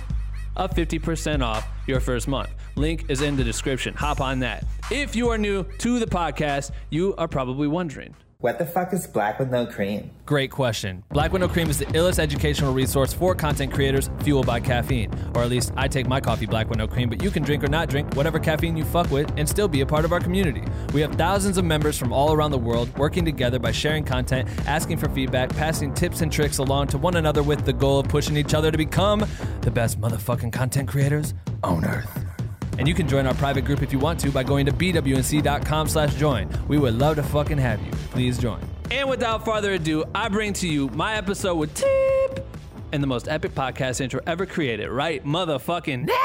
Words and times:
a 0.56 0.68
50% 0.68 1.44
off 1.44 1.68
your 1.88 2.00
first 2.00 2.28
month. 2.28 2.50
Link 2.76 3.06
is 3.10 3.22
in 3.22 3.36
the 3.36 3.44
description. 3.44 3.94
Hop 3.96 4.22
on 4.22 4.40
that. 4.40 4.66
If 4.92 5.16
you 5.16 5.30
are 5.30 5.38
new 5.38 5.64
to 5.64 6.00
the 6.00 6.06
podcast, 6.06 6.72
you 6.90 7.16
are 7.18 7.28
probably 7.28 7.68
wondering. 7.68 8.16
What 8.40 8.60
the 8.60 8.66
fuck 8.66 8.92
is 8.92 9.08
black 9.08 9.40
with 9.40 9.50
no 9.50 9.66
cream? 9.66 10.12
Great 10.26 10.52
question. 10.52 11.04
Black 11.10 11.32
With 11.32 11.42
No 11.42 11.48
Cream 11.48 11.70
is 11.70 11.80
the 11.80 11.86
illest 11.86 12.20
educational 12.20 12.74
resource 12.74 13.14
for 13.14 13.34
content 13.34 13.74
creators 13.74 14.10
fueled 14.20 14.46
by 14.46 14.60
caffeine. 14.60 15.10
Or 15.34 15.42
at 15.42 15.50
least 15.50 15.72
I 15.78 15.88
take 15.88 16.06
my 16.06 16.20
coffee 16.20 16.46
Black 16.46 16.68
With 16.68 16.78
No 16.78 16.86
Cream, 16.86 17.10
but 17.10 17.24
you 17.24 17.32
can 17.32 17.44
drink 17.44 17.64
or 17.64 17.70
not 17.70 17.88
drink 17.88 18.14
whatever 18.14 18.38
caffeine 18.38 18.76
you 18.76 18.84
fuck 18.84 19.10
with 19.10 19.32
and 19.38 19.48
still 19.48 19.70
be 19.70 19.82
a 19.82 19.86
part 19.86 20.04
of 20.04 20.12
our 20.12 20.20
community. 20.20 20.64
We 20.94 21.00
have 21.00 21.16
thousands 21.16 21.58
of 21.58 21.64
members 21.64 21.98
from 21.98 22.12
all 22.12 22.34
around 22.34 22.52
the 22.52 22.58
world 22.58 22.96
working 22.98 23.24
together 23.24 23.58
by 23.58 23.72
sharing 23.72 24.04
content, 24.04 24.50
asking 24.68 24.98
for 24.98 25.08
feedback, 25.10 25.56
passing 25.56 25.94
tips 25.94 26.22
and 26.22 26.32
tricks 26.32 26.58
along 26.58 26.88
to 26.88 26.98
one 26.98 27.16
another 27.16 27.42
with 27.42 27.64
the 27.64 27.74
goal 27.74 28.00
of 28.00 28.10
pushing 28.10 28.36
each 28.36 28.54
other 28.54 28.70
to 28.70 28.78
become 28.78 29.26
the 29.62 29.72
best 29.72 30.00
motherfucking 30.02 30.52
content 30.52 30.90
creators 30.90 31.34
on 31.64 31.86
earth. 31.86 32.35
And 32.78 32.88
you 32.88 32.94
can 32.94 33.08
join 33.08 33.26
our 33.26 33.34
private 33.36 33.64
group 33.66 33.82
if 33.82 33.92
you 33.94 34.00
want 34.00 34.20
to 34.22 34.32
by 34.32 34.44
going 34.44 34.66
to 34.66 34.72
bwnc.com 34.72 35.88
slash 35.88 36.16
join. 36.16 36.50
We 36.68 36.78
would 36.78 36.96
love 36.98 37.16
to 37.18 37.24
fucking 37.24 37.58
have 37.58 37.82
you. 37.86 37.92
Please 38.12 38.38
join. 38.38 38.60
And 38.92 39.10
without 39.10 39.46
further 39.46 39.74
ado, 39.74 40.06
I 40.14 40.30
bring 40.30 40.54
to 40.54 40.68
you 40.68 40.90
my 40.90 41.16
episode 41.16 41.56
with 41.56 41.74
Tip 41.74 42.46
and 42.92 43.02
the 43.02 43.08
most 43.08 43.28
epic 43.28 43.54
podcast 43.56 44.02
intro 44.02 44.22
ever 44.28 44.46
created, 44.46 44.90
right 44.90 45.24
motherfucking 45.26 46.06
now. 46.06 46.16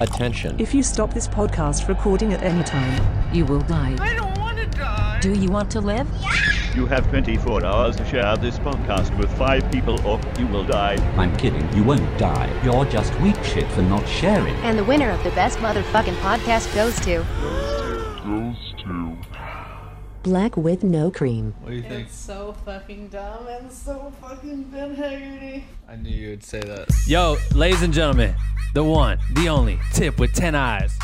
Attention. 0.00 0.58
If 0.60 0.74
you 0.74 0.82
stop 0.82 1.12
this 1.12 1.26
podcast 1.26 1.88
recording 1.88 2.32
at 2.32 2.42
any 2.42 2.62
time, 2.62 3.02
You 3.34 3.44
will 3.44 3.60
die. 3.60 3.96
I 4.00 4.14
don't 4.14 4.38
want 4.38 4.56
to 4.58 4.66
die. 4.66 5.18
Do 5.20 5.32
you 5.34 5.50
want 5.50 5.70
to 5.72 5.80
live? 5.80 6.08
You 6.78 6.86
have 6.86 7.10
24 7.10 7.64
hours 7.64 7.96
to 7.96 8.04
share 8.04 8.36
this 8.36 8.56
podcast 8.60 9.10
with 9.18 9.36
five 9.36 9.68
people 9.72 10.00
or 10.06 10.20
you 10.38 10.46
will 10.46 10.62
die. 10.62 10.94
I'm 11.16 11.36
kidding. 11.36 11.68
You 11.72 11.82
won't 11.82 12.18
die. 12.20 12.48
You're 12.62 12.84
just 12.84 13.12
weak 13.18 13.34
shit 13.42 13.68
for 13.72 13.82
not 13.82 14.06
sharing. 14.06 14.54
And 14.62 14.78
the 14.78 14.84
winner 14.84 15.10
of 15.10 15.20
the 15.24 15.30
best 15.30 15.58
motherfucking 15.58 16.14
podcast 16.20 16.72
goes 16.76 16.94
to. 17.00 17.24
Los 18.24 18.74
to 18.84 19.16
Black 20.22 20.56
with 20.56 20.84
no 20.84 21.10
cream. 21.10 21.52
What 21.62 21.70
do 21.70 21.74
you 21.74 21.82
think? 21.82 22.06
It's 22.06 22.14
so 22.14 22.54
fucking 22.64 23.08
dumb 23.08 23.48
and 23.48 23.72
so 23.72 24.12
fucking 24.20 24.62
Ben 24.70 24.94
Haggerty. 24.94 25.64
I 25.88 25.96
knew 25.96 26.10
you 26.10 26.30
would 26.30 26.44
say 26.44 26.60
that. 26.60 26.88
Yo, 27.08 27.38
ladies 27.56 27.82
and 27.82 27.92
gentlemen, 27.92 28.36
the 28.74 28.84
one, 28.84 29.18
the 29.32 29.48
only, 29.48 29.80
Tip 29.94 30.20
with 30.20 30.32
10 30.32 30.54
eyes. 30.54 30.96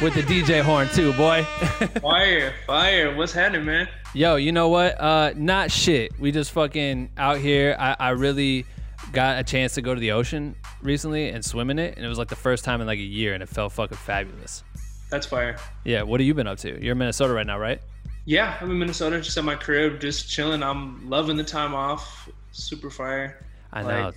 With 0.00 0.14
the 0.14 0.22
DJ 0.22 0.62
horn 0.62 0.88
too, 0.94 1.12
boy. 1.12 1.42
Fire, 2.00 2.54
fire. 2.66 3.16
What's 3.16 3.32
happening, 3.32 3.64
man? 3.64 3.88
Yo, 4.14 4.36
you 4.36 4.52
know 4.52 4.68
what? 4.68 4.98
Uh, 4.98 5.32
not 5.36 5.70
shit. 5.70 6.18
We 6.18 6.32
just 6.32 6.52
fucking 6.52 7.10
out 7.18 7.38
here. 7.38 7.76
I, 7.78 7.96
I 7.98 8.10
really 8.10 8.64
got 9.12 9.38
a 9.38 9.44
chance 9.44 9.74
to 9.74 9.82
go 9.82 9.94
to 9.94 10.00
the 10.00 10.12
ocean 10.12 10.56
recently 10.82 11.28
and 11.28 11.44
swim 11.44 11.70
in 11.70 11.78
it, 11.78 11.96
and 11.96 12.04
it 12.04 12.08
was 12.08 12.18
like 12.18 12.28
the 12.28 12.36
first 12.36 12.64
time 12.64 12.80
in 12.80 12.86
like 12.86 12.98
a 12.98 13.02
year, 13.02 13.34
and 13.34 13.42
it 13.42 13.48
felt 13.48 13.72
fucking 13.72 13.98
fabulous. 13.98 14.64
That's 15.10 15.26
fire. 15.26 15.56
Yeah, 15.84 16.02
what 16.02 16.20
have 16.20 16.26
you 16.26 16.34
been 16.34 16.46
up 16.46 16.58
to? 16.58 16.82
You're 16.82 16.92
in 16.92 16.98
Minnesota 16.98 17.34
right 17.34 17.46
now, 17.46 17.58
right? 17.58 17.80
Yeah, 18.24 18.56
I'm 18.60 18.70
in 18.70 18.78
Minnesota, 18.78 19.20
just 19.20 19.36
at 19.36 19.44
my 19.44 19.54
crib, 19.54 20.00
just 20.00 20.28
chilling. 20.28 20.62
I'm 20.62 21.08
loving 21.08 21.36
the 21.36 21.44
time 21.44 21.74
off. 21.74 22.28
Super 22.52 22.90
fire. 22.90 23.46
I 23.72 23.82
know. 23.82 23.88
Like, 24.06 24.14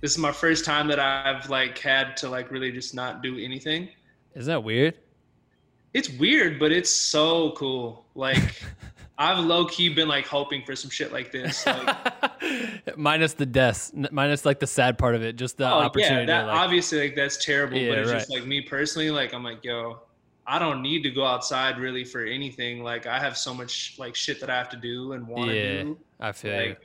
this 0.00 0.12
is 0.12 0.18
my 0.18 0.32
first 0.32 0.64
time 0.64 0.86
that 0.88 1.00
I've 1.00 1.48
like 1.50 1.78
had 1.78 2.16
to 2.18 2.28
like 2.28 2.50
really 2.50 2.70
just 2.70 2.94
not 2.94 3.22
do 3.22 3.38
anything. 3.38 3.88
Isn't 4.34 4.50
that 4.50 4.62
weird? 4.62 4.94
It's 5.94 6.10
weird, 6.10 6.58
but 6.58 6.72
it's 6.72 6.90
so 6.90 7.52
cool. 7.52 8.04
Like 8.14 8.62
I've 9.18 9.38
low 9.38 9.64
key 9.66 9.88
been 9.88 10.08
like 10.08 10.26
hoping 10.26 10.62
for 10.64 10.74
some 10.74 10.90
shit 10.90 11.12
like 11.12 11.30
this. 11.30 11.64
Like, 11.64 12.96
minus 12.96 13.34
the 13.34 13.46
deaths, 13.46 13.92
minus 14.10 14.44
like 14.44 14.58
the 14.58 14.66
sad 14.66 14.98
part 14.98 15.14
of 15.14 15.22
it, 15.22 15.36
just 15.36 15.56
the 15.56 15.68
oh 15.68 15.74
opportunity. 15.74 16.20
yeah, 16.22 16.42
that 16.42 16.46
like, 16.48 16.56
obviously 16.56 17.00
like 17.00 17.16
that's 17.16 17.42
terrible. 17.42 17.78
Yeah, 17.78 17.90
but 17.90 17.98
it's 17.98 18.10
right. 18.10 18.18
just 18.18 18.30
like 18.30 18.44
me 18.44 18.60
personally, 18.60 19.10
like 19.10 19.32
I'm 19.32 19.44
like, 19.44 19.64
yo, 19.64 20.00
I 20.46 20.58
don't 20.58 20.82
need 20.82 21.02
to 21.04 21.10
go 21.10 21.24
outside 21.24 21.78
really 21.78 22.04
for 22.04 22.24
anything. 22.24 22.82
Like 22.82 23.06
I 23.06 23.18
have 23.18 23.38
so 23.38 23.54
much 23.54 23.94
like 23.98 24.14
shit 24.14 24.40
that 24.40 24.50
I 24.50 24.56
have 24.56 24.68
to 24.70 24.76
do 24.76 25.12
and 25.12 25.26
want 25.26 25.50
to 25.50 25.56
yeah, 25.56 25.82
do. 25.84 25.98
I 26.20 26.32
feel 26.32 26.60
you. 26.60 26.68
Like 26.70 26.80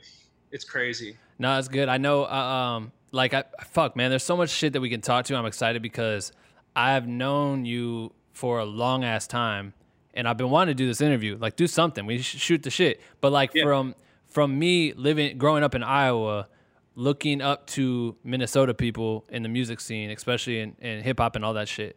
it's 0.52 0.64
crazy. 0.64 1.16
No, 1.38 1.58
it's 1.58 1.68
good. 1.68 1.88
I 1.88 1.96
know. 1.96 2.24
Uh, 2.24 2.28
um, 2.28 2.92
like, 3.12 3.34
I 3.34 3.44
fuck, 3.64 3.96
man. 3.96 4.10
There's 4.10 4.22
so 4.22 4.36
much 4.36 4.50
shit 4.50 4.72
that 4.74 4.80
we 4.80 4.90
can 4.90 5.00
talk 5.00 5.24
to. 5.26 5.36
I'm 5.36 5.46
excited 5.46 5.82
because 5.82 6.32
I've 6.76 7.08
known 7.08 7.64
you 7.64 8.12
for 8.40 8.58
a 8.58 8.64
long 8.64 9.04
ass 9.04 9.26
time, 9.26 9.74
and 10.14 10.26
I've 10.26 10.36
been 10.38 10.50
wanting 10.50 10.74
to 10.74 10.82
do 10.82 10.86
this 10.86 11.00
interview. 11.02 11.36
Like, 11.38 11.54
do 11.56 11.66
something. 11.66 12.06
We 12.06 12.20
sh- 12.22 12.38
shoot 12.46 12.62
the 12.62 12.70
shit. 12.70 13.00
But 13.20 13.30
like 13.32 13.50
Yeah. 13.54 13.64
from 13.64 13.94
from 14.26 14.58
me 14.58 14.92
living, 14.94 15.36
growing 15.38 15.62
up 15.64 15.74
in 15.74 15.82
Iowa, 15.82 16.48
looking 16.94 17.42
up 17.42 17.66
to 17.76 18.16
Minnesota 18.24 18.72
people 18.74 19.24
in 19.28 19.42
the 19.42 19.48
music 19.48 19.80
scene, 19.80 20.10
especially 20.10 20.60
in, 20.60 20.74
in 20.80 21.02
hip 21.02 21.18
hop 21.20 21.36
and 21.36 21.44
all 21.44 21.54
that 21.54 21.68
shit. 21.68 21.96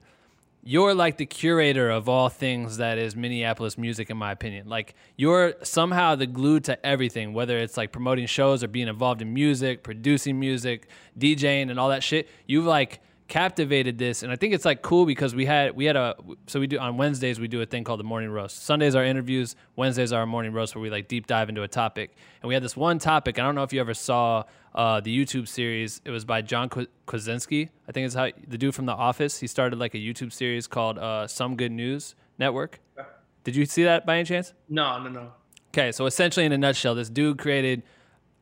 you're 0.66 0.95
like 0.95 1.18
the 1.18 1.25
curator 1.25 1.90
of 1.90 2.07
all 2.07 2.30
things 2.30 2.78
that 2.78 2.98
is 2.98 3.16
Minneapolis 3.18 3.78
music, 3.78 4.10
in 4.10 4.16
my 4.18 4.31
opinion. 4.31 4.68
Like 4.69 4.95
you're 5.18 5.54
somehow 5.62 6.16
the 6.16 6.25
glue 6.25 6.60
to 6.62 6.74
everything, 6.86 7.34
whether 7.34 7.57
it's 7.57 7.75
like 7.78 7.92
promoting 7.92 8.28
shows 8.28 8.63
or 8.63 8.68
being 8.69 8.88
involved 8.88 9.22
in 9.22 9.34
music, 9.34 9.84
producing 9.84 10.40
music, 10.40 10.88
DJing, 11.19 11.69
and 11.69 11.78
all 11.80 11.90
that 11.90 12.01
shit. 12.01 12.30
You've 12.48 12.66
like 12.66 13.00
captivated 13.27 13.97
this 13.97 14.21
and 14.21 14.31
i 14.31 14.35
think 14.35 14.53
it's 14.53 14.65
like 14.65 14.81
cool 14.81 15.05
because 15.05 15.33
we 15.33 15.45
had 15.45 15.75
we 15.75 15.85
had 15.85 15.95
a 15.95 16.15
so 16.47 16.59
we 16.59 16.67
do 16.67 16.77
on 16.77 16.97
wednesdays 16.97 17.39
we 17.39 17.47
do 17.47 17.61
a 17.61 17.65
thing 17.65 17.83
called 17.83 17.99
the 17.99 18.03
morning 18.03 18.29
roast. 18.29 18.63
Sundays 18.63 18.95
are 18.95 19.03
interviews 19.03 19.55
wednesdays 19.75 20.11
are 20.11 20.21
our 20.21 20.25
morning 20.25 20.51
roast 20.51 20.75
where 20.75 20.81
we 20.81 20.89
like 20.89 21.07
deep 21.07 21.25
dive 21.25 21.49
into 21.49 21.63
a 21.63 21.67
topic. 21.67 22.15
And 22.41 22.47
we 22.47 22.53
had 22.53 22.63
this 22.63 22.75
one 22.75 22.99
topic 22.99 23.39
i 23.39 23.43
don't 23.43 23.55
know 23.55 23.63
if 23.63 23.73
you 23.73 23.79
ever 23.79 23.93
saw 23.93 24.43
uh, 24.75 24.99
the 24.99 25.15
youtube 25.15 25.47
series. 25.47 26.01
It 26.03 26.11
was 26.11 26.25
by 26.25 26.41
john 26.41 26.69
krasinski 27.05 27.69
i 27.87 27.91
think 27.91 28.05
it's 28.05 28.15
how 28.15 28.29
the 28.47 28.57
dude 28.57 28.75
from 28.75 28.85
the 28.85 28.93
office. 28.93 29.39
He 29.39 29.47
started 29.47 29.79
like 29.79 29.93
a 29.93 29.99
youtube 29.99 30.33
series 30.33 30.67
called 30.67 30.97
uh, 30.97 31.27
some 31.27 31.55
good 31.55 31.71
news 31.71 32.15
network. 32.37 32.79
Did 33.43 33.55
you 33.55 33.65
see 33.65 33.83
that 33.83 34.05
by 34.05 34.15
any 34.15 34.25
chance? 34.25 34.53
No, 34.69 35.01
no, 35.01 35.09
no. 35.09 35.33
Okay, 35.69 35.91
so 35.91 36.05
essentially, 36.05 36.45
in 36.45 36.51
a 36.51 36.57
nutshell, 36.57 36.95
this 36.95 37.09
dude 37.09 37.39
created 37.39 37.83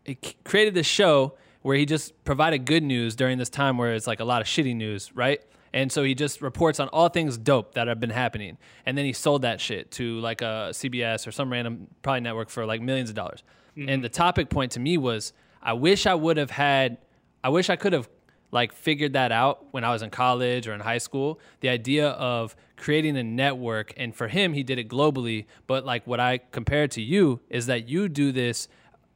he 0.04 0.16
created 0.44 0.74
this 0.74 0.88
show 0.88 1.34
where 1.62 1.78
he 1.78 1.86
just 1.86 2.24
provided 2.24 2.66
good 2.66 2.84
news 2.84 3.16
during 3.16 3.38
this 3.38 3.50
time 3.50 3.78
where 3.78 3.94
it's 3.94 4.08
like 4.08 4.20
a 4.20 4.26
lot 4.26 4.42
of 4.42 4.48
shitty 4.48 4.76
news, 4.76 5.12
right? 5.16 5.42
And 5.74 5.92
so 5.92 6.04
he 6.04 6.16
just 6.16 6.42
reports 6.42 6.80
on 6.80 6.90
all 6.90 7.10
things 7.10 7.38
dope 7.38 7.76
that 7.76 7.88
have 7.88 8.00
been 8.00 8.10
happening, 8.10 8.58
and 8.86 8.98
then 8.98 9.06
he 9.06 9.14
sold 9.14 9.44
that 9.44 9.62
shit 9.62 9.90
to 9.92 10.20
like 10.20 10.42
a 10.42 10.70
CBS 10.72 11.26
or 11.28 11.32
some 11.32 11.52
random 11.52 11.88
probably 12.02 12.22
network 12.22 12.50
for 12.50 12.66
like 12.66 12.82
millions 12.82 13.10
of 13.10 13.16
dollars. 13.16 13.44
And 13.76 13.88
mm-hmm. 13.88 14.02
the 14.02 14.10
topic 14.10 14.50
point 14.50 14.74
to 14.74 14.80
me 14.80 14.98
was, 14.98 15.32
I 15.62 15.74
wish 15.74 16.06
I 16.06 16.16
would 16.16 16.38
have 16.38 16.52
had, 16.52 16.98
I 17.44 17.50
wish 17.50 17.70
I 17.70 17.78
could 17.78 17.94
have 17.94 18.10
like 18.52 18.74
figured 18.74 19.14
that 19.14 19.32
out 19.32 19.66
when 19.72 19.86
I 19.86 19.92
was 19.92 20.02
in 20.02 20.10
college 20.10 20.68
or 20.68 20.74
in 20.74 20.82
high 20.82 20.98
school. 20.98 21.40
The 21.62 21.70
idea 21.70 22.10
of 22.10 22.56
creating 22.76 23.16
a 23.16 23.24
network, 23.24 23.94
and 23.96 24.14
for 24.14 24.28
him, 24.28 24.54
he 24.54 24.64
did 24.64 24.78
it 24.78 24.90
globally. 24.90 25.46
But 25.68 25.86
like 25.86 26.06
what 26.06 26.20
I 26.20 26.40
compare 26.40 26.88
to 26.90 27.02
you 27.02 27.40
is 27.50 27.68
that 27.68 27.88
you 27.88 28.10
do 28.10 28.32
this 28.34 28.68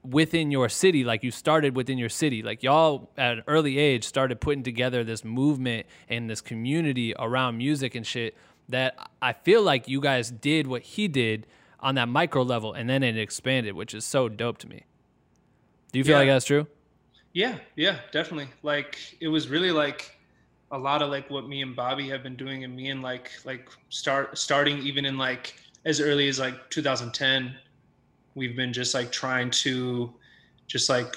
within 0.10 0.52
your 0.52 0.70
city, 0.70 1.04
like 1.04 1.24
you 1.24 1.32
started 1.32 1.76
within 1.76 1.98
your 1.98 2.10
city. 2.10 2.42
Like 2.44 2.64
y'all 2.64 3.10
at 3.18 3.38
an 3.40 3.44
early 3.48 3.78
age 3.78 4.04
started 4.04 4.40
putting 4.40 4.64
together 4.64 5.04
this 5.04 5.24
movement 5.24 5.86
and 6.10 6.30
this 6.30 6.42
community 6.42 7.14
around 7.18 7.58
music 7.58 7.96
and 7.96 8.06
shit. 8.06 8.36
That 8.70 8.98
I 9.22 9.34
feel 9.34 9.62
like 9.62 9.88
you 9.88 10.02
guys 10.02 10.32
did 10.32 10.66
what 10.66 10.82
he 10.82 11.08
did 11.08 11.46
on 11.80 11.96
that 11.96 12.10
micro 12.10 12.42
level, 12.42 12.74
and 12.74 12.90
then 12.90 13.04
it 13.04 13.16
expanded, 13.16 13.76
which 13.76 13.94
is 13.94 14.04
so 14.04 14.28
dope 14.28 14.58
to 14.60 14.68
me. 14.68 14.86
Do 15.92 16.00
you 16.00 16.04
feel 16.04 16.14
Yeah. 16.14 16.20
like 16.20 16.28
that's 16.30 16.46
true? 16.46 16.66
Yeah, 17.34 17.60
yeah, 17.76 18.00
definitely. 18.12 18.48
Like 18.64 18.98
it 19.20 19.28
was 19.28 19.50
really 19.50 19.72
like 19.72 20.18
a 20.72 20.78
lot 20.78 21.02
of 21.04 21.10
like 21.12 21.30
what 21.30 21.48
me 21.48 21.62
and 21.62 21.76
Bobby 21.76 22.10
have 22.10 22.24
been 22.24 22.36
doing, 22.36 22.64
and 22.64 22.76
me 22.76 22.90
and 22.90 23.04
like 23.04 23.30
like 23.46 23.70
start 23.90 24.36
starting 24.38 24.80
even 24.80 25.06
in 25.06 25.18
like 25.18 25.56
as 25.86 26.00
early 26.02 26.28
as 26.28 26.40
like 26.40 26.70
2010, 26.72 27.54
we've 28.36 28.56
been 28.56 28.74
just 28.74 28.94
like 28.94 29.12
trying 29.12 29.50
to 29.50 30.14
just 30.68 30.90
like 30.90 31.16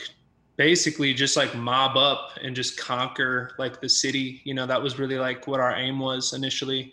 basically 0.56 1.12
just 1.14 1.36
like 1.36 1.54
mob 1.54 1.96
up 1.96 2.30
and 2.42 2.54
just 2.56 2.78
conquer 2.78 3.52
like 3.58 3.80
the 3.80 3.88
city. 3.88 4.40
You 4.44 4.54
know, 4.54 4.66
that 4.66 4.82
was 4.82 4.98
really 4.98 5.18
like 5.18 5.46
what 5.46 5.60
our 5.60 5.74
aim 5.76 5.98
was 5.98 6.32
initially. 6.32 6.92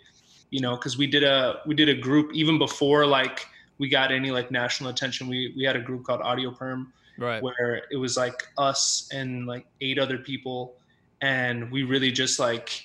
You 0.50 0.60
know, 0.60 0.76
because 0.76 0.96
we 0.98 1.06
did 1.06 1.24
a 1.24 1.60
we 1.66 1.74
did 1.74 1.88
a 1.88 1.94
group 1.94 2.32
even 2.34 2.58
before 2.58 3.06
like 3.06 3.46
we 3.78 3.88
got 3.88 4.12
any 4.12 4.30
like 4.30 4.50
national 4.50 4.90
attention. 4.90 5.28
We 5.28 5.52
we 5.56 5.64
had 5.64 5.76
a 5.76 5.80
group 5.80 6.04
called 6.04 6.20
Audio 6.22 6.50
Perm 6.50 6.92
Right. 7.18 7.42
where 7.42 7.82
it 7.90 7.96
was 7.96 8.18
like 8.18 8.46
us 8.58 9.08
and 9.10 9.46
like 9.46 9.66
eight 9.80 9.98
other 9.98 10.18
people 10.18 10.76
and 11.22 11.70
we 11.70 11.82
really 11.82 12.12
just 12.12 12.38
like 12.38 12.84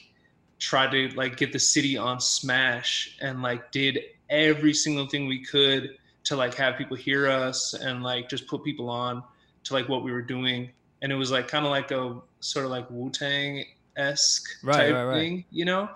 tried 0.57 0.91
to 0.91 1.09
like 1.17 1.35
get 1.35 1.51
the 1.51 1.59
city 1.59 1.97
on 1.97 2.21
smash 2.21 3.17
and 3.19 3.41
like 3.41 3.71
did 3.73 3.99
every 4.29 4.73
single 4.73 5.05
thing 5.05 5.27
we 5.27 5.43
could 5.43 5.97
to 6.23 6.35
like 6.35 6.53
have 6.55 6.77
people 6.77 6.95
hear 6.95 7.29
us 7.29 7.73
and 7.73 8.03
like 8.03 8.29
just 8.29 8.47
put 8.47 8.63
people 8.63 8.89
on 8.89 9.23
to 9.63 9.73
like 9.73 9.89
what 9.89 10.03
we 10.03 10.11
were 10.11 10.21
doing. 10.21 10.69
And 11.01 11.11
it 11.11 11.15
was 11.15 11.31
like 11.31 11.47
kind 11.47 11.65
of 11.65 11.71
like 11.71 11.91
a 11.91 12.21
sort 12.39 12.65
of 12.65 12.71
like 12.71 12.89
wu-tang 12.89 13.65
esque 13.97 14.47
Right, 14.63 14.75
type 14.77 14.93
right, 14.93 15.03
right. 15.03 15.13
thing 15.19 15.45
you 15.51 15.65
know? 15.65 15.89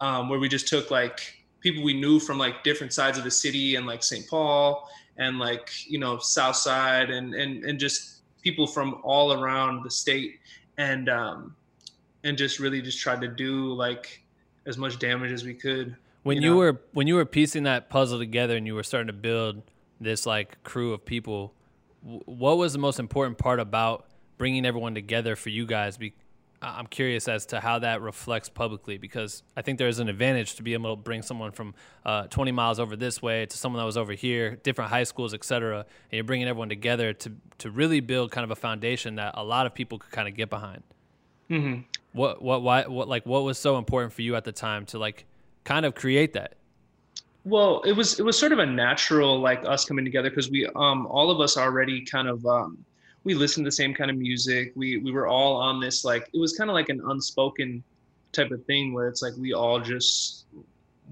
Um, 0.00 0.28
where 0.28 0.38
we 0.38 0.48
just 0.48 0.68
took 0.68 0.90
like 0.90 1.44
people 1.60 1.82
we 1.82 1.94
knew 1.94 2.20
from 2.20 2.38
like 2.38 2.62
different 2.62 2.92
sides 2.92 3.16
of 3.18 3.24
the 3.24 3.30
city 3.30 3.76
and 3.76 3.86
like 3.86 4.02
st 4.02 4.28
paul 4.28 4.88
and 5.16 5.38
like 5.38 5.70
you 5.88 5.98
know 5.98 6.18
south 6.18 6.56
side 6.56 7.10
and 7.10 7.34
and 7.34 7.64
and 7.64 7.78
just 7.78 8.22
people 8.42 8.66
from 8.66 9.00
all 9.02 9.32
around 9.32 9.82
the 9.84 9.90
state. 9.90 10.38
And 10.76 11.08
um 11.08 11.54
and 12.24 12.36
just 12.36 12.58
really 12.58 12.82
just 12.82 12.98
tried 12.98 13.20
to 13.20 13.28
do 13.28 13.72
like 13.72 14.22
as 14.66 14.76
much 14.78 14.98
damage 14.98 15.30
as 15.30 15.44
we 15.44 15.54
could 15.54 15.96
when 16.24 16.36
you 16.38 16.42
you, 16.42 16.50
know? 16.50 16.56
were 16.56 16.80
when 16.92 17.06
you 17.06 17.14
were 17.14 17.24
piecing 17.24 17.62
that 17.62 17.88
puzzle 17.88 18.18
together 18.18 18.56
and 18.56 18.66
you 18.66 18.74
were 18.74 18.82
starting 18.82 19.06
to 19.06 19.12
build 19.12 19.62
this 20.00 20.26
like 20.26 20.62
crew 20.64 20.92
of 20.92 21.04
people 21.04 21.54
what 22.02 22.58
was 22.58 22.72
the 22.72 22.78
most 22.78 22.98
important 22.98 23.38
part 23.38 23.60
about 23.60 24.06
bringing 24.36 24.66
everyone 24.66 24.94
together 24.94 25.36
for 25.36 25.48
you 25.50 25.64
guys 25.64 25.96
Be- 25.96 26.12
i'm 26.60 26.86
curious 26.86 27.28
as 27.28 27.46
to 27.46 27.60
how 27.60 27.78
that 27.78 28.00
reflects 28.02 28.48
publicly 28.48 28.98
because 28.98 29.42
i 29.56 29.62
think 29.62 29.78
there's 29.78 30.00
an 30.00 30.08
advantage 30.08 30.56
to 30.56 30.62
be 30.62 30.72
able 30.74 30.96
to 30.96 31.02
bring 31.02 31.22
someone 31.22 31.52
from 31.52 31.74
uh, 32.04 32.26
20 32.26 32.52
miles 32.52 32.80
over 32.80 32.96
this 32.96 33.22
way 33.22 33.46
to 33.46 33.56
someone 33.56 33.78
that 33.80 33.86
was 33.86 33.96
over 33.96 34.12
here 34.12 34.56
different 34.62 34.90
high 34.90 35.04
schools 35.04 35.32
etc 35.32 35.78
and 35.80 35.86
you're 36.12 36.24
bringing 36.24 36.48
everyone 36.48 36.68
together 36.68 37.12
to 37.12 37.32
to 37.58 37.70
really 37.70 38.00
build 38.00 38.30
kind 38.30 38.44
of 38.44 38.50
a 38.50 38.56
foundation 38.56 39.14
that 39.14 39.32
a 39.36 39.44
lot 39.44 39.64
of 39.66 39.74
people 39.74 39.98
could 39.98 40.10
kind 40.10 40.28
of 40.28 40.34
get 40.34 40.50
behind 40.50 40.82
Mm-hmm. 41.50 41.82
what 42.12 42.40
what 42.40 42.62
why 42.62 42.84
what 42.86 43.06
like 43.06 43.26
what 43.26 43.44
was 43.44 43.58
so 43.58 43.76
important 43.76 44.14
for 44.14 44.22
you 44.22 44.34
at 44.34 44.44
the 44.44 44.52
time 44.52 44.86
to 44.86 44.98
like 44.98 45.26
kind 45.64 45.86
of 45.86 45.94
create 45.94 46.32
that? 46.34 46.54
Well, 47.44 47.82
it 47.82 47.92
was 47.92 48.18
it 48.18 48.22
was 48.22 48.38
sort 48.38 48.52
of 48.52 48.58
a 48.58 48.66
natural 48.66 49.38
like 49.38 49.64
us 49.66 49.84
coming 49.84 50.04
together 50.04 50.30
because 50.30 50.50
we 50.50 50.66
um 50.76 51.06
all 51.06 51.30
of 51.30 51.40
us 51.40 51.56
already 51.56 52.04
kind 52.04 52.28
of 52.28 52.44
um 52.46 52.84
we 53.24 53.34
listened 53.34 53.64
to 53.64 53.68
the 53.68 53.72
same 53.72 53.94
kind 53.94 54.10
of 54.10 54.16
music. 54.16 54.72
We 54.76 54.98
we 54.98 55.12
were 55.12 55.26
all 55.26 55.56
on 55.56 55.80
this 55.80 56.04
like 56.04 56.28
it 56.32 56.38
was 56.38 56.56
kind 56.56 56.70
of 56.70 56.74
like 56.74 56.88
an 56.88 57.02
unspoken 57.06 57.82
type 58.32 58.50
of 58.50 58.64
thing 58.64 58.94
where 58.94 59.08
it's 59.08 59.22
like 59.22 59.34
we 59.36 59.52
all 59.52 59.78
just 59.78 60.46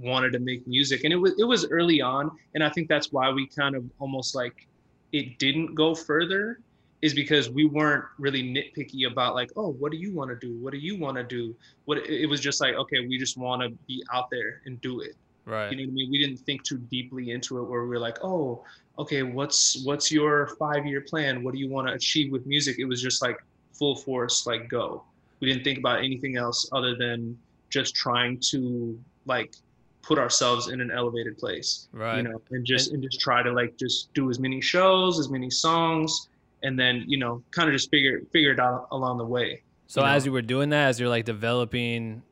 wanted 0.00 0.32
to 0.32 0.38
make 0.38 0.66
music. 0.66 1.04
And 1.04 1.12
it 1.12 1.16
was 1.16 1.34
it 1.38 1.44
was 1.44 1.66
early 1.70 2.00
on 2.00 2.30
and 2.54 2.64
I 2.64 2.70
think 2.70 2.88
that's 2.88 3.12
why 3.12 3.30
we 3.30 3.46
kind 3.46 3.76
of 3.76 3.84
almost 3.98 4.34
like 4.34 4.66
it 5.12 5.38
didn't 5.38 5.74
go 5.74 5.94
further 5.94 6.60
is 7.02 7.12
because 7.12 7.50
we 7.50 7.64
weren't 7.64 8.04
really 8.18 8.42
nitpicky 8.42 9.10
about 9.10 9.34
like 9.34 9.50
oh 9.56 9.72
what 9.72 9.92
do 9.92 9.98
you 9.98 10.14
want 10.14 10.30
to 10.30 10.36
do 10.36 10.56
what 10.62 10.72
do 10.72 10.78
you 10.78 10.96
want 10.98 11.16
to 11.16 11.24
do 11.24 11.54
what 11.84 11.98
it 11.98 12.28
was 12.28 12.40
just 12.40 12.60
like 12.60 12.74
okay 12.74 13.06
we 13.06 13.18
just 13.18 13.36
want 13.36 13.60
to 13.60 13.70
be 13.86 14.02
out 14.12 14.30
there 14.30 14.62
and 14.66 14.80
do 14.80 15.00
it 15.00 15.16
right 15.44 15.70
you 15.72 15.76
know 15.76 15.82
what 15.82 15.90
I 15.90 15.94
mean? 15.94 16.10
We 16.10 16.18
didn't 16.18 16.38
think 16.38 16.62
too 16.62 16.78
deeply 16.78 17.32
into 17.32 17.58
it 17.58 17.64
where 17.64 17.82
we 17.82 17.88
were 17.88 17.98
like, 17.98 18.18
oh, 18.22 18.64
okay, 18.98 19.22
what's 19.22 19.84
what's 19.84 20.10
your 20.10 20.48
five 20.58 20.86
year 20.86 21.00
plan? 21.00 21.42
What 21.42 21.54
do 21.54 21.58
you 21.58 21.68
want 21.68 21.88
to 21.88 21.94
achieve 21.94 22.30
with 22.32 22.46
music? 22.46 22.78
It 22.78 22.84
was 22.84 23.02
just 23.02 23.22
like 23.22 23.38
full 23.72 23.96
force, 23.96 24.46
like 24.46 24.68
go. 24.68 25.04
We 25.40 25.48
didn't 25.48 25.64
think 25.64 25.78
about 25.78 25.98
anything 25.98 26.36
else 26.36 26.68
other 26.72 26.94
than 26.94 27.36
just 27.70 27.94
trying 27.94 28.38
to 28.50 28.98
like 29.26 29.54
put 30.02 30.18
ourselves 30.18 30.68
in 30.68 30.80
an 30.80 30.90
elevated 30.90 31.38
place. 31.38 31.88
Right. 31.92 32.18
You 32.18 32.22
know, 32.24 32.40
and 32.50 32.64
just 32.64 32.92
and 32.92 33.02
just 33.02 33.20
try 33.20 33.42
to 33.42 33.52
like 33.52 33.76
just 33.76 34.12
do 34.14 34.30
as 34.30 34.38
many 34.38 34.60
shows, 34.60 35.18
as 35.18 35.30
many 35.30 35.50
songs, 35.50 36.28
and 36.62 36.78
then, 36.78 37.04
you 37.06 37.18
know, 37.18 37.42
kind 37.50 37.68
of 37.68 37.74
just 37.74 37.90
figure 37.90 38.20
figure 38.32 38.52
it 38.52 38.60
out 38.60 38.88
along 38.90 39.18
the 39.18 39.24
way. 39.24 39.62
So 39.86 40.00
you 40.00 40.06
know? 40.06 40.12
as 40.12 40.26
you 40.26 40.32
were 40.32 40.42
doing 40.42 40.70
that, 40.70 40.88
as 40.88 41.00
you're 41.00 41.08
like 41.08 41.24
developing, 41.24 42.22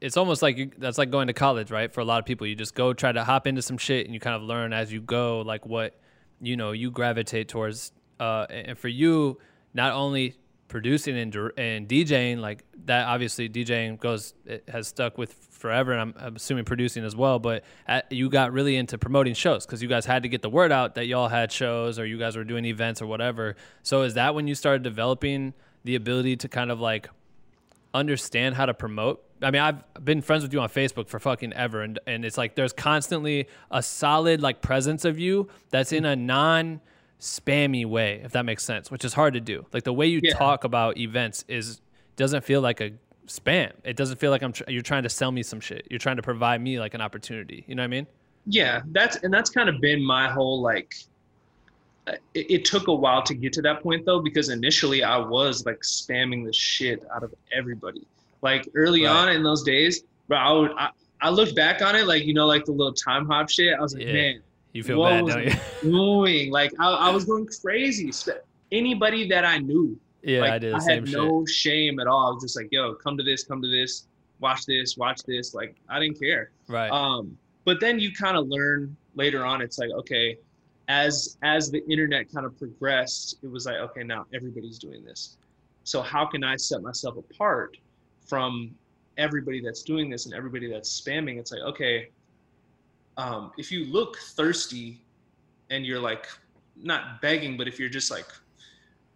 it's 0.00 0.16
almost 0.16 0.42
like 0.42 0.58
you, 0.58 0.70
that's 0.78 0.98
like 0.98 1.10
going 1.10 1.28
to 1.28 1.32
college, 1.32 1.70
right? 1.70 1.92
For 1.92 2.00
a 2.00 2.04
lot 2.04 2.18
of 2.18 2.24
people, 2.24 2.46
you 2.46 2.54
just 2.54 2.74
go 2.74 2.92
try 2.92 3.12
to 3.12 3.24
hop 3.24 3.46
into 3.46 3.62
some 3.62 3.78
shit 3.78 4.06
and 4.06 4.14
you 4.14 4.20
kind 4.20 4.36
of 4.36 4.42
learn 4.42 4.72
as 4.72 4.92
you 4.92 5.00
go, 5.00 5.40
like 5.40 5.66
what 5.66 5.98
you 6.40 6.56
know 6.56 6.72
you 6.72 6.90
gravitate 6.90 7.48
towards. 7.48 7.92
Uh, 8.18 8.46
and 8.50 8.78
for 8.78 8.88
you, 8.88 9.38
not 9.74 9.92
only 9.92 10.34
producing 10.68 11.16
and, 11.18 11.34
and 11.56 11.88
DJing, 11.88 12.38
like 12.38 12.64
that, 12.84 13.06
obviously 13.06 13.48
DJing 13.48 13.98
goes 14.00 14.34
it 14.44 14.64
has 14.68 14.88
stuck 14.88 15.18
with 15.18 15.32
forever, 15.56 15.92
and 15.92 16.00
I'm, 16.00 16.14
I'm 16.18 16.36
assuming 16.36 16.64
producing 16.64 17.04
as 17.04 17.16
well. 17.16 17.38
But 17.38 17.64
at, 17.86 18.10
you 18.12 18.28
got 18.28 18.52
really 18.52 18.76
into 18.76 18.98
promoting 18.98 19.34
shows 19.34 19.66
because 19.66 19.82
you 19.82 19.88
guys 19.88 20.06
had 20.06 20.22
to 20.22 20.28
get 20.28 20.42
the 20.42 20.50
word 20.50 20.70
out 20.72 20.94
that 20.94 21.06
y'all 21.06 21.28
had 21.28 21.50
shows 21.50 21.98
or 21.98 22.06
you 22.06 22.18
guys 22.18 22.36
were 22.36 22.44
doing 22.44 22.64
events 22.64 23.02
or 23.02 23.06
whatever. 23.06 23.56
So 23.82 24.02
is 24.02 24.14
that 24.14 24.34
when 24.34 24.46
you 24.46 24.54
started 24.54 24.82
developing 24.82 25.54
the 25.84 25.94
ability 25.94 26.36
to 26.36 26.48
kind 26.48 26.70
of 26.70 26.80
like 26.80 27.08
understand 27.94 28.54
how 28.54 28.66
to 28.66 28.74
promote. 28.74 29.22
I 29.42 29.50
mean, 29.50 29.62
I've 29.62 29.82
been 30.04 30.22
friends 30.22 30.42
with 30.42 30.52
you 30.52 30.60
on 30.60 30.68
Facebook 30.68 31.08
for 31.08 31.18
fucking 31.18 31.52
ever, 31.52 31.82
and 31.82 31.98
and 32.06 32.24
it's 32.24 32.38
like 32.38 32.54
there's 32.54 32.72
constantly 32.72 33.48
a 33.70 33.82
solid 33.82 34.40
like 34.42 34.62
presence 34.62 35.04
of 35.04 35.18
you 35.18 35.48
that's 35.70 35.92
in 35.92 36.04
a 36.04 36.16
non 36.16 36.80
spammy 37.20 37.86
way, 37.86 38.20
if 38.24 38.32
that 38.32 38.44
makes 38.44 38.64
sense, 38.64 38.90
which 38.90 39.04
is 39.04 39.14
hard 39.14 39.34
to 39.34 39.40
do. 39.40 39.64
Like 39.72 39.84
the 39.84 39.92
way 39.92 40.06
you 40.06 40.20
Yeah. 40.22 40.34
talk 40.34 40.64
about 40.64 40.98
events 40.98 41.44
is 41.48 41.80
doesn't 42.16 42.44
feel 42.44 42.60
like 42.60 42.80
a 42.80 42.92
spam. 43.26 43.72
It 43.84 43.96
doesn't 43.96 44.18
feel 44.18 44.30
like 44.30 44.42
I'm 44.42 44.52
tr- 44.52 44.64
you're 44.68 44.82
trying 44.82 45.02
to 45.04 45.08
sell 45.08 45.30
me 45.32 45.42
some 45.42 45.60
shit. 45.60 45.86
You're 45.90 45.98
trying 45.98 46.16
to 46.16 46.22
provide 46.22 46.60
me 46.60 46.78
like 46.80 46.94
an 46.94 47.00
opportunity. 47.00 47.64
You 47.66 47.74
know 47.74 47.82
what 47.82 47.86
I 47.86 47.88
mean? 47.88 48.06
yeah 48.48 48.80
that's 48.92 49.16
and 49.24 49.34
that's 49.34 49.50
kind 49.50 49.68
of 49.68 49.80
been 49.80 50.00
my 50.00 50.30
whole 50.30 50.60
like 50.62 50.94
uh, 52.06 52.12
it, 52.32 52.48
it 52.48 52.64
took 52.64 52.86
a 52.86 52.94
while 52.94 53.20
to 53.20 53.34
get 53.34 53.52
to 53.52 53.60
that 53.60 53.82
point 53.82 54.06
though 54.06 54.20
because 54.20 54.50
initially 54.50 55.02
i 55.02 55.16
was 55.18 55.66
like 55.66 55.80
spamming 55.80 56.44
the 56.46 56.52
shit 56.52 57.02
out 57.12 57.24
of 57.24 57.34
everybody 57.52 58.06
like 58.42 58.68
early 58.76 59.02
Right. 59.04 59.10
on 59.16 59.28
in 59.30 59.42
those 59.42 59.64
days 59.64 60.04
but 60.28 60.38
i 60.38 60.52
would 60.52 60.70
I, 60.78 60.90
I 61.20 61.30
looked 61.30 61.56
back 61.56 61.82
on 61.82 61.96
it 61.96 62.06
like 62.06 62.24
you 62.24 62.34
know 62.34 62.46
like 62.46 62.64
the 62.66 62.70
little 62.70 62.92
time 62.92 63.26
hop 63.26 63.50
shit. 63.50 63.74
I 63.76 63.80
was 63.82 63.94
like, 63.94 64.04
Yeah. 64.04 64.12
man, 64.12 64.42
You 64.72 64.84
feel 64.84 65.00
what 65.00 65.10
bad, 65.10 65.24
was 65.24 65.34
don't 65.34 65.44
you? 65.46 65.54
doing? 65.90 66.52
Like 66.52 66.72
I, 66.78 66.88
I 66.88 67.10
was 67.10 67.24
going 67.24 67.48
crazy. 67.60 68.12
Anybody 68.70 69.26
that 69.28 69.44
I 69.44 69.58
knew, 69.58 69.98
yeah, 70.26 70.40
like, 70.40 70.52
I 70.52 70.58
did 70.58 70.72
the 70.72 70.78
I 70.78 70.92
had 70.92 71.08
shit. 71.08 71.16
no 71.16 71.46
shame 71.46 72.00
at 72.00 72.08
all. 72.08 72.28
I 72.28 72.30
was 72.32 72.42
just 72.42 72.56
like, 72.56 72.68
yo, 72.72 72.94
come 72.94 73.16
to 73.16 73.22
this, 73.22 73.44
come 73.44 73.62
to 73.62 73.68
this, 73.68 74.06
watch 74.40 74.66
this, 74.66 74.96
watch 74.96 75.22
this. 75.22 75.54
Like 75.54 75.76
I 75.88 76.00
didn't 76.00 76.18
care. 76.18 76.50
right. 76.68 76.90
Um, 76.90 77.38
but 77.64 77.80
then 77.80 77.98
you 77.98 78.12
kind 78.12 78.36
of 78.36 78.48
learn 78.48 78.96
later 79.14 79.44
on. 79.44 79.62
It's 79.62 79.78
like 79.78 79.90
okay, 79.90 80.36
as 80.88 81.36
as 81.42 81.70
the 81.70 81.84
internet 81.88 82.32
kind 82.32 82.44
of 82.44 82.58
progressed, 82.58 83.36
it 83.42 83.50
was 83.50 83.66
like 83.66 83.76
okay, 83.76 84.02
now 84.02 84.26
everybody's 84.34 84.78
doing 84.78 85.04
this. 85.04 85.36
So 85.84 86.02
how 86.02 86.26
can 86.26 86.42
I 86.42 86.56
set 86.56 86.82
myself 86.82 87.16
apart 87.16 87.76
from 88.26 88.74
everybody 89.18 89.60
that's 89.60 89.82
doing 89.82 90.10
this 90.10 90.26
and 90.26 90.34
everybody 90.34 90.68
that's 90.70 91.00
spamming? 91.00 91.38
It's 91.38 91.52
like 91.52 91.62
okay, 91.62 92.08
um, 93.16 93.52
if 93.56 93.70
you 93.70 93.84
look 93.86 94.16
thirsty 94.18 95.00
and 95.70 95.86
you're 95.86 96.00
like 96.00 96.26
not 96.76 97.22
begging, 97.22 97.56
but 97.56 97.68
if 97.68 97.78
you're 97.78 97.88
just 97.88 98.10
like 98.10 98.26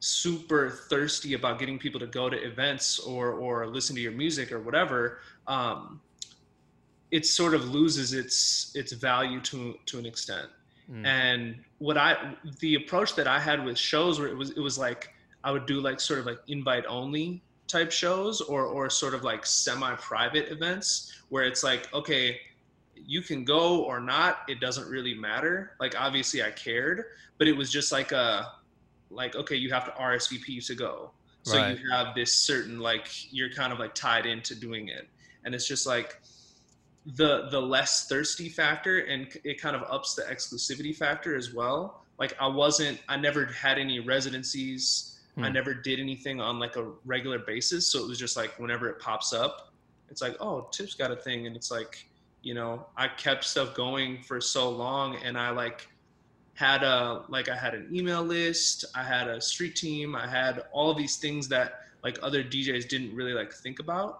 super 0.00 0.70
thirsty 0.70 1.34
about 1.34 1.58
getting 1.58 1.78
people 1.78 2.00
to 2.00 2.06
go 2.06 2.28
to 2.28 2.36
events 2.36 2.98
or 2.98 3.32
or 3.32 3.66
listen 3.66 3.94
to 3.94 4.02
your 4.02 4.12
music 4.12 4.50
or 4.50 4.60
whatever, 4.60 5.18
um, 5.46 6.00
it 7.10 7.26
sort 7.26 7.54
of 7.54 7.68
loses 7.68 8.12
its 8.12 8.72
its 8.74 8.92
value 8.92 9.40
to 9.42 9.74
to 9.86 9.98
an 9.98 10.06
extent. 10.06 10.48
Mm. 10.90 11.06
And 11.06 11.64
what 11.78 11.96
I 11.96 12.34
the 12.60 12.74
approach 12.76 13.14
that 13.14 13.28
I 13.28 13.38
had 13.38 13.64
with 13.64 13.78
shows 13.78 14.18
where 14.18 14.28
it 14.28 14.36
was 14.36 14.50
it 14.50 14.60
was 14.60 14.78
like 14.78 15.10
I 15.44 15.52
would 15.52 15.66
do 15.66 15.80
like 15.80 16.00
sort 16.00 16.18
of 16.18 16.26
like 16.26 16.38
invite 16.48 16.84
only 16.86 17.42
type 17.68 17.92
shows 17.92 18.40
or 18.40 18.64
or 18.64 18.90
sort 18.90 19.14
of 19.14 19.22
like 19.22 19.46
semi 19.46 19.94
private 19.96 20.50
events 20.50 21.22
where 21.28 21.44
it's 21.44 21.62
like 21.62 21.92
okay 21.94 22.40
you 22.96 23.22
can 23.22 23.44
go 23.44 23.82
or 23.84 24.00
not 24.00 24.40
it 24.48 24.60
doesn't 24.60 24.88
really 24.88 25.14
matter 25.14 25.72
like 25.80 25.98
obviously 25.98 26.42
i 26.42 26.50
cared 26.50 27.04
but 27.38 27.46
it 27.46 27.56
was 27.56 27.70
just 27.70 27.92
like 27.92 28.12
a 28.12 28.52
like 29.10 29.34
okay 29.36 29.56
you 29.56 29.70
have 29.72 29.84
to 29.84 29.90
rsvp 29.92 30.64
to 30.66 30.74
go. 30.74 31.10
So 31.42 31.56
Right. 31.56 31.78
you 31.78 31.90
have 31.90 32.14
this 32.14 32.32
certain 32.38 32.78
like 32.78 33.08
you're 33.32 33.50
kind 33.50 33.72
of 33.72 33.78
like 33.78 33.94
tied 33.94 34.26
into 34.26 34.54
doing 34.54 34.88
it. 34.88 35.08
And 35.44 35.54
it's 35.54 35.66
just 35.66 35.86
like 35.86 36.20
the 37.16 37.48
the 37.50 37.60
less 37.60 38.06
thirsty 38.08 38.48
factor 38.48 39.00
and 39.00 39.28
it 39.44 39.60
kind 39.60 39.74
of 39.74 39.82
ups 39.90 40.14
the 40.14 40.22
exclusivity 40.22 40.94
factor 40.94 41.34
as 41.36 41.52
well. 41.54 42.04
Like 42.18 42.34
i 42.40 42.46
wasn't 42.46 43.00
i 43.08 43.16
never 43.16 43.46
had 43.46 43.78
any 43.78 44.00
residencies. 44.00 45.06
I 45.42 45.48
Hmm. 45.48 45.54
never 45.54 45.72
did 45.72 45.98
anything 46.00 46.40
on 46.40 46.58
like 46.58 46.76
a 46.76 46.92
regular 47.04 47.38
basis. 47.38 47.90
So 47.90 48.00
it 48.00 48.08
was 48.08 48.18
just 48.18 48.36
like 48.36 48.58
whenever 48.58 48.88
it 48.88 48.98
pops 49.00 49.32
up 49.32 49.72
it's 50.08 50.20
like 50.22 50.36
oh 50.40 50.68
tip's 50.72 50.94
got 50.94 51.10
a 51.10 51.16
thing. 51.16 51.46
And 51.46 51.56
it's 51.56 51.70
like 51.70 52.06
you 52.42 52.54
know 52.54 52.86
i 52.96 53.06
kept 53.06 53.44
stuff 53.44 53.74
going 53.74 54.22
for 54.22 54.40
so 54.40 54.70
long 54.70 55.16
and 55.16 55.36
i 55.38 55.50
like 55.50 55.86
had 56.60 56.82
a 56.82 57.24
like 57.28 57.48
i 57.48 57.56
had 57.64 57.74
an 57.74 57.86
email 57.98 58.22
list 58.22 58.84
i 58.94 59.02
had 59.02 59.26
a 59.28 59.40
street 59.40 59.74
team 59.84 60.14
i 60.14 60.26
had 60.26 60.54
all 60.72 60.92
these 60.92 61.16
things 61.16 61.48
that 61.48 61.68
like 62.04 62.18
other 62.22 62.42
djs 62.44 62.86
didn't 62.88 63.12
really 63.14 63.32
like 63.32 63.52
think 63.64 63.78
about 63.78 64.12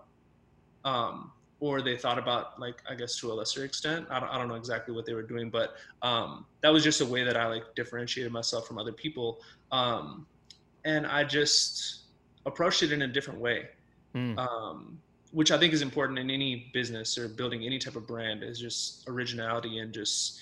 um 0.84 1.30
or 1.60 1.82
they 1.82 1.96
thought 2.04 2.18
about 2.18 2.58
like 2.58 2.78
i 2.90 2.94
guess 2.94 3.12
to 3.20 3.30
a 3.30 3.34
lesser 3.40 3.64
extent 3.64 4.06
i 4.10 4.18
don't, 4.18 4.30
I 4.30 4.38
don't 4.38 4.48
know 4.48 4.60
exactly 4.64 4.94
what 4.94 5.04
they 5.06 5.12
were 5.12 5.28
doing 5.34 5.50
but 5.50 5.68
um 6.00 6.46
that 6.62 6.72
was 6.72 6.82
just 6.82 7.00
a 7.02 7.06
way 7.14 7.22
that 7.24 7.36
i 7.36 7.46
like 7.46 7.66
differentiated 7.76 8.32
myself 8.32 8.66
from 8.66 8.78
other 8.78 8.92
people 9.04 9.28
um 9.70 10.26
and 10.86 11.06
i 11.06 11.22
just 11.24 12.04
approached 12.46 12.82
it 12.82 12.90
in 12.90 13.02
a 13.02 13.08
different 13.08 13.38
way 13.40 13.68
Mm. 14.14 14.36
um, 14.38 14.98
which 15.30 15.52
I 15.52 15.58
think 15.58 15.72
is 15.72 15.82
important 15.82 16.18
in 16.18 16.30
any 16.30 16.70
business 16.74 17.16
or 17.16 17.28
building 17.28 17.64
any 17.64 17.78
type 17.78 17.94
of 17.94 18.08
brand 18.08 18.42
is 18.42 18.58
just 18.58 19.04
originality 19.08 19.78
and 19.78 19.94
just 19.94 20.40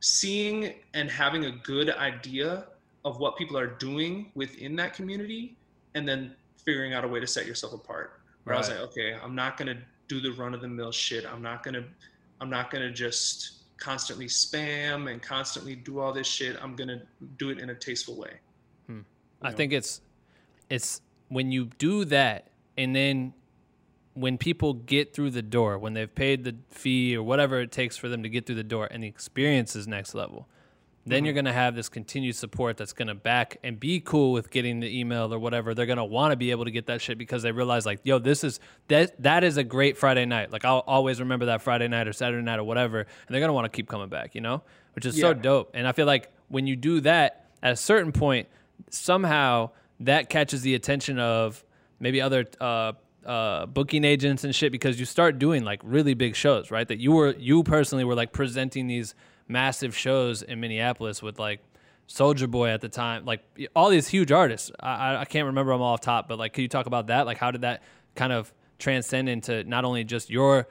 seeing 0.00 0.74
and 0.94 1.10
having 1.10 1.44
a 1.44 1.50
good 1.50 1.90
idea 1.90 2.66
of 3.04 3.18
what 3.18 3.36
people 3.36 3.56
are 3.56 3.66
doing 3.66 4.30
within 4.34 4.76
that 4.76 4.94
community 4.94 5.56
and 5.94 6.08
then 6.08 6.34
figuring 6.64 6.94
out 6.94 7.04
a 7.04 7.08
way 7.08 7.20
to 7.20 7.26
set 7.26 7.46
yourself 7.46 7.72
apart. 7.72 8.20
Where 8.44 8.54
I 8.54 8.58
was 8.58 8.68
like, 8.68 8.78
okay, 8.78 9.16
I'm 9.22 9.34
not 9.34 9.56
gonna 9.56 9.78
do 10.08 10.20
the 10.20 10.32
run 10.32 10.54
of 10.54 10.60
the 10.60 10.68
mill 10.68 10.92
shit. 10.92 11.24
I'm 11.26 11.42
not 11.42 11.62
gonna 11.62 11.84
I'm 12.40 12.50
not 12.50 12.70
gonna 12.70 12.90
just 12.90 13.76
constantly 13.76 14.26
spam 14.26 15.10
and 15.10 15.22
constantly 15.22 15.74
do 15.74 16.00
all 16.00 16.12
this 16.12 16.26
shit. 16.26 16.56
I'm 16.62 16.74
gonna 16.74 17.02
do 17.38 17.50
it 17.50 17.58
in 17.58 17.70
a 17.70 17.74
tasteful 17.74 18.16
way. 18.16 18.32
Hmm. 18.86 19.00
I 19.42 19.50
know? 19.50 19.56
think 19.56 19.72
it's 19.72 20.00
it's 20.68 21.00
when 21.28 21.52
you 21.52 21.66
do 21.78 22.04
that 22.06 22.48
and 22.76 22.94
then 22.94 23.34
when 24.14 24.38
people 24.38 24.74
get 24.74 25.14
through 25.14 25.30
the 25.30 25.42
door, 25.42 25.78
when 25.78 25.94
they've 25.94 26.12
paid 26.12 26.44
the 26.44 26.56
fee 26.70 27.16
or 27.16 27.22
whatever 27.22 27.60
it 27.60 27.70
takes 27.70 27.96
for 27.96 28.08
them 28.08 28.22
to 28.22 28.28
get 28.28 28.46
through 28.46 28.56
the 28.56 28.64
door 28.64 28.88
and 28.90 29.02
the 29.02 29.08
experience 29.08 29.76
is 29.76 29.86
next 29.86 30.14
level, 30.14 30.48
then 31.06 31.24
you're 31.24 31.34
going 31.34 31.46
to 31.46 31.52
have 31.52 31.74
this 31.74 31.88
continued 31.88 32.36
support 32.36 32.76
that's 32.76 32.92
going 32.92 33.08
to 33.08 33.14
back 33.14 33.56
and 33.64 33.80
be 33.80 34.00
cool 34.00 34.32
with 34.32 34.50
getting 34.50 34.80
the 34.80 34.98
email 34.98 35.32
or 35.32 35.38
whatever. 35.38 35.74
They're 35.74 35.86
going 35.86 35.98
to 35.98 36.04
want 36.04 36.32
to 36.32 36.36
be 36.36 36.50
able 36.50 36.66
to 36.66 36.70
get 36.70 36.86
that 36.86 37.00
shit 37.00 37.18
because 37.18 37.42
they 37.42 37.52
realize 37.52 37.86
like, 37.86 38.00
yo, 38.04 38.18
this 38.18 38.44
is 38.44 38.60
that 38.88 39.20
that 39.22 39.42
is 39.42 39.56
a 39.56 39.64
great 39.64 39.96
Friday 39.96 40.26
night. 40.26 40.52
Like 40.52 40.64
I'll 40.64 40.84
always 40.86 41.18
remember 41.18 41.46
that 41.46 41.62
Friday 41.62 41.88
night 41.88 42.06
or 42.06 42.12
Saturday 42.12 42.42
night 42.42 42.58
or 42.58 42.64
whatever, 42.64 43.00
and 43.00 43.08
they're 43.28 43.40
going 43.40 43.48
to 43.48 43.54
want 43.54 43.64
to 43.64 43.74
keep 43.74 43.88
coming 43.88 44.08
back, 44.08 44.34
you 44.34 44.40
know? 44.40 44.62
Which 44.94 45.06
is 45.06 45.18
so 45.18 45.32
dope. 45.32 45.70
And 45.74 45.86
I 45.86 45.92
feel 45.92 46.06
like 46.06 46.30
when 46.48 46.66
you 46.66 46.76
do 46.76 47.00
that 47.00 47.46
at 47.62 47.72
a 47.72 47.76
certain 47.76 48.12
point, 48.12 48.48
somehow 48.90 49.70
that 50.00 50.28
catches 50.28 50.62
the 50.62 50.74
attention 50.74 51.18
of 51.18 51.64
maybe 51.98 52.20
other 52.20 52.46
uh, 52.60 52.92
uh, 53.26 53.66
booking 53.66 54.04
agents 54.04 54.44
and 54.44 54.54
shit 54.54 54.72
because 54.72 54.98
you 54.98 55.04
start 55.06 55.38
doing 55.38 55.64
like 55.64 55.80
really 55.84 56.14
big 56.14 56.34
shows, 56.36 56.70
right? 56.70 56.86
That 56.88 56.98
you 57.00 57.12
were 57.12 57.34
you 57.38 57.62
personally 57.62 58.04
were 58.04 58.14
like 58.14 58.32
presenting 58.32 58.86
these 58.86 59.14
massive 59.48 59.96
shows 59.96 60.42
in 60.42 60.60
Minneapolis 60.60 61.22
with 61.22 61.38
like 61.38 61.60
Soulja 62.08 62.50
Boy 62.50 62.70
at 62.70 62.80
the 62.80 62.88
time, 62.88 63.24
like 63.24 63.42
all 63.76 63.90
these 63.90 64.08
huge 64.08 64.32
artists. 64.32 64.70
I, 64.80 65.16
I- 65.16 65.24
can't 65.24 65.46
remember 65.46 65.72
them 65.72 65.80
all 65.80 65.94
off 65.94 66.00
top, 66.00 66.28
but 66.28 66.38
like, 66.38 66.52
could 66.52 66.62
you 66.62 66.68
talk 66.68 66.86
about 66.86 67.06
that? 67.08 67.26
Like, 67.26 67.38
how 67.38 67.50
did 67.50 67.60
that 67.60 67.82
kind 68.16 68.32
of 68.32 68.52
transcend 68.78 69.28
into 69.28 69.62
not 69.64 69.84
only 69.84 70.02
just 70.04 70.30
your 70.30 70.66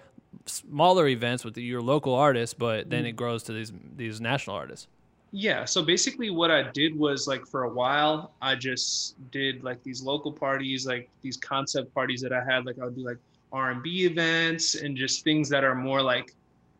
smaller 0.45 1.07
events 1.07 1.45
with 1.45 1.57
your 1.57 1.81
local 1.81 2.13
artists, 2.13 2.53
but 2.53 2.89
then 2.89 3.05
it 3.05 3.13
grows 3.13 3.43
to 3.43 3.53
these 3.53 3.71
these 3.95 4.19
national 4.19 4.55
artists? 4.55 4.87
Yeah, 5.31 5.65
so 5.65 5.83
basically 5.83 6.31
what 6.31 6.49
I 6.49 6.63
did 6.71 6.97
was 6.97 7.27
like 7.27 7.45
for 7.45 7.63
a 7.63 7.69
while 7.69 8.33
I 8.41 8.55
just 8.55 9.15
did 9.31 9.63
like 9.63 9.83
these 9.83 10.01
local 10.01 10.31
parties, 10.31 10.87
like 10.87 11.09
these 11.21 11.37
concept 11.37 11.93
parties 11.93 12.21
that 12.21 12.33
I 12.33 12.43
had 12.43 12.65
like 12.65 12.79
I 12.79 12.85
would 12.85 12.95
do 12.95 13.05
like 13.05 13.17
R&B 13.51 14.05
events 14.05 14.75
and 14.75 14.97
just 14.97 15.23
things 15.23 15.47
that 15.49 15.63
are 15.63 15.75
more 15.75 16.01
like 16.01 16.33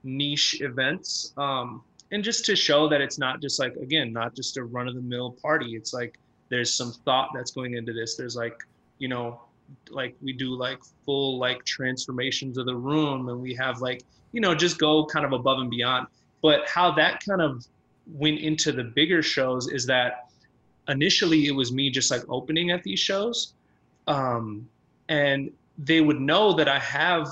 niche 0.04 0.62
events 0.62 1.34
um 1.36 1.84
and 2.12 2.24
just 2.24 2.46
to 2.46 2.56
show 2.56 2.88
that 2.88 3.02
it's 3.02 3.18
not 3.18 3.42
just 3.42 3.60
like 3.60 3.76
again 3.76 4.14
not 4.14 4.36
just 4.36 4.58
a 4.58 4.64
run 4.64 4.88
of 4.88 4.96
the 4.96 5.02
mill 5.02 5.36
party. 5.42 5.76
It's 5.76 5.94
like 5.94 6.18
there's 6.50 6.74
some 6.74 6.92
thought 7.06 7.30
that's 7.36 7.52
going 7.52 7.76
into 7.76 7.94
this. 7.94 8.16
There's 8.16 8.36
like 8.36 8.58
you 8.98 9.08
know 9.08 9.42
like 9.92 10.16
we 10.22 10.34
do 10.34 10.56
like 10.56 10.80
full 11.06 11.38
like 11.38 11.64
transformations 11.66 12.58
of 12.58 12.66
the 12.66 12.76
room 12.76 13.30
and 13.30 13.40
we 13.40 13.54
have 13.54 13.80
like 13.82 14.02
you 14.32 14.42
know 14.42 14.56
just 14.56 14.80
go 14.80 15.06
kind 15.06 15.26
of 15.26 15.34
above 15.34 15.60
and 15.60 15.70
beyond. 15.70 16.08
But 16.42 16.68
how 16.68 16.92
that 16.94 17.24
kind 17.24 17.42
of 17.42 17.66
went 18.14 18.40
into 18.40 18.72
the 18.72 18.84
bigger 18.84 19.22
shows 19.22 19.68
is 19.70 19.86
that 19.86 20.30
initially 20.88 21.48
it 21.48 21.52
was 21.52 21.72
me 21.72 21.90
just 21.90 22.10
like 22.12 22.22
opening 22.30 22.72
at 22.72 22.84
these 22.84 23.00
shows 23.00 23.54
um 24.08 24.68
and 25.10 25.52
they 25.78 26.02
would 26.02 26.20
know 26.20 26.54
that 26.54 26.68
i 26.68 26.80
have 26.80 27.28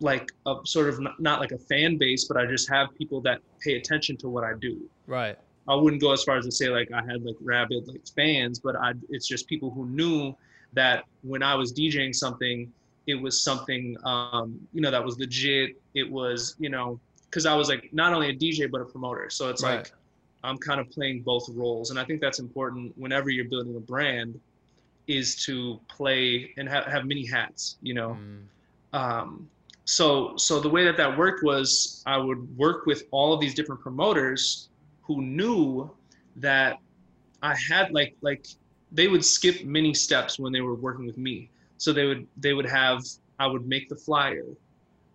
like 0.00 0.32
a 0.46 0.56
sort 0.64 0.88
of 0.88 0.98
not, 1.00 1.20
not 1.20 1.38
like 1.38 1.52
a 1.52 1.58
fan 1.58 1.96
base 1.96 2.24
but 2.24 2.36
i 2.36 2.44
just 2.44 2.68
have 2.68 2.88
people 2.96 3.20
that 3.20 3.40
pay 3.60 3.76
attention 3.76 4.16
to 4.16 4.28
what 4.28 4.42
i 4.42 4.52
do 4.60 4.80
Right. 5.06 5.38
I 5.68 5.74
wouldn't 5.74 6.02
go 6.02 6.12
as 6.12 6.24
far 6.24 6.36
as 6.36 6.44
to 6.44 6.52
say 6.52 6.68
like 6.68 6.90
I 6.92 7.02
had 7.04 7.22
like 7.24 7.36
rabid 7.40 7.86
like 7.86 8.02
fans, 8.16 8.58
but 8.58 8.76
I 8.76 8.92
it's 9.10 9.26
just 9.26 9.46
people 9.46 9.70
who 9.70 9.86
knew 9.86 10.34
that 10.72 11.04
when 11.22 11.42
I 11.42 11.54
was 11.54 11.72
DJing 11.72 12.14
something, 12.14 12.72
it 13.06 13.14
was 13.14 13.40
something 13.40 13.96
um, 14.04 14.58
you 14.72 14.80
know 14.80 14.90
that 14.90 15.04
was 15.04 15.18
legit. 15.18 15.76
It 15.94 16.10
was 16.10 16.56
you 16.58 16.68
know 16.68 16.98
because 17.32 17.46
I 17.46 17.54
was 17.54 17.68
like 17.68 17.88
not 17.92 18.12
only 18.12 18.28
a 18.28 18.34
DJ 18.36 18.70
but 18.70 18.82
a 18.82 18.84
promoter, 18.84 19.30
so 19.30 19.48
it's 19.48 19.62
Right. 19.62 19.76
like 19.76 19.90
I'm 20.44 20.58
kind 20.58 20.80
of 20.80 20.90
playing 20.90 21.22
both 21.22 21.48
roles, 21.50 21.90
and 21.90 21.98
I 21.98 22.04
think 22.04 22.20
that's 22.20 22.38
important 22.38 22.92
whenever 22.98 23.30
you're 23.30 23.48
building 23.48 23.74
a 23.76 23.80
brand, 23.80 24.38
is 25.06 25.36
to 25.46 25.80
play 25.88 26.52
and 26.58 26.68
have 26.68 26.84
have 26.84 27.06
many 27.06 27.24
hats. 27.26 27.76
You 27.80 27.94
know, 27.94 28.10
Mm. 28.20 28.48
um, 28.92 29.48
so 29.86 30.36
so 30.36 30.60
the 30.60 30.68
way 30.68 30.84
that 30.84 30.96
that 30.98 31.16
worked 31.16 31.42
was 31.42 32.02
I 32.06 32.18
would 32.18 32.56
work 32.56 32.86
with 32.86 33.04
all 33.10 33.32
of 33.32 33.40
these 33.40 33.54
different 33.54 33.80
promoters 33.80 34.68
who 35.02 35.22
knew 35.22 35.90
that 36.36 36.78
I 37.42 37.54
had 37.70 37.90
like 37.92 38.14
like 38.20 38.46
they 38.92 39.08
would 39.08 39.24
skip 39.24 39.64
many 39.64 39.94
steps 39.94 40.38
when 40.38 40.52
they 40.52 40.60
were 40.60 40.74
working 40.74 41.06
with 41.06 41.16
me. 41.16 41.48
So 41.78 41.92
they 41.92 42.04
would 42.06 42.26
they 42.36 42.52
would 42.52 42.66
have 42.66 43.00
I 43.38 43.46
would 43.46 43.66
make 43.66 43.88
the 43.88 43.96
flyer, 43.96 44.44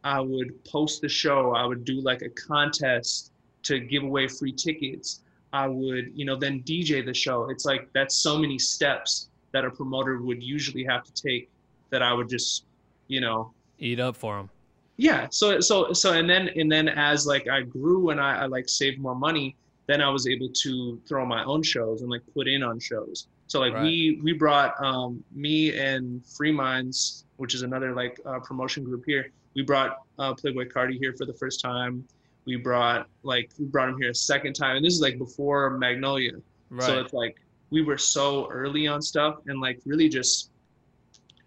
I 0.04 0.20
would 0.22 0.64
post 0.66 1.02
the 1.02 1.10
show, 1.10 1.54
I 1.54 1.66
would 1.66 1.84
do 1.86 2.02
like 2.02 2.22
a 2.22 2.30
contest 2.30 3.32
to 3.64 3.80
give 3.80 4.04
away 4.04 4.28
free 4.28 4.52
tickets. 4.52 5.22
I 5.54 5.68
would, 5.68 6.12
you 6.16 6.26
know, 6.26 6.36
then 6.36 6.62
DJ 6.64 7.06
the 7.06 7.14
show. 7.14 7.50
It's 7.50 7.66
like 7.66 7.90
that's 7.94 8.16
so 8.16 8.38
many 8.38 8.60
steps 8.60 9.30
that 9.54 9.66
a 9.66 9.72
promoter 9.72 10.22
would 10.22 10.42
usually 10.44 10.84
have 10.86 11.04
to 11.06 11.14
take 11.14 11.50
that 11.90 12.02
I 12.02 12.14
would 12.14 12.30
just, 12.30 12.66
you 13.08 13.22
know, 13.22 13.52
Eat 13.80 14.00
up 14.00 14.16
for 14.16 14.38
them. 14.38 14.50
yeah 14.98 15.28
so 15.30 15.60
so 15.60 15.94
so 15.94 16.14
and 16.14 16.28
then 16.28 16.50
and 16.56 16.72
then 16.72 16.90
as 16.90 17.28
like 17.28 17.48
i 17.48 17.62
grew 17.62 18.10
and 18.10 18.20
I, 18.20 18.32
I 18.44 18.46
like 18.48 18.68
saved 18.68 18.98
more 19.00 19.14
money 19.14 19.56
then 19.86 20.02
i 20.02 20.10
was 20.10 20.26
able 20.28 20.50
to 20.64 21.00
throw 21.08 21.24
my 21.28 21.44
own 21.44 21.62
shows 21.62 22.02
and 22.02 22.10
like 22.10 22.24
put 22.34 22.48
in 22.48 22.64
on 22.64 22.80
shows 22.80 23.28
so 23.46 23.60
like 23.60 23.74
Right. 23.76 23.84
we 23.84 24.20
we 24.24 24.34
brought 24.34 24.74
um 24.84 25.24
me 25.32 25.78
and 25.78 26.26
free 26.26 26.52
minds 26.52 27.26
which 27.36 27.54
is 27.54 27.62
another 27.62 27.94
like 27.94 28.20
uh, 28.26 28.40
promotion 28.40 28.84
group 28.84 29.04
here 29.06 29.30
we 29.58 29.64
brought 29.64 29.98
uh, 30.20 30.34
playboi 30.34 30.72
carti 30.72 30.98
here 31.00 31.14
for 31.18 31.26
the 31.26 31.34
first 31.34 31.60
time 31.60 32.06
we 32.46 32.56
brought 32.56 33.08
like 33.24 33.52
we 33.60 33.66
brought 33.66 33.90
him 33.90 33.98
here 34.00 34.12
a 34.12 34.16
second 34.16 34.54
time 34.54 34.78
and 34.78 34.86
this 34.86 34.94
is 34.94 35.02
like 35.02 35.18
before 35.18 35.72
magnolia 35.72 36.32
Right. 36.70 36.84
so 36.84 37.00
it's 37.00 37.14
like 37.14 37.36
we 37.72 37.82
were 37.82 37.98
so 37.98 38.50
early 38.50 38.88
on 38.88 39.02
stuff 39.02 39.36
and 39.48 39.60
like 39.60 39.80
really 39.86 40.08
just 40.10 40.52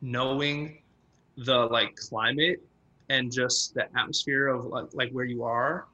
knowing 0.02 0.82
the 1.36 1.56
like 1.66 1.94
climate 1.96 2.60
and 3.08 3.30
just 3.32 3.74
the 3.74 3.84
atmosphere 3.98 4.48
of 4.48 4.66
like, 4.66 4.86
like 4.92 5.10
where 5.12 5.24
you 5.24 5.42
are. 5.44 5.86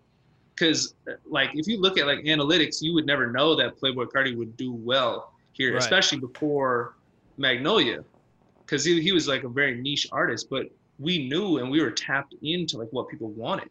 Cause 0.57 0.95
like 1.29 1.51
if 1.55 1.67
you 1.67 1.81
look 1.81 1.99
at 1.99 2.07
like 2.07 2.21
analytics, 2.21 2.77
you 2.81 2.95
would 2.95 3.07
never 3.07 3.31
know 3.31 3.55
that 3.57 3.79
Playboi 3.81 4.07
Carti 4.15 4.37
would 4.37 4.57
do 4.57 4.73
well 4.73 5.33
here, 5.53 5.73
Right. 5.73 5.83
especially 5.83 6.19
before 6.19 6.95
Magnolia. 7.37 8.05
Cause 8.67 8.85
he, 8.85 9.01
he 9.01 9.13
was 9.13 9.29
like 9.29 9.45
a 9.45 9.49
very 9.49 9.81
niche 9.81 10.07
artist, 10.13 10.49
but 10.51 10.67
we 10.99 11.29
knew 11.29 11.59
and 11.59 11.71
we 11.71 11.81
were 11.81 11.91
tapped 11.91 12.35
into 12.43 12.79
like 12.79 12.89
what 12.91 13.09
people 13.09 13.31
wanted. 13.31 13.71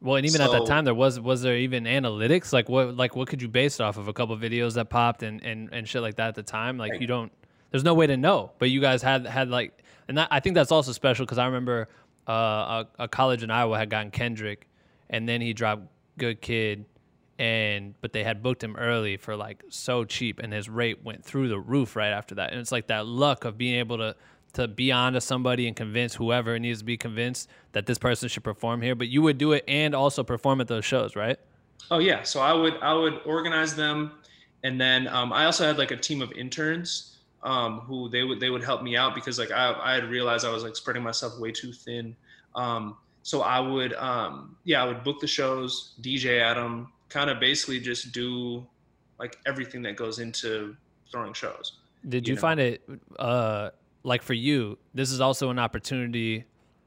Well, 0.00 0.16
and 0.16 0.26
even 0.26 0.40
at 0.40 0.50
that 0.50 0.66
time, 0.66 0.84
there 0.84 0.94
was 0.94 1.18
was 1.18 1.42
there 1.42 1.56
even 1.56 1.84
analytics? 1.84 2.52
Like 2.52 2.68
what 2.68 2.96
like 2.96 3.16
what 3.16 3.28
could 3.28 3.40
you 3.40 3.48
base 3.48 3.80
it 3.80 3.82
off 3.82 3.96
of? 3.96 4.08
A 4.08 4.12
couple 4.12 4.34
of 4.34 4.40
videos 4.40 4.74
that 4.74 4.90
popped 4.90 5.22
and 5.22 5.42
and 5.42 5.70
and 5.72 5.88
shit 5.88 6.02
like 6.02 6.16
that 6.16 6.28
at 6.28 6.34
the 6.34 6.42
time. 6.42 6.76
Like 6.78 7.00
you 7.00 7.06
don't. 7.06 7.32
There's 7.70 7.84
no 7.84 7.94
way 7.94 8.06
to 8.06 8.16
know. 8.16 8.52
But 8.58 8.70
you 8.70 8.80
guys 8.80 9.02
had 9.02 9.26
had 9.26 9.48
like, 9.48 9.82
and 10.08 10.18
that, 10.18 10.28
I 10.30 10.40
think 10.40 10.54
that's 10.54 10.70
also 10.70 10.92
special 10.92 11.24
because 11.24 11.38
I 11.38 11.46
remember 11.46 11.88
uh, 12.28 12.84
a, 12.98 13.04
a 13.04 13.08
college 13.08 13.42
in 13.42 13.50
Iowa 13.50 13.78
had 13.78 13.90
gotten 13.90 14.10
Kendrick, 14.10 14.68
and 15.08 15.28
then 15.28 15.40
he 15.40 15.52
dropped 15.52 15.86
Good 16.18 16.40
Kid, 16.42 16.84
and 17.38 17.94
but 18.00 18.12
they 18.12 18.22
had 18.22 18.42
booked 18.42 18.62
him 18.62 18.76
early 18.76 19.16
for 19.16 19.34
like 19.34 19.64
so 19.70 20.04
cheap, 20.04 20.40
and 20.40 20.52
his 20.52 20.68
rate 20.68 21.02
went 21.04 21.24
through 21.24 21.48
the 21.48 21.58
roof 21.58 21.96
right 21.96 22.12
after 22.12 22.34
that. 22.36 22.52
And 22.52 22.60
it's 22.60 22.72
like 22.72 22.88
that 22.88 23.06
luck 23.06 23.44
of 23.44 23.56
being 23.56 23.78
able 23.78 23.96
to 23.98 24.14
to 24.56 24.66
be 24.66 24.90
onto 24.90 25.20
somebody 25.20 25.66
and 25.66 25.76
convince 25.76 26.14
whoever 26.14 26.58
needs 26.58 26.80
to 26.80 26.84
be 26.84 26.96
convinced 26.96 27.48
that 27.72 27.86
this 27.86 27.98
person 27.98 28.28
should 28.28 28.42
perform 28.42 28.80
here. 28.82 28.94
But 28.94 29.08
you 29.08 29.22
would 29.22 29.38
do 29.38 29.52
it 29.52 29.64
and 29.68 29.94
also 29.94 30.24
perform 30.24 30.60
at 30.60 30.68
those 30.68 30.84
shows, 30.84 31.14
right? 31.14 31.38
Oh 31.90 31.98
yeah, 31.98 32.22
so 32.22 32.40
I 32.40 32.52
would 32.52 32.74
I 32.80 32.94
would 32.94 33.20
organize 33.26 33.76
them, 33.76 34.12
and 34.64 34.80
then 34.80 35.08
um, 35.08 35.32
I 35.32 35.44
also 35.44 35.64
had 35.64 35.78
like 35.78 35.90
a 35.90 35.96
team 35.96 36.22
of 36.22 36.32
interns 36.32 37.18
um, 37.42 37.80
who 37.80 38.08
they 38.08 38.24
would 38.24 38.40
they 38.40 38.50
would 38.50 38.64
help 38.64 38.82
me 38.82 38.96
out 38.96 39.14
because 39.14 39.38
like 39.38 39.50
I 39.50 39.74
I 39.80 39.94
had 39.94 40.04
realized 40.04 40.44
I 40.44 40.50
was 40.50 40.64
like 40.64 40.74
spreading 40.74 41.02
myself 41.02 41.38
way 41.38 41.52
too 41.52 41.72
thin. 41.72 42.16
Um, 42.54 42.96
so 43.22 43.42
I 43.42 43.60
would 43.60 43.92
um, 43.94 44.56
yeah 44.64 44.82
I 44.82 44.86
would 44.86 45.04
book 45.04 45.20
the 45.20 45.26
shows, 45.26 45.94
DJ 46.00 46.40
at 46.40 46.54
them, 46.54 46.92
kind 47.10 47.28
of 47.28 47.38
basically 47.40 47.78
just 47.78 48.12
do 48.12 48.66
like 49.18 49.36
everything 49.46 49.82
that 49.82 49.96
goes 49.96 50.18
into 50.18 50.74
throwing 51.12 51.34
shows. 51.34 51.74
Did 52.08 52.26
you 52.26 52.32
you, 52.32 52.36
know. 52.36 52.40
find 52.40 52.60
it 52.60 52.88
uh, 53.18 53.70
like 54.06 54.22
for 54.22 54.34
you? 54.34 54.78
This 54.94 55.10
is 55.12 55.20
also 55.20 55.50
an 55.50 55.58
opportunity 55.58 56.44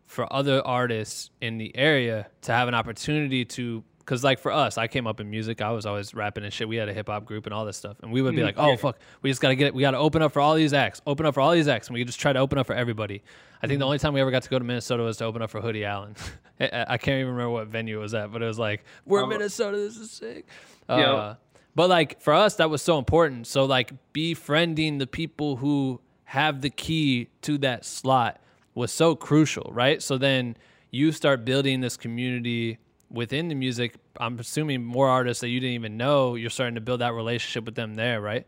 for 0.07 0.31
other 0.33 0.65
artists 0.65 1.29
in 1.41 1.57
the 1.59 1.75
area 1.75 2.27
to 2.41 2.51
have 2.51 2.67
an 2.67 2.73
opportunity 2.73 3.45
to. 3.45 3.83
Because 3.99 4.23
like 4.23 4.39
for 4.39 4.51
us, 4.51 4.79
I 4.79 4.87
came 4.87 5.05
up 5.05 5.19
in 5.19 5.29
music. 5.29 5.61
I 5.61 5.69
was 5.69 5.85
always 5.85 6.15
rapping 6.15 6.43
and 6.43 6.51
shit. 6.51 6.67
We 6.67 6.77
had 6.77 6.89
a 6.89 6.93
hip 6.93 7.09
hop 7.09 7.25
group 7.25 7.45
and 7.45 7.53
all 7.53 7.63
this 7.63 7.77
stuff, 7.77 7.97
and 8.01 8.11
we 8.11 8.23
would 8.23 8.35
be 8.35 8.41
Mhm, 8.41 8.45
like, 8.45 8.55
"Oh 8.57 8.75
fuck, 8.75 8.97
we 9.21 9.29
just 9.29 9.39
gotta 9.39 9.53
get, 9.53 9.75
we 9.75 9.81
gotta 9.83 9.99
open 9.99 10.23
up 10.23 10.31
for 10.31 10.39
all 10.41 10.55
these 10.55 10.73
acts, 10.73 10.99
open 11.05 11.27
up 11.27 11.35
for 11.35 11.41
all 11.41 11.51
these 11.51 11.67
acts," 11.67 11.89
and 11.89 11.93
we 11.93 12.03
just 12.03 12.19
try 12.19 12.33
to 12.33 12.39
open 12.39 12.57
up 12.57 12.65
for 12.65 12.73
everybody. 12.73 13.21
I 13.61 13.67
think 13.67 13.77
the 13.77 13.83
Mm-hmm. 13.83 13.83
only 13.83 13.99
time 13.99 14.13
we 14.13 14.21
ever 14.21 14.31
got 14.31 14.41
to 14.41 14.49
go 14.49 14.57
to 14.57 14.65
Minnesota 14.65 15.03
was 15.03 15.17
to 15.17 15.25
open 15.25 15.43
up 15.43 15.51
for 15.51 15.61
Hoodie 15.61 15.85
Allen. 15.85 16.15
I 16.59 16.85
I 16.95 16.97
can't 16.97 17.19
even 17.19 17.33
remember 17.33 17.51
what 17.51 17.67
venue 17.67 17.99
it 17.99 18.01
was 18.01 18.15
at, 18.15 18.31
but 18.31 18.41
it 18.41 18.45
was 18.47 18.57
like, 18.57 18.83
"We're 19.05 19.21
Um, 19.23 19.29
Minnesota. 19.29 19.77
This 19.77 19.97
is 19.97 20.09
sick." 20.09 20.47
Yeah. 20.89 20.95
Uh, 21.13 21.35
but 21.75 21.87
like 21.87 22.19
for 22.19 22.33
us, 22.33 22.55
that 22.55 22.71
was 22.71 22.81
so 22.81 22.97
important. 22.97 23.45
So 23.45 23.65
like 23.65 23.91
befriending 24.11 24.97
the 24.97 25.05
people 25.07 25.57
who 25.57 26.01
have 26.29 26.61
the 26.61 26.69
key 26.69 27.27
to 27.41 27.57
that 27.57 27.83
slot 27.83 28.39
was 28.75 28.91
so 28.91 29.15
crucial, 29.15 29.71
right? 29.73 29.99
So 29.99 30.15
then 30.15 30.55
you 30.91 31.11
start 31.11 31.43
building 31.43 31.81
this 31.81 31.97
community 31.97 32.77
within 33.09 33.47
the 33.47 33.55
music. 33.55 33.95
I'm 34.19 34.37
assuming 34.37 34.85
more 34.85 35.07
artists 35.07 35.41
that 35.41 35.47
you 35.47 35.59
didn't 35.59 35.73
even 35.73 35.97
know. 35.97 36.35
You're 36.35 36.51
starting 36.51 36.75
to 36.75 36.81
build 36.81 37.01
that 37.01 37.15
relationship 37.15 37.65
with 37.65 37.73
them 37.73 37.95
there, 37.95 38.21
right? 38.21 38.45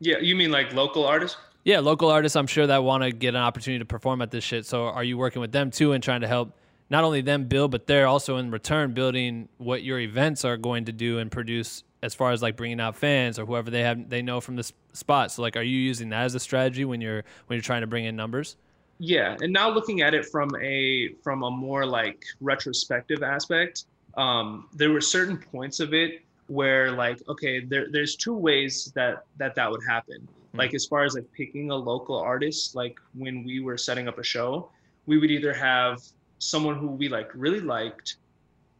Yeah, 0.00 0.20
you 0.20 0.34
mean 0.34 0.50
like 0.50 0.72
local 0.72 1.04
artists? 1.04 1.36
Yeah, 1.64 1.80
local 1.80 2.08
artists, 2.08 2.34
I'm 2.34 2.46
sure 2.46 2.66
that 2.66 2.82
want 2.82 3.02
to 3.02 3.12
get 3.12 3.34
an 3.34 3.42
opportunity 3.42 3.80
to 3.80 3.84
perform 3.84 4.22
at 4.22 4.30
this 4.30 4.42
shit. 4.42 4.64
So 4.64 4.86
are 4.86 5.04
you 5.04 5.18
working 5.18 5.42
with 5.42 5.52
them 5.52 5.70
too 5.70 5.92
and 5.92 6.02
trying 6.02 6.22
to 6.22 6.28
help 6.28 6.58
not 6.92 7.04
only 7.04 7.22
them 7.22 7.44
build, 7.44 7.70
but 7.70 7.86
they're 7.86 8.06
also 8.06 8.36
in 8.36 8.50
return 8.50 8.92
building 8.92 9.48
what 9.56 9.82
your 9.82 9.98
events 9.98 10.44
are 10.44 10.58
going 10.58 10.84
to 10.84 10.92
do 10.92 11.18
and 11.18 11.32
produce 11.32 11.84
as 12.02 12.14
far 12.14 12.32
as 12.32 12.42
like 12.42 12.54
bringing 12.54 12.80
out 12.80 12.96
fans 12.96 13.38
or 13.38 13.46
whoever 13.46 13.70
they 13.70 13.80
have 13.80 14.10
they 14.10 14.20
know 14.20 14.42
from 14.42 14.56
this 14.56 14.74
spot. 14.92 15.32
So 15.32 15.40
like, 15.40 15.56
are 15.56 15.62
you 15.62 15.78
using 15.78 16.10
that 16.10 16.24
as 16.24 16.34
a 16.34 16.40
strategy 16.40 16.84
when 16.84 17.00
you're 17.00 17.24
when 17.46 17.56
you're 17.56 17.62
trying 17.62 17.80
to 17.80 17.86
bring 17.86 18.04
in 18.04 18.14
numbers? 18.14 18.56
Yeah, 18.98 19.38
and 19.40 19.54
now 19.54 19.70
looking 19.70 20.02
at 20.02 20.12
it 20.12 20.26
from 20.26 20.50
a 20.60 21.14
from 21.22 21.44
a 21.44 21.50
more 21.50 21.86
like 21.86 22.26
retrospective 22.42 23.22
aspect, 23.22 23.86
um, 24.18 24.68
there 24.74 24.90
were 24.90 25.00
certain 25.00 25.38
points 25.38 25.80
of 25.80 25.94
it 25.94 26.20
where 26.48 26.92
like 26.92 27.26
okay, 27.26 27.64
there 27.64 27.90
there's 27.90 28.16
two 28.16 28.34
ways 28.34 28.92
that 28.94 29.24
that 29.38 29.54
that 29.54 29.70
would 29.70 29.82
happen. 29.88 30.28
Like 30.52 30.74
as 30.74 30.84
far 30.84 31.04
as 31.04 31.14
like 31.14 31.32
picking 31.32 31.70
a 31.70 31.74
local 31.74 32.18
artist, 32.18 32.74
like 32.74 32.98
when 33.14 33.44
we 33.44 33.60
were 33.60 33.78
setting 33.78 34.08
up 34.08 34.18
a 34.18 34.22
show, 34.22 34.68
we 35.06 35.16
would 35.16 35.30
either 35.30 35.54
have 35.54 36.02
someone 36.42 36.76
who 36.76 36.88
we 36.88 37.08
like 37.08 37.30
really 37.34 37.60
liked 37.60 38.16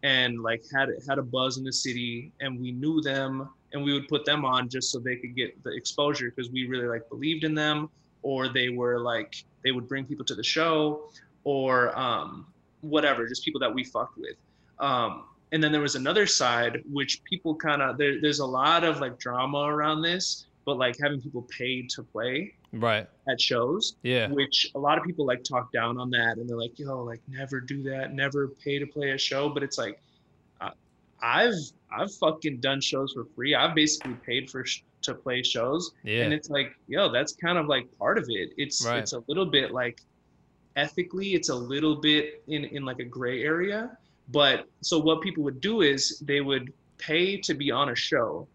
and 0.03 0.41
like 0.41 0.63
had 0.75 0.89
had 1.09 1.19
a 1.19 1.23
buzz 1.23 1.59
in 1.59 1.65
the 1.65 1.73
city 1.73 2.33
and 2.41 2.61
we 2.61 2.73
knew 2.73 3.01
them 3.01 3.49
and 3.73 3.83
we 3.83 3.93
would 3.93 4.09
put 4.09 4.25
them 4.25 4.45
on 4.45 4.69
just 4.69 4.91
so 4.91 4.99
they 4.99 5.17
could 5.17 5.37
get 5.37 5.63
the 5.63 5.71
exposure 5.71 6.31
because 6.31 6.51
we 6.51 6.67
really 6.67 6.87
like 6.87 7.09
believed 7.09 7.45
in 7.45 7.55
them 7.55 7.89
or 8.23 8.49
they 8.49 8.69
were 8.69 8.99
like 8.99 9.45
they 9.65 9.71
would 9.71 9.89
bring 9.89 10.05
people 10.05 10.25
to 10.25 10.35
the 10.35 10.43
show 10.43 11.09
or 11.45 11.97
um, 11.97 12.47
whatever 12.81 13.27
just 13.29 13.45
people 13.45 13.61
that 13.61 13.73
we 13.73 13.85
fucked 13.85 14.19
with. 14.19 14.37
Um, 14.81 15.25
and 15.53 15.63
then 15.63 15.71
there 15.71 15.81
was 15.81 15.95
another 15.95 16.27
side 16.27 16.83
which 16.91 17.23
people 17.25 17.55
kind 17.55 17.81
of 17.81 17.97
there, 17.97 18.21
there's 18.21 18.41
a 18.41 18.47
lot 18.47 18.83
of 18.83 19.01
like 19.01 19.19
drama 19.19 19.59
around 19.59 20.03
this 20.03 20.47
but 20.65 20.77
like 20.79 20.97
having 21.03 21.21
people 21.21 21.43
paid 21.43 21.91
to 21.91 22.03
play 22.03 22.55
Right. 22.73 23.07
at 23.29 23.41
shows 23.41 23.97
Yeah. 24.03 24.29
which 24.29 24.71
a 24.75 24.79
lot 24.79 24.97
of 24.99 25.05
people 25.05 25.27
like 25.27 25.45
talk 25.45 25.73
down 25.73 25.99
on 25.99 26.11
that 26.11 26.39
and 26.39 26.49
they're 26.49 26.57
like 26.57 26.79
yo 26.79 27.03
like 27.03 27.21
never 27.29 27.61
do 27.61 27.83
that 27.85 28.15
never 28.15 28.49
pay 28.49 28.79
to 28.79 28.87
play 28.87 29.11
a 29.11 29.19
show 29.19 29.49
but 29.49 29.63
it's 29.63 29.77
like 29.79 30.01
uh, 30.61 30.71
i've 31.23 31.55
i've 31.97 32.13
fucking 32.15 32.61
done 32.61 32.81
shows 32.81 33.13
for 33.13 33.25
free 33.35 33.55
i've 33.55 33.75
basically 33.75 34.15
paid 34.27 34.49
for 34.51 34.65
sh- 34.65 34.83
to 35.03 35.15
play 35.15 35.43
shows 35.43 35.91
Yeah. 36.05 36.23
and 36.25 36.33
it's 36.33 36.49
like 36.49 36.73
yo 36.87 37.11
that's 37.13 37.33
kind 37.35 37.59
of 37.59 37.67
like 37.67 37.87
part 37.99 38.17
of 38.19 38.27
it 38.29 38.51
it's 38.57 38.85
Right. 38.87 38.99
it's 38.99 39.13
a 39.13 39.23
little 39.29 39.47
bit 39.47 39.73
like 39.73 40.01
ethically 40.77 41.35
it's 41.35 41.49
a 41.51 41.55
little 41.55 41.97
bit 41.97 42.43
in 42.49 42.65
in 42.65 42.85
like 42.85 42.99
a 43.01 43.05
gray 43.05 43.43
area 43.43 43.97
but 44.29 44.67
so 44.81 44.99
what 44.99 45.21
people 45.21 45.43
would 45.43 45.61
do 45.61 45.83
is 45.83 46.21
they 46.21 46.41
would 46.41 46.73
pay 46.99 47.37
to 47.37 47.53
be 47.53 47.71
on 47.71 47.91
a 47.91 47.95
show 47.95 48.47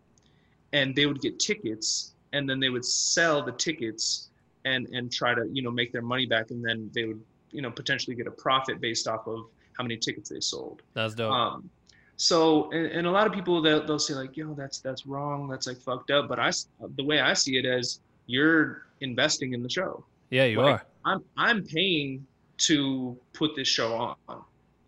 and 0.73 0.95
they 0.95 1.05
would 1.05 1.21
get 1.21 1.39
tickets 1.39 2.13
and 2.33 2.49
then 2.49 2.59
they 2.59 2.69
would 2.69 2.85
sell 2.85 3.43
the 3.43 3.51
tickets 3.53 4.29
and 4.65 4.87
and 4.87 5.11
try 5.11 5.33
to 5.33 5.47
you 5.51 5.61
know 5.61 5.71
make 5.71 5.91
their 5.91 6.01
money 6.01 6.25
back 6.25 6.51
and 6.51 6.63
then 6.63 6.89
they 6.93 7.05
would 7.05 7.21
you 7.51 7.61
know 7.61 7.71
potentially 7.71 8.15
get 8.15 8.27
a 8.27 8.31
profit 8.31 8.81
based 8.81 9.07
off 9.07 9.27
of 9.27 9.45
how 9.73 9.83
many 9.83 9.97
tickets 9.97 10.29
they 10.29 10.39
sold 10.39 10.81
That's 10.93 11.13
dope. 11.13 11.31
um 11.31 11.69
so 12.17 12.71
and, 12.71 12.87
and 12.87 13.07
a 13.07 13.11
lot 13.11 13.27
of 13.27 13.33
people 13.33 13.61
they'll, 13.61 13.85
they'll 13.85 13.99
say 13.99 14.15
like 14.15 14.35
yo 14.35 14.53
that's 14.53 14.79
that's 14.79 15.05
wrong 15.05 15.47
that's 15.47 15.67
like 15.67 15.77
fucked 15.77 16.11
up 16.11 16.27
but 16.27 16.39
i 16.39 16.51
the 16.95 17.03
way 17.03 17.19
i 17.19 17.33
see 17.33 17.57
it 17.57 17.65
as 17.65 17.99
you're 18.25 18.87
investing 19.01 19.53
in 19.53 19.63
the 19.63 19.69
show 19.69 20.03
yeah, 20.29 20.43
you 20.43 20.59
like, 20.61 20.81
are. 20.81 20.85
i'm 21.05 21.23
i'm 21.37 21.63
paying 21.63 22.25
to 22.57 23.17
put 23.33 23.55
this 23.55 23.67
show 23.67 23.93
on 23.93 24.41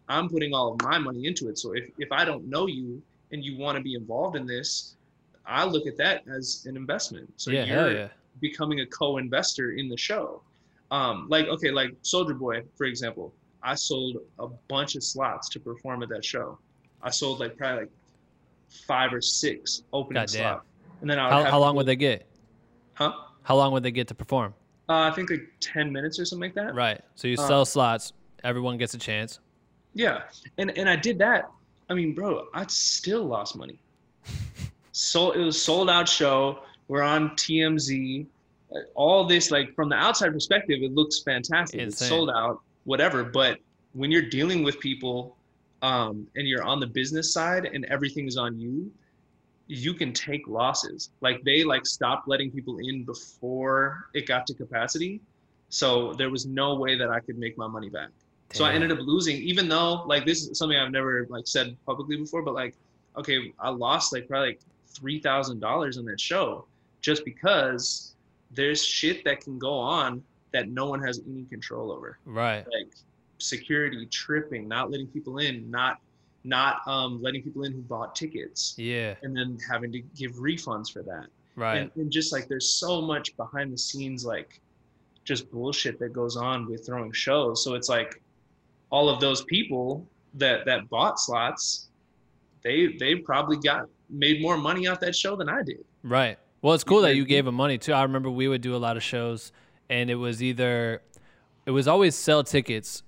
i'm 0.10 0.28
putting 0.28 0.54
all 0.54 0.74
of 0.74 0.82
my 0.82 0.98
money 0.98 1.26
into 1.28 1.48
it 1.48 1.58
so 1.58 1.72
if, 1.74 1.86
if 2.00 2.12
i 2.12 2.26
don't 2.26 2.46
know 2.48 2.65
you 2.65 3.02
and 3.32 3.46
you 3.46 3.58
want 3.58 3.78
to 3.78 3.84
be 3.84 3.94
involved 3.94 4.36
in 4.36 4.46
this 4.48 4.96
i 5.50 5.64
look 5.66 5.86
at 5.88 5.98
that 5.98 6.24
as 6.34 6.66
an 6.70 6.76
investment 6.78 7.32
so 7.38 7.52
yeah, 7.52 7.66
you're 7.66 7.92
yeah. 7.94 8.08
becoming 8.40 8.80
a 8.82 8.86
co-investor 8.86 9.72
in 9.72 9.90
the 9.90 9.98
show. 9.98 10.42
Um, 10.92 11.28
like 11.30 11.48
okay, 11.48 11.70
like 11.72 11.92
Soulja 12.02 12.38
Boy, 12.38 12.64
for 12.76 12.86
example, 12.86 13.34
I 13.62 13.76
sold 13.76 14.18
a 14.40 14.48
bunch 14.68 14.96
of 14.96 15.04
slots 15.04 15.50
to 15.50 15.60
perform 15.60 16.02
at 16.02 16.10
that 16.10 16.26
show. 16.26 16.58
I 17.02 17.12
sold 17.12 17.40
like 17.40 17.58
probably 17.58 17.82
like 17.82 17.92
five 18.88 19.14
or 19.14 19.22
six 19.22 19.84
opening 19.94 20.26
slots, 20.28 20.66
and 21.02 21.10
then 21.10 21.20
I 21.20 21.30
How, 21.30 21.44
how 21.44 21.60
long 21.60 21.76
would 21.76 21.86
they 21.86 21.96
get? 21.96 22.26
Huh? 22.94 23.14
How 23.44 23.56
long 23.56 23.72
would 23.74 23.84
they 23.84 23.92
get 23.92 24.08
to 24.08 24.16
perform? 24.16 24.54
Uh, 24.88 25.02
I 25.10 25.12
think 25.12 25.30
like 25.30 25.48
ten 25.60 25.92
minutes 25.92 26.20
or 26.20 26.26
something 26.26 26.50
like 26.50 26.56
that. 26.56 26.74
Right. 26.74 27.02
So 27.16 27.28
you 27.28 27.36
Uh, 27.38 27.48
sell 27.48 27.66
slots. 27.66 28.14
Everyone 28.44 28.78
gets 28.78 28.94
a 28.94 28.98
chance. 28.98 29.40
Yeah, 29.94 30.24
and 30.58 30.76
and 30.78 30.90
I 30.90 30.96
did 30.96 31.20
that. 31.20 31.52
I 31.90 31.94
mean, 31.94 32.16
bro, 32.16 32.48
I 32.54 32.66
still 32.68 33.26
lost 33.26 33.56
money. 33.56 33.80
So 35.00 35.32
it 35.32 35.40
was 35.40 35.60
sold 35.60 35.90
out 35.90 36.10
show. 36.10 36.60
We're 36.90 37.04
on 37.04 37.30
TMZ. 37.30 38.26
All 38.96 39.24
this 39.24 39.50
like 39.50 39.74
from 39.74 39.88
the 39.88 39.96
outside 39.96 40.34
perspective, 40.34 40.80
it 40.82 40.94
looks 40.94 41.22
fantastic. 41.22 41.80
It's 41.80 42.06
sold 42.06 42.30
out, 42.30 42.62
whatever. 42.84 43.24
But 43.24 43.60
when 43.94 44.12
you're 44.12 44.30
dealing 44.30 44.62
with 44.62 44.78
people 44.82 45.38
um, 45.82 46.28
and 46.36 46.46
you're 46.46 46.64
on 46.64 46.82
the 46.82 46.86
business 46.86 47.32
side 47.34 47.66
and 47.66 47.86
everything 47.86 48.28
is 48.28 48.36
on 48.36 48.60
you, 48.60 48.92
you 49.68 49.94
can 49.94 50.12
take 50.12 50.46
losses. 50.50 51.12
Like 51.22 51.44
they 51.46 51.64
like 51.64 51.86
stopped 51.86 52.28
letting 52.28 52.52
people 52.52 52.80
in 52.80 53.06
before 53.06 54.10
it 54.14 54.28
got 54.28 54.46
to 54.48 54.54
capacity. 54.54 55.22
So 55.70 56.12
there 56.14 56.30
was 56.30 56.46
no 56.46 56.76
way 56.76 56.98
that 56.98 57.10
I 57.10 57.22
could 57.22 57.38
make 57.38 57.58
my 57.58 57.68
money 57.68 57.90
back. 57.90 58.10
So 58.52 58.66
I 58.66 58.74
ended 58.74 58.92
up 58.92 59.00
losing, 59.00 59.38
even 59.38 59.70
though 59.70 60.04
like 60.08 60.26
this 60.26 60.46
is 60.46 60.58
something 60.58 60.78
I've 60.78 60.92
never 60.92 61.26
like 61.30 61.48
said 61.48 61.78
publicly 61.86 62.18
before, 62.18 62.42
but 62.42 62.54
like, 62.54 62.76
okay, 63.16 63.54
I 63.60 63.70
lost 63.70 64.12
like 64.12 64.28
probably 64.28 64.50
like 64.50 64.60
three 65.00 65.20
thousand 65.20 65.60
dollars 65.60 65.98
on 65.98 66.06
that 66.06 66.20
show 66.20 66.66
just 67.02 67.24
because 67.26 68.16
there's 68.52 68.84
shit 68.84 69.24
that 69.26 69.42
can 69.42 69.58
go 69.60 69.74
on 69.74 70.24
that 70.52 70.70
no 70.70 70.88
one 70.88 71.02
has 71.02 71.22
any 71.30 71.44
control 71.46 71.92
over. 71.92 72.18
Right. 72.26 72.66
Like 72.74 72.92
security 73.38 74.06
tripping, 74.08 74.68
not 74.68 74.90
letting 74.92 75.08
people 75.08 75.38
in, 75.38 75.70
not 75.70 76.00
not 76.44 76.82
um, 76.88 77.22
letting 77.22 77.44
people 77.44 77.64
in 77.64 77.74
who 77.74 77.82
bought 77.82 78.16
tickets, 78.16 78.74
Yeah. 78.78 79.16
and 79.24 79.36
then 79.36 79.58
having 79.70 79.92
to 79.92 80.00
give 80.16 80.32
refunds 80.36 80.92
for 80.92 81.04
that. 81.04 81.28
Right. 81.56 81.78
And, 81.80 81.92
and 81.96 82.12
just 82.12 82.32
like 82.32 82.48
there's 82.48 82.70
so 82.74 83.02
much 83.02 83.36
behind 83.38 83.74
the 83.74 83.78
scenes 83.78 84.26
like 84.26 84.60
just 85.26 85.52
bullshit 85.52 86.00
that 86.00 86.14
goes 86.14 86.38
on 86.38 86.68
with 86.70 86.86
throwing 86.86 87.12
shows. 87.12 87.64
So 87.64 87.76
it's 87.76 87.90
like 87.90 88.22
all 88.90 89.10
of 89.10 89.20
those 89.20 89.44
people 89.44 90.08
that 90.36 90.66
that 90.66 90.90
bought 90.90 91.20
slots, 91.20 91.90
they 92.64 92.96
they 93.00 93.16
probably 93.16 93.58
got 93.58 93.88
made 94.10 94.41
more 94.41 94.58
money 94.58 94.88
off 94.88 95.00
that 95.02 95.15
show 95.15 95.36
than 95.36 95.50
I 95.50 95.62
did. 95.63 95.84
Right. 96.04 96.38
Well, 96.62 96.74
it's 96.74 96.84
cool 96.84 97.02
that 97.02 97.15
you 97.15 97.26
gave 97.26 97.45
them 97.45 97.56
money 97.56 97.78
too. 97.78 97.93
I 97.93 98.04
remember 98.04 98.30
we 98.30 98.48
would 98.48 98.62
do 98.62 98.76
a 98.76 98.78
lot 98.78 98.98
of 98.98 99.04
shows, 99.04 99.52
and 99.89 100.10
it 100.10 100.15
was 100.15 100.43
either, 100.43 101.02
it 101.65 101.72
was 101.72 101.88
always 101.88 102.15
sell 102.15 102.43
tickets. 102.43 103.04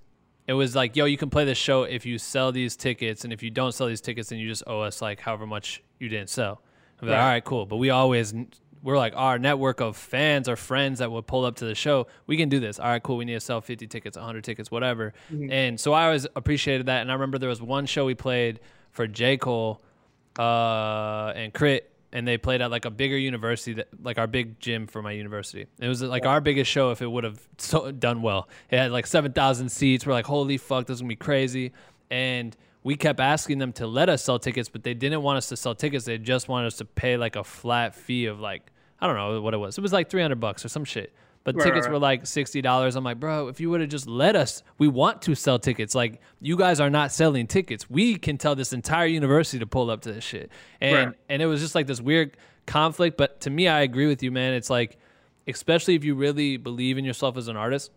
It 0.46 0.54
was 0.54 0.74
like, 0.74 0.96
yo, 0.96 1.04
you 1.04 1.16
can 1.18 1.30
play 1.30 1.44
this 1.44 1.58
show 1.58 1.82
if 1.82 2.04
you 2.06 2.18
sell 2.18 2.50
these 2.50 2.76
tickets, 2.76 3.24
and 3.24 3.32
if 3.32 3.42
you 3.42 3.50
don't 3.50 3.72
sell 3.72 3.86
these 3.86 4.00
tickets, 4.00 4.30
then 4.30 4.38
you 4.38 4.48
just 4.48 4.62
owe 4.66 4.80
us 4.80 5.02
like 5.02 5.20
however 5.20 5.46
much 5.46 5.82
you 5.98 6.08
didn't 6.08 6.30
sell. 6.30 6.62
I'm 7.00 7.08
like, 7.08 7.16
Right. 7.16 7.22
all 7.22 7.28
right, 7.28 7.44
cool. 7.44 7.66
But 7.66 7.76
we 7.76 7.90
always, 7.90 8.34
we're 8.82 8.96
like 8.96 9.12
our 9.16 9.38
network 9.38 9.80
of 9.80 9.96
fans 9.96 10.48
or 10.48 10.56
friends 10.56 10.98
that 11.00 11.10
would 11.12 11.26
pull 11.26 11.44
up 11.44 11.56
to 11.56 11.64
the 11.64 11.74
show. 11.74 12.06
We 12.26 12.36
can 12.36 12.48
do 12.48 12.58
this. 12.58 12.78
All 12.80 12.86
right, 12.88 13.02
cool. 13.02 13.16
We 13.18 13.24
need 13.24 13.34
to 13.34 13.40
sell 13.40 13.60
50 13.60 13.86
tickets, 13.86 14.16
100 14.16 14.42
tickets, 14.44 14.70
whatever. 14.70 15.12
Mm-hmm. 15.32 15.52
And 15.52 15.78
so 15.80 15.92
I 15.92 16.06
always 16.06 16.26
appreciated 16.34 16.86
that. 16.86 17.02
And 17.02 17.10
I 17.10 17.14
remember 17.14 17.38
there 17.38 17.48
was 17.48 17.60
one 17.62 17.86
show 17.86 18.04
we 18.06 18.14
played 18.14 18.60
for 18.90 19.06
J 19.06 19.36
Cole 19.36 19.82
uh, 20.38 21.32
and 21.34 21.52
Crit, 21.52 21.90
and 22.12 22.26
they 22.26 22.38
played 22.38 22.60
at 22.60 22.70
like 22.70 22.84
a 22.84 22.90
bigger 22.90 23.16
university, 23.16 23.74
that, 23.74 23.88
like 24.02 24.18
our 24.18 24.26
big 24.26 24.60
gym 24.60 24.86
for 24.86 25.02
my 25.02 25.12
university. 25.12 25.66
It 25.80 25.88
was 25.88 26.02
like 26.02 26.26
our 26.26 26.40
biggest 26.40 26.70
show 26.70 26.90
if 26.90 27.02
it 27.02 27.10
would 27.10 27.24
have 27.24 27.40
so, 27.58 27.90
done 27.90 28.22
well. 28.22 28.48
It 28.70 28.78
had 28.78 28.92
like 28.92 29.06
seven 29.06 29.32
thousand 29.32 29.70
seats. 29.70 30.06
We're 30.06 30.12
like, 30.12 30.26
holy 30.26 30.58
fuck, 30.58 30.86
this 30.86 30.96
is 30.96 31.00
gonna 31.00 31.08
be 31.08 31.16
crazy. 31.16 31.72
And 32.10 32.56
we 32.84 32.96
kept 32.96 33.20
asking 33.20 33.58
them 33.58 33.72
to 33.74 33.86
let 33.86 34.08
us 34.08 34.24
sell 34.24 34.38
tickets, 34.38 34.68
but 34.68 34.82
they 34.82 34.94
didn't 34.94 35.22
want 35.22 35.38
us 35.38 35.48
to 35.48 35.56
sell 35.56 35.74
tickets. 35.74 36.04
They 36.04 36.18
just 36.18 36.48
wanted 36.48 36.66
us 36.66 36.76
to 36.76 36.84
pay 36.84 37.16
like 37.16 37.36
a 37.36 37.44
flat 37.44 37.94
fee 37.94 38.26
of 38.26 38.40
like 38.40 38.70
I 39.00 39.06
don't 39.06 39.16
know 39.16 39.40
what 39.40 39.54
it 39.54 39.58
was. 39.58 39.78
It 39.78 39.80
was 39.80 39.92
like 39.92 40.10
three 40.10 40.22
hundred 40.22 40.40
bucks 40.40 40.64
or 40.64 40.68
some 40.68 40.84
shit. 40.84 41.12
But 41.44 41.56
Right, 41.56 41.64
tickets 41.64 41.86
right. 41.86 41.92
were 41.92 41.98
like 41.98 42.26
sixty 42.26 42.62
dollars. 42.62 42.94
I'm 42.94 43.02
like, 43.04 43.18
bro, 43.18 43.48
if 43.48 43.58
you 43.60 43.68
would 43.70 43.80
have 43.80 43.90
just 43.90 44.06
let 44.06 44.36
us, 44.36 44.62
we 44.78 44.86
want 44.86 45.22
to 45.22 45.34
sell 45.34 45.58
tickets. 45.58 45.94
Like 45.94 46.20
you 46.40 46.56
guys 46.56 46.78
are 46.78 46.90
not 46.90 47.10
selling 47.10 47.46
tickets. 47.48 47.90
We 47.90 48.16
can 48.16 48.38
tell 48.38 48.54
this 48.54 48.72
entire 48.72 49.06
university 49.06 49.58
to 49.58 49.66
pull 49.66 49.90
up 49.90 50.02
to 50.02 50.12
this 50.12 50.22
shit. 50.24 50.50
And 50.80 50.94
Right. 51.08 51.16
and 51.28 51.42
it 51.42 51.46
was 51.46 51.60
just 51.60 51.74
like 51.74 51.86
this 51.88 52.00
weird 52.00 52.36
conflict. 52.66 53.16
But 53.16 53.40
to 53.40 53.50
me, 53.50 53.66
I 53.66 53.80
agree 53.80 54.06
with 54.06 54.22
you, 54.22 54.30
man. 54.30 54.54
It's 54.54 54.70
like, 54.70 54.98
especially 55.48 55.96
if 55.96 56.04
you 56.04 56.14
really 56.14 56.56
believe 56.58 56.96
in 56.96 57.04
yourself 57.04 57.36
as 57.36 57.48
an 57.48 57.56
artist, 57.56 57.90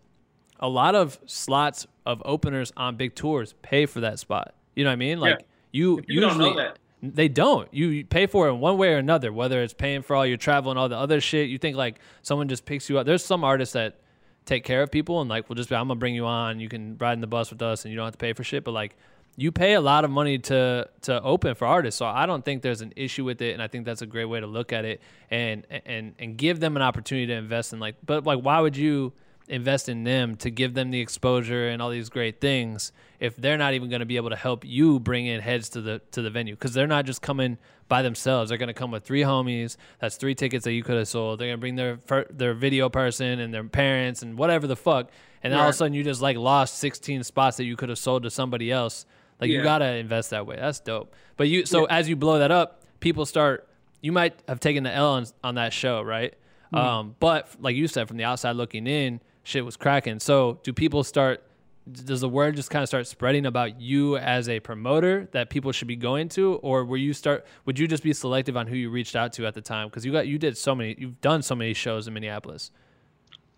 a 0.58 0.68
lot 0.68 0.94
of 0.96 1.18
slots 1.26 1.86
of 2.04 2.20
openers 2.24 2.72
on 2.76 2.96
big 2.96 3.14
tours 3.14 3.54
pay 3.62 3.86
for 3.86 4.00
that 4.00 4.18
spot. 4.18 4.54
You 4.74 4.82
know 4.84 4.90
what 4.90 4.94
I 4.94 4.96
mean? 4.96 5.20
Like 5.20 5.38
Yeah. 5.38 5.46
you 5.72 6.02
you 6.08 6.20
don't 6.20 6.30
usually 6.32 6.50
know 6.50 6.56
that. 6.56 6.78
They 7.14 7.28
don't. 7.28 7.72
You 7.72 8.04
pay 8.04 8.26
for 8.26 8.48
it 8.48 8.52
in 8.52 8.60
one 8.60 8.78
way 8.78 8.92
or 8.92 8.98
another, 8.98 9.32
whether 9.32 9.62
it's 9.62 9.74
paying 9.74 10.02
for 10.02 10.16
all 10.16 10.26
your 10.26 10.36
travel 10.36 10.70
and 10.70 10.78
all 10.78 10.88
the 10.88 10.96
other 10.96 11.20
shit. 11.20 11.48
You 11.48 11.58
think 11.58 11.76
like 11.76 11.98
someone 12.22 12.48
just 12.48 12.64
picks 12.64 12.88
you 12.88 12.98
up. 12.98 13.06
There's 13.06 13.24
some 13.24 13.44
artists 13.44 13.72
that 13.74 14.00
take 14.44 14.64
care 14.64 14.82
of 14.82 14.90
people 14.90 15.20
and 15.20 15.28
like 15.28 15.48
we'll 15.48 15.56
just 15.56 15.72
I'm 15.72 15.88
gonna 15.88 15.96
bring 15.96 16.14
you 16.14 16.24
on. 16.26 16.60
You 16.60 16.68
can 16.68 16.96
ride 16.98 17.14
in 17.14 17.20
the 17.20 17.26
bus 17.26 17.50
with 17.50 17.60
us 17.62 17.84
and 17.84 17.92
you 17.92 17.96
don't 17.96 18.06
have 18.06 18.14
to 18.14 18.18
pay 18.18 18.32
for 18.32 18.44
shit. 18.44 18.64
But 18.64 18.72
like 18.72 18.96
you 19.36 19.52
pay 19.52 19.74
a 19.74 19.80
lot 19.80 20.04
of 20.04 20.10
money 20.10 20.38
to 20.38 20.88
to 21.02 21.22
open 21.22 21.54
for 21.54 21.66
artists. 21.66 21.98
So 21.98 22.06
I 22.06 22.26
don't 22.26 22.44
think 22.44 22.62
there's 22.62 22.80
an 22.80 22.92
issue 22.96 23.24
with 23.24 23.42
it 23.42 23.52
and 23.52 23.62
I 23.62 23.68
think 23.68 23.84
that's 23.84 24.02
a 24.02 24.06
great 24.06 24.24
way 24.26 24.40
to 24.40 24.46
look 24.46 24.72
at 24.72 24.84
it 24.84 25.00
and 25.30 25.66
and 25.70 26.14
and 26.18 26.36
give 26.36 26.60
them 26.60 26.76
an 26.76 26.82
opportunity 26.82 27.26
to 27.26 27.34
invest 27.34 27.72
in 27.72 27.80
like 27.80 27.96
but 28.04 28.24
like 28.24 28.40
why 28.40 28.60
would 28.60 28.76
you 28.76 29.12
invest 29.48 29.88
in 29.88 30.04
them 30.04 30.36
to 30.36 30.50
give 30.50 30.74
them 30.74 30.90
the 30.90 31.00
exposure 31.00 31.68
and 31.68 31.80
all 31.80 31.90
these 31.90 32.08
great 32.08 32.40
things 32.40 32.92
if 33.20 33.36
they're 33.36 33.56
not 33.56 33.74
even 33.74 33.88
going 33.88 34.00
to 34.00 34.06
be 34.06 34.16
able 34.16 34.30
to 34.30 34.36
help 34.36 34.64
you 34.64 35.00
bring 35.00 35.26
in 35.26 35.40
heads 35.40 35.68
to 35.70 35.80
the 35.80 36.00
to 36.12 36.22
the 36.22 36.30
venue. 36.30 36.54
Because 36.54 36.74
they're 36.74 36.86
not 36.86 37.04
just 37.04 37.22
coming 37.22 37.58
by 37.88 38.02
themselves. 38.02 38.48
They're 38.48 38.58
going 38.58 38.68
to 38.68 38.74
come 38.74 38.90
with 38.90 39.04
three 39.04 39.22
homies 39.22 39.76
that's 40.00 40.16
three 40.16 40.34
tickets 40.34 40.64
that 40.64 40.72
you 40.72 40.82
could 40.82 40.96
have 40.96 41.08
sold. 41.08 41.38
They're 41.38 41.48
going 41.48 41.58
to 41.58 41.60
bring 41.60 41.76
their 41.76 42.26
their 42.30 42.54
video 42.54 42.88
person 42.88 43.40
and 43.40 43.52
their 43.52 43.64
parents 43.64 44.22
and 44.22 44.36
whatever 44.36 44.66
the 44.66 44.76
fuck 44.76 45.10
and 45.42 45.52
then 45.52 45.60
all 45.60 45.68
of 45.68 45.74
a 45.74 45.76
sudden 45.76 45.94
you 45.94 46.02
just 46.02 46.20
like 46.20 46.36
lost 46.36 46.78
16 46.78 47.22
spots 47.22 47.56
that 47.58 47.64
you 47.64 47.76
could 47.76 47.88
have 47.88 47.98
sold 47.98 48.24
to 48.24 48.30
somebody 48.30 48.72
else. 48.72 49.06
Like 49.40 49.50
you 49.50 49.62
got 49.62 49.78
to 49.78 49.86
invest 49.86 50.30
that 50.30 50.46
way. 50.46 50.56
That's 50.56 50.80
dope. 50.80 51.14
But 51.36 51.48
you 51.48 51.66
so 51.66 51.84
as 51.84 52.08
you 52.08 52.16
blow 52.16 52.38
that 52.40 52.50
up 52.50 52.82
people 53.00 53.26
start 53.26 53.68
you 54.00 54.12
might 54.12 54.34
have 54.48 54.60
taken 54.60 54.82
the 54.82 54.92
L 54.92 55.12
on, 55.12 55.26
on 55.44 55.54
that 55.54 55.72
show 55.72 56.02
right? 56.02 56.34
Mm-hmm. 56.72 56.76
um, 56.76 57.16
but 57.20 57.48
like 57.60 57.76
you 57.76 57.86
said, 57.86 58.08
from 58.08 58.16
the 58.16 58.24
outside 58.24 58.56
looking 58.56 58.88
in, 58.88 59.20
shit 59.46 59.64
was 59.64 59.76
cracking. 59.76 60.18
So 60.20 60.60
do 60.62 60.72
people 60.72 61.04
start? 61.04 61.42
Does 61.90 62.20
the 62.20 62.28
word 62.28 62.56
just 62.56 62.68
kind 62.68 62.82
of 62.82 62.88
start 62.88 63.06
spreading 63.06 63.46
about 63.46 63.80
you 63.80 64.16
as 64.16 64.48
a 64.48 64.58
promoter 64.58 65.28
that 65.30 65.50
people 65.50 65.70
should 65.70 65.86
be 65.86 65.94
going 65.94 66.28
to, 66.30 66.54
or 66.56 66.84
were 66.84 66.96
you 66.96 67.12
start? 67.12 67.46
Would 67.64 67.78
you 67.78 67.86
just 67.86 68.02
be 68.02 68.12
selective 68.12 68.56
on 68.56 68.66
who 68.66 68.74
you 68.76 68.90
reached 68.90 69.14
out 69.14 69.32
to 69.34 69.46
at 69.46 69.54
the 69.54 69.60
time? 69.60 69.88
Because 69.88 70.04
you 70.04 70.10
got 70.12 70.26
you 70.26 70.38
did 70.38 70.58
so 70.58 70.74
many, 70.74 70.96
you've 70.98 71.20
done 71.20 71.42
so 71.42 71.54
many 71.54 71.74
shows 71.74 72.08
in 72.08 72.14
Minneapolis. 72.14 72.72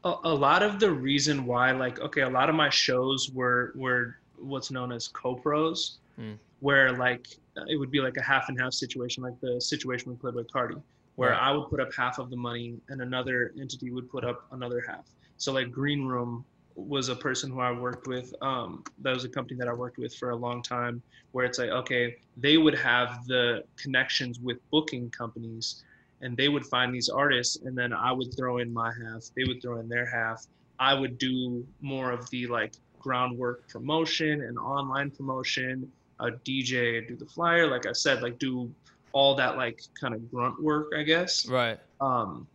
a, 0.05 0.14
a 0.24 0.35
lot 0.35 0.62
of 0.62 0.79
the 0.79 0.90
reason 0.90 1.44
why 1.46 1.72
like 1.72 1.98
okay 2.01 2.22
a 2.22 2.29
lot 2.31 2.48
of 2.48 2.55
my 2.55 2.68
shows 2.70 3.31
were 3.31 3.72
were 3.74 4.16
what's 4.37 4.70
known 4.70 4.92
as 4.92 5.09
co-pros 5.09 5.98
hmm. 6.16 6.35
where 6.61 6.92
like 6.92 7.29
it 7.68 7.77
would 7.77 7.90
be 7.90 8.01
like 8.01 8.16
a 8.16 8.22
half 8.22 8.48
and 8.48 8.61
half 8.61 8.72
situation 8.72 9.22
like 9.22 9.38
the 9.40 9.61
situation 9.61 10.11
we 10.11 10.16
played 10.16 10.35
with 10.35 10.51
carti 10.53 10.81
where 11.16 11.31
Right. 11.31 11.40
i 11.42 11.51
would 11.53 11.68
put 11.68 11.81
up 11.81 11.92
half 11.94 12.18
of 12.18 12.31
the 12.31 12.37
money 12.37 12.77
and 12.88 13.01
another 13.03 13.53
entity 13.61 13.90
would 13.90 14.09
put 14.09 14.24
up 14.24 14.46
another 14.53 14.83
half 14.87 15.07
so 15.38 15.53
like 15.53 15.70
green 15.70 16.05
room 16.05 16.44
was 16.74 17.09
a 17.09 17.16
person 17.16 17.51
who 17.51 17.61
i 17.61 17.72
worked 17.72 18.07
with 18.07 18.33
um, 18.42 18.85
that 19.01 19.14
was 19.14 19.24
a 19.24 19.29
company 19.29 19.57
that 19.59 19.68
i 19.68 19.72
worked 19.72 19.98
with 19.98 20.14
for 20.14 20.31
a 20.31 20.37
long 20.37 20.62
time 20.62 21.03
where 21.33 21.44
it's 21.44 21.59
like 21.59 21.70
okay 21.70 22.16
they 22.37 22.57
would 22.57 22.74
have 22.74 23.24
the 23.27 23.64
connections 23.77 24.38
with 24.40 24.59
booking 24.70 25.11
companies 25.11 25.83
and 26.20 26.37
they 26.37 26.48
would 26.48 26.66
find 26.66 26.94
these 26.94 27.09
artists 27.09 27.57
and 27.64 27.77
then 27.77 27.92
i 27.92 28.12
would 28.12 28.37
throw 28.37 28.59
in 28.59 28.72
my 28.72 28.92
half 29.03 29.24
they 29.37 29.44
would 29.44 29.62
throw 29.62 29.79
in 29.81 29.88
their 29.88 30.07
half. 30.07 30.46
I 30.81 30.94
would 30.94 31.18
do 31.18 31.66
more 31.81 32.12
of 32.12 32.31
the 32.31 32.46
like 32.46 32.74
groundwork 33.01 33.68
promotion 33.68 34.42
and 34.42 34.57
online 34.59 35.11
promotion. 35.11 35.90
A 36.20 36.31
dj 36.31 37.09
do 37.09 37.16
the 37.16 37.27
flyer 37.27 37.68
like 37.68 37.87
i 37.87 37.92
said 37.92 38.22
like 38.22 38.38
do 38.38 38.72
all 39.12 39.35
that 39.37 39.57
like 39.57 39.81
kind 40.01 40.14
of 40.14 40.31
grunt 40.31 40.62
work 40.62 40.92
i 40.96 41.03
guess. 41.03 41.46
Right. 41.48 41.79
um, 42.01 42.46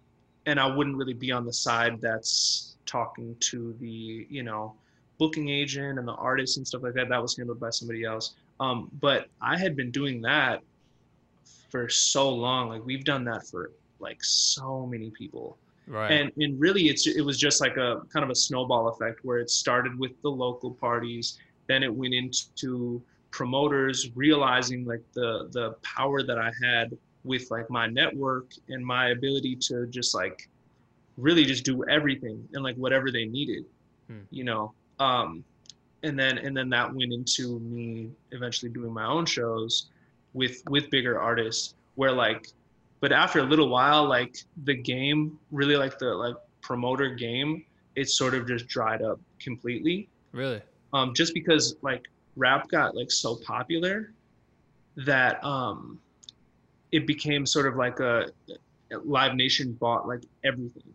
and 0.46 0.60
I 0.60 0.68
wouldn't 0.68 0.98
really 0.98 1.14
be 1.14 1.32
on 1.32 1.46
the 1.46 1.54
side 1.54 2.02
that's 2.02 2.73
talking 2.86 3.36
to 3.40 3.76
the 3.80 4.28
you 4.30 4.44
know 4.44 4.74
booking 5.18 5.50
agent 5.50 6.00
and 6.00 6.08
the 6.08 6.14
artist 6.14 6.58
and 6.58 6.68
stuff 6.68 6.84
like 6.84 6.94
that. 6.94 7.10
That 7.10 7.22
was 7.22 7.38
handled 7.38 7.60
by 7.60 7.70
somebody 7.70 8.04
else. 8.04 8.34
Um, 8.60 8.90
but 9.00 9.28
I 9.42 9.58
had 9.58 9.76
been 9.76 9.92
doing 9.92 10.22
that 10.22 10.62
for 11.70 11.90
so 11.90 12.30
long. 12.30 12.70
Like 12.70 12.86
we've 12.86 13.04
done 13.04 13.24
that 13.26 13.48
for 13.48 13.72
like 14.00 14.24
so 14.24 14.86
many 14.86 15.10
people. 15.12 15.58
Right. 15.88 16.12
And 16.12 16.32
and 16.38 16.60
really, 16.60 16.88
it's 16.88 17.08
it 17.08 17.22
was 17.22 17.38
just 17.38 17.62
like 17.62 17.78
a 17.78 18.02
kind 18.12 18.24
of 18.24 18.30
a 18.30 18.36
snowball 18.36 18.88
effect 18.88 19.26
where 19.26 19.40
it 19.40 19.50
started 19.50 19.98
with 20.00 20.20
the 20.22 20.30
local 20.30 20.72
parties, 20.72 21.40
then 21.68 21.84
it 21.84 21.94
went 21.94 22.14
into 22.14 23.02
promoters 23.32 24.12
realizing 24.16 24.86
like 24.86 25.04
the 25.14 25.50
the 25.52 25.72
power 25.82 26.24
that 26.24 26.38
I 26.38 26.52
had 26.64 26.98
with 27.24 27.50
like 27.52 27.70
my 27.70 27.88
network 27.88 28.52
and 28.70 28.86
my 28.86 29.10
ability 29.10 29.56
to 29.56 29.88
just 29.88 30.14
like 30.14 30.48
really 31.18 31.46
just 31.46 31.64
do 31.64 31.84
everything 31.88 32.48
and 32.54 32.64
like 32.64 32.76
whatever 32.76 33.12
they 33.12 33.26
needed, 33.26 33.66
Hmm. 34.10 34.20
you 34.32 34.44
know. 34.44 34.74
Um, 35.00 35.44
and 36.04 36.20
then 36.20 36.38
and 36.38 36.56
then 36.56 36.70
that 36.70 36.94
went 36.94 37.14
into 37.14 37.60
me 37.60 38.10
eventually 38.32 38.72
doing 38.72 38.92
my 38.94 39.06
own 39.06 39.26
shows 39.26 39.88
with 40.34 40.62
with 40.70 40.90
bigger 40.90 41.20
artists 41.20 41.76
where 41.96 42.12
like 42.12 42.48
but 43.00 43.12
after 43.14 43.40
a 43.40 43.44
little 43.44 43.70
while 43.70 44.06
like 44.08 44.36
the 44.66 44.74
game 44.76 45.40
really 45.52 45.78
like 45.78 45.98
the 46.00 46.08
like 46.08 46.36
promoter 46.62 47.10
game 47.16 47.64
it 47.96 48.10
sort 48.10 48.34
of 48.34 48.48
just 48.48 48.68
dried 48.68 49.02
up 49.02 49.20
completely 49.40 50.10
really. 50.34 50.62
um 50.92 51.14
just 51.14 51.34
because 51.34 51.76
like 51.84 52.04
rap 52.36 52.68
got 52.70 52.96
like 52.96 53.12
so 53.12 53.36
popular 53.38 54.12
that 54.98 55.42
um 55.44 56.00
it 56.92 57.08
became 57.08 57.46
sort 57.46 57.66
of 57.68 57.76
like 57.78 58.00
a 58.00 58.28
live 59.06 59.36
nation 59.36 59.72
bought 59.74 60.08
like 60.08 60.24
everything 60.44 60.93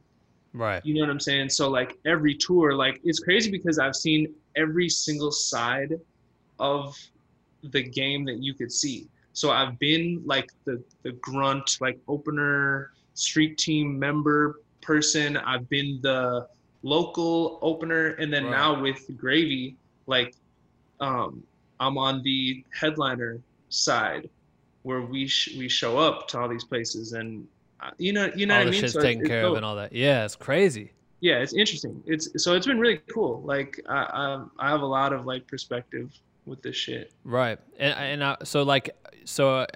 Right. 0.59 0.85
You 0.85 0.95
know 0.95 1.03
what 1.03 1.11
I'm 1.11 1.21
saying? 1.21 1.51
So 1.51 1.69
like 1.69 1.97
every 2.05 2.35
tour, 2.35 2.75
like 2.75 3.01
it's 3.05 3.21
crazy 3.21 3.49
because 3.49 3.79
I've 3.79 3.95
seen 3.95 4.35
every 4.57 4.89
single 4.89 5.31
side 5.31 5.95
of 6.59 6.97
the 7.63 7.83
game 7.83 8.25
that 8.25 8.43
you 8.43 8.55
could 8.55 8.73
see. 8.73 9.07
So 9.35 9.53
I've 9.53 9.79
been 9.79 10.21
like 10.27 10.49
the 10.65 10.83
the 11.05 11.13
grunt, 11.13 11.77
like 11.81 11.99
opener, 12.09 12.91
street 13.15 13.57
team 13.57 13.97
member 13.97 14.57
person. 14.81 15.37
I've 15.37 15.69
been 15.69 16.01
the 16.03 16.49
local 16.83 17.61
opener, 17.63 18.09
and 18.21 18.33
then 18.33 18.45
Right. 18.47 18.51
now 18.51 18.83
with 18.83 19.01
Gravy, 19.17 19.77
like 20.09 20.35
um, 20.99 21.45
I'm 21.79 21.97
on 21.99 22.21
the 22.25 22.65
headliner 22.81 23.41
side, 23.69 24.29
where 24.83 25.03
we 25.03 25.29
sh- 25.29 25.55
we 25.57 25.69
show 25.69 25.99
up 25.99 26.27
to 26.29 26.41
all 26.41 26.49
these 26.49 26.65
places, 26.65 27.13
and 27.13 27.47
you 27.99 28.13
know 28.13 28.31
you 28.35 28.47
know 28.47 28.55
all 28.55 28.61
what 28.61 28.69
I 28.69 28.71
mean. 28.71 28.81
shit's 28.81 28.93
So 28.95 29.01
taken 29.01 29.27
care 29.27 29.45
of 29.47 29.55
and 29.55 29.65
all 29.65 29.77
that. 29.77 29.93
Yeah, 29.93 30.25
it's 30.25 30.37
crazy. 30.37 30.93
yeah 31.21 31.39
it's 31.39 31.53
interesting 31.53 32.03
it's 32.07 32.29
so 32.43 32.55
it's 32.55 32.67
been 32.67 32.79
really 32.79 33.01
cool 33.13 33.43
like 33.43 33.81
i 33.89 34.03
i, 34.23 34.45
I 34.67 34.71
have 34.71 34.83
a 34.83 34.87
lot 34.87 35.13
of 35.13 35.27
like 35.27 35.47
perspective 35.49 36.13
with 36.47 36.63
this 36.63 36.77
shit 36.77 37.13
Right. 37.25 37.59
And 37.79 37.93
and 37.99 38.25
I, 38.25 38.37
so 38.45 38.63
like 38.63 38.91
so 39.25 39.59
uh, 39.59 39.67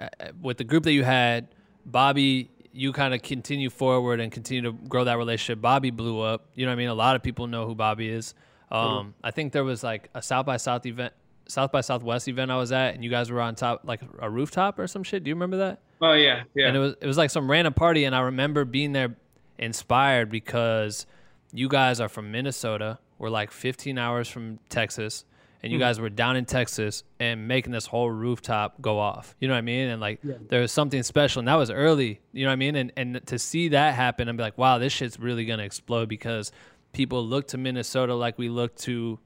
with 0.41 0.57
the 0.57 0.63
group 0.63 0.83
that 0.85 0.93
you 0.93 1.03
had, 1.03 1.47
Bobby, 1.85 2.49
you 2.71 2.91
kind 2.93 3.13
of 3.13 3.21
continue 3.21 3.69
forward 3.69 4.19
and 4.19 4.31
continue 4.31 4.63
to 4.63 4.71
grow 4.89 5.03
that 5.03 5.17
relationship. 5.17 5.61
Bobby 5.61 5.91
blew 5.91 6.19
up. 6.21 6.47
You 6.55 6.65
know 6.65 6.71
what 6.71 6.73
I 6.73 6.77
mean? 6.77 6.89
A 6.89 6.93
lot 6.95 7.15
of 7.15 7.21
people 7.21 7.45
know 7.45 7.67
who 7.67 7.75
Bobby 7.75 8.09
is. 8.09 8.33
Um, 8.71 9.13
I 9.23 9.29
think 9.29 9.53
there 9.53 9.63
was 9.63 9.83
like 9.83 10.09
a 10.15 10.21
South 10.23 10.47
by 10.47 10.57
South 10.57 10.83
event, 10.87 11.13
South 11.47 11.71
by 11.71 11.81
Southwest 11.81 12.27
event 12.27 12.49
I 12.49 12.57
was 12.57 12.71
at, 12.71 12.95
and 12.95 13.03
you 13.03 13.11
guys 13.11 13.29
were 13.29 13.41
on 13.41 13.53
top 13.53 13.81
like 13.83 14.01
a 14.19 14.27
rooftop 14.27 14.79
or 14.79 14.87
some 14.87 15.03
shit. 15.03 15.23
Do 15.23 15.29
you 15.29 15.35
remember 15.35 15.57
that? 15.57 15.81
Oh 16.03 16.13
yeah 16.13 16.43
yeah 16.53 16.67
And 16.67 16.77
it 16.77 16.79
was 16.79 16.95
it 17.01 17.07
was 17.07 17.17
like 17.17 17.29
some 17.29 17.49
random 17.49 17.73
party, 17.73 18.05
and 18.05 18.15
I 18.15 18.21
remember 18.21 18.65
being 18.65 18.91
there 18.91 19.15
inspired 19.57 20.29
because 20.29 21.05
you 21.51 21.69
guys 21.69 21.99
are 21.99 22.09
from 22.09 22.31
Minnesota. 22.31 22.99
We're 23.17 23.29
like 23.29 23.51
15 23.51 23.97
hours 23.97 24.27
from 24.27 24.59
Texas, 24.69 25.23
and 25.61 25.71
you 25.71 25.77
hmm. 25.77 25.83
guys 25.83 25.99
were 25.99 26.09
down 26.09 26.35
in 26.35 26.45
Texas 26.45 27.03
and 27.19 27.47
making 27.47 27.71
this 27.71 27.85
whole 27.85 28.09
rooftop 28.09 28.81
go 28.81 28.99
off. 28.99 29.35
You 29.39 29.47
know 29.47 29.53
what 29.53 29.59
I 29.59 29.61
mean? 29.61 29.87
And 29.89 30.01
like 30.01 30.19
there 30.21 30.61
was 30.61 30.71
something 30.71 31.03
special, 31.03 31.39
and 31.39 31.47
that 31.47 31.55
was 31.55 31.71
early. 31.71 32.19
You 32.33 32.43
know 32.43 32.49
what 32.49 32.53
I 32.53 32.57
mean? 32.57 32.75
And 32.75 32.91
and 32.97 33.25
to 33.27 33.39
see 33.39 33.69
that 33.69 33.93
happen 33.93 34.27
and 34.27 34.37
be 34.37 34.43
like, 34.43 34.57
wow, 34.57 34.77
this 34.77 34.91
shit's 34.93 35.19
really 35.19 35.45
gonna 35.45 35.63
explode 35.63 36.09
because 36.09 36.51
people 36.91 37.25
look 37.25 37.47
to 37.49 37.57
Minnesota 37.57 38.13
like 38.13 38.37
we 38.37 38.49
look 38.49 38.75
to 38.75 39.19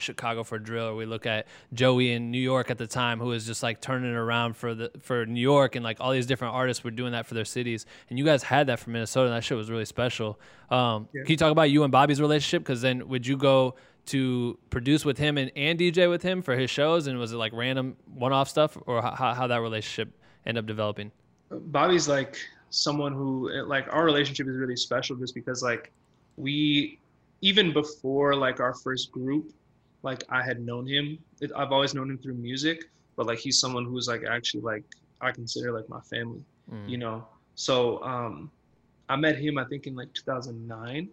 Chicago 0.00 0.44
for 0.44 0.58
drill, 0.58 0.86
or 0.86 0.94
we 0.94 1.06
look 1.06 1.26
at 1.26 1.46
Joey 1.72 2.12
in 2.12 2.30
New 2.30 2.40
York 2.40 2.70
at 2.70 2.78
the 2.78 2.86
time, 2.86 3.18
who 3.18 3.26
was 3.26 3.46
just 3.46 3.62
like 3.62 3.80
turning 3.80 4.10
it 4.10 4.16
around 4.16 4.56
for 4.56 4.74
the 4.74 4.90
for 5.00 5.26
New 5.26 5.40
York, 5.40 5.76
and 5.76 5.84
like 5.84 5.98
all 6.00 6.12
these 6.12 6.26
different 6.26 6.54
artists 6.54 6.84
were 6.84 6.90
doing 6.90 7.12
that 7.12 7.26
for 7.26 7.34
their 7.34 7.44
cities. 7.44 7.86
And 8.10 8.18
you 8.18 8.24
guys 8.24 8.42
had 8.42 8.66
that 8.68 8.80
for 8.80 8.90
Minnesota, 8.90 9.26
and 9.26 9.36
that 9.36 9.44
shit 9.44 9.56
was 9.56 9.70
really 9.70 9.84
special. 9.84 10.40
Um, 10.70 11.08
Can 11.12 11.26
you 11.26 11.36
talk 11.36 11.52
about 11.52 11.70
you 11.70 11.82
and 11.82 11.92
Bobby's 11.92 12.20
relationship? 12.20 12.62
Because 12.62 12.82
then 12.82 13.08
would 13.08 13.26
you 13.26 13.36
go 13.36 13.74
to 14.06 14.58
produce 14.70 15.04
with 15.04 15.18
him 15.18 15.36
and, 15.36 15.50
and 15.54 15.78
DJ 15.78 16.08
with 16.08 16.22
him 16.22 16.42
for 16.42 16.56
his 16.56 16.70
shows, 16.70 17.06
and 17.06 17.18
was 17.18 17.32
it 17.32 17.36
like 17.36 17.52
random 17.52 17.96
one 18.06 18.32
off 18.32 18.48
stuff, 18.48 18.76
or 18.86 19.02
how, 19.02 19.34
how 19.34 19.46
that 19.46 19.60
relationship 19.60 20.12
ended 20.46 20.62
up 20.62 20.66
developing? 20.66 21.12
bobby's 21.50 22.08
like 22.08 22.36
someone 22.70 23.12
who 23.12 23.50
like 23.64 23.86
our 23.90 24.04
relationship 24.04 24.46
is 24.46 24.56
really 24.56 24.76
special 24.76 25.16
just 25.16 25.34
because 25.34 25.62
like 25.62 25.90
we 26.36 26.98
even 27.40 27.72
before 27.72 28.34
like 28.34 28.60
our 28.60 28.74
first 28.74 29.10
group 29.10 29.52
like 30.02 30.22
i 30.30 30.42
had 30.42 30.60
known 30.60 30.86
him. 30.86 31.18
It, 31.40 31.50
i've 31.56 31.72
always 31.72 31.94
known 31.94 32.10
him 32.10 32.18
through 32.18 32.34
music 32.34 32.84
but 33.16 33.26
like 33.26 33.38
he's 33.38 33.58
someone 33.58 33.84
who's 33.84 34.06
like 34.08 34.22
actually 34.24 34.62
like 34.62 34.84
i 35.20 35.30
consider 35.32 35.72
like 35.72 35.88
my 35.88 36.00
family 36.00 36.44
Mm. 36.70 36.86
you 36.88 36.98
know? 36.98 37.26
So 37.54 38.02
um 38.02 38.50
i 39.08 39.16
met 39.16 39.36
him 39.38 39.56
i 39.58 39.64
think 39.64 39.86
in 39.86 39.94
like 39.96 40.12
2009 40.12 41.08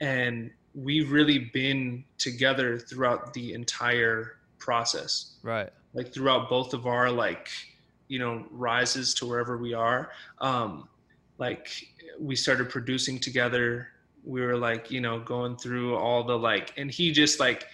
and 0.00 0.50
we've 0.74 1.10
really 1.12 1.50
been 1.54 2.04
together 2.18 2.78
throughout 2.78 3.32
the 3.32 3.54
entire 3.54 4.36
process. 4.58 5.36
Right. 5.42 5.70
like 5.92 6.12
throughout 6.12 6.48
both 6.48 6.74
of 6.74 6.86
our 6.86 7.10
like 7.10 7.48
you 8.08 8.18
know 8.18 8.44
rises 8.50 9.14
to 9.14 9.26
wherever 9.26 9.56
we 9.56 9.72
are. 9.72 10.10
Um 10.40 10.88
like 11.38 11.68
we 12.20 12.36
started 12.36 12.68
producing 12.68 13.18
together 13.18 13.88
we 14.24 14.40
were 14.40 14.56
like 14.56 14.90
you 14.90 15.00
know 15.00 15.18
going 15.20 15.56
through 15.56 15.96
all 15.96 16.24
the 16.24 16.36
like 16.36 16.72
and 16.76 16.90
he 16.90 17.12
just 17.12 17.38
like 17.40 17.66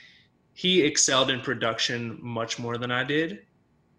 he 0.55 0.83
excelled 0.83 1.31
in 1.31 1.41
production 1.41 2.19
much 2.21 2.59
more 2.59 2.77
than 2.77 2.91
i 2.91 3.05
did. 3.05 3.41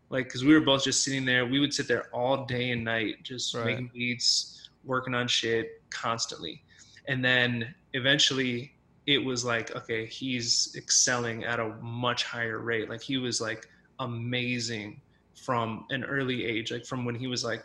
Like 0.10 0.26
because 0.26 0.44
we 0.44 0.54
were 0.54 0.60
both 0.62 0.84
just 0.84 1.04
sitting 1.04 1.24
there 1.26 1.46
we 1.46 1.60
would 1.60 1.74
sit 1.74 1.88
there 1.88 2.08
all 2.14 2.46
day 2.46 2.72
and 2.72 2.84
night 2.84 3.24
just 3.24 3.56
Right. 3.56 3.66
making 3.68 3.92
beats 3.94 4.70
working 4.84 5.16
on 5.16 5.28
shit 5.28 5.82
constantly. 5.90 6.62
And 7.08 7.24
then 7.24 7.74
eventually 7.94 8.74
it 9.08 9.18
was 9.18 9.46
like 9.46 9.74
okay 9.76 10.06
he's 10.06 10.74
excelling 10.78 11.46
at 11.46 11.60
a 11.60 11.70
much 11.82 12.24
higher 12.26 12.60
rate. 12.60 12.90
Like 12.90 13.02
he 13.02 13.18
was 13.18 13.40
like 13.40 13.66
amazing 14.00 15.00
from 15.46 15.86
an 15.90 16.04
early 16.04 16.46
age 16.46 16.72
like 16.72 16.86
from 16.86 17.06
when 17.06 17.16
he 17.16 17.28
was 17.28 17.44
like 17.44 17.64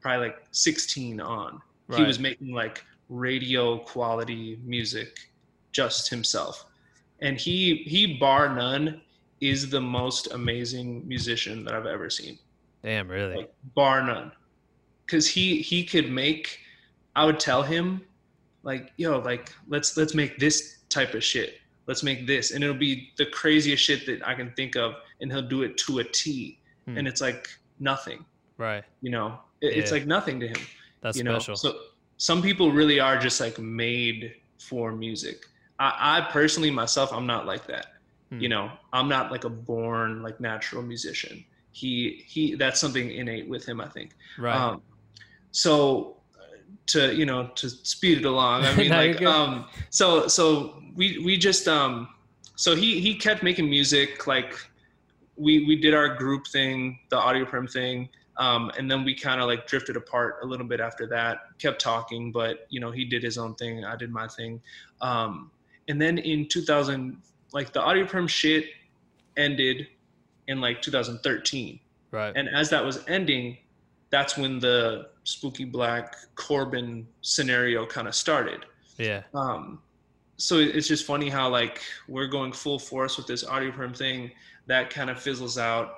probably 0.00 0.28
like 0.28 0.38
16 0.52 1.20
on. 1.20 1.60
He 1.94 2.02
was 2.04 2.18
making 2.18 2.52
like 2.52 2.84
radio 3.08 3.78
quality 3.78 4.58
music 4.64 5.18
just 5.72 6.08
himself. 6.08 6.66
And 7.20 7.38
he 7.38 7.76
he 7.86 8.18
bar 8.18 8.54
none 8.54 9.00
is 9.40 9.70
the 9.70 9.80
most 9.80 10.32
amazing 10.32 11.06
musician 11.06 11.64
that 11.64 11.74
i've 11.74 11.86
ever 11.86 12.10
seen. 12.10 12.38
Damn, 12.82 13.08
really? 13.08 13.36
like 13.36 13.54
bar 13.74 14.02
none. 14.04 14.32
Because 15.06 15.28
he 15.28 15.60
he 15.60 15.84
could 15.84 16.10
make 16.10 16.60
i 17.16 17.24
would 17.24 17.40
tell 17.40 17.62
him 17.62 18.02
like 18.62 18.92
yo 18.96 19.18
like 19.20 19.52
let's 19.68 19.96
let's 19.96 20.14
make 20.14 20.38
this 20.38 20.78
type 20.88 21.14
of 21.14 21.24
shit. 21.24 21.60
Let's 21.86 22.02
make 22.02 22.26
this. 22.26 22.50
And 22.50 22.62
it'll 22.62 22.76
be 22.76 23.12
the 23.16 23.26
craziest 23.26 23.82
shit 23.82 24.06
that 24.06 24.26
i 24.26 24.34
can 24.34 24.52
think 24.52 24.76
of 24.76 24.94
and 25.20 25.32
he'll 25.32 25.42
do 25.42 25.62
it 25.62 25.76
to 25.78 25.98
a 25.98 26.04
t. 26.04 26.58
Hmm. 26.86 26.98
and 26.98 27.08
it's 27.08 27.20
like 27.20 27.48
nothing. 27.80 28.24
Right. 28.56 28.84
you 29.02 29.10
know? 29.10 29.38
It, 29.60 29.76
it's 29.76 29.92
like 29.92 30.06
nothing 30.06 30.40
to 30.40 30.48
him. 30.48 30.60
That's 31.00 31.16
you 31.16 31.24
know? 31.24 31.38
special. 31.38 31.56
so 31.56 31.78
some 32.18 32.42
people 32.42 32.70
really 32.72 33.00
are 33.00 33.16
just 33.16 33.40
like 33.40 33.58
made 33.58 34.34
for 34.58 34.92
music. 34.92 35.46
I, 35.78 36.18
I 36.18 36.30
personally 36.32 36.70
myself 36.70 37.12
i'm 37.12 37.26
not 37.26 37.46
like 37.46 37.66
that. 37.68 37.86
Hmm. 38.30 38.40
you 38.40 38.48
know 38.50 38.70
i'm 38.92 39.08
not 39.08 39.30
like 39.30 39.44
a 39.44 39.48
born 39.48 40.22
like 40.22 40.38
natural 40.40 40.82
musician. 40.82 41.44
He 41.72 42.24
he 42.26 42.54
that's 42.56 42.80
something 42.80 43.10
innate 43.10 43.48
with 43.48 43.64
him 43.64 43.80
i 43.80 43.88
think. 43.88 44.10
Right. 44.38 44.54
um 44.56 44.82
so 45.52 46.16
to 46.88 47.14
you 47.14 47.24
know 47.24 47.48
to 47.54 47.70
speed 47.70 48.18
it 48.18 48.24
along 48.24 48.64
i 48.64 48.74
mean 48.80 48.90
like 48.90 49.22
um 49.22 49.66
so 49.90 50.26
so 50.26 50.82
we 50.96 51.18
we 51.24 51.36
just 51.38 51.68
um 51.68 52.08
so 52.56 52.74
he 52.74 53.00
he 53.00 53.14
kept 53.14 53.42
making 53.42 53.68
music 53.70 54.26
like 54.26 54.58
we 55.36 55.64
we 55.66 55.76
did 55.76 55.94
our 55.94 56.08
group 56.16 56.46
thing 56.46 56.98
the 57.10 57.16
audio 57.16 57.44
perm 57.44 57.66
thing 57.66 58.08
um 58.38 58.70
and 58.78 58.90
then 58.90 59.04
we 59.04 59.14
kind 59.14 59.40
of 59.40 59.46
like 59.46 59.66
drifted 59.66 59.96
apart 59.96 60.36
a 60.42 60.46
little 60.46 60.66
bit 60.66 60.80
after 60.80 61.06
that 61.06 61.38
kept 61.58 61.80
talking 61.80 62.32
but 62.32 62.66
you 62.70 62.80
know 62.80 62.90
he 62.90 63.04
did 63.04 63.22
his 63.22 63.36
own 63.36 63.54
thing 63.56 63.84
i 63.84 63.96
did 63.96 64.10
my 64.10 64.26
thing 64.26 64.60
um 65.00 65.50
and 65.88 66.00
then 66.00 66.18
in 66.18 66.46
2000 66.46 67.20
like 67.52 67.72
the 67.72 67.80
audio 67.80 68.06
perm 68.06 68.26
shit 68.26 68.66
ended 69.36 69.86
in 70.46 70.60
like 70.60 70.80
2013 70.80 71.78
right. 72.10 72.32
and 72.36 72.48
as 72.48 72.70
that 72.70 72.84
was 72.84 73.04
ending 73.08 73.56
that's 74.10 74.38
when 74.38 74.58
the 74.58 75.08
spooky 75.24 75.64
black 75.64 76.16
corbin 76.34 77.06
scenario 77.20 77.84
kind 77.84 78.08
of 78.08 78.14
started 78.14 78.64
yeah. 78.96 79.22
um 79.34 79.80
so 80.36 80.58
it's 80.58 80.86
just 80.86 81.04
funny 81.04 81.28
how 81.28 81.48
like 81.48 81.82
we're 82.06 82.28
going 82.28 82.52
full 82.52 82.78
force 82.78 83.16
with 83.16 83.26
this 83.26 83.44
audio 83.44 83.72
perm 83.72 83.92
thing 83.92 84.30
that 84.66 84.88
kind 84.90 85.10
of 85.10 85.20
fizzles 85.20 85.58
out 85.58 85.97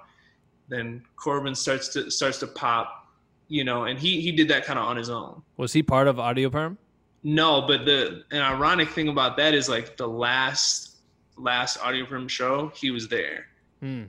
then 0.70 1.02
corbin 1.16 1.54
starts 1.54 1.88
to 1.88 2.10
starts 2.10 2.38
to 2.38 2.46
pop 2.46 3.06
you 3.48 3.64
know 3.64 3.84
and 3.84 3.98
he 3.98 4.20
he 4.20 4.30
did 4.32 4.48
that 4.48 4.64
kind 4.64 4.78
of 4.78 4.84
on 4.86 4.96
his 4.96 5.10
own 5.10 5.42
Was 5.56 5.72
he 5.72 5.82
part 5.82 6.08
of 6.08 6.18
Audio 6.18 6.48
Perm? 6.48 6.78
no 7.22 7.60
but 7.66 7.84
the 7.84 8.22
an 8.30 8.40
ironic 8.40 8.88
thing 8.90 9.08
about 9.08 9.36
that 9.36 9.52
is 9.52 9.68
like 9.68 9.96
the 9.98 10.06
last 10.08 10.96
last 11.36 11.78
audio 11.84 12.04
perm 12.06 12.28
show 12.28 12.72
he 12.74 12.90
was 12.90 13.08
there 13.08 13.44
Hmm. 13.80 14.04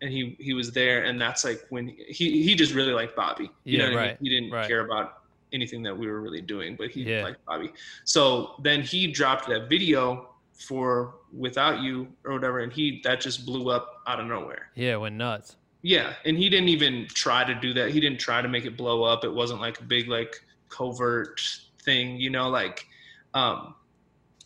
and 0.00 0.10
he 0.10 0.36
he 0.40 0.52
was 0.54 0.72
there 0.72 1.04
and 1.04 1.20
that's 1.20 1.44
like 1.44 1.60
when 1.70 1.88
he 2.08 2.42
he 2.42 2.54
just 2.54 2.74
really 2.74 2.92
liked 2.92 3.14
bobby 3.16 3.50
you 3.64 3.78
Yeah, 3.78 3.88
know 3.88 3.94
what 3.94 4.02
I 4.02 4.06
mean? 4.08 4.16
he 4.22 4.28
didn't 4.28 4.50
right. 4.50 4.66
care 4.68 4.84
about 4.84 5.08
anything 5.52 5.82
that 5.84 5.96
we 5.96 6.06
were 6.06 6.20
really 6.22 6.40
doing 6.40 6.76
but 6.76 6.90
he 6.90 7.02
Yeah. 7.04 7.24
liked 7.24 7.44
bobby 7.46 7.70
so 8.04 8.54
then 8.62 8.82
he 8.82 9.06
dropped 9.06 9.46
that 9.48 9.68
video 9.68 10.30
for 10.68 11.14
without 11.32 11.80
you 11.80 12.08
or 12.24 12.32
whatever 12.34 12.60
and 12.60 12.72
he 12.72 13.00
that 13.04 13.20
just 13.20 13.44
blew 13.46 13.68
up 13.70 14.02
out 14.06 14.18
of 14.20 14.26
nowhere 14.26 14.70
Yeah, 14.74 14.96
went 14.96 15.16
nuts. 15.16 15.56
Yeah 15.82 16.14
and 16.24 16.36
he 16.36 16.48
didn't 16.48 16.68
even 16.68 17.06
try 17.08 17.44
to 17.44 17.54
do 17.54 17.74
that 17.74 17.90
he 17.90 18.00
didn't 18.00 18.18
try 18.20 18.40
to 18.40 18.48
make 18.48 18.64
it 18.64 18.76
blow 18.76 19.02
up 19.02 19.24
it 19.24 19.32
wasn't 19.32 19.60
like 19.60 19.80
a 19.80 19.82
big 19.82 20.08
like 20.08 20.40
covert 20.68 21.40
thing 21.82 22.16
you 22.16 22.30
know 22.30 22.48
like 22.48 22.86
um 23.34 23.74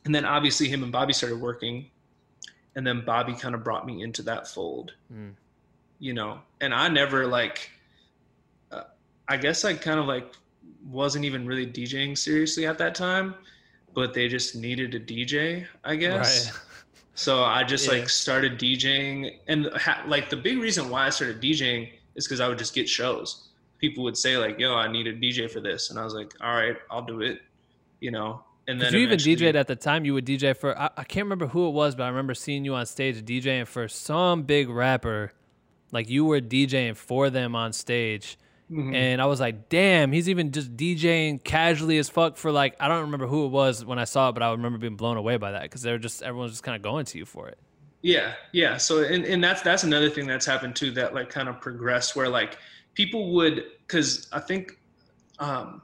and 0.04 0.14
then 0.14 0.24
obviously 0.24 0.68
him 0.68 0.82
and 0.82 0.90
bobby 0.92 1.12
started 1.12 1.40
working 1.40 1.90
and 2.74 2.86
then 2.86 3.04
bobby 3.04 3.34
kind 3.34 3.54
of 3.54 3.62
brought 3.62 3.86
me 3.86 4.02
into 4.02 4.22
that 4.22 4.48
fold 4.48 4.94
Mm. 5.12 5.34
you 5.98 6.14
know 6.14 6.38
and 6.60 6.74
i 6.74 6.88
never 6.88 7.26
like 7.26 7.70
uh, 8.72 8.84
i 9.28 9.36
guess 9.36 9.64
i 9.64 9.74
kind 9.74 10.00
of 10.00 10.06
like 10.06 10.32
wasn't 10.88 11.24
even 11.24 11.46
really 11.46 11.66
djing 11.66 12.16
seriously 12.16 12.66
at 12.66 12.78
that 12.78 12.94
time 12.94 13.34
but 13.94 14.12
they 14.12 14.28
just 14.28 14.54
needed 14.54 14.94
a 14.94 15.00
DJ, 15.00 15.66
I 15.82 15.96
guess. 15.96 16.50
Right. 16.50 16.60
So 17.16 17.42
I 17.42 17.64
just 17.64 17.86
Yeah. 17.86 17.94
like 17.94 18.08
started 18.10 18.58
DJing, 18.58 19.38
and 19.48 19.66
ha- 19.74 20.04
like 20.06 20.28
the 20.30 20.36
big 20.36 20.58
reason 20.58 20.90
why 20.90 21.06
I 21.06 21.10
started 21.10 21.40
DJing 21.40 21.90
is 22.14 22.26
because 22.26 22.40
I 22.40 22.46
would 22.48 22.58
just 22.58 22.74
get 22.74 22.88
shows. 22.88 23.48
People 23.78 24.04
would 24.04 24.16
say 24.16 24.36
like, 24.36 24.58
"Yo, 24.58 24.74
I 24.74 24.86
need 24.86 25.06
a 25.06 25.14
DJ 25.14 25.48
for 25.50 25.60
this," 25.60 25.90
and 25.90 25.98
I 25.98 26.04
was 26.04 26.14
like, 26.14 26.32
"All 26.42 26.54
right, 26.54 26.76
I'll 26.90 27.02
do 27.04 27.22
it," 27.22 27.40
you 28.00 28.10
know. 28.10 28.44
And 28.68 28.80
then 28.80 28.92
you 28.92 28.98
even 29.00 29.18
DJed 29.18 29.54
at 29.54 29.66
the 29.66 29.76
time. 29.76 30.04
You 30.04 30.12
would 30.14 30.26
DJ 30.26 30.54
for 30.54 30.78
I, 30.78 30.90
I 30.96 31.04
can't 31.04 31.24
remember 31.24 31.46
who 31.46 31.66
it 31.68 31.70
was, 31.70 31.94
but 31.94 32.02
I 32.04 32.08
remember 32.08 32.34
seeing 32.34 32.64
you 32.64 32.74
on 32.74 32.84
stage 32.84 33.24
DJing 33.24 33.66
for 33.66 33.88
some 33.88 34.42
big 34.42 34.68
rapper. 34.68 35.32
Like 35.92 36.10
you 36.10 36.24
were 36.26 36.40
DJing 36.40 36.96
for 36.96 37.30
them 37.30 37.54
on 37.54 37.72
stage. 37.72 38.36
Mm-hmm. 38.70 38.94
And 38.94 39.22
I 39.22 39.26
was 39.26 39.38
like, 39.38 39.68
damn, 39.68 40.10
he's 40.10 40.28
even 40.28 40.50
just 40.50 40.76
DJing 40.76 41.42
casually 41.44 41.98
as 41.98 42.08
fuck 42.08 42.36
for 42.36 42.50
like 42.50 42.74
I 42.80 42.88
don't 42.88 43.02
remember 43.02 43.26
who 43.28 43.44
it 43.44 43.48
was 43.48 43.84
when 43.84 43.98
I 43.98 44.04
saw 44.04 44.30
it, 44.30 44.32
but 44.32 44.42
I 44.42 44.50
remember 44.50 44.78
being 44.78 44.96
blown 44.96 45.16
away 45.16 45.36
by 45.36 45.52
that 45.52 45.62
because 45.62 45.82
they're 45.82 45.98
just 45.98 46.22
everyone's 46.22 46.52
just 46.52 46.64
kind 46.64 46.74
of 46.74 46.82
going 46.82 47.04
to 47.06 47.18
you 47.18 47.24
for 47.24 47.48
it. 47.48 47.58
Yeah, 48.02 48.34
yeah. 48.52 48.76
So 48.76 49.04
and, 49.04 49.24
and 49.24 49.42
that's 49.42 49.62
that's 49.62 49.84
another 49.84 50.10
thing 50.10 50.26
that's 50.26 50.46
happened 50.46 50.74
too 50.74 50.90
that 50.92 51.14
like 51.14 51.30
kind 51.30 51.48
of 51.48 51.60
progressed 51.60 52.16
where 52.16 52.28
like 52.28 52.58
people 52.94 53.32
would 53.34 53.64
because 53.86 54.28
I 54.32 54.40
think 54.40 54.78
um 55.38 55.82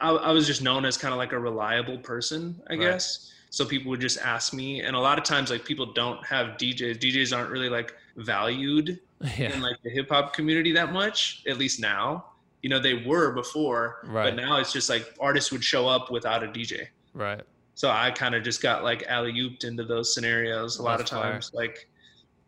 I, 0.00 0.10
I 0.10 0.32
was 0.32 0.46
just 0.46 0.62
known 0.62 0.86
as 0.86 0.96
kind 0.96 1.12
of 1.12 1.18
like 1.18 1.32
a 1.32 1.38
reliable 1.38 1.98
person, 1.98 2.60
I 2.68 2.72
Right. 2.72 2.80
guess. 2.80 3.28
So 3.50 3.66
people 3.66 3.90
would 3.90 4.00
just 4.00 4.18
ask 4.18 4.54
me, 4.54 4.80
and 4.80 4.96
a 4.96 4.98
lot 4.98 5.18
of 5.18 5.24
times 5.24 5.50
like 5.50 5.62
people 5.66 5.92
don't 5.92 6.24
have 6.24 6.56
DJs. 6.56 6.98
DJs 6.98 7.36
aren't 7.36 7.50
really 7.50 7.68
like 7.68 7.94
valued 8.16 8.98
Yeah. 9.38 9.52
in 9.54 9.60
like 9.62 9.76
the 9.82 9.90
hip 9.90 10.08
hop 10.08 10.34
community 10.34 10.72
that 10.72 10.92
much, 10.92 11.42
at 11.46 11.58
least 11.58 11.80
now. 11.80 12.26
You 12.62 12.68
know, 12.70 12.78
they 12.78 12.94
were 13.04 13.32
before, 13.32 14.00
Right. 14.04 14.24
but 14.26 14.36
now 14.36 14.58
it's 14.58 14.72
just 14.72 14.88
like 14.88 15.14
artists 15.20 15.50
would 15.50 15.64
show 15.64 15.88
up 15.88 16.10
without 16.10 16.44
a 16.44 16.46
DJ. 16.46 16.86
Right. 17.12 17.40
So 17.74 17.90
I 17.90 18.10
kind 18.12 18.34
of 18.34 18.42
just 18.44 18.62
got 18.62 18.84
like 18.84 19.02
alley 19.08 19.32
ooped 19.32 19.64
into 19.64 19.84
those 19.84 20.14
scenarios 20.14 20.78
a 20.78 20.82
lot 20.82 20.98
That's 20.98 21.10
of 21.12 21.18
fire. 21.18 21.32
times. 21.32 21.50
Like 21.54 21.88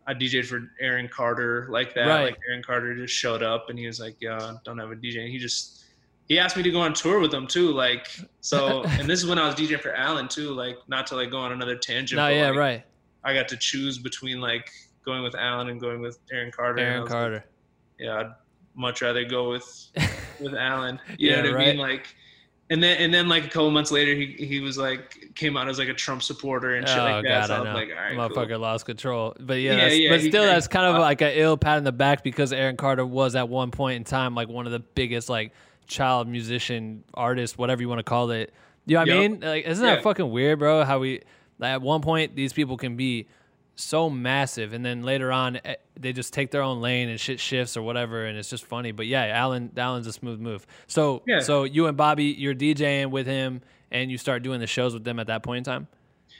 I 0.07 0.13
DJ'd 0.13 0.47
for 0.47 0.71
Aaron 0.79 1.09
Carter 1.09 1.67
like 1.69 1.93
that. 1.95 2.07
Right. 2.07 2.23
Like 2.25 2.37
Aaron 2.47 2.63
Carter 2.63 2.95
just 2.95 3.13
showed 3.13 3.43
up 3.43 3.69
and 3.69 3.77
he 3.79 3.87
was 3.87 3.99
like, 3.99 4.15
"Yeah, 4.21 4.53
don't 4.63 4.77
have 4.77 4.91
a 4.91 4.95
DJ." 4.95 5.21
And 5.21 5.29
he 5.29 5.37
just 5.39 5.83
he 6.27 6.39
asked 6.39 6.55
me 6.55 6.63
to 6.63 6.71
go 6.71 6.79
on 6.79 6.93
tour 6.93 7.19
with 7.19 7.33
him 7.33 7.47
too. 7.47 7.71
Like 7.71 8.07
so, 8.39 8.83
and 8.99 9.09
this 9.09 9.19
is 9.21 9.27
when 9.27 9.39
I 9.39 9.45
was 9.47 9.55
DJing 9.55 9.79
for 9.81 9.93
Allan 9.93 10.27
too. 10.27 10.51
Like 10.51 10.77
not 10.87 11.07
to 11.07 11.15
like 11.15 11.31
go 11.31 11.39
on 11.39 11.51
another 11.51 11.75
tangent. 11.75 12.17
No, 12.17 12.27
yeah, 12.27 12.49
like, 12.49 12.57
right. 12.59 12.85
I 13.23 13.33
got 13.33 13.47
to 13.49 13.57
choose 13.57 13.97
between 13.97 14.39
like 14.39 14.69
going 15.05 15.23
with 15.23 15.35
Allan 15.35 15.69
and 15.69 15.79
going 15.79 16.01
with 16.01 16.19
Aaron 16.31 16.51
Carter. 16.51 16.79
Aaron 16.79 17.01
was 17.03 17.11
like, 17.11 17.19
Carter. 17.19 17.45
yeah, 17.99 18.19
I'd 18.19 18.31
much 18.75 19.01
rather 19.01 19.23
go 19.23 19.49
with 19.51 19.87
with 20.39 20.53
Allan. 20.55 20.99
You 21.17 21.29
Yeah, 21.31 21.41
know 21.41 21.51
what 21.53 21.61
I 21.61 21.65
mean? 21.67 21.77
Like, 21.77 22.07
and 22.71 22.81
then 22.81 22.97
and 22.97 23.13
then 23.13 23.27
like 23.29 23.45
a 23.45 23.47
couple 23.47 23.69
months 23.71 23.91
later, 23.91 24.13
he 24.15 24.25
he 24.39 24.59
was 24.59 24.77
like 24.77 25.31
came 25.35 25.55
out 25.55 25.69
as 25.69 25.77
like 25.79 25.87
a 25.87 25.93
Trump 25.93 26.23
supporter 26.23 26.75
and 26.75 26.87
shit 26.87 26.97
oh 26.97 27.03
like 27.03 27.23
that. 27.23 27.47
god, 27.47 27.47
so 27.47 27.61
I 27.61 27.63
know. 27.63 27.73
like, 27.73 27.89
all 27.89 27.95
right, 27.95 28.17
Motherfucker 28.31 28.49
cool. 28.49 28.59
lost 28.59 28.85
control. 28.85 29.35
But 29.39 29.59
yeah, 29.61 29.73
Yeah, 29.75 29.83
that's, 29.83 29.97
yeah, 29.99 30.09
but 30.09 30.21
still, 30.21 30.43
that's 30.45 30.67
kind 30.67 30.85
of 30.87 30.95
uh, 30.95 30.99
like 30.99 31.21
an 31.21 31.31
ill 31.35 31.57
pat 31.57 31.77
in 31.77 31.83
the 31.83 31.91
back 31.91 32.23
because 32.23 32.51
Aaron 32.51 32.75
Carter 32.75 33.05
was 33.05 33.35
at 33.35 33.47
one 33.49 33.69
point 33.71 33.97
in 33.97 34.03
time 34.03 34.33
like 34.35 34.47
one 34.49 34.65
of 34.65 34.71
the 34.71 34.79
biggest 34.79 35.29
like 35.29 35.53
child 35.87 36.27
musician 36.27 37.03
artist, 37.13 37.57
whatever 37.59 37.81
you 37.83 37.87
want 37.89 37.99
to 37.99 38.03
call 38.03 38.31
it. 38.31 38.51
You 38.87 38.95
know 38.95 39.01
what 39.01 39.09
I 39.11 39.19
mean? 39.19 39.39
Like, 39.41 39.65
isn't 39.65 39.83
that 39.85 39.97
Yeah. 39.97 40.01
fucking 40.01 40.29
weird, 40.31 40.57
bro? 40.59 40.83
How 40.83 40.97
we 40.99 41.21
like, 41.59 41.69
at 41.69 41.81
one 41.83 42.01
point 42.01 42.35
these 42.35 42.51
people 42.53 42.77
can 42.77 42.95
be 42.95 43.27
so 43.75 44.09
massive, 44.09 44.73
and 44.73 44.85
then 44.85 45.03
later 45.03 45.31
on 45.31 45.59
eh, 45.65 45.75
they 45.99 46.13
just 46.13 46.33
take 46.33 46.51
their 46.51 46.61
own 46.61 46.81
lane 46.81 47.09
and 47.09 47.19
shit 47.19 47.39
shifts 47.39 47.75
or 47.75 47.81
whatever, 47.81 48.25
and 48.25 48.37
it's 48.37 48.49
just 48.49 48.65
funny. 48.65 48.91
But 48.91 49.07
yeah, 49.07 49.25
Allan, 49.27 49.71
Allan's 49.77 50.07
a 50.07 50.13
smooth 50.13 50.39
move. 50.39 50.65
So, 50.87 51.21
Yeah. 51.25 51.39
so 51.41 51.63
you 51.63 51.87
and 51.87 51.97
Bobby, 51.97 52.25
you're 52.25 52.55
DJing 52.55 53.11
with 53.11 53.27
him, 53.27 53.61
and 53.91 54.09
you 54.11 54.17
start 54.17 54.43
doing 54.43 54.59
the 54.59 54.67
shows 54.67 54.93
with 54.93 55.03
them 55.03 55.19
at 55.19 55.27
that 55.27 55.43
point 55.43 55.59
in 55.59 55.63
time. 55.73 55.87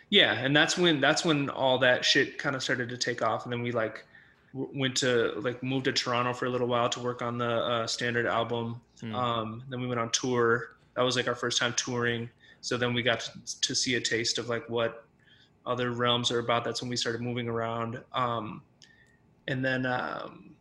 Yeah, 0.09 0.33
and 0.33 0.55
that's 0.55 0.77
when 0.77 1.01
that's 1.01 1.25
when 1.25 1.49
all 1.49 1.79
that 1.79 2.05
shit 2.05 2.37
kind 2.37 2.55
of 2.55 2.63
started 2.63 2.89
to 2.89 2.97
take 2.97 3.21
off, 3.21 3.43
and 3.45 3.51
then 3.53 3.61
we 3.61 3.71
like 3.71 4.05
went 4.53 4.95
to 4.97 5.33
like 5.41 5.61
moved 5.61 5.85
to 5.85 5.91
Toronto 5.91 6.31
for 6.33 6.45
a 6.45 6.49
little 6.49 6.67
while 6.67 6.87
to 6.89 6.99
work 6.99 7.21
on 7.21 7.37
the 7.37 7.49
uh, 7.49 7.87
standard 7.87 8.25
album. 8.25 8.79
Um, 9.13 9.63
then 9.69 9.81
we 9.81 9.87
went 9.87 9.99
on 9.99 10.09
tour. 10.11 10.71
That 10.95 11.01
was 11.01 11.15
like 11.15 11.27
our 11.27 11.35
first 11.35 11.59
time 11.59 11.73
touring. 11.73 12.29
So 12.61 12.77
then 12.77 12.93
we 12.93 13.03
got 13.03 13.19
to, 13.19 13.61
to 13.61 13.75
see 13.75 13.95
a 13.95 14.01
taste 14.01 14.37
of 14.37 14.47
like 14.49 14.67
what 14.69 15.04
other 15.65 15.91
realms 15.91 16.31
are 16.31 16.39
about. 16.39 16.63
That's 16.63 16.81
when 16.81 16.89
we 16.89 16.95
started 16.95 17.21
moving 17.21 17.47
around. 17.47 18.01
Um, 18.13 18.61
and 19.47 19.63
then 19.63 19.85
um, 19.85 20.55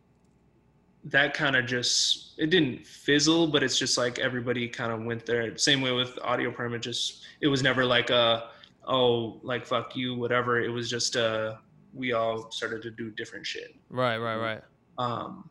that 1.05 1.33
kind 1.33 1.55
of 1.55 1.65
just 1.65 2.33
it 2.37 2.49
didn't 2.49 2.85
fizzle, 2.85 3.47
but 3.47 3.63
it's 3.63 3.77
just 3.77 3.97
like 3.97 4.19
everybody 4.19 4.67
kind 4.67 4.91
of 4.91 5.03
went 5.03 5.25
there. 5.25 5.55
Same 5.57 5.81
way 5.81 5.91
with 5.91 6.17
audio 6.21 6.51
permit. 6.51 6.81
Just 6.81 7.23
it 7.41 7.47
was 7.47 7.63
never 7.63 7.85
like 7.85 8.09
a 8.09 8.49
oh 8.87 9.39
like 9.43 9.65
fuck 9.65 9.95
you 9.95 10.15
whatever. 10.15 10.59
It 10.59 10.69
was 10.69 10.89
just 10.89 11.15
uh 11.15 11.55
we 11.93 12.11
all 12.11 12.51
started 12.51 12.81
to 12.83 12.91
do 12.91 13.09
different 13.11 13.45
shit. 13.45 13.75
Right, 13.89 14.17
right, 14.17 14.37
right. 14.37 14.61
Um, 14.97 15.49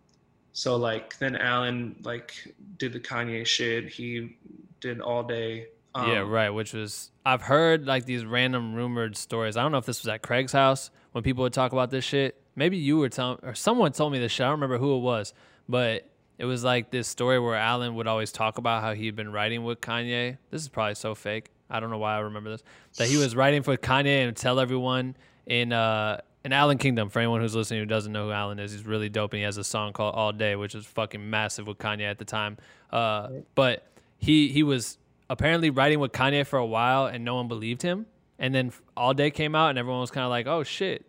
so 0.53 0.77
like 0.77 1.19
then 1.19 1.37
Allan 1.37 1.97
like 2.05 2.55
did 2.79 2.93
the 2.93 3.01
Kanye 3.01 3.47
shit. 3.47 3.88
He 3.88 4.37
did 4.81 5.01
all 5.01 5.23
day. 5.23 5.69
Um, 5.94 6.11
yeah, 6.11 6.18
right. 6.18 6.50
Which 6.50 6.72
was 6.72 7.11
I've 7.24 7.42
heard 7.42 7.87
like 7.87 8.04
these 8.04 8.24
random 8.24 8.74
rumored 8.74 9.16
stories. 9.16 9.57
I 9.57 9.62
don't 9.62 9.72
know 9.72 9.78
if 9.78 9.87
this 9.87 10.02
was 10.02 10.09
at 10.09 10.22
Craig's 10.22 10.52
house 10.52 10.90
when 11.12 11.22
people 11.22 11.42
would 11.42 11.52
talk 11.52 11.72
about 11.72 11.90
this 11.90 12.04
shit. 12.04 12.40
Maybe 12.57 12.76
you 12.76 12.98
were 12.98 13.09
telling 13.09 13.38
or 13.42 13.54
someone 13.54 13.92
told 13.92 14.12
me 14.12 14.18
this 14.18 14.33
shit. 14.33 14.44
I 14.44 14.48
don't 14.48 14.61
remember 14.61 14.78
who 14.78 14.96
it 14.96 15.00
was, 15.00 15.35
but 15.68 16.09
it 16.38 16.44
was 16.44 16.64
like 16.64 16.90
this 16.90 17.07
story 17.07 17.38
where 17.38 17.54
Allan 17.54 17.94
would 17.94 18.07
always 18.09 18.33
talk 18.33 18.59
about 18.59 18.83
how 18.83 18.94
he'd 18.94 19.14
been 19.14 19.30
writing 19.30 19.62
with 19.62 19.80
Kanye. 19.80 20.38
This 20.50 20.62
is 20.62 20.68
probably 20.68 20.96
so 20.96 21.14
fake. 21.14 21.50
I 21.70 21.80
don't 21.80 21.90
know 21.90 21.98
why 21.98 22.16
I 22.16 22.20
remember 22.20 22.50
this. 22.50 22.62
That 22.96 23.09
he 23.09 23.16
was 23.16 23.37
writing 23.37 23.62
for 23.62 23.76
Kanye 23.76 24.26
and 24.26 24.37
tell 24.37 24.59
everyone 24.59 25.16
in 25.46 25.72
uh 25.72 26.20
in 26.44 26.52
Allan 26.52 26.78
Kingdom. 26.78 27.09
For 27.09 27.20
anyone 27.20 27.40
who's 27.40 27.54
listening 27.54 27.80
who 27.80 27.87
doesn't 27.87 28.12
know 28.12 28.26
who 28.26 28.33
Allan 28.33 28.59
is, 28.59 28.72
he's 28.72 28.85
really 28.85 29.09
dope 29.09 29.33
and 29.33 29.38
he 29.38 29.44
has 29.44 29.59
a 29.59 29.64
song 29.64 29.92
called 29.92 30.14
All 30.14 30.33
Day, 30.33 30.57
which 30.57 30.74
is 30.74 30.85
fucking 30.87 31.30
massive 31.30 31.68
with 31.68 31.78
Kanye 31.78 32.11
at 32.11 32.18
the 32.18 32.24
time. 32.24 32.59
Uh, 32.90 33.28
but 33.54 33.87
he 34.18 34.48
he 34.48 34.62
was 34.62 34.98
apparently 35.30 35.70
writing 35.70 36.00
with 36.00 36.12
Kanye 36.12 36.46
for 36.46 36.58
a 36.58 36.66
while 36.66 37.06
and 37.06 37.24
no 37.24 37.34
one 37.37 37.48
believed 37.48 37.82
him. 37.82 38.06
And 38.38 38.54
then 38.54 38.72
All 38.96 39.14
Day 39.14 39.30
came 39.30 39.54
out 39.54 39.70
and 39.70 39.78
everyone 39.78 40.00
was 40.00 40.10
kind 40.10 40.24
of 40.24 40.30
like, 40.30 40.46
"Oh 40.46 40.64
shit, 40.64 41.06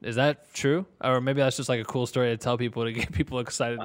is 0.00 0.16
that 0.16 0.52
true?" 0.54 0.86
Or 1.00 1.20
maybe 1.20 1.40
that's 1.40 1.56
just 1.56 1.68
like 1.68 1.80
a 1.80 1.84
cool 1.84 2.06
story 2.06 2.28
to 2.28 2.36
tell 2.36 2.56
people 2.56 2.84
to 2.84 2.92
get 3.00 3.12
people 3.12 3.40
excited. 3.40 3.80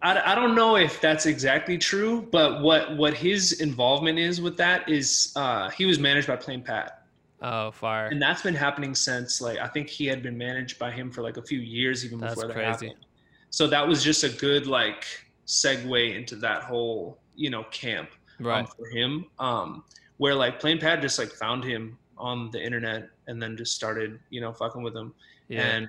I, 0.00 0.32
I 0.32 0.34
don't 0.34 0.54
know 0.54 0.76
if 0.76 1.00
that's 1.00 1.26
exactly 1.26 1.76
true, 1.76 2.28
but 2.30 2.62
what 2.62 2.96
what 2.96 3.14
his 3.14 3.60
involvement 3.60 4.18
is 4.18 4.40
with 4.40 4.56
that 4.58 4.88
is 4.88 5.32
uh, 5.34 5.70
he 5.70 5.84
was 5.84 5.98
managed 5.98 6.28
by 6.28 6.36
Plain 6.36 6.62
Pat, 6.62 7.02
oh, 7.42 7.72
fire! 7.72 8.06
and 8.06 8.22
that's 8.22 8.42
been 8.42 8.54
happening 8.54 8.94
since 8.94 9.40
like 9.40 9.58
I 9.58 9.66
think 9.66 9.88
he 9.88 10.06
had 10.06 10.22
been 10.22 10.38
managed 10.38 10.78
by 10.78 10.92
him 10.92 11.10
for 11.10 11.22
like 11.22 11.36
a 11.36 11.42
few 11.42 11.58
years 11.58 12.04
even 12.04 12.20
That's 12.20 12.34
before 12.34 12.48
that 12.48 12.54
crazy. 12.54 12.86
happened. 12.86 13.06
So 13.50 13.66
that 13.66 13.86
was 13.86 14.04
just 14.04 14.22
a 14.22 14.28
good 14.28 14.68
like 14.68 15.04
segue 15.48 16.14
into 16.14 16.36
that 16.36 16.62
whole 16.62 17.18
you 17.34 17.50
know 17.50 17.64
camp 17.72 18.10
um, 18.40 18.46
Right. 18.46 18.68
for 18.68 18.86
him, 18.88 19.26
um, 19.38 19.84
where 20.18 20.34
like 20.34 20.60
Plain 20.60 20.78
Pat 20.78 21.00
just 21.00 21.18
like 21.18 21.30
found 21.30 21.64
him 21.64 21.98
on 22.16 22.50
the 22.50 22.62
internet 22.64 23.08
and 23.28 23.40
then 23.40 23.56
just 23.56 23.74
started 23.74 24.18
you 24.30 24.40
know 24.40 24.52
fucking 24.52 24.82
with 24.82 24.96
him, 24.96 25.14
Yeah. 25.48 25.62
and 25.62 25.88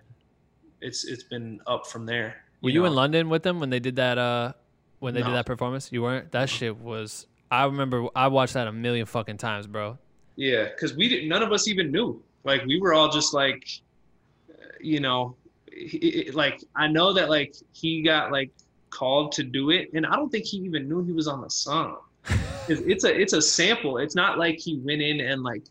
it's 0.81 1.05
it's 1.05 1.23
been 1.23 1.59
up 1.67 1.87
from 1.87 2.05
there. 2.05 2.35
Were 2.61 2.69
you 2.69 2.81
know? 2.81 2.87
in 2.87 2.93
London 2.95 3.29
with 3.29 3.43
them 3.43 3.59
when 3.59 3.69
they 3.69 3.79
did 3.79 3.95
that? 3.97 4.17
Uh, 4.17 4.53
when 4.99 5.13
they 5.13 5.21
did 5.21 5.33
that 5.33 5.45
performance, 5.45 5.91
you 5.93 6.01
weren't. 6.01 6.31
That 6.33 6.49
shit 6.49 6.77
was. 6.77 7.25
I 7.49 7.65
remember. 7.65 8.07
I 8.15 8.27
watched 8.27 8.53
that 8.53 8.67
a 8.67 8.71
million 8.71 9.05
fucking 9.05 9.37
times, 9.37 9.65
bro. 9.65 9.97
Yeah, 10.35 10.65
because 10.65 10.93
we 10.95 11.07
didn't. 11.09 11.29
None 11.29 11.41
of 11.41 11.51
us 11.51 11.67
even 11.67 11.91
knew. 11.91 12.21
Like 12.43 12.65
we 12.65 12.79
were 12.81 12.93
all 12.93 13.09
just 13.09 13.33
like, 13.33 13.65
you 14.81 14.99
know, 14.99 15.35
he- 15.71 16.31
like 16.33 16.61
I 16.75 16.87
know 16.87 17.13
that 17.13 17.29
like 17.29 17.55
he 17.71 18.01
got 18.01 18.31
like 18.31 18.51
called 18.89 19.31
to 19.33 19.43
do 19.43 19.69
it, 19.69 19.89
and 19.93 20.05
I 20.05 20.15
don't 20.15 20.29
think 20.29 20.45
he 20.45 20.57
even 20.57 20.87
knew 20.89 21.01
he 21.03 21.11
was 21.13 21.27
on 21.27 21.41
the 21.41 21.49
song. 21.49 21.97
It's 22.69 23.03
a 23.03 23.19
it's 23.19 23.33
a 23.33 23.41
sample. 23.41 23.97
It's 23.97 24.15
not 24.15 24.37
like 24.37 24.57
he 24.59 24.77
went 24.77 25.01
in 25.01 25.19
and 25.21 25.43
like 25.43 25.63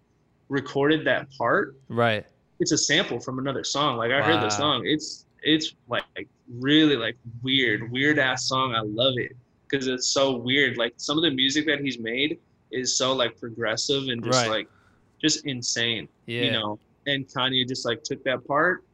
recorded 0.48 1.04
that 1.06 1.28
part. 1.36 1.76
Right. 1.88 2.24
It's 2.60 2.72
a 2.72 2.78
sample 2.78 3.20
from 3.20 3.38
another 3.38 3.64
song. 3.64 3.96
Like 3.96 4.10
I 4.10 4.20
heard 4.22 4.42
the 4.42 4.50
song. 4.50 4.82
It's 4.84 5.26
it's 5.42 5.74
like, 5.88 6.02
like 6.16 6.28
really 6.58 6.96
like 6.96 7.16
weird, 7.42 7.90
weird 7.92 8.18
ass 8.18 8.48
song. 8.48 8.74
I 8.74 8.80
love 8.80 9.14
it 9.16 9.32
because 9.68 9.86
it's 9.86 10.08
so 10.08 10.36
weird. 10.36 10.76
Like 10.76 10.94
some 10.96 11.16
of 11.16 11.22
the 11.22 11.30
music 11.30 11.66
that 11.66 11.80
he's 11.80 11.98
made 11.98 12.38
is 12.72 12.96
so 12.96 13.12
like 13.14 13.38
progressive 13.38 14.08
and 14.08 14.22
just 14.24 14.38
Right. 14.40 14.50
like 14.50 14.68
just 15.20 15.46
insane. 15.46 16.08
Yeah. 16.26 16.42
You 16.42 16.50
know, 16.52 16.78
and 17.06 17.26
Kanye 17.28 17.66
just 17.68 17.84
like 17.86 18.02
took 18.02 18.22
that 18.24 18.46
part, 18.46 18.84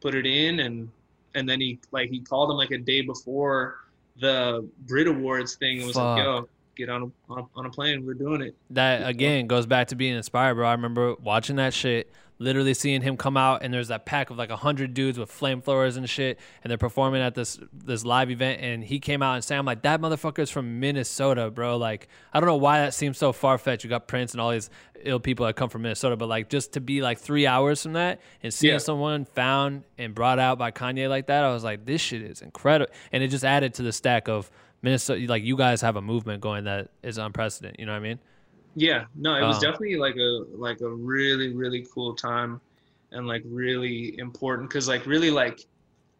put 0.00 0.14
it 0.14 0.26
in, 0.26 0.60
and 0.60 0.88
and 1.34 1.48
then 1.48 1.60
he 1.60 1.78
like 1.92 2.10
he 2.10 2.20
called 2.20 2.50
him 2.50 2.56
like 2.56 2.70
a 2.72 2.78
day 2.78 3.00
before 3.00 3.76
the 4.20 4.68
Brit 4.86 5.06
Awards 5.06 5.54
thing 5.56 5.78
and 5.78 5.86
was 5.86 5.96
like, 5.96 6.18
"Yo, 6.22 6.48
get 6.78 6.88
on 6.88 7.02
a, 7.28 7.32
on 7.32 7.38
a 7.40 7.46
on 7.58 7.66
a 7.66 7.70
plane. 7.70 8.06
We're 8.06 8.14
doing 8.14 8.40
it." 8.40 8.54
That 8.70 9.06
again 9.06 9.46
goes 9.46 9.66
back 9.66 9.88
to 9.88 9.96
being 9.96 10.16
inspired, 10.16 10.54
bro. 10.54 10.66
I 10.68 10.72
remember 10.72 11.14
watching 11.16 11.56
that 11.56 11.74
shit. 11.74 12.10
literally 12.40 12.72
seeing 12.72 13.02
him 13.02 13.16
come 13.16 13.36
out 13.36 13.64
and 13.64 13.74
there's 13.74 13.88
that 13.88 14.06
pack 14.06 14.30
of 14.30 14.38
like 14.38 14.48
a 14.48 14.54
hundred 14.56 14.94
dudes 14.94 15.18
with 15.18 15.28
flamethrowers 15.28 15.96
and 15.96 16.08
shit, 16.08 16.38
and 16.62 16.70
they're 16.70 16.78
performing 16.78 17.20
at 17.20 17.34
this 17.34 17.58
this 17.72 18.04
live 18.04 18.30
event, 18.30 18.60
and 18.62 18.84
he 18.84 19.00
came 19.00 19.22
out 19.24 19.34
and 19.34 19.42
sang, 19.42 19.58
I'm 19.58 19.66
like, 19.66 19.82
that 19.82 20.00
motherfucker's 20.00 20.48
from 20.48 20.78
Minnesota, 20.78 21.50
bro. 21.50 21.76
Like, 21.76 22.06
I 22.32 22.38
don't 22.38 22.46
know 22.46 22.54
why 22.54 22.78
that 22.78 22.94
seems 22.94 23.18
so 23.18 23.32
far 23.32 23.58
fetched. 23.58 23.82
You 23.82 23.90
got 23.90 24.06
Prince 24.06 24.34
and 24.34 24.40
all 24.40 24.52
these 24.52 24.70
ill 25.02 25.18
people 25.18 25.46
that 25.46 25.56
come 25.56 25.68
from 25.68 25.82
Minnesota, 25.82 26.16
but 26.16 26.28
like 26.28 26.48
just 26.48 26.74
to 26.74 26.80
be 26.80 27.02
like 27.02 27.18
three 27.18 27.44
hours 27.44 27.82
from 27.82 27.94
that 27.94 28.20
and 28.40 28.54
seeing 28.54 28.74
Yeah. 28.74 28.78
someone 28.78 29.24
found 29.24 29.82
and 29.98 30.14
brought 30.14 30.38
out 30.38 30.58
by 30.58 30.70
Kanye 30.70 31.08
like 31.08 31.26
that, 31.26 31.42
I 31.42 31.52
was 31.52 31.64
like, 31.64 31.86
this 31.86 32.00
shit 32.00 32.22
is 32.22 32.40
incredible, 32.40 32.92
and 33.10 33.20
it 33.20 33.28
just 33.28 33.44
added 33.44 33.74
to 33.74 33.82
the 33.82 33.92
stack 33.92 34.28
of 34.28 34.48
Minnesota. 34.82 35.26
Like, 35.28 35.42
you 35.44 35.56
guys 35.56 35.80
have 35.82 35.96
a 35.96 36.02
movement 36.02 36.40
going 36.40 36.64
that 36.64 36.90
is 37.02 37.18
unprecedented. 37.18 37.78
You 37.80 37.86
know 37.86 37.92
what 37.92 37.98
I 37.98 38.00
mean? 38.00 38.20
Yeah, 38.74 39.06
no, 39.14 39.34
it 39.36 39.44
was 39.44 39.58
Um, 39.58 39.62
definitely 39.62 39.96
like 39.96 40.16
a 40.16 40.44
like 40.56 40.80
a 40.82 40.88
really 40.88 41.54
really 41.54 41.86
cool 41.92 42.14
time, 42.14 42.60
and 43.12 43.26
like 43.26 43.42
really 43.46 44.16
important 44.18 44.68
because 44.68 44.86
like 44.88 45.04
really 45.06 45.30
like, 45.30 45.58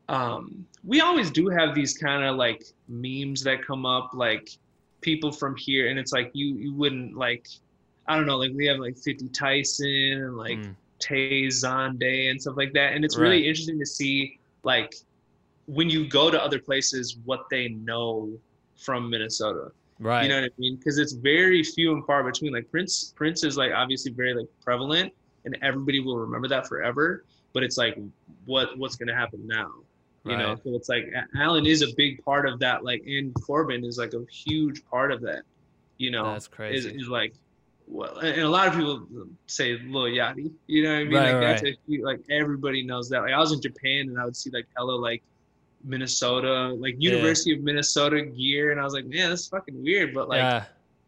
um, 0.08 0.66
we 0.84 1.00
always 1.00 1.30
do 1.30 1.48
have 1.48 1.74
these 1.74 1.96
kind 1.96 2.24
of 2.24 2.36
like 2.36 2.64
memes 2.88 3.42
that 3.44 3.64
come 3.64 3.86
up 3.86 4.10
like 4.14 4.48
people 5.02 5.30
from 5.30 5.54
here, 5.56 5.88
and 5.88 5.98
it's 5.98 6.12
like 6.12 6.30
you 6.34 6.56
you 6.56 6.74
wouldn't 6.74 7.16
like, 7.16 7.46
I 8.08 8.16
don't 8.16 8.26
know, 8.26 8.38
like 8.38 8.52
we 8.54 8.66
have 8.66 8.78
like 8.78 8.96
Fifty 8.98 9.28
Tyson 9.28 9.86
and 10.24 10.36
like 10.36 10.58
Mm. 10.58 10.76
Tay 11.00 11.46
Zonday 11.46 12.30
and 12.30 12.40
stuff 12.42 12.56
like 12.56 12.72
that, 12.72 12.94
and 12.94 13.04
it's 13.04 13.16
really 13.16 13.36
Right. 13.42 13.44
interesting 13.46 13.78
to 13.78 13.86
see 13.86 14.40
like 14.64 14.92
when 15.66 15.88
you 15.90 16.08
go 16.08 16.30
to 16.30 16.42
other 16.42 16.58
places 16.58 17.18
what 17.24 17.48
they 17.50 17.68
know 17.68 18.30
from 18.78 19.10
Minnesota. 19.10 19.72
Right. 19.98 20.22
You 20.22 20.28
know 20.28 20.42
what 20.42 20.52
I 20.52 20.60
mean? 20.60 20.76
Because 20.76 20.98
it's 20.98 21.12
very 21.12 21.62
few 21.62 21.92
and 21.92 22.04
far 22.06 22.22
between. 22.22 22.52
Like 22.52 22.70
Prince, 22.70 23.12
Prince 23.16 23.44
is 23.44 23.56
like 23.56 23.72
obviously 23.72 24.12
very 24.12 24.34
like 24.34 24.46
prevalent, 24.62 25.12
and 25.44 25.58
everybody 25.60 26.00
will 26.00 26.18
remember 26.18 26.48
that 26.48 26.68
forever. 26.68 27.24
But 27.52 27.64
it's 27.64 27.76
like, 27.76 27.98
what 28.44 28.78
what's 28.78 28.96
gonna 28.96 29.14
happen 29.14 29.46
now? 29.46 29.70
You 30.24 30.36
know, 30.36 30.56
so 30.56 30.74
it's 30.74 30.90
like 30.90 31.04
A- 31.14 31.38
Allan 31.38 31.64
is 31.64 31.80
a 31.80 31.86
big 31.96 32.22
part 32.22 32.46
of 32.46 32.58
that. 32.60 32.84
Like, 32.84 33.02
and 33.06 33.34
Corbin 33.42 33.82
is 33.82 33.96
like 33.96 34.12
a 34.12 34.24
huge 34.30 34.84
part 34.84 35.10
of 35.10 35.22
that. 35.22 35.42
You 35.96 36.10
know, 36.10 36.32
That's 36.32 36.46
crazy. 36.46 36.90
is 36.90 37.08
like, 37.08 37.32
well, 37.86 38.18
and 38.18 38.42
a 38.42 38.48
lot 38.48 38.68
of 38.68 38.74
people 38.74 39.06
say 39.46 39.78
Lil 39.86 40.04
Yachty. 40.04 40.52
You 40.66 40.82
know 40.82 40.92
what 40.92 40.98
I 40.98 41.04
mean? 41.04 41.14
Right, 41.14 41.32
like 41.32 41.40
that's 41.40 41.62
right. 41.62 41.72
a 41.72 41.90
huge, 41.90 42.02
like 42.02 42.20
everybody 42.30 42.82
knows 42.82 43.08
that. 43.08 43.22
Like 43.22 43.32
I 43.32 43.38
was 43.38 43.52
in 43.52 43.60
Japan 43.62 44.08
and 44.08 44.20
I 44.20 44.24
would 44.26 44.36
see 44.36 44.50
like 44.50 44.66
hella 44.76 44.92
like 44.92 45.22
Minnesota, 45.84 46.68
like 46.74 46.94
Yeah. 46.98 47.12
University 47.12 47.54
of 47.54 47.60
Minnesota 47.62 48.22
gear, 48.22 48.72
and 48.72 48.80
I 48.80 48.84
was 48.84 48.92
like, 48.94 49.06
man, 49.06 49.30
that's 49.30 49.48
fucking 49.48 49.82
weird. 49.82 50.14
But 50.14 50.28
like, 50.28 50.38
yeah. 50.38 50.64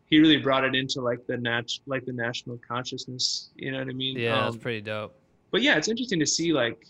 he 0.06 0.18
really 0.20 0.36
brought 0.38 0.64
it 0.64 0.74
into 0.74 1.00
like 1.00 1.26
the 1.26 1.36
nat 1.36 1.70
like 1.86 2.04
the 2.04 2.12
national 2.12 2.58
consciousness. 2.66 3.50
You 3.56 3.72
know 3.72 3.78
what 3.78 3.88
I 3.88 3.92
mean? 3.92 4.16
Yeah, 4.18 4.42
that's 4.42 4.54
Um, 4.54 4.60
pretty 4.60 4.80
dope. 4.80 5.14
but 5.50 5.62
yeah, 5.62 5.76
it's 5.76 5.88
interesting 5.88 6.20
to 6.20 6.26
see 6.26 6.52
like 6.52 6.84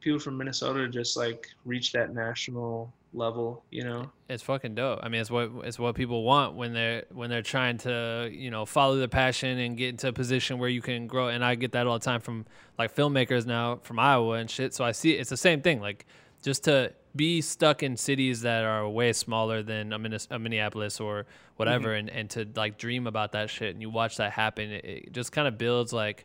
people 0.00 0.18
from 0.18 0.36
Minnesota 0.36 0.88
just 0.88 1.16
like 1.16 1.46
reach 1.64 1.92
that 1.92 2.14
national 2.14 2.92
level. 3.14 3.64
You 3.70 3.84
know? 3.84 4.10
It's 4.28 4.42
fucking 4.42 4.74
dope. 4.74 5.00
I 5.02 5.08
mean, 5.08 5.20
it's 5.22 5.30
what 5.30 5.50
it's 5.64 5.78
what 5.78 5.94
people 5.94 6.24
want 6.24 6.54
when 6.56 6.72
they're 6.74 7.04
when 7.10 7.30
they're 7.30 7.42
trying 7.42 7.78
to 7.78 8.28
you 8.32 8.50
know 8.50 8.66
follow 8.66 8.96
their 8.96 9.08
passion 9.08 9.58
and 9.58 9.76
get 9.78 9.88
into 9.90 10.08
a 10.08 10.12
position 10.12 10.58
where 10.58 10.68
you 10.68 10.82
can 10.82 11.06
grow. 11.06 11.28
And 11.28 11.44
I 11.44 11.54
get 11.54 11.72
that 11.72 11.86
all 11.86 11.98
the 11.98 12.04
time 12.04 12.20
from 12.20 12.44
like 12.78 12.94
filmmakers 12.94 13.46
now 13.46 13.76
from 13.82 13.98
Iowa 13.98 14.32
and 14.34 14.50
shit. 14.50 14.74
So 14.74 14.84
I 14.84 14.92
see 14.92 15.12
it's 15.12 15.30
the 15.30 15.36
same 15.36 15.62
thing. 15.62 15.80
Like 15.80 16.04
just 16.42 16.64
to 16.64 16.92
be 17.16 17.40
stuck 17.40 17.82
in 17.82 17.96
cities 17.96 18.40
that 18.42 18.64
are 18.64 18.88
way 18.88 19.12
smaller 19.12 19.62
than 19.62 19.92
a, 19.92 20.18
a 20.30 20.38
Minneapolis 20.38 21.00
or 21.00 21.26
whatever, 21.56 21.88
Mm-hmm. 21.88 22.08
and 22.08 22.10
and 22.10 22.30
to 22.30 22.48
like 22.56 22.78
dream 22.78 23.06
about 23.06 23.32
that 23.32 23.50
shit 23.50 23.72
and 23.74 23.80
you 23.82 23.90
watch 23.90 24.16
that 24.16 24.32
happen, 24.32 24.70
it, 24.70 24.84
it 24.84 25.12
just 25.12 25.30
kind 25.32 25.46
of 25.48 25.56
builds 25.58 25.92
like 25.92 26.24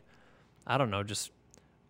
I 0.66 0.78
don't 0.78 0.90
know, 0.90 1.02
just 1.02 1.30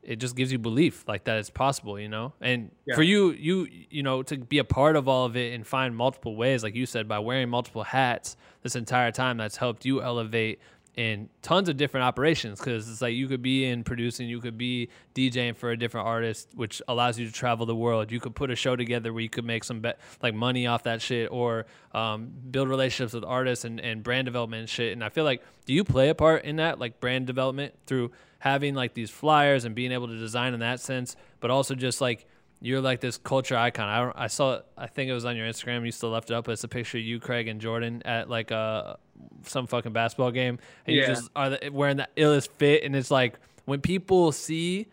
it 0.02 0.16
just 0.16 0.34
gives 0.34 0.50
you 0.50 0.58
belief 0.58 1.04
like 1.06 1.24
that 1.24 1.36
it's 1.38 1.50
possible, 1.50 2.00
you 2.00 2.08
know. 2.08 2.32
And 2.40 2.70
Yeah. 2.86 2.94
for 2.94 3.02
you, 3.02 3.30
you 3.32 3.68
you 3.90 4.02
know, 4.02 4.22
to 4.22 4.38
be 4.38 4.58
a 4.58 4.64
part 4.64 4.96
of 4.96 5.08
all 5.08 5.26
of 5.26 5.36
it 5.36 5.52
and 5.54 5.66
find 5.66 5.94
multiple 5.94 6.36
ways, 6.36 6.62
like 6.62 6.74
you 6.74 6.86
said, 6.86 7.06
by 7.08 7.18
wearing 7.18 7.48
multiple 7.50 7.82
hats 7.84 8.36
this 8.62 8.76
entire 8.76 9.12
time, 9.12 9.36
that's 9.36 9.56
helped 9.58 9.84
you 9.84 10.02
elevate 10.02 10.58
in 10.96 11.28
tons 11.42 11.68
of 11.68 11.76
different 11.76 12.04
operations. 12.04 12.58
Because 12.58 12.90
it's 12.90 13.00
like 13.00 13.14
you 13.14 13.28
could 13.28 13.42
be 13.42 13.64
in 13.64 13.84
producing, 13.84 14.28
you 14.28 14.40
could 14.40 14.58
be 14.58 14.88
DJing 15.14 15.56
for 15.56 15.70
a 15.70 15.76
different 15.76 16.06
artist, 16.06 16.48
which 16.54 16.82
allows 16.88 17.18
you 17.18 17.26
to 17.26 17.32
travel 17.32 17.66
the 17.66 17.76
world. 17.76 18.10
You 18.10 18.20
could 18.20 18.34
put 18.34 18.50
a 18.50 18.56
show 18.56 18.76
together 18.76 19.12
where 19.12 19.22
you 19.22 19.28
could 19.28 19.44
make 19.44 19.64
some 19.64 19.80
be- 19.80 19.92
like 20.22 20.34
money 20.34 20.66
off 20.66 20.82
that 20.84 21.00
shit, 21.02 21.30
or 21.30 21.66
um, 21.92 22.30
build 22.50 22.68
relationships 22.68 23.14
with 23.14 23.24
artists 23.24 23.64
and, 23.64 23.80
and 23.80 24.02
brand 24.02 24.26
development 24.26 24.60
and 24.60 24.68
shit. 24.68 24.92
And 24.92 25.02
I 25.02 25.08
feel 25.08 25.24
like, 25.24 25.42
do 25.66 25.72
you 25.72 25.84
play 25.84 26.08
a 26.08 26.14
part 26.14 26.44
in 26.44 26.56
that, 26.56 26.78
like 26.78 27.00
brand 27.00 27.26
development 27.26 27.74
through 27.86 28.10
having 28.40 28.74
like 28.74 28.94
these 28.94 29.10
flyers 29.10 29.64
and 29.64 29.74
being 29.74 29.92
able 29.92 30.08
to 30.08 30.18
design 30.18 30.54
in 30.54 30.60
that 30.60 30.80
sense, 30.80 31.14
but 31.40 31.50
also 31.50 31.74
just 31.74 32.00
like 32.00 32.26
you're 32.60 32.80
like 32.80 33.00
this 33.00 33.16
culture 33.16 33.56
icon. 33.56 33.88
I 33.88 34.24
I 34.24 34.26
saw 34.26 34.60
I 34.76 34.86
think 34.86 35.10
it 35.10 35.14
was 35.14 35.24
on 35.24 35.36
your 35.36 35.46
Instagram. 35.46 35.84
You 35.84 35.92
still 35.92 36.10
left 36.10 36.30
it 36.30 36.34
up. 36.34 36.48
It's 36.48 36.64
a 36.64 36.68
picture 36.68 36.98
of 36.98 37.04
you, 37.04 37.18
Craig, 37.18 37.48
and 37.48 37.60
Jordan 37.60 38.02
at 38.04 38.28
like 38.28 38.50
a 38.50 38.98
some 39.42 39.66
fucking 39.66 39.92
basketball 39.92 40.30
game, 40.30 40.58
and 40.86 40.96
you 40.96 41.06
just 41.06 41.30
are 41.34 41.50
the, 41.50 41.70
wearing 41.70 41.96
the 41.96 42.08
illest 42.16 42.48
fit. 42.58 42.84
And 42.84 42.94
it's 42.94 43.10
like 43.10 43.38
when 43.64 43.80
people 43.80 44.32
see 44.32 44.88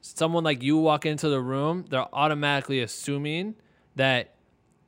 someone 0.00 0.44
like 0.44 0.62
you 0.62 0.78
walk 0.78 1.06
into 1.06 1.28
the 1.28 1.40
room, 1.40 1.84
they're 1.88 2.06
automatically 2.14 2.80
assuming 2.80 3.54
that 3.96 4.34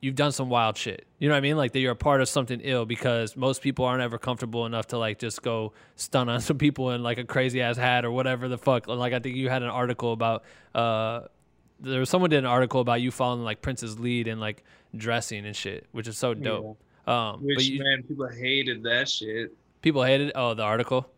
you've 0.01 0.15
done 0.15 0.31
some 0.31 0.49
wild 0.49 0.77
shit. 0.77 1.05
You 1.19 1.27
know 1.27 1.33
what 1.33 1.39
I 1.39 1.41
mean? 1.41 1.57
Like 1.57 1.71
that 1.73 1.79
you're 1.79 1.91
a 1.91 1.95
part 1.95 2.21
of 2.21 2.29
something 2.29 2.61
ill 2.61 2.85
because 2.85 3.35
most 3.35 3.61
people 3.61 3.85
aren't 3.85 4.01
ever 4.01 4.17
comfortable 4.17 4.65
enough 4.65 4.87
to 4.87 4.97
like 4.97 5.19
just 5.19 5.41
go 5.41 5.73
stun 5.95 6.29
on 6.29 6.41
some 6.41 6.57
people 6.57 6.91
in 6.91 7.03
like 7.03 7.17
a 7.17 7.23
crazy 7.23 7.61
ass 7.61 7.77
hat 7.77 8.05
or 8.05 8.11
whatever 8.11 8.47
the 8.47 8.57
fuck. 8.57 8.87
Like 8.87 9.13
I 9.13 9.19
think 9.19 9.35
you 9.35 9.49
had 9.49 9.63
an 9.63 9.69
article 9.69 10.13
about 10.13 10.43
uh 10.73 11.21
there 11.79 11.99
was 11.99 12.09
someone 12.09 12.29
did 12.29 12.39
an 12.39 12.45
article 12.45 12.81
about 12.81 13.01
you 13.01 13.11
following 13.11 13.43
like 13.43 13.61
Prince's 13.61 13.99
lead 13.99 14.27
and 14.27 14.39
like 14.41 14.63
dressing 14.95 15.45
and 15.45 15.55
shit, 15.55 15.85
which 15.91 16.07
is 16.07 16.17
so 16.17 16.33
dope. 16.33 16.77
Um 17.07 17.45
Which 17.45 17.55
but 17.57 17.65
you, 17.65 17.83
man, 17.83 18.03
people 18.03 18.27
hated 18.27 18.83
that 18.83 19.07
shit. 19.09 19.53
people 19.81 20.03
hated 20.03 20.31
oh 20.35 20.53
the 20.53 20.63
article. 20.63 21.09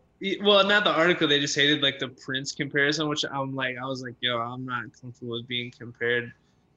Well, 0.42 0.68
not 0.68 0.84
the 0.84 0.92
article. 0.92 1.28
They 1.30 1.40
just 1.40 1.56
hated 1.56 1.82
like 1.82 1.98
the 1.98 2.10
Prince 2.10 2.52
comparison, 2.52 3.08
which 3.08 3.24
I'm 3.32 3.56
like, 3.56 3.78
I 3.82 3.86
was 3.86 4.02
like, 4.04 4.16
yo, 4.20 4.38
I'm 4.38 4.66
not 4.66 4.84
comfortable 5.00 5.32
with 5.38 5.48
being 5.48 5.72
compared 5.72 6.26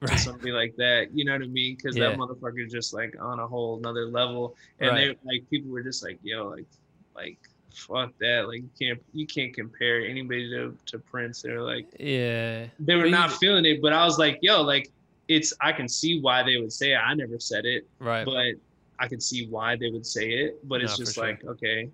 to 0.00 0.06
Right. 0.08 0.18
somebody 0.18 0.50
like 0.52 0.74
that. 0.76 1.08
You 1.14 1.24
know 1.24 1.32
what 1.32 1.42
I 1.42 1.46
mean? 1.46 1.76
Because 1.76 1.96
Yeah. 1.96 2.08
that 2.10 2.18
motherfucker 2.18 2.64
is 2.64 2.72
just 2.72 2.92
like 2.94 3.14
on 3.20 3.38
a 3.40 3.46
whole 3.46 3.78
another 3.78 4.06
level. 4.06 4.56
And 4.80 4.90
Right. 4.90 5.18
they 5.24 5.28
like 5.40 5.50
people 5.50 5.70
were 5.70 5.82
just 5.82 6.02
like, 6.04 6.18
yo, 6.22 6.48
like, 6.48 6.66
like 7.14 7.38
fuck 7.74 8.12
that. 8.18 8.46
Like 8.48 8.62
you 8.62 8.70
can't 8.78 9.02
you 9.12 9.26
can't 9.26 9.54
compare 9.54 10.00
anybody 10.04 10.48
to 10.50 10.76
to 10.86 10.98
Prince. 10.98 11.42
They're 11.42 11.62
like 11.62 11.86
Yeah. 11.98 12.66
they 12.78 12.94
were 12.94 13.02
But 13.02 13.06
you- 13.06 13.10
not 13.12 13.32
feeling 13.32 13.64
it. 13.64 13.80
But 13.82 13.92
I 13.92 14.04
was 14.04 14.18
like, 14.18 14.38
yo, 14.42 14.62
like 14.62 14.90
it's 15.28 15.52
I 15.60 15.72
can 15.72 15.88
see 15.88 16.20
why 16.20 16.42
they 16.42 16.56
would 16.58 16.72
say 16.72 16.92
it. 16.92 16.96
I 16.96 17.14
never 17.14 17.38
said 17.38 17.64
it 17.64 17.86
Right. 17.98 18.24
but 18.24 18.54
I 18.98 19.08
can 19.08 19.20
see 19.20 19.46
why 19.46 19.76
they 19.76 19.90
would 19.90 20.06
say 20.06 20.28
it. 20.30 20.66
But 20.68 20.82
it's 20.82 20.98
No, 20.98 21.04
just 21.04 21.14
sure. 21.14 21.26
like, 21.26 21.44
okay, 21.44 21.88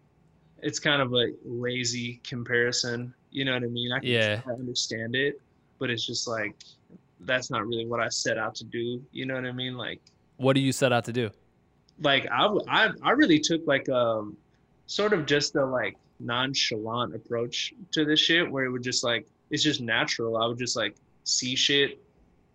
it's 0.63 0.79
kind 0.79 1.01
of 1.03 1.13
a 1.15 1.33
lazy 1.45 2.21
comparison. 2.25 3.15
You 3.31 3.45
know 3.45 3.53
what 3.55 3.63
I 3.63 3.67
mean? 3.67 3.93
I 3.93 4.01
can 4.01 4.09
Yeah. 4.09 4.41
Understand 4.47 5.15
it, 5.15 5.41
but 5.79 5.91
it's 5.91 6.05
just 6.07 6.27
like 6.27 6.55
that's 7.21 7.51
not 7.51 7.67
really 7.67 7.85
what 7.87 8.01
I 8.01 8.09
set 8.09 8.39
out 8.39 8.55
to 8.57 8.65
do. 8.65 9.03
You 9.13 9.27
know 9.27 9.35
what 9.35 9.45
I 9.45 9.53
mean? 9.53 9.77
Like, 9.77 10.01
what 10.37 10.53
do 10.55 10.61
you 10.61 10.73
set 10.73 10.93
out 10.93 11.05
to 11.07 11.13
do? 11.13 11.31
like 12.01 12.29
I, 12.31 12.47
I, 12.69 12.91
I 13.03 13.11
really 13.11 13.41
took 13.41 13.67
like 13.67 13.89
um 13.89 14.37
sort 14.89 15.13
of 15.13 15.27
just 15.27 15.55
a 15.55 15.65
like 15.65 15.97
nonchalant 16.19 17.15
approach 17.15 17.73
to 17.93 18.05
this 18.05 18.19
shit 18.19 18.51
where 18.51 18.65
it 18.65 18.71
would 18.71 18.83
just 18.83 19.05
like 19.05 19.27
it's 19.51 19.63
just 19.63 19.81
natural. 19.81 20.37
I 20.37 20.47
would 20.47 20.59
just 20.59 20.77
like 20.77 20.97
see 21.25 21.55
shit 21.55 22.03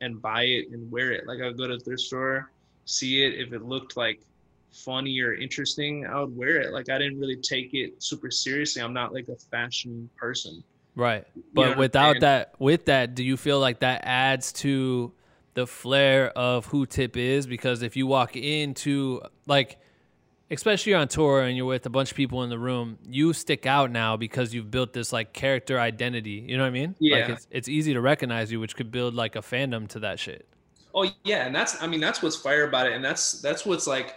and 0.02 0.22
buy 0.22 0.44
it 0.44 0.66
and 0.72 0.92
wear 0.92 1.12
it. 1.12 1.26
Like 1.26 1.40
I 1.42 1.46
would 1.46 1.58
go 1.58 1.68
to 1.68 1.78
the 1.78 1.84
thrift 1.84 2.02
store, 2.02 2.52
see 2.86 3.24
it. 3.24 3.40
If 3.40 3.54
it 3.54 3.64
looked 3.64 3.96
like 3.96 4.20
funny 4.72 5.20
or 5.22 5.34
interesting, 5.34 6.06
I 6.06 6.20
would 6.20 6.36
wear 6.36 6.60
it. 6.60 6.74
Like 6.74 6.90
I 6.90 6.98
didn't 6.98 7.20
really 7.20 7.38
take 7.38 7.74
it 7.74 8.04
super 8.04 8.30
seriously. 8.30 8.82
I'm 8.82 8.94
not 8.94 9.14
like 9.14 9.28
a 9.30 9.36
fashion 9.36 10.10
person. 10.18 10.64
Right. 10.96 11.26
But 11.54 11.62
what 11.62 11.72
I'm 11.72 11.78
without 11.78 12.20
that 12.20 12.56
with 12.60 12.86
that, 12.86 13.16
do 13.16 13.24
you 13.24 13.38
feel 13.38 13.60
like 13.60 13.80
that 13.80 14.02
adds 14.04 14.52
to 14.54 15.14
the 15.54 15.68
flair 15.68 16.30
of 16.38 16.66
who 16.66 16.86
Tip 16.86 17.16
is? 17.16 17.48
Because 17.48 17.84
if 17.84 17.96
you 17.96 18.08
walk 18.08 18.36
into 18.36 19.22
like 19.48 19.78
especially 20.54 20.94
on 20.94 21.08
tour 21.08 21.42
and 21.42 21.58
you're 21.58 21.66
with 21.66 21.86
a 21.86 21.90
bunch 21.90 22.12
of 22.12 22.18
people 22.18 22.44
in 22.44 22.50
the 22.50 22.60
room, 22.60 22.98
you 23.08 23.34
stick 23.34 23.66
out 23.66 23.92
now 23.92 24.16
because 24.18 24.54
you've 24.54 24.72
built 24.72 24.94
this 24.94 25.12
like 25.12 25.34
character 25.34 25.80
identity. 25.80 26.46
You 26.48 26.58
know 26.58 26.64
what 26.64 26.68
I 26.70 26.72
mean? 26.72 26.90
Like 27.00 27.28
Yeah. 27.28 27.32
it's 27.34 27.48
it's 27.52 27.70
easy 27.70 27.94
to 27.94 28.02
recognize 28.02 28.52
you, 28.52 28.60
which 28.60 28.76
could 28.76 28.92
build 28.92 29.14
like 29.14 29.36
a 29.36 29.40
fandom 29.42 29.88
to 29.90 30.00
that 30.00 30.20
shit. 30.20 30.48
Oh 30.96 31.10
yeah, 31.24 31.46
and 31.46 31.56
that's 31.56 31.82
I 31.82 31.88
mean 31.88 32.00
that's 32.00 32.22
what's 32.22 32.36
fire 32.36 32.68
about 32.68 32.88
it, 32.88 32.94
and 32.94 33.04
that's 33.04 33.42
that's 33.42 33.66
what's 33.66 33.88
like, 33.88 34.16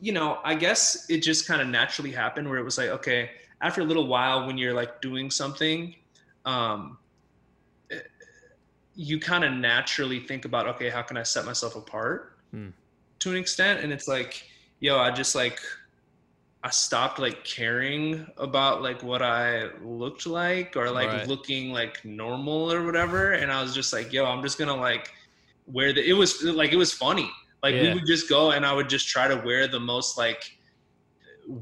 you 0.00 0.12
know, 0.12 0.38
I 0.44 0.54
guess 0.54 1.10
it 1.10 1.22
just 1.22 1.46
kind 1.48 1.60
of 1.60 1.68
naturally 1.68 2.12
happened 2.12 2.48
where 2.48 2.58
it 2.58 2.64
was 2.64 2.78
like, 2.78 2.90
okay, 2.90 3.30
after 3.60 3.80
a 3.80 3.84
little 3.84 4.06
while 4.06 4.46
when 4.46 4.56
you're 4.56 4.74
like 4.74 5.00
doing 5.00 5.30
something, 5.30 5.96
um, 6.44 6.98
eh, 7.90 7.98
you 8.94 9.18
kind 9.18 9.42
of 9.44 9.52
naturally 9.52 10.20
think 10.20 10.44
about, 10.44 10.68
okay, 10.68 10.90
how 10.90 11.02
can 11.02 11.16
I 11.16 11.22
set 11.24 11.44
myself 11.44 11.74
apart 11.76 12.38
Hmm. 12.52 12.68
to 13.18 13.30
an 13.30 13.36
extent, 13.36 13.80
and 13.82 13.92
it's 13.92 14.06
like, 14.06 14.48
yo, 14.80 14.98
I 14.98 15.10
just 15.10 15.34
like, 15.34 15.60
I 16.62 16.70
stopped 16.70 17.18
like 17.18 17.44
caring 17.44 18.26
about 18.38 18.82
like 18.82 19.02
what 19.02 19.22
I 19.22 19.68
looked 19.82 20.26
like 20.26 20.76
or 20.76 20.90
like 20.90 21.08
Right. 21.08 21.28
looking 21.28 21.72
like 21.72 22.04
normal 22.04 22.72
or 22.72 22.84
whatever. 22.84 23.32
And 23.32 23.52
I 23.52 23.62
was 23.62 23.74
just 23.74 23.92
like, 23.92 24.12
yo, 24.12 24.24
I'm 24.24 24.42
just 24.42 24.58
gonna 24.58 24.74
like 24.76 25.10
wear 25.66 25.92
the 25.92 26.08
it 26.08 26.14
was 26.14 26.42
like 26.42 26.72
it 26.72 26.76
was 26.76 26.92
funny. 26.92 27.30
Like 27.62 27.74
we 27.80 27.94
would 27.94 28.06
just 28.06 28.28
go 28.28 28.50
and 28.52 28.66
I 28.66 28.72
would 28.72 28.88
just 28.88 29.08
try 29.08 29.28
to 29.28 29.36
wear 29.36 29.68
the 29.68 29.80
most 29.80 30.18
like 30.18 30.42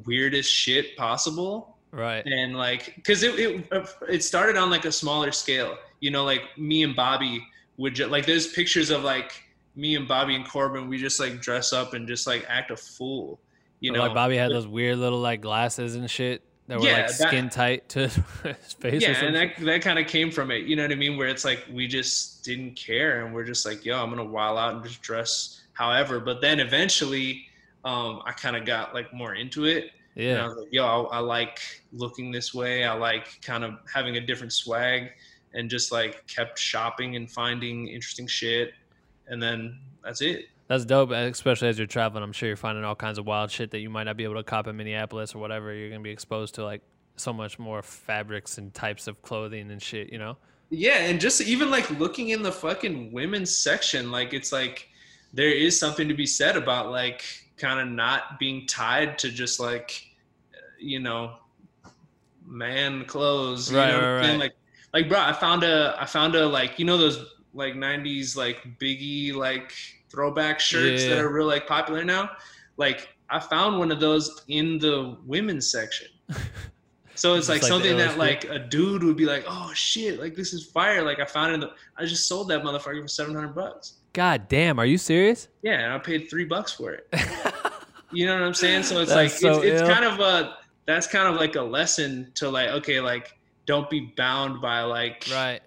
weirdest 0.07 0.51
shit 0.51 0.97
possible 0.97 1.79
Right. 1.93 2.25
and 2.27 2.57
like 2.57 2.95
because 2.97 3.23
it, 3.23 3.39
it 3.39 3.89
it 4.09 4.25
started 4.25 4.57
on 4.57 4.71
like 4.71 4.85
a 4.85 4.91
smaller 4.93 5.31
scale 5.31 5.77
you 6.01 6.11
know 6.11 6.25
like 6.25 6.43
me 6.59 6.83
and 6.83 6.97
bobby 6.97 7.47
would 7.77 7.95
just 7.95 8.11
like 8.11 8.27
there's 8.27 8.49
pictures 8.53 8.91
of 8.91 9.05
like 9.05 9.44
me 9.77 9.97
and 9.97 10.07
bobby 10.07 10.35
and 10.35 10.47
corbin 10.49 10.89
we 10.89 10.97
just 10.99 11.19
like 11.21 11.41
dress 11.41 11.73
up 11.73 11.95
and 11.95 12.07
just 12.07 12.27
like 12.27 12.45
act 12.49 12.71
a 12.71 12.77
fool 12.77 13.41
you 13.81 13.91
Or 13.93 13.97
know 13.97 14.03
like 14.03 14.15
Bobby 14.15 14.37
had 14.37 14.51
those 14.53 14.67
weird 14.67 14.99
little 14.99 15.19
like 15.21 15.41
glasses 15.41 15.95
and 15.97 16.09
shit 16.11 16.43
that 16.69 16.79
were 16.81 16.87
Yeah, 16.87 16.93
like 16.99 17.07
that- 17.19 17.29
skin 17.29 17.49
tight 17.51 17.89
to 17.91 18.09
his 18.43 18.73
face. 18.81 19.03
or 19.03 19.07
yeah 19.11 19.25
and 19.25 19.35
that, 19.35 19.57
that 19.59 19.83
kind 19.83 19.99
of 19.99 20.07
came 20.07 20.31
from 20.31 20.51
it 20.51 20.65
you 20.65 20.77
know 20.77 20.83
what 20.83 20.93
i 20.93 20.95
mean 20.95 21.17
where 21.17 21.29
it's 21.29 21.45
like 21.45 21.65
we 21.73 21.87
just 21.89 22.45
didn't 22.45 22.77
care 22.77 23.25
and 23.25 23.35
we're 23.35 23.45
just 23.45 23.67
like 23.67 23.85
yo 23.85 24.03
i'm 24.03 24.11
gonna 24.11 24.25
wild 24.25 24.59
out 24.59 24.75
and 24.75 24.85
just 24.85 25.03
dress 25.03 25.63
however 25.73 26.21
but 26.21 26.41
then 26.41 26.61
eventually 26.61 27.45
um 27.85 28.23
i 28.25 28.33
kind 28.33 28.57
of 28.57 28.65
got 28.65 28.95
like 28.95 29.13
more 29.13 29.35
into 29.35 29.65
it 29.65 29.91
And 30.17 30.39
I 30.39 30.43
yeah. 30.43 30.47
was 30.47 30.57
like, 30.59 30.69
yo, 30.71 30.85
I, 30.87 31.17
I 31.17 31.19
like 31.19 31.59
looking 31.93 32.31
this 32.31 32.55
way. 32.55 32.85
I 32.85 32.95
like 32.95 33.43
kind 33.43 33.65
of 33.65 33.73
having 33.93 34.17
a 34.17 34.21
different 34.21 34.53
swag 34.53 35.11
and 35.55 35.69
just 35.69 35.91
like 35.91 36.25
kept 36.29 36.57
shopping 36.57 37.17
and 37.17 37.29
finding 37.29 37.89
interesting 37.89 38.29
shit. 38.29 38.75
And 39.29 39.43
then 39.43 39.79
that's 40.03 40.21
it. 40.21 40.47
That's 40.69 40.85
dope, 40.85 41.11
especially 41.11 41.69
as 41.69 41.79
you're 41.79 41.87
traveling. 41.87 42.23
I'm 42.23 42.33
sure 42.33 42.49
you're 42.49 42.57
finding 42.57 42.85
all 42.85 42.95
kinds 42.95 43.19
of 43.19 43.27
wild 43.27 43.51
shit 43.51 43.71
that 43.73 43.81
you 43.81 43.91
might 43.91 44.05
not 44.05 44.17
be 44.17 44.25
able 44.25 44.37
to 44.37 44.43
cop 44.43 44.67
in 44.67 44.77
Minneapolis 44.77 45.35
or 45.35 45.39
whatever. 45.39 45.73
You're 45.75 45.91
gonna 45.91 46.03
be 46.03 46.11
exposed 46.11 46.55
to 46.57 46.65
like 46.65 46.81
so 47.17 47.33
much 47.33 47.59
more 47.59 47.83
fabrics 47.83 48.59
and 48.59 48.73
types 48.73 49.07
of 49.07 49.21
clothing 49.23 49.71
and 49.71 49.83
shit. 49.83 50.13
You 50.13 50.19
know? 50.19 50.37
Yeah. 50.71 50.99
And 51.01 51.21
just 51.21 51.41
even 51.43 51.71
like 51.71 51.91
looking 51.99 52.31
in 52.31 52.43
the 52.43 52.53
fucking 52.53 53.13
women's 53.13 53.55
section, 53.55 54.11
like 54.11 54.33
it's 54.33 54.53
like 54.53 54.89
there 55.33 55.51
is 55.51 55.79
something 55.79 56.09
to 56.09 56.15
be 56.15 56.27
said 56.27 56.57
about 56.57 56.91
like 56.91 57.25
kind 57.57 57.81
of 57.81 57.89
not 57.89 58.39
being 58.39 58.67
tied 58.67 59.19
to 59.19 59.31
just 59.31 59.61
like, 59.61 60.07
you 60.81 61.01
know, 61.01 61.35
man 62.47 63.05
clothes. 63.05 63.71
You 63.71 63.79
Right, 63.79 63.91
know 63.91 63.97
what 63.97 64.05
right, 64.05 64.29
right. 64.31 64.39
Like, 64.39 64.55
like, 64.93 65.09
bro, 65.09 65.19
I 65.21 65.33
found 65.33 65.65
a, 65.65 65.97
I 65.99 66.07
found 66.07 66.37
a, 66.37 66.47
like, 66.47 66.79
you 66.79 66.85
know, 66.85 66.97
those 66.97 67.34
like 67.55 67.75
90s, 67.75 68.37
like 68.37 68.63
biggie, 68.79 69.35
like 69.35 69.73
throwback 70.11 70.61
shirts 70.61 71.03
Yeah. 71.05 71.11
that 71.11 71.19
are 71.19 71.29
real 71.29 71.47
like 71.47 71.67
popular 71.67 72.05
now. 72.05 72.31
Like, 72.77 73.09
I 73.31 73.39
found 73.41 73.79
one 73.79 73.91
of 73.91 74.01
those 74.01 74.43
in 74.49 74.79
the 74.79 75.17
women's 75.25 75.71
section. 75.71 76.09
So 77.17 77.35
it's 77.35 77.47
Just 77.47 77.49
like, 77.49 77.63
like 77.63 77.69
something 77.69 77.97
that 77.99 78.19
like 78.19 78.45
a 78.45 78.59
dude 78.59 79.05
would 79.05 79.17
be 79.17 79.25
like, 79.25 79.45
oh 79.47 79.71
shit, 79.75 80.21
like 80.21 80.35
this 80.35 80.53
is 80.53 80.65
fire. 80.67 81.03
Like 81.03 81.21
I 81.21 81.25
found 81.25 81.53
it 81.53 81.55
in 81.55 81.61
the, 81.61 81.71
I 81.97 82.05
just 82.07 82.27
sold 82.27 82.49
that 82.49 82.63
motherfucker 82.63 83.01
for 83.01 83.09
700 83.09 83.55
bucks. 83.55 83.95
God 84.13 84.49
damn, 84.49 84.79
are 84.81 84.85
you 84.87 84.99
serious? 84.99 85.49
Yeah, 85.63 85.81
and 85.81 85.93
I 85.93 85.99
paid 85.99 86.29
three 86.29 86.45
bucks 86.45 86.73
for 86.73 86.93
it. 86.93 87.07
you 88.13 88.27
know 88.27 88.35
what 88.35 88.43
I'm 88.43 88.55
saying? 88.55 88.83
So 88.83 89.01
it's 89.01 89.13
That's 89.13 89.43
like 89.45 89.53
so 89.55 89.63
it's, 89.63 89.81
it's 89.81 89.89
kind 89.89 90.05
of 90.05 90.19
a 90.21 90.57
that's 90.87 91.07
kind 91.07 91.29
of 91.29 91.37
like 91.37 91.55
a 91.55 91.63
lesson 91.63 92.33
to 92.35 92.49
like 92.51 92.71
okay, 92.71 93.01
like 93.01 93.33
don't 93.67 93.89
be 93.89 94.13
bound 94.17 94.61
by 94.61 94.81
like 94.81 95.25
Right. 95.33 95.61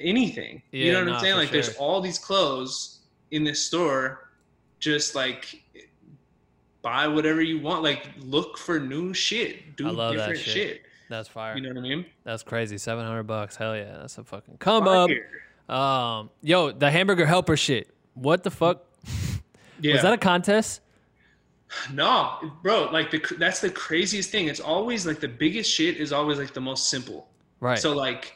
Anything. 0.00 0.62
you 0.70 0.92
know 0.92 1.00
what 1.00 1.08
nah, 1.08 1.14
I'm 1.14 1.20
saying? 1.20 1.36
Like 1.36 1.50
there's 1.50 1.76
all 1.76 2.00
these 2.00 2.18
clothes 2.18 3.00
in 3.30 3.44
this 3.44 3.64
store, 3.64 4.30
just 4.78 5.14
like 5.14 5.62
buy 6.82 7.06
whatever 7.06 7.42
you 7.42 7.60
want. 7.60 7.82
Like 7.82 8.08
look 8.18 8.58
for 8.58 8.80
new 8.80 9.12
shit. 9.14 9.76
Do 9.76 9.88
I 9.88 9.90
love 9.90 10.14
that 10.14 10.18
different 10.18 10.40
shit. 10.40 10.54
shit. 10.54 10.82
That's 11.08 11.28
fire. 11.28 11.56
You 11.56 11.62
know 11.62 11.70
what 11.70 11.78
I 11.78 11.82
mean? 11.82 12.06
That's 12.24 12.42
crazy. 12.42 12.78
Seven 12.78 13.04
hundred 13.04 13.24
bucks. 13.24 13.56
Hell 13.56 13.76
yeah. 13.76 13.98
That's 13.98 14.16
a 14.18 14.24
fucking 14.24 14.58
come 14.58 14.86
up. 14.86 15.10
Um, 15.68 16.30
yo, 16.42 16.72
the 16.72 16.90
hamburger 16.90 17.26
helper 17.26 17.56
shit. 17.56 17.92
What 18.14 18.42
the 18.42 18.50
fuck? 18.50 18.84
Yeah. 19.80 19.92
Was 19.94 20.02
that 20.02 20.12
a 20.12 20.18
contest? 20.18 20.80
No, 21.92 22.52
bro, 22.62 22.90
like 22.90 23.10
the 23.10 23.22
that's 23.38 23.60
the 23.60 23.70
craziest 23.70 24.30
thing. 24.30 24.48
It's 24.48 24.60
always 24.60 25.06
like 25.06 25.20
the 25.20 25.28
biggest 25.28 25.70
shit 25.70 25.96
is 25.98 26.12
always 26.12 26.38
like 26.38 26.52
the 26.52 26.60
most 26.60 26.90
simple. 26.90 27.28
Right. 27.60 27.78
So 27.78 27.94
like 27.94 28.34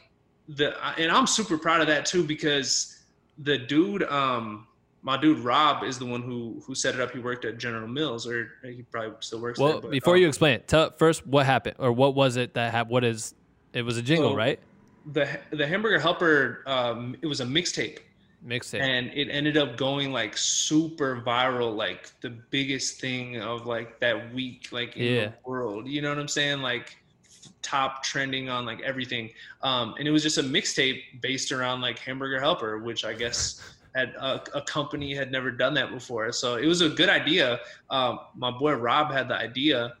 the 0.49 0.75
and 0.99 1.11
I'm 1.11 1.27
super 1.27 1.57
proud 1.57 1.81
of 1.81 1.87
that 1.87 2.05
too 2.05 2.23
because 2.23 3.03
the 3.39 3.57
dude, 3.57 4.03
um, 4.03 4.67
my 5.01 5.17
dude 5.19 5.39
Rob 5.39 5.83
is 5.83 5.97
the 5.99 6.05
one 6.05 6.21
who 6.21 6.61
who 6.65 6.75
set 6.75 6.95
it 6.95 7.01
up. 7.01 7.11
He 7.11 7.19
worked 7.19 7.45
at 7.45 7.57
General 7.57 7.87
Mills, 7.87 8.27
or 8.27 8.51
he 8.63 8.83
probably 8.91 9.11
still 9.19 9.39
works 9.39 9.59
well, 9.59 9.73
there. 9.73 9.81
But, 9.81 9.91
before 9.91 10.15
um, 10.15 10.21
you 10.21 10.27
explain 10.27 10.55
it, 10.55 10.67
tell 10.67 10.91
first 10.91 11.25
what 11.25 11.45
happened 11.45 11.75
or 11.79 11.91
what 11.91 12.15
was 12.15 12.35
it 12.37 12.53
that 12.53 12.71
happened? 12.71 12.91
What 12.91 13.03
is? 13.03 13.33
It 13.73 13.83
was 13.83 13.97
a 13.97 14.01
jingle, 14.01 14.31
So- 14.31 14.35
right? 14.37 14.59
the 15.11 15.27
the 15.51 15.67
Hamburger 15.67 15.99
Helper, 15.99 16.63
um, 16.65 17.15
it 17.21 17.27
was 17.27 17.39
a 17.41 17.45
mixtape. 17.45 17.99
Mixtape. 18.45 18.79
and 18.79 19.07
it 19.15 19.27
ended 19.31 19.57
up 19.57 19.75
going 19.75 20.11
like 20.11 20.37
super 20.37 21.19
viral 21.25 21.75
like 21.75 22.11
the 22.21 22.29
biggest 22.29 23.01
thing 23.01 23.41
of 23.41 23.65
like 23.65 23.99
that 24.01 24.31
week 24.35 24.67
like 24.71 24.95
in 24.95 25.03
Yeah. 25.15 25.25
the 25.29 25.33
world 25.49 25.87
you 25.87 25.99
know 26.03 26.09
what 26.09 26.19
i'm 26.19 26.27
saying 26.27 26.61
like 26.61 26.95
top 27.65 28.03
trending 28.03 28.49
on 28.49 28.65
like 28.65 28.81
everything. 28.81 29.29
Um 29.61 29.95
and 29.97 30.07
it 30.07 30.11
was 30.11 30.23
just 30.23 30.37
a 30.37 30.43
mixtape 30.43 30.99
based 31.21 31.51
around 31.51 31.81
like 31.81 31.97
hamburger 31.99 32.39
helper 32.39 32.77
which 32.79 33.03
i 33.05 33.13
guess 33.13 33.61
had 33.95 34.09
a, 34.19 34.41
a 34.53 34.61
company 34.61 35.15
had 35.15 35.31
never 35.31 35.49
done 35.51 35.73
that 35.73 35.89
before. 35.89 36.31
So 36.33 36.55
it 36.55 36.67
was 36.67 36.81
a 36.81 36.89
good 36.89 37.09
idea. 37.09 37.59
Um 37.89 38.19
my 38.35 38.51
boy 38.51 38.73
rob 38.73 39.11
had 39.11 39.27
the 39.27 39.35
idea 39.35 39.95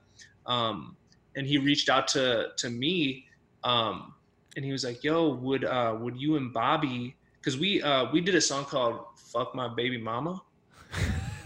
um 0.45 0.95
and 1.35 1.47
he 1.47 1.57
reached 1.57 1.89
out 1.89 2.07
to 2.09 2.49
to 2.57 2.69
me 2.69 3.25
um 3.63 4.13
and 4.55 4.63
he 4.63 4.71
was 4.71 4.83
like 4.83 5.03
yo 5.03 5.33
would 5.47 5.65
uh 5.65 5.95
would 5.99 6.15
you 6.23 6.37
and 6.37 6.53
bobby 6.53 7.15
because 7.45 7.59
we 7.59 7.81
uh 7.81 8.05
we 8.11 8.21
did 8.21 8.35
a 8.35 8.41
song 8.41 8.65
called 8.65 9.05
"Fuck 9.17 9.53
My 9.53 9.67
Baby 9.67 9.97
Mama," 9.97 10.41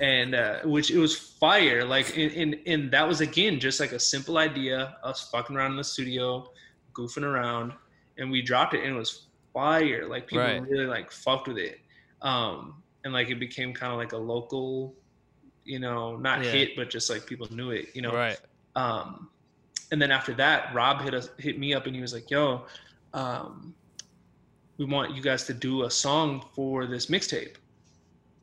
and 0.01 0.35
uh, 0.35 0.59
which 0.63 0.91
it 0.91 0.97
was 0.97 1.15
fire. 1.17 1.83
Like, 1.85 2.17
and, 2.17 2.31
and 2.33 2.59
and 2.65 2.91
that 2.91 3.07
was 3.07 3.21
again 3.21 3.59
just 3.59 3.79
like 3.79 3.91
a 3.91 3.99
simple 3.99 4.37
idea, 4.37 4.97
us 5.03 5.29
fucking 5.29 5.55
around 5.55 5.71
in 5.71 5.77
the 5.77 5.83
studio, 5.83 6.49
goofing 6.93 7.23
around, 7.23 7.73
and 8.17 8.31
we 8.31 8.41
dropped 8.41 8.73
it, 8.73 8.83
and 8.83 8.95
it 8.95 8.97
was 8.97 9.27
fire. 9.53 10.07
Like 10.07 10.27
people 10.27 10.43
Right. 10.43 10.61
really 10.61 10.85
like 10.85 11.11
fucked 11.11 11.47
with 11.47 11.57
it, 11.57 11.79
um, 12.21 12.81
and 13.03 13.13
like 13.13 13.29
it 13.29 13.39
became 13.39 13.73
kind 13.73 13.91
of 13.91 13.97
like 13.97 14.13
a 14.13 14.17
local, 14.17 14.95
you 15.65 15.79
know, 15.79 16.15
not 16.17 16.43
Yeah. 16.43 16.51
hit, 16.51 16.75
but 16.75 16.89
just 16.89 17.09
like 17.09 17.25
people 17.25 17.47
knew 17.51 17.71
it, 17.71 17.87
you 17.93 18.01
know 18.01 18.13
right. 18.13 18.39
um, 18.75 19.29
and 19.91 20.01
then 20.01 20.11
after 20.11 20.33
that, 20.35 20.73
Rob 20.73 21.01
hit 21.01 21.13
us, 21.15 21.29
hit 21.39 21.57
me 21.57 21.73
up, 21.73 21.87
and 21.87 21.95
he 21.95 22.01
was 22.01 22.13
like, 22.13 22.29
"Yo, 22.29 22.65
um, 23.13 23.73
we 24.77 24.85
want 24.85 25.15
you 25.15 25.21
guys 25.21 25.45
to 25.45 25.53
do 25.53 25.83
a 25.83 25.89
song 25.89 26.45
for 26.53 26.85
this 26.85 27.07
mixtape." 27.07 27.55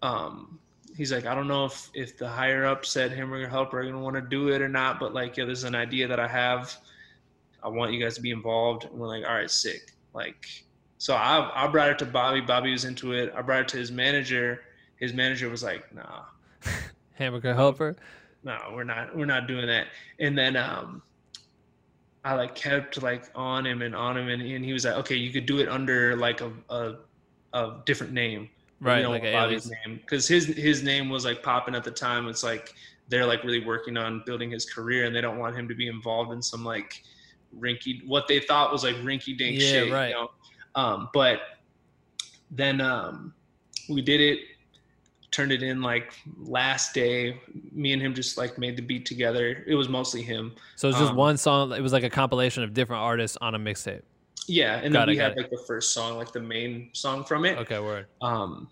Um, 0.02 0.58
he's 0.96 1.12
like, 1.12 1.26
"I 1.26 1.34
don't 1.34 1.48
know 1.48 1.66
if 1.66 1.90
if 1.94 2.16
the 2.18 2.28
higher 2.28 2.64
up 2.64 2.84
said 2.86 3.12
Hamburger 3.12 3.48
Helper 3.48 3.80
are 3.80 3.84
gonna 3.84 4.00
want 4.00 4.16
to 4.16 4.22
do 4.22 4.48
it 4.48 4.62
or 4.62 4.68
not, 4.68 4.98
but 4.98 5.14
like, 5.14 5.36
yeah, 5.36 5.44
this 5.44 5.58
is 5.58 5.64
an 5.64 5.74
idea 5.74 6.08
that 6.08 6.18
I 6.20 6.28
have. 6.28 6.76
I 7.62 7.68
want 7.68 7.92
you 7.92 8.00
guys 8.00 8.14
to 8.16 8.20
be 8.22 8.30
involved." 8.30 8.84
And 8.84 8.94
we're 8.94 9.08
like, 9.08 9.24
"All 9.24 9.34
right, 9.34 9.50
sick." 9.50 9.92
Like, 10.14 10.46
so 10.98 11.14
I 11.14 11.64
I 11.64 11.66
brought 11.68 11.90
it 11.90 11.98
to 12.00 12.06
Bobby. 12.06 12.40
Bobby 12.40 12.72
was 12.72 12.84
into 12.84 13.12
it. 13.12 13.32
I 13.36 13.42
brought 13.42 13.60
it 13.60 13.68
to 13.68 13.76
his 13.78 13.92
manager. 13.92 14.62
His 14.96 15.12
manager 15.12 15.48
was 15.48 15.62
like, 15.62 15.92
"Nah." 15.94 16.24
Hamburger 17.14 17.54
helper. 17.54 17.96
no, 18.44 18.58
we're 18.74 18.84
not 18.84 19.16
we're 19.16 19.26
not 19.26 19.46
doing 19.46 19.66
that. 19.66 19.88
And 20.20 20.36
then 20.36 20.56
um 20.56 21.02
I 22.24 22.34
like 22.34 22.54
kept 22.54 23.02
like 23.02 23.24
on 23.34 23.64
him 23.66 23.82
and 23.82 23.94
on 23.94 24.16
him 24.16 24.28
and, 24.28 24.42
and 24.42 24.64
he 24.64 24.72
was 24.72 24.84
like, 24.84 24.96
okay, 24.96 25.14
you 25.16 25.30
could 25.32 25.46
do 25.46 25.58
it 25.60 25.68
under 25.68 26.16
like 26.16 26.40
a 26.40 26.52
a, 26.70 26.94
a 27.52 27.76
different 27.86 28.12
name. 28.12 28.50
Right. 28.80 29.02
don't 29.02 29.12
Like 29.12 29.32
Bobby's 29.32 29.70
name. 29.70 29.96
Because 29.96 30.28
his 30.28 30.46
his 30.46 30.82
name 30.82 31.08
was 31.08 31.24
like 31.24 31.42
popping 31.42 31.74
at 31.74 31.82
the 31.84 31.90
time. 31.90 32.28
It's 32.28 32.42
like 32.44 32.74
they're 33.08 33.24
like 33.26 33.42
really 33.44 33.64
working 33.64 33.96
on 33.96 34.22
building 34.26 34.50
his 34.50 34.64
career 34.66 35.04
and 35.04 35.14
they 35.14 35.20
don't 35.20 35.38
want 35.38 35.56
him 35.56 35.66
to 35.68 35.74
be 35.74 35.86
involved 35.88 36.32
in 36.32 36.42
some 36.42 36.64
like 36.64 37.02
rinky 37.56 38.06
what 38.06 38.26
they 38.28 38.40
thought 38.40 38.72
was 38.72 38.82
like 38.84 38.96
rinky 38.96 39.36
dink 39.38 39.58
Yeah, 39.60 39.68
shit. 39.68 39.92
right. 39.92 40.08
You 40.08 40.14
know? 40.14 40.30
Um 40.74 41.08
but 41.14 41.40
then 42.50 42.80
um 42.80 43.32
we 43.88 44.02
did 44.02 44.20
it 44.20 44.40
turned 45.30 45.52
it 45.52 45.62
in 45.62 45.80
like 45.82 46.12
last 46.38 46.94
day 46.94 47.40
me 47.72 47.92
and 47.92 48.00
him 48.02 48.14
just 48.14 48.36
like 48.38 48.58
made 48.58 48.76
the 48.76 48.82
beat 48.82 49.04
together 49.06 49.64
it 49.66 49.74
was 49.74 49.88
mostly 49.88 50.22
him 50.22 50.54
So 50.76 50.88
it's 50.88 50.98
just 50.98 51.10
Um, 51.12 51.16
one 51.16 51.36
song. 51.36 51.72
It 51.72 51.80
was 51.80 51.92
like 51.92 52.04
a 52.04 52.10
compilation 52.10 52.62
of 52.62 52.74
different 52.74 53.02
artists 53.02 53.36
on 53.40 53.54
a 53.54 53.58
mixtape. 53.58 54.02
Yeah 54.48 54.80
and 54.82 54.92
Got 54.92 55.00
then 55.00 55.08
it, 55.08 55.12
we 55.12 55.18
had 55.18 55.32
it. 55.32 55.38
like 55.38 55.50
the 55.50 55.64
first 55.66 55.92
song 55.92 56.16
like 56.16 56.32
the 56.32 56.40
main 56.40 56.90
song 56.92 57.24
from 57.24 57.44
it 57.44 57.58
Okay, 57.58 57.78
word. 57.80 58.06
um 58.22 58.68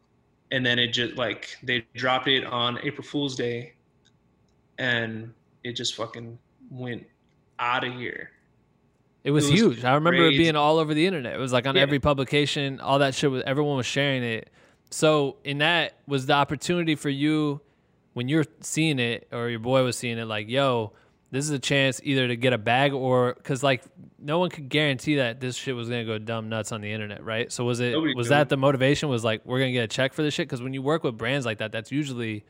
and 0.50 0.64
then 0.64 0.78
it 0.78 0.88
just 0.88 1.16
like 1.16 1.56
they 1.62 1.84
dropped 1.94 2.28
it 2.28 2.44
on 2.44 2.78
april 2.82 3.06
fool's 3.06 3.34
day 3.34 3.74
and 4.78 5.32
it 5.62 5.72
just 5.72 5.94
fucking 5.94 6.38
went 6.70 7.04
out 7.58 7.84
of 7.84 7.92
here 7.94 8.30
It 9.24 9.30
was, 9.30 9.46
It 9.48 9.52
was 9.52 9.60
huge. 9.60 9.84
I 9.84 9.94
remember 9.94 10.26
it 10.26 10.36
being 10.36 10.56
all 10.56 10.78
over 10.78 10.92
the 10.92 11.06
internet. 11.06 11.34
It 11.34 11.38
was 11.38 11.52
like 11.52 11.66
on 11.66 11.76
Yeah. 11.76 11.82
every 11.82 11.98
publication, 11.98 12.78
all 12.80 12.98
that 12.98 13.14
shit 13.14 13.30
was 13.30 13.42
everyone 13.46 13.76
was 13.78 13.86
sharing 13.86 14.22
it. 14.22 14.50
So 14.90 15.36
in 15.44 15.58
that 15.58 15.94
was 16.06 16.26
the 16.26 16.34
opportunity 16.34 16.94
for 16.94 17.08
you 17.08 17.60
when 18.12 18.28
you're 18.28 18.44
seeing 18.60 18.98
it 18.98 19.26
or 19.32 19.48
your 19.48 19.60
boy 19.60 19.82
was 19.82 19.96
seeing 19.96 20.18
it 20.18 20.26
like, 20.26 20.48
yo, 20.48 20.92
this 21.34 21.44
is 21.44 21.50
a 21.50 21.58
chance 21.58 22.00
either 22.04 22.28
to 22.28 22.36
get 22.36 22.52
a 22.52 22.58
bag 22.58 22.92
or 22.92 23.34
because 23.34 23.62
like 23.62 23.82
no 24.18 24.38
one 24.38 24.50
could 24.50 24.68
guarantee 24.68 25.16
that 25.16 25.40
this 25.40 25.56
shit 25.56 25.74
was 25.74 25.88
gonna 25.88 26.04
go 26.04 26.18
dumb 26.18 26.48
nuts 26.48 26.72
on 26.72 26.80
the 26.80 26.92
internet, 26.92 27.24
right? 27.24 27.50
So 27.50 27.64
was 27.64 27.80
it 27.80 27.92
Nobody 27.92 28.14
was 28.14 28.28
that 28.28 28.48
the 28.48 28.56
motivation? 28.56 29.08
Was 29.08 29.24
like 29.24 29.44
we're 29.44 29.58
gonna 29.58 29.72
get 29.72 29.84
a 29.84 29.88
check 29.88 30.12
for 30.12 30.22
this 30.22 30.32
shit? 30.32 30.48
Because 30.48 30.62
when 30.62 30.72
you 30.72 30.82
work 30.82 31.02
with 31.04 31.18
brands 31.18 31.44
like 31.44 31.58
that, 31.58 31.72
that's 31.72 31.90
usually 31.90 32.44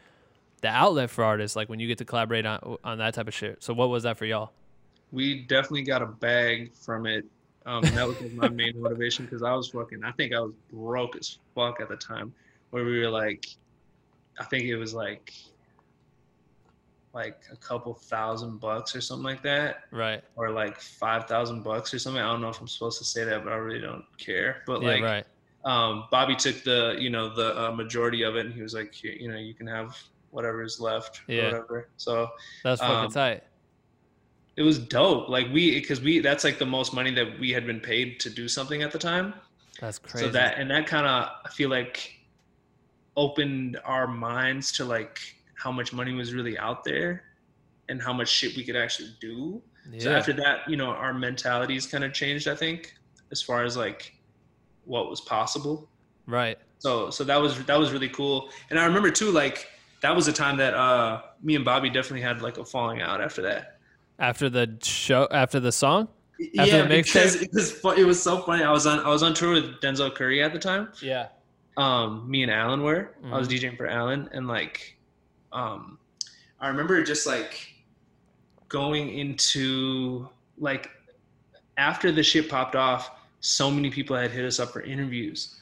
the 0.60 0.68
outlet 0.68 1.10
for 1.10 1.24
artists. 1.24 1.56
Like 1.56 1.68
when 1.68 1.80
you 1.80 1.88
get 1.88 1.98
to 1.98 2.04
collaborate 2.04 2.46
on 2.46 2.76
on 2.84 2.98
that 2.98 3.14
type 3.14 3.28
of 3.28 3.34
shit. 3.34 3.62
So 3.62 3.72
what 3.74 3.88
was 3.88 4.02
that 4.02 4.18
for 4.18 4.26
y'all? 4.26 4.52
we 5.14 5.42
definitely 5.42 5.82
got 5.82 6.02
a 6.02 6.06
bag 6.06 6.74
from 6.74 7.06
it. 7.06 7.24
Um, 7.66 7.82
that 7.82 8.06
was 8.06 8.20
my 8.32 8.48
main 8.48 8.78
motivation 8.82 9.24
because 9.24 9.42
I 9.42 9.54
was 9.54 9.68
fucking. 9.68 10.04
I 10.04 10.10
think 10.12 10.34
I 10.34 10.40
was 10.40 10.52
broke 10.70 11.16
as 11.16 11.38
fuck 11.54 11.80
at 11.80 11.88
the 11.88 11.96
time, 11.96 12.34
where 12.70 12.84
we 12.84 12.98
were 12.98 13.08
like, 13.08 13.46
I 14.38 14.44
think 14.44 14.64
it 14.64 14.76
was 14.76 14.92
like, 14.92 15.32
like 17.14 17.42
a 17.52 17.56
couple 17.56 17.94
thousand 17.94 18.58
bucks 18.60 18.94
or 18.96 19.00
something 19.00 19.24
like 19.24 19.42
that, 19.42 19.84
Right. 19.92 20.22
or 20.36 20.50
like 20.50 20.80
five 20.80 21.26
thousand 21.26 21.62
bucks 21.62 21.94
or 21.94 21.98
something. 21.98 22.20
I 22.20 22.26
don't 22.26 22.40
know 22.40 22.48
if 22.48 22.60
I'm 22.60 22.68
supposed 22.68 22.98
to 22.98 23.04
say 23.04 23.24
that, 23.24 23.44
but 23.44 23.52
I 23.52 23.56
really 23.56 23.80
don't 23.80 24.04
care. 24.18 24.62
But 24.66 24.82
Yeah. 24.82 24.88
like, 24.88 25.02
right. 25.02 25.26
um, 25.64 26.04
Bobby 26.10 26.34
took 26.34 26.62
the 26.64 26.96
you 26.98 27.10
know 27.10 27.32
the 27.34 27.68
uh, 27.68 27.72
majority 27.72 28.22
of 28.22 28.36
it, 28.36 28.46
and 28.46 28.54
he 28.54 28.62
was 28.62 28.74
like, 28.74 29.02
you 29.02 29.28
know, 29.30 29.38
you 29.38 29.54
can 29.54 29.66
have 29.66 29.96
whatever 30.30 30.62
is 30.64 30.80
left, 30.80 31.20
or 31.28 31.34
Yeah. 31.34 31.44
whatever. 31.44 31.88
So 31.96 32.28
That's 32.64 32.80
fucking 32.80 33.04
um, 33.06 33.10
tight. 33.12 33.44
it 34.56 34.62
was 34.62 34.78
dope. 34.80 35.28
Like 35.28 35.46
we, 35.52 35.78
because 35.80 36.00
we, 36.00 36.18
that's 36.18 36.42
like 36.42 36.58
the 36.58 36.66
most 36.66 36.92
money 36.92 37.12
that 37.14 37.38
we 37.38 37.50
had 37.52 37.66
been 37.66 37.80
paid 37.80 38.18
to 38.20 38.30
do 38.30 38.48
something 38.48 38.82
at 38.82 38.90
the 38.90 38.98
time. 38.98 39.34
That's 39.80 39.98
crazy. 40.00 40.26
So 40.26 40.32
that, 40.32 40.58
and 40.58 40.68
that 40.72 40.86
kind 40.88 41.06
of, 41.06 41.28
I 41.44 41.48
feel 41.50 41.70
like, 41.70 42.10
opened 43.16 43.78
our 43.84 44.06
minds 44.08 44.72
to 44.72 44.84
like 44.84 45.20
how 45.56 45.70
much 45.72 45.92
money 45.92 46.12
was 46.12 46.32
really 46.34 46.58
out 46.58 46.84
there, 46.84 47.24
and 47.88 48.00
how 48.02 48.12
much 48.12 48.28
shit 48.28 48.56
we 48.56 48.64
could 48.64 48.76
actually 48.76 49.10
do. 49.20 49.62
So 49.98 50.12
after 50.14 50.32
that, 50.34 50.60
you 50.68 50.76
know, 50.76 50.86
our 50.86 51.12
mentalities 51.12 51.86
kind 51.86 52.04
of 52.04 52.12
changed. 52.14 52.48
I 52.48 52.54
think 52.56 52.94
as 53.30 53.42
far 53.42 53.64
as 53.64 53.76
like 53.76 54.14
what 54.84 55.10
was 55.10 55.20
possible. 55.20 55.88
right. 56.26 56.58
So 56.78 57.08
so 57.10 57.24
that 57.24 57.36
was 57.40 57.62
that 57.64 57.78
was 57.78 57.92
really 57.92 58.08
cool. 58.10 58.50
And 58.70 58.78
I 58.78 58.84
remember 58.86 59.10
too, 59.10 59.30
like 59.30 59.68
that 60.02 60.14
was 60.14 60.28
a 60.28 60.32
time 60.32 60.56
that 60.58 60.74
uh 60.74 61.22
me 61.42 61.54
and 61.56 61.64
Bobby 61.64 61.88
definitely 61.90 62.20
had 62.22 62.42
like 62.42 62.58
a 62.58 62.64
falling 62.64 63.00
out 63.00 63.20
after 63.22 63.40
that. 63.42 63.78
After 64.18 64.48
the 64.50 64.78
show, 64.82 65.26
after 65.30 65.60
the 65.60 65.72
song. 65.72 66.08
After 66.58 66.76
yeah, 66.78 66.86
because 66.86 67.36
it 67.36 67.50
was, 67.52 67.72
fu- 67.72 67.90
it 67.92 68.04
was 68.04 68.22
so 68.22 68.42
funny. 68.42 68.64
I 68.64 68.70
was 68.72 68.86
on 68.86 69.00
I 69.00 69.08
was 69.08 69.22
on 69.22 69.32
tour 69.34 69.52
with 69.54 69.80
Denzel 69.80 70.14
Curry 70.14 70.42
at 70.42 70.52
the 70.52 70.58
time. 70.58 70.88
Yeah. 71.00 71.28
Um, 71.76 72.28
me 72.30 72.42
and 72.42 72.52
Allan 72.52 72.82
were. 72.82 73.14
I 73.24 73.38
was 73.38 73.48
Mm-hmm. 73.48 73.66
DJing 73.66 73.76
for 73.76 73.86
Allan, 73.86 74.28
and 74.32 74.46
like, 74.46 74.93
um, 75.54 75.98
I 76.60 76.68
remember 76.68 77.02
just 77.02 77.26
like 77.26 77.74
going 78.68 79.08
into 79.10 80.28
like 80.58 80.90
after 81.76 82.12
the 82.12 82.22
shit 82.22 82.48
popped 82.50 82.76
off. 82.76 83.10
So 83.40 83.70
many 83.70 83.90
people 83.90 84.16
had 84.16 84.30
hit 84.30 84.44
us 84.44 84.58
up 84.58 84.70
for 84.70 84.80
interviews, 84.80 85.56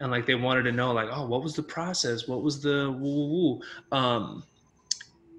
and 0.00 0.10
like 0.10 0.26
they 0.26 0.34
wanted 0.34 0.64
to 0.64 0.72
know 0.72 0.92
like, 0.92 1.08
oh, 1.12 1.26
what 1.26 1.42
was 1.42 1.54
the 1.54 1.62
process? 1.62 2.26
What 2.26 2.42
was 2.42 2.60
the 2.60 2.90
woo 2.90 3.14
woo 3.14 3.28
woo? 3.28 3.96
Um, 3.96 4.42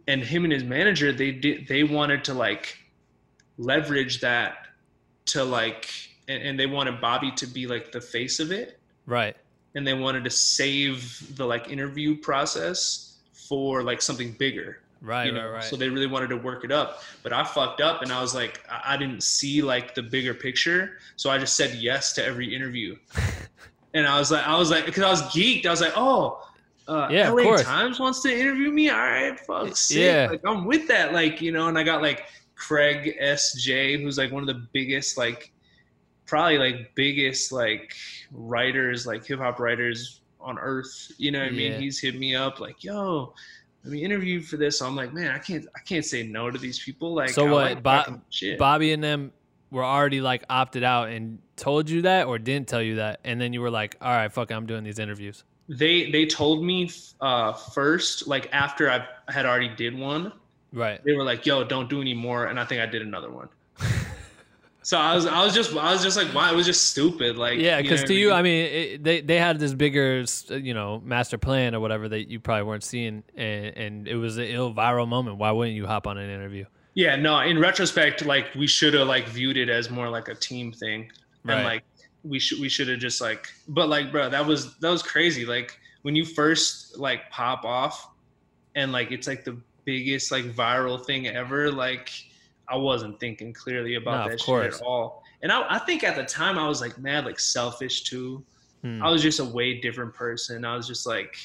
and 0.08 0.22
him 0.24 0.46
and 0.46 0.54
his 0.54 0.64
manager, 0.64 1.12
they 1.12 1.32
did 1.32 1.68
they 1.68 1.84
wanted 1.84 2.24
to 2.26 2.34
like 2.34 2.78
leverage 3.58 4.22
that 4.22 4.68
to 5.26 5.44
like 5.44 5.90
and, 6.28 6.42
and 6.42 6.60
they 6.60 6.66
wanted 6.66 7.02
Bobby 7.02 7.32
to 7.32 7.46
be 7.46 7.68
like 7.68 7.92
the 7.92 8.02
face 8.02 8.40
of 8.40 8.52
it 8.52 8.80
Right. 9.06 9.36
and 9.76 9.86
they 9.86 9.94
wanted 9.94 10.24
to 10.24 10.30
save 10.30 11.36
the 11.36 11.46
like 11.46 11.70
interview 11.70 12.18
process 12.18 13.11
for 13.52 13.84
like 13.84 14.02
something 14.02 14.32
bigger 14.40 14.80
Right. 15.02 15.26
you 15.26 15.32
know 15.34 15.46
right. 15.48 15.54
Right. 15.56 15.64
so 15.64 15.76
they 15.76 15.90
really 15.90 16.08
wanted 16.08 16.30
to 16.30 16.38
work 16.38 16.64
it 16.64 16.72
up 16.72 17.02
but 17.22 17.34
i 17.34 17.44
fucked 17.44 17.82
up 17.82 18.02
and 18.02 18.12
i 18.14 18.22
was 18.22 18.34
like 18.34 18.64
I, 18.72 18.94
I 18.94 18.98
didn't 18.98 19.24
see 19.24 19.62
like 19.62 19.94
the 19.94 20.04
bigger 20.04 20.34
picture 20.34 21.00
so 21.18 21.30
i 21.30 21.38
just 21.38 21.58
said 21.58 21.74
yes 21.76 22.14
to 22.14 22.24
every 22.24 22.56
interview 22.56 22.96
and 23.96 24.08
i 24.08 24.18
was 24.18 24.32
like 24.32 24.48
i 24.48 24.56
was 24.58 24.70
like 24.72 24.86
because 24.86 25.04
i 25.04 25.10
was 25.10 25.24
geeked 25.24 25.66
i 25.66 25.70
was 25.72 25.82
like 25.82 25.94
oh 25.98 26.48
uh, 26.88 27.08
Yeah, 27.12 27.30
of 27.30 27.36
LA 27.36 27.44
course. 27.44 27.64
Times 27.64 28.00
wants 28.00 28.22
to 28.24 28.30
interview 28.38 28.70
me. 28.72 28.90
All 28.90 28.98
right, 28.98 29.40
fuck, 29.40 29.76
sick. 29.78 29.98
Yeah. 29.98 30.28
Like 30.32 30.42
I'm 30.46 30.66
with 30.66 30.88
that. 30.90 31.14
Like 31.14 31.40
you 31.40 31.52
know, 31.52 31.68
and 31.68 31.78
I 31.78 31.84
got 31.84 32.02
like 32.02 32.26
Craig 32.56 33.16
S.J., 33.20 34.02
who's 34.02 34.18
like 34.18 34.32
one 34.32 34.44
of 34.44 34.48
the 34.48 34.68
biggest, 34.74 35.18
like 35.18 35.52
probably 36.26 36.58
like 36.58 36.94
biggest 36.96 37.52
like 37.52 37.94
writers, 38.32 39.06
like 39.06 39.26
hip 39.26 39.40
hop 39.40 39.60
writers 39.60 40.21
on 40.42 40.60
earth. 40.60 41.12
You 41.18 41.32
know 41.32 41.40
what 41.40 41.50
I 41.50 41.52
mean? 41.52 41.80
He's 41.80 42.00
hit 42.00 42.18
me 42.18 42.36
up 42.36 42.60
like, 42.60 42.84
yo, 42.84 43.34
let 43.84 43.94
me 43.94 44.04
interview 44.04 44.42
for 44.42 44.58
this. 44.58 44.80
So 44.80 44.86
I'm 44.88 44.96
like, 44.96 45.14
man, 45.14 45.32
I 45.32 45.40
can't, 45.40 45.66
I 45.76 45.80
can't 45.80 46.06
say 46.06 46.24
no 46.24 46.52
to 46.52 46.58
these 46.58 46.80
people. 46.80 47.14
Like, 47.14 47.30
So 47.30 47.48
I 47.48 47.52
what, 47.52 47.84
like. 47.84 48.58
Bobby 48.58 48.92
and 48.94 49.04
them 49.04 49.32
were 49.72 49.86
already 49.86 50.22
like 50.22 50.44
opted 50.50 50.84
out 50.84 51.10
and 51.10 51.40
told 51.56 51.90
you 51.90 52.04
that 52.04 52.28
or 52.28 52.38
didn't 52.38 52.68
tell 52.68 52.82
you 52.82 52.96
that, 52.96 53.22
and 53.24 53.40
then 53.40 53.54
you 53.54 53.62
were 53.62 53.70
like, 53.70 53.96
"All 54.02 54.12
right, 54.12 54.32
fuck, 54.32 54.52
it, 54.52 54.54
I'm 54.54 54.66
doing 54.66 54.84
these 54.84 55.00
interviews." 55.00 55.44
they 55.70 56.12
they 56.12 56.26
told 56.26 56.64
me 56.64 56.92
uh, 57.22 57.54
first, 57.54 58.28
like 58.28 58.50
after 58.52 58.92
I 58.92 59.08
had 59.32 59.46
already 59.46 59.70
did 59.70 59.98
one, 59.98 60.34
Right. 60.74 61.04
they 61.04 61.14
were 61.14 61.24
like, 61.24 61.46
"Yo, 61.46 61.64
don't 61.64 61.90
do 61.90 62.02
any 62.02 62.14
more," 62.14 62.48
and 62.48 62.60
I 62.60 62.66
think 62.66 62.82
I 62.82 62.86
did 62.86 63.02
another 63.02 63.32
one. 63.32 63.48
So 64.84 64.98
I 64.98 65.14
was, 65.16 65.26
I 65.26 65.44
was 65.44 65.54
just, 65.54 65.76
I 65.76 65.92
was 65.94 66.02
just 66.04 66.18
like, 66.18 66.28
"Why?" 66.30 66.52
It 66.52 66.56
was 66.56 66.66
just 66.66 66.90
stupid. 66.90 67.38
Like, 67.38 67.60
Yeah, 67.60 67.82
because 67.82 68.04
to 68.06 68.14
you. 68.14 68.32
I 68.32 68.42
mean, 68.42 68.66
it, 68.66 69.04
they 69.04 69.22
they 69.22 69.38
had 69.38 69.60
this 69.60 69.74
bigger, 69.74 70.26
you 70.50 70.74
know, 70.74 71.00
master 71.06 71.38
plan 71.38 71.76
or 71.76 71.80
whatever 71.80 72.10
that 72.10 72.30
you 72.30 72.40
probably 72.40 72.64
weren't 72.64 72.84
seeing, 72.84 73.24
and, 73.36 73.78
and 73.78 74.08
it 74.08 74.16
was 74.16 74.38
an 74.38 74.46
ill 74.46 74.74
viral 74.74 75.08
moment. 75.08 75.38
Why 75.38 75.52
wouldn't 75.52 75.76
you 75.76 75.86
hop 75.86 76.08
on 76.08 76.18
an 76.18 76.30
interview? 76.30 76.66
Yeah, 76.94 77.16
no. 77.16 77.40
In 77.40 77.60
retrospect, 77.60 78.26
like 78.26 78.48
we 78.56 78.68
should 78.68 78.94
have 78.96 79.08
like 79.08 79.28
viewed 79.28 79.58
it 79.58 79.70
as 79.70 79.90
more 79.90 80.10
like 80.10 80.28
a 80.28 80.36
team 80.36 80.72
thing, 80.72 81.12
Right. 81.44 81.56
and 81.56 81.64
like 81.64 81.84
we 82.24 82.40
should 82.40 82.60
we 82.60 82.68
should 82.68 82.88
have 82.88 83.00
just 83.00 83.22
like. 83.22 83.48
But 83.68 83.88
like, 83.88 84.12
bro, 84.12 84.30
that 84.30 84.46
was 84.46 84.76
that 84.80 84.90
was 84.90 85.04
crazy. 85.04 85.46
Like 85.46 85.80
when 86.02 86.16
you 86.16 86.26
first 86.26 86.98
like 86.98 87.30
pop 87.30 87.64
off, 87.66 88.10
and 88.76 88.92
like 88.92 89.12
it's 89.12 89.28
like 89.28 89.44
the 89.44 89.58
biggest 89.86 90.32
like 90.32 90.46
viral 90.46 91.04
thing 91.06 91.28
ever. 91.28 91.72
Like 91.72 92.10
I 92.72 92.76
wasn't 92.78 93.20
thinking 93.20 93.54
clearly 93.54 93.96
about 93.96 94.26
No, 94.26 94.32
that 94.32 94.40
shit 94.42 94.74
at 94.76 94.82
all. 94.82 95.24
And 95.44 95.52
I, 95.52 95.76
I 95.76 95.80
think 95.80 96.04
at 96.04 96.16
the 96.16 96.24
time 96.24 96.58
I 96.58 96.68
was 96.68 96.82
like 96.82 96.98
mad 96.98 97.26
like 97.26 97.40
selfish 97.40 98.04
too. 98.04 98.44
Hmm. 98.82 99.04
I 99.04 99.10
was 99.10 99.22
just 99.22 99.40
a 99.40 99.46
way 99.46 99.80
different 99.80 100.14
person. 100.14 100.64
I 100.66 100.76
was 100.76 100.88
just 100.88 101.06
like, 101.06 101.36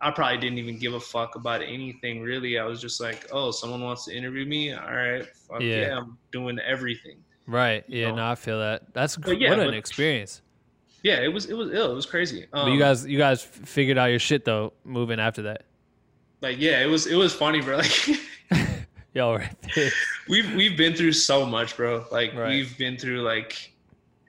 I 0.00 0.10
probably 0.10 0.38
didn't 0.38 0.58
even 0.58 0.78
give 0.78 0.94
a 0.94 1.00
fuck 1.00 1.36
about 1.36 1.62
anything 1.62 2.22
really. 2.22 2.58
I 2.58 2.64
was 2.64 2.80
just 2.80 3.00
like, 3.00 3.28
oh, 3.32 3.50
someone 3.50 3.82
wants 3.82 4.04
to 4.06 4.16
interview 4.16 4.46
me. 4.46 4.72
All 4.72 4.92
right, 4.92 5.24
fuck 5.48 5.60
Yeah. 5.60 5.76
yeah, 5.80 5.98
I'm 5.98 6.16
doing 6.32 6.58
everything. 6.58 7.18
Right. 7.46 7.84
Yeah. 7.88 8.08
know. 8.10 8.16
No, 8.16 8.26
I 8.30 8.34
feel 8.34 8.58
that. 8.60 8.92
That's 8.94 9.16
But 9.16 9.40
yeah, 9.40 9.50
what 9.50 9.60
an 9.60 9.66
but- 9.66 9.74
experience. 9.74 10.42
Yeah, 11.04 11.20
it 11.20 11.28
was 11.32 11.46
it 11.46 11.54
was 11.54 11.72
ill. 11.72 11.90
It 11.90 11.94
was 11.96 12.06
crazy. 12.06 12.44
Um, 12.52 12.66
But 12.66 12.72
you 12.72 12.78
guys, 12.78 13.04
you 13.04 13.18
guys 13.18 13.42
figured 13.42 13.98
out 13.98 14.06
your 14.06 14.20
shit 14.20 14.44
though. 14.44 14.72
Moving 14.84 15.18
after 15.18 15.42
that, 15.42 15.64
like, 16.40 16.60
yeah, 16.60 16.80
it 16.80 16.86
was 16.86 17.06
it 17.08 17.16
was 17.16 17.32
funny, 17.34 17.60
bro. 17.60 17.78
Like, 17.80 18.20
y'all 19.14 19.32
were. 19.32 19.48
We've 20.28 20.54
we've 20.54 20.76
been 20.76 20.94
through 20.94 21.12
so 21.12 21.44
much, 21.46 21.76
bro. 21.76 22.04
Like, 22.10 22.34
Right. 22.34 22.48
we've 22.50 22.76
been 22.78 22.96
through 22.96 23.22
like 23.22 23.70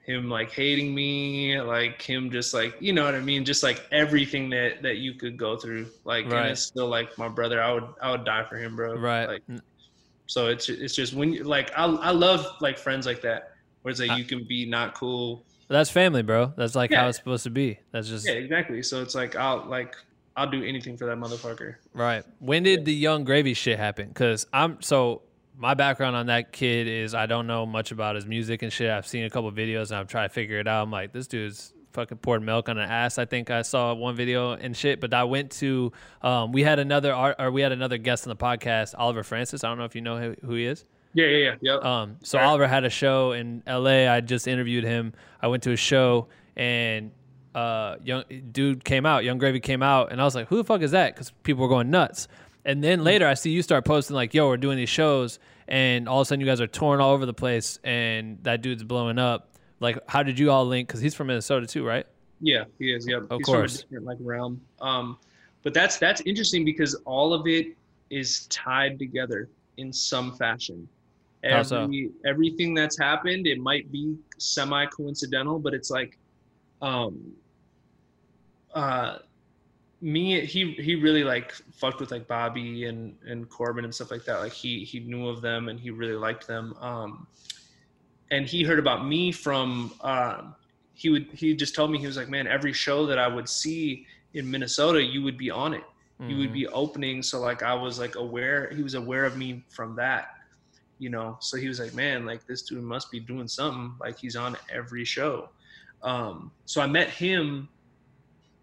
him 0.04 0.28
like 0.28 0.50
hating 0.50 0.94
me, 0.94 1.58
like 1.60 2.02
him 2.02 2.30
just 2.30 2.52
like 2.52 2.74
you 2.80 2.92
know 2.92 3.04
what 3.04 3.14
I 3.14 3.20
mean, 3.20 3.44
just 3.44 3.62
like 3.62 3.82
everything 3.92 4.50
that 4.50 4.82
that 4.82 4.96
you 4.98 5.14
could 5.14 5.36
go 5.36 5.56
through. 5.56 5.86
Like, 6.04 6.26
Right. 6.26 6.40
and 6.42 6.48
it's 6.50 6.62
still 6.62 6.88
like 6.88 7.16
my 7.16 7.28
brother. 7.28 7.62
I 7.62 7.72
would 7.72 7.84
I 8.02 8.10
would 8.10 8.24
die 8.24 8.44
for 8.48 8.56
him, 8.56 8.76
bro. 8.76 8.94
right. 8.96 9.26
Like, 9.26 9.42
So 10.26 10.48
it's 10.48 10.68
it's 10.68 10.94
just 10.94 11.14
when 11.14 11.32
you 11.32 11.44
like 11.44 11.70
I 11.76 11.84
I 11.84 12.10
love 12.10 12.46
like 12.60 12.78
friends 12.78 13.06
like 13.06 13.20
that 13.22 13.52
where 13.82 13.90
it's 13.90 14.00
like 14.00 14.16
you 14.18 14.24
can 14.24 14.44
be 14.44 14.66
not 14.66 14.94
cool. 14.94 15.44
That's 15.68 15.88
family, 15.90 16.22
bro. 16.22 16.52
That's 16.56 16.74
like 16.74 16.92
how 16.92 17.08
it's 17.08 17.16
supposed 17.18 17.44
to 17.44 17.50
be. 17.50 17.78
That's 17.92 18.08
just 18.08 18.26
Yeah, 18.26 18.34
exactly. 18.34 18.82
So 18.82 19.00
it's 19.00 19.14
like 19.14 19.36
I'll 19.36 19.64
like 19.66 19.94
I'll 20.36 20.50
do 20.50 20.62
anything 20.64 20.96
for 20.98 21.06
that 21.06 21.16
motherfucker. 21.16 21.76
Right. 21.94 22.24
When 22.40 22.62
did 22.64 22.84
the 22.84 22.92
Yung 22.92 23.24
Gravy 23.24 23.54
shit 23.54 23.78
happen? 23.78 24.08
Because 24.08 24.46
I'm 24.52 24.82
so 24.82 25.22
my 25.56 25.74
background 25.74 26.16
on 26.16 26.26
that 26.26 26.52
kid 26.52 26.88
is 26.88 27.14
I 27.14 27.26
don't 27.26 27.46
know 27.46 27.66
much 27.66 27.92
about 27.92 28.16
his 28.16 28.26
music 28.26 28.62
and 28.62 28.72
shit. 28.72 28.90
I've 28.90 29.06
seen 29.06 29.24
a 29.24 29.30
couple 29.30 29.50
videos 29.52 29.90
and 29.90 29.98
I'm 29.98 30.06
trying 30.06 30.28
to 30.28 30.34
figure 30.34 30.58
it 30.58 30.66
out. 30.66 30.82
I'm 30.82 30.90
like, 30.90 31.12
this 31.12 31.26
dude's 31.26 31.72
fucking 31.92 32.18
poured 32.18 32.42
milk 32.42 32.68
on 32.68 32.76
an 32.76 32.90
ass. 32.90 33.18
I 33.18 33.24
think 33.24 33.50
I 33.50 33.62
saw 33.62 33.94
one 33.94 34.16
video 34.16 34.52
and 34.52 34.76
shit. 34.76 35.00
But 35.00 35.14
I 35.14 35.24
went 35.24 35.52
to 35.52 35.92
um, 36.22 36.52
we 36.52 36.62
had 36.62 36.78
another 36.78 37.14
art 37.14 37.36
or 37.38 37.50
we 37.50 37.62
had 37.62 37.72
another 37.72 37.98
guest 37.98 38.26
on 38.26 38.30
the 38.30 38.36
podcast, 38.36 38.94
Oliver 38.98 39.22
Francis. 39.22 39.64
I 39.64 39.68
don't 39.68 39.78
know 39.78 39.84
if 39.84 39.94
you 39.94 40.00
know 40.00 40.18
who, 40.18 40.34
who 40.44 40.54
he 40.54 40.66
is. 40.66 40.84
Yeah, 41.14 41.26
yeah, 41.26 41.36
yeah. 41.36 41.74
Yep. 41.74 41.84
Um, 41.84 42.16
so 42.22 42.38
Right. 42.38 42.44
Oliver 42.44 42.66
had 42.66 42.84
a 42.84 42.90
show 42.90 43.32
in 43.32 43.62
L.A. 43.66 44.08
I 44.08 44.20
just 44.20 44.48
interviewed 44.48 44.82
him. 44.82 45.12
I 45.40 45.46
went 45.46 45.62
to 45.62 45.70
his 45.70 45.80
show 45.80 46.28
and 46.56 47.12
uh, 47.54 47.96
young 48.02 48.24
dude 48.50 48.84
came 48.84 49.06
out. 49.06 49.24
Yung 49.24 49.38
Gravy 49.38 49.60
came 49.60 49.82
out, 49.82 50.10
and 50.10 50.20
I 50.20 50.24
was 50.24 50.34
like, 50.34 50.48
"Who 50.48 50.56
the 50.56 50.64
fuck 50.64 50.82
is 50.82 50.90
that?" 50.90 51.14
Because 51.14 51.30
people 51.44 51.62
were 51.62 51.68
going 51.68 51.90
nuts. 51.90 52.26
And 52.64 52.82
then 52.82 53.04
later, 53.04 53.26
I 53.26 53.34
see 53.34 53.50
you 53.50 53.62
start 53.62 53.84
posting 53.84 54.16
like, 54.16 54.32
"Yo, 54.34 54.48
we're 54.48 54.56
doing 54.56 54.76
these 54.76 54.88
shows," 54.88 55.38
and 55.68 56.08
all 56.08 56.20
of 56.20 56.22
a 56.22 56.28
sudden, 56.28 56.40
you 56.40 56.46
guys 56.46 56.60
are 56.60 56.66
touring 56.66 57.00
all 57.00 57.12
over 57.12 57.26
the 57.26 57.34
place, 57.34 57.78
and 57.84 58.38
that 58.42 58.62
dude's 58.62 58.82
blowing 58.82 59.18
up. 59.18 59.50
Like, 59.80 59.98
how 60.08 60.22
did 60.22 60.38
you 60.38 60.50
all 60.50 60.64
link? 60.64 60.88
Because 60.88 61.00
he's 61.00 61.14
from 61.14 61.26
Minnesota 61.26 61.66
too, 61.66 61.84
right? 61.84 62.06
Yeah, 62.40 62.64
he 62.78 62.92
is. 62.92 63.06
Yep. 63.06 63.30
Of 63.30 63.38
He's 63.38 63.46
course. 63.46 63.82
from 63.82 63.96
a 63.96 64.00
different 64.00 64.06
like 64.06 64.18
realm. 64.20 64.60
Um, 64.80 65.18
but 65.62 65.72
that's 65.74 65.98
that's 65.98 66.20
interesting 66.22 66.64
because 66.64 66.94
all 67.04 67.32
of 67.32 67.46
it 67.46 67.76
is 68.10 68.46
tied 68.48 68.98
together 68.98 69.48
in 69.76 69.92
some 69.92 70.36
fashion. 70.36 70.88
How 71.42 71.62
so? 71.62 71.90
Everything 72.24 72.72
that's 72.74 72.98
happened, 72.98 73.46
it 73.46 73.58
might 73.58 73.90
be 73.92 74.16
semi 74.38 74.86
coincidental, 74.86 75.58
but 75.58 75.74
it's 75.74 75.90
like, 75.90 76.18
um, 76.80 77.32
uh, 78.74 79.18
me 80.04 80.44
he 80.44 80.72
he 80.74 80.96
really 80.96 81.24
like 81.24 81.52
fucked 81.72 81.98
with 81.98 82.10
like 82.10 82.28
Bobby 82.28 82.84
and 82.84 83.16
and 83.26 83.48
Corbin 83.48 83.84
and 83.84 83.94
stuff 83.94 84.10
like 84.10 84.24
that. 84.26 84.38
Like 84.40 84.52
he 84.52 84.84
he 84.84 85.00
knew 85.00 85.28
of 85.28 85.40
them 85.40 85.70
and 85.70 85.80
he 85.80 85.90
really 85.90 86.14
liked 86.14 86.46
them. 86.46 86.74
Um, 86.78 87.26
and 88.30 88.46
he 88.46 88.62
heard 88.62 88.78
about 88.78 89.06
me 89.06 89.32
from 89.32 89.92
um, 90.02 90.54
he 90.92 91.08
would 91.08 91.28
he 91.32 91.54
just 91.54 91.74
told 91.74 91.90
me 91.90 91.98
he 91.98 92.06
was 92.06 92.18
like, 92.18 92.28
man, 92.28 92.46
every 92.46 92.74
show 92.74 93.06
that 93.06 93.18
I 93.18 93.26
would 93.26 93.48
see 93.48 94.06
in 94.34 94.50
Minnesota, 94.50 95.02
you 95.02 95.22
would 95.22 95.38
be 95.38 95.50
on 95.50 95.72
it. 95.72 95.84
You 96.20 96.38
would 96.38 96.52
be 96.52 96.68
opening. 96.68 97.22
So 97.22 97.40
like 97.40 97.62
I 97.62 97.74
was 97.74 97.98
like 97.98 98.16
aware. 98.16 98.70
He 98.74 98.82
was 98.82 98.94
aware 98.94 99.24
of 99.24 99.38
me 99.38 99.64
from 99.70 99.96
that. 99.96 100.28
You 100.98 101.08
know, 101.08 101.38
so 101.40 101.56
he 101.56 101.66
was 101.66 101.80
like, 101.80 101.94
man, 101.94 102.26
like 102.26 102.46
this 102.46 102.62
dude 102.62 102.82
must 102.82 103.10
be 103.10 103.20
doing 103.20 103.48
something. 103.48 103.94
Like 104.00 104.18
he's 104.18 104.36
on 104.36 104.56
every 104.70 105.04
show. 105.04 105.48
Um, 106.02 106.52
so 106.66 106.82
I 106.82 106.86
met 106.86 107.08
him 107.08 107.68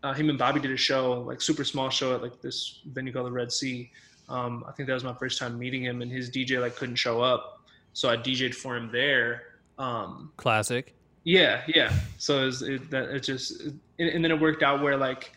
uh, 0.04 0.14
him 0.14 0.30
and 0.30 0.38
Bobby 0.38 0.60
did 0.60 0.72
a 0.72 0.78
show, 0.78 1.22
like 1.22 1.42
super 1.42 1.64
small 1.64 1.90
show 1.90 2.16
at 2.16 2.22
like 2.22 2.42
this 2.42 2.80
venue 2.86 3.14
called 3.14 3.28
the 3.28 3.32
Red 3.32 3.52
Sea. 3.52 3.92
Um, 4.30 4.64
I 4.68 4.72
think 4.72 4.88
that 4.88 4.94
was 4.94 5.04
my 5.04 5.14
first 5.14 5.38
time 5.38 5.60
meeting 5.60 5.84
him, 5.84 6.02
and 6.02 6.12
his 6.12 6.30
DJ 6.30 6.60
like 6.60 6.76
couldn't 6.76 6.96
show 6.96 7.22
up, 7.22 7.62
so 7.94 8.10
I 8.10 8.18
DJ'd 8.18 8.56
for 8.56 8.76
him 8.76 8.90
there. 8.92 9.44
Um, 9.78 10.32
Classic. 10.38 10.96
yeah, 11.24 11.62
yeah. 11.68 11.94
So 12.18 12.42
it, 12.42 12.46
was, 12.46 12.62
it 12.62 12.90
that 12.92 13.10
it 13.10 13.22
just 13.22 13.62
and, 13.62 14.10
and 14.10 14.24
then 14.24 14.32
it 14.32 14.40
worked 14.40 14.64
out 14.64 14.82
where 14.82 14.98
like 14.98 15.34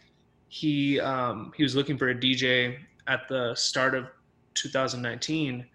he 0.49 1.01
um, 1.01 1.53
he 1.57 1.63
was 1.63 1.77
looking 1.77 1.99
for 1.99 2.11
a 2.11 2.15
DJ 2.15 2.79
at 3.07 3.29
the 3.29 3.55
start 3.55 3.95
of 3.95 4.07
2019, 4.55 5.67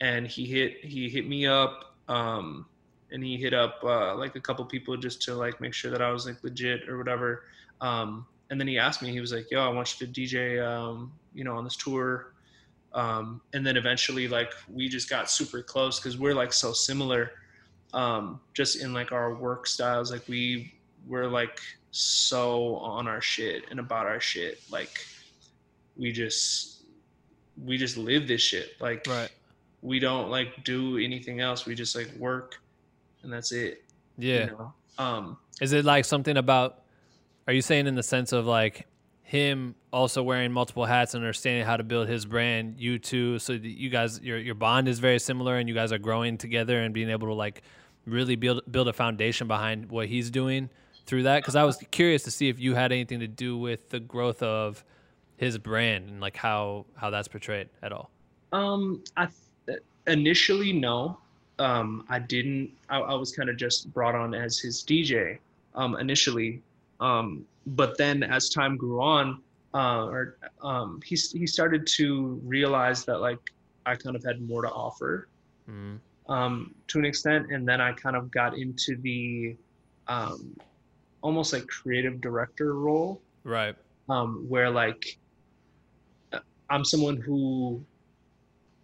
and 0.00 0.26
he 0.26 0.46
hit 0.46 0.84
he 0.84 1.08
hit 1.08 1.28
me 1.28 1.46
up. 1.46 1.96
Um, 2.08 2.66
and 3.12 3.22
he 3.22 3.36
hit 3.36 3.52
up 3.52 3.78
uh, 3.84 4.16
like 4.16 4.36
a 4.36 4.40
couple 4.40 4.64
people 4.64 4.96
just 4.96 5.20
to 5.22 5.34
like 5.34 5.60
make 5.60 5.74
sure 5.74 5.90
that 5.90 6.00
I 6.00 6.10
was 6.10 6.26
like 6.26 6.42
legit 6.42 6.88
or 6.88 6.96
whatever. 6.96 7.44
Um, 7.82 8.26
and 8.52 8.60
then 8.60 8.68
he 8.68 8.78
asked 8.78 9.00
me, 9.00 9.10
he 9.10 9.18
was 9.20 9.32
like, 9.32 9.50
"Yo, 9.50 9.64
I 9.64 9.68
want 9.70 9.98
you 9.98 10.06
to 10.06 10.12
DJ, 10.12 10.60
um, 10.64 11.10
you 11.34 11.42
know, 11.42 11.56
on 11.56 11.64
this 11.64 11.74
tour." 11.74 12.34
Um, 12.92 13.40
and 13.54 13.66
then 13.66 13.78
eventually, 13.78 14.28
like, 14.28 14.52
we 14.70 14.86
just 14.90 15.08
got 15.08 15.30
super 15.30 15.62
close 15.62 15.98
because 15.98 16.18
we're 16.18 16.34
like 16.34 16.52
so 16.52 16.74
similar, 16.74 17.30
um, 17.94 18.38
just 18.52 18.82
in 18.82 18.92
like 18.92 19.10
our 19.10 19.34
work 19.34 19.66
styles. 19.66 20.12
Like, 20.12 20.28
we 20.28 20.74
we're 21.06 21.26
like 21.28 21.58
so 21.92 22.76
on 22.76 23.08
our 23.08 23.22
shit 23.22 23.64
and 23.70 23.80
about 23.80 24.04
our 24.04 24.20
shit. 24.20 24.60
Like, 24.70 25.00
we 25.96 26.12
just 26.12 26.82
we 27.64 27.78
just 27.78 27.96
live 27.96 28.28
this 28.28 28.42
shit. 28.42 28.78
Like, 28.80 29.06
Right. 29.06 29.30
we 29.80 29.98
don't 29.98 30.28
like 30.30 30.62
do 30.64 30.98
anything 30.98 31.40
else. 31.40 31.64
We 31.64 31.74
just 31.74 31.96
like 31.96 32.12
work, 32.18 32.60
and 33.22 33.32
that's 33.32 33.50
it. 33.52 33.84
you 34.18 34.28
Yeah. 34.28 34.44
know? 34.46 34.74
Um, 34.98 35.38
Is 35.62 35.72
it 35.72 35.86
like 35.86 36.04
something 36.04 36.36
about? 36.36 36.81
Are 37.46 37.52
you 37.52 37.62
saying 37.62 37.86
in 37.86 37.94
the 37.94 38.02
sense 38.02 38.32
of 38.32 38.46
like 38.46 38.86
him 39.22 39.74
also 39.92 40.22
wearing 40.22 40.52
multiple 40.52 40.84
hats 40.84 41.14
and 41.14 41.22
understanding 41.22 41.64
how 41.64 41.76
to 41.76 41.82
build 41.82 42.08
his 42.08 42.24
brand? 42.24 42.76
You 42.78 42.98
too, 42.98 43.38
so 43.38 43.52
you 43.52 43.90
guys, 43.90 44.20
your 44.20 44.38
your 44.38 44.54
bond 44.54 44.88
is 44.88 44.98
very 44.98 45.18
similar, 45.18 45.56
and 45.56 45.68
you 45.68 45.74
guys 45.74 45.92
are 45.92 45.98
growing 45.98 46.38
together 46.38 46.80
and 46.80 46.94
being 46.94 47.10
able 47.10 47.28
to 47.28 47.34
like 47.34 47.62
really 48.06 48.36
build 48.36 48.62
build 48.70 48.88
a 48.88 48.92
foundation 48.92 49.48
behind 49.48 49.90
what 49.90 50.08
he's 50.08 50.30
doing 50.30 50.70
through 51.06 51.24
that. 51.24 51.42
Because 51.42 51.56
I 51.56 51.64
was 51.64 51.82
curious 51.90 52.22
to 52.24 52.30
see 52.30 52.48
if 52.48 52.58
you 52.58 52.74
had 52.74 52.92
anything 52.92 53.20
to 53.20 53.28
do 53.28 53.58
with 53.58 53.90
the 53.90 54.00
growth 54.00 54.42
of 54.42 54.84
his 55.36 55.58
brand 55.58 56.08
and 56.08 56.20
like 56.20 56.36
how 56.36 56.86
how 56.94 57.10
that's 57.10 57.28
portrayed 57.28 57.68
at 57.82 57.92
all. 57.92 58.10
Um, 58.52 59.02
I 59.16 59.28
th- 59.66 59.80
initially 60.06 60.72
no. 60.72 61.18
Um, 61.58 62.04
I 62.08 62.18
didn't. 62.18 62.70
I, 62.88 63.00
I 63.00 63.14
was 63.14 63.34
kind 63.34 63.48
of 63.48 63.56
just 63.56 63.92
brought 63.92 64.14
on 64.14 64.34
as 64.34 64.58
his 64.58 64.82
DJ 64.82 65.38
um, 65.74 65.96
initially, 65.96 66.62
um, 67.02 67.44
but 67.80 67.90
then 67.98 68.22
as 68.22 68.48
time 68.48 68.76
grew 68.76 69.00
on, 69.02 69.26
uh, 69.74 70.04
or 70.14 70.22
um, 70.62 71.00
he 71.04 71.16
he 71.40 71.46
started 71.46 71.82
to 71.98 72.40
realize 72.44 73.04
that 73.08 73.18
like 73.28 73.42
I 73.90 73.96
kind 73.96 74.14
of 74.16 74.22
had 74.24 74.38
more 74.50 74.62
to 74.62 74.70
offer 74.70 75.28
Mm. 75.70 75.98
um, 76.28 76.74
to 76.88 76.98
an 76.98 77.04
extent, 77.04 77.52
and 77.52 77.62
then 77.68 77.80
I 77.80 77.92
kind 78.04 78.16
of 78.16 78.24
got 78.30 78.52
into 78.64 78.96
the 79.08 79.56
um, 80.08 80.38
almost 81.22 81.52
like 81.52 81.66
creative 81.68 82.20
director 82.20 82.74
role 82.74 83.22
Right. 83.44 83.76
um, 84.08 84.44
where 84.52 84.70
like 84.82 85.02
uh, 86.32 86.40
I'm 86.68 86.84
someone 86.84 87.16
who 87.16 87.80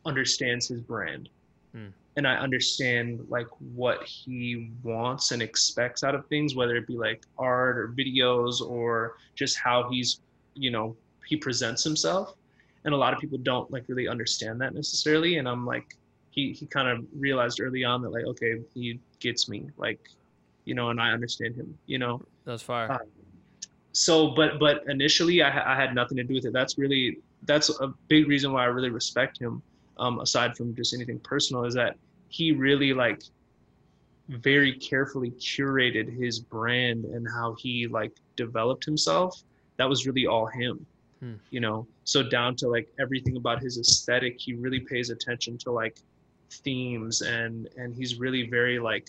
understands 0.07 0.69
his 0.69 0.81
brand 0.81 1.29
Hmm. 1.75 1.89
And 2.19 2.27
I 2.27 2.35
understand 2.35 3.25
like 3.29 3.47
what 3.61 4.03
he 4.03 4.73
wants 4.83 5.31
and 5.31 5.41
expects 5.41 6.03
out 6.03 6.17
of 6.17 6.27
things, 6.27 6.57
whether 6.57 6.75
it 6.75 6.85
be 6.85 6.97
like 6.97 7.23
art 7.39 7.79
or 7.79 7.95
videos 7.97 8.61
or 8.61 9.15
just 9.37 9.57
how 9.57 9.89
he's, 9.89 10.19
you 10.55 10.73
know, 10.73 10.97
he 11.29 11.37
presents 11.37 11.85
himself. 11.85 12.35
And 12.85 12.93
a 12.93 12.97
lot 12.97 13.15
of 13.15 13.21
people 13.21 13.39
don't 13.39 13.71
like 13.71 13.85
really 13.87 14.09
understand 14.09 14.61
that 14.63 14.75
necessarily. 14.75 15.39
And 15.39 15.49
I'm 15.49 15.65
like, 15.65 15.97
he, 16.33 16.53
he 16.53 16.67
kind 16.67 16.89
of 16.89 17.07
realized 17.17 17.61
early 17.61 17.85
on 17.85 18.03
that 18.03 18.11
like, 18.11 18.25
okay, 18.25 18.57
he 18.75 18.99
gets 19.21 19.49
me 19.49 19.71
like, 19.77 20.01
you 20.65 20.75
know, 20.75 20.91
and 20.91 21.01
I 21.01 21.13
understand 21.13 21.55
him, 21.55 21.79
you 21.87 21.99
know? 21.99 22.21
That's 22.45 22.65
fire. 22.65 22.91
Uh, 22.91 22.99
so 23.93 24.29
but 24.29 24.59
but 24.59 24.83
initially 24.89 25.41
I, 25.41 25.73
I 25.73 25.77
had 25.77 25.95
nothing 25.95 26.17
to 26.19 26.23
do 26.23 26.35
with 26.35 26.45
it 26.45 26.53
that's 26.53 26.77
really 26.77 27.19
that's 27.45 27.71
a 27.81 27.89
big 28.07 28.29
reason 28.29 28.53
why 28.53 28.63
i 28.63 28.67
really 28.67 28.91
respect 28.91 29.39
him 29.39 29.63
um, 29.97 30.21
aside 30.21 30.57
from 30.57 30.77
just 30.77 30.95
anything 30.95 31.19
personal 31.21 31.65
is 31.65 31.75
that 31.75 31.97
he 32.29 32.53
really 32.53 32.93
like 32.93 33.23
very 34.29 34.75
carefully 34.75 35.31
curated 35.33 36.15
his 36.15 36.39
brand 36.39 37.05
and 37.07 37.27
how 37.35 37.55
he 37.59 37.87
like 37.87 38.13
developed 38.37 38.85
himself 38.85 39.43
that 39.79 39.89
was 39.89 40.07
really 40.07 40.27
all 40.27 40.47
him 40.47 40.85
Hmm. 41.21 41.35
you 41.51 41.59
know 41.59 41.85
so 42.05 42.23
down 42.23 42.55
to 42.57 42.69
like 42.69 42.89
everything 43.01 43.37
about 43.37 43.61
his 43.61 43.77
aesthetic 43.77 44.37
he 44.39 44.55
really 44.55 44.79
pays 44.79 45.11
attention 45.11 45.59
to 45.59 45.73
like 45.73 45.99
themes 46.49 47.23
and 47.23 47.69
and 47.77 47.93
he's 47.93 48.21
really 48.21 48.49
very 48.49 48.79
like 48.79 49.09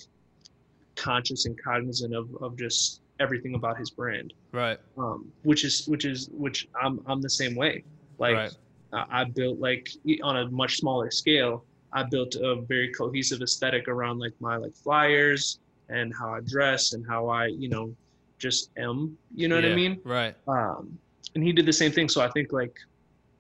conscious 0.96 1.46
and 1.46 1.56
cognizant 1.62 2.16
of 2.16 2.36
of 2.42 2.58
just 2.58 3.02
everything 3.20 3.54
about 3.54 3.78
his 3.78 3.92
brand 3.92 4.34
right. 4.54 4.80
um, 4.98 5.32
which 5.44 5.64
is 5.64 5.88
which 5.88 6.04
is 6.06 6.30
which 6.32 6.68
I'm 6.82 7.00
I'm 7.06 7.22
the 7.22 7.30
same 7.30 7.56
way. 7.56 7.84
Like 8.18 8.36
Right. 8.36 8.58
I, 8.92 9.22
I 9.22 9.24
built 9.26 9.60
like 9.60 9.90
on 10.24 10.38
a 10.38 10.50
much 10.50 10.78
smaller 10.78 11.12
scale. 11.12 11.64
I 11.94 12.04
built 12.04 12.36
a 12.36 12.62
very 12.68 12.92
cohesive 12.94 13.42
aesthetic 13.42 13.88
around 13.88 14.20
like 14.20 14.34
my 14.40 14.58
like 14.58 14.76
flyers 14.76 15.60
and 15.90 16.14
how 16.18 16.34
I 16.34 16.42
dress 16.42 16.94
and 16.94 17.06
how 17.08 17.28
I 17.28 17.48
you 17.48 17.70
know 17.70 17.96
just 18.38 18.72
am. 18.78 19.18
You 19.36 19.48
know 19.48 19.56
what 19.56 19.66
I 19.66 19.76
mean? 19.76 20.00
Right. 20.04 20.36
Um, 20.48 20.98
and 21.36 21.44
he 21.44 21.52
did 21.52 21.66
the 21.66 21.74
same 21.74 21.92
thing. 21.92 22.10
So 22.10 22.22
I 22.22 22.30
think 22.30 22.52
like 22.52 22.78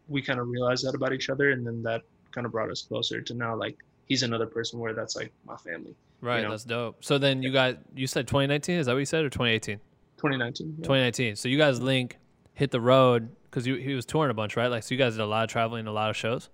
we 0.08 0.22
kind 0.22 0.40
of 0.40 0.48
realized 0.48 0.86
that 0.86 0.96
about 0.96 1.14
each 1.14 1.30
other, 1.30 1.52
and 1.52 1.66
then 1.66 1.82
that 1.84 2.02
kind 2.32 2.46
of 2.46 2.52
brought 2.52 2.70
us 2.70 2.82
closer 2.82 3.22
to 3.22 3.34
now 3.34 3.56
like 3.56 3.78
he's 4.06 4.24
another 4.24 4.46
person 4.46 4.80
where 4.80 4.94
that's 4.94 5.16
like 5.16 5.32
my 5.46 5.56
family. 5.58 5.96
Right. 6.22 6.44
know? 6.44 6.52
That's 6.52 6.66
dope. 6.66 7.04
So 7.04 7.18
then 7.18 7.42
you 7.42 7.52
got 7.52 7.78
you 7.96 8.08
said 8.08 8.28
2019. 8.28 8.80
Is 8.80 8.86
that 8.86 8.94
what 8.94 9.00
you 9.00 9.06
said 9.06 9.24
or 9.24 9.30
2018? 9.30 9.78
2019. 10.18 10.68
yeah. 10.68 10.84
2019. 10.84 11.36
So 11.38 11.48
you 11.48 11.58
guys 11.58 11.82
link, 11.82 12.18
hit 12.54 12.72
the 12.72 12.82
road 12.82 13.30
because 13.50 13.66
he 13.66 13.94
was 13.94 14.06
touring 14.06 14.32
a 14.32 14.34
bunch, 14.34 14.58
right? 14.58 14.68
Like 14.68 14.84
so 14.84 14.94
you 14.94 14.98
guys 14.98 15.14
did 15.14 15.22
a 15.22 15.26
lot 15.26 15.44
of 15.44 15.50
traveling, 15.50 15.88
a 15.88 15.92
lot 15.92 16.10
of 16.10 16.18
shows. 16.18 16.50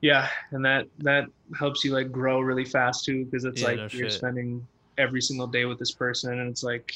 Yeah 0.00 0.28
and 0.52 0.64
that 0.64 0.86
that 0.98 1.24
helps 1.58 1.84
you 1.84 1.92
like 1.92 2.10
grow 2.10 2.40
really 2.40 2.64
fast 2.64 3.04
too 3.04 3.24
because 3.24 3.44
it's 3.44 3.60
Yeah, 3.60 3.66
like 3.68 3.76
no 3.76 3.88
you're 3.92 4.08
shit. 4.08 4.12
spending 4.12 4.66
every 4.98 5.20
single 5.20 5.46
day 5.46 5.64
with 5.64 5.78
this 5.78 5.92
person 5.92 6.38
and 6.40 6.48
it's 6.50 6.62
like 6.62 6.92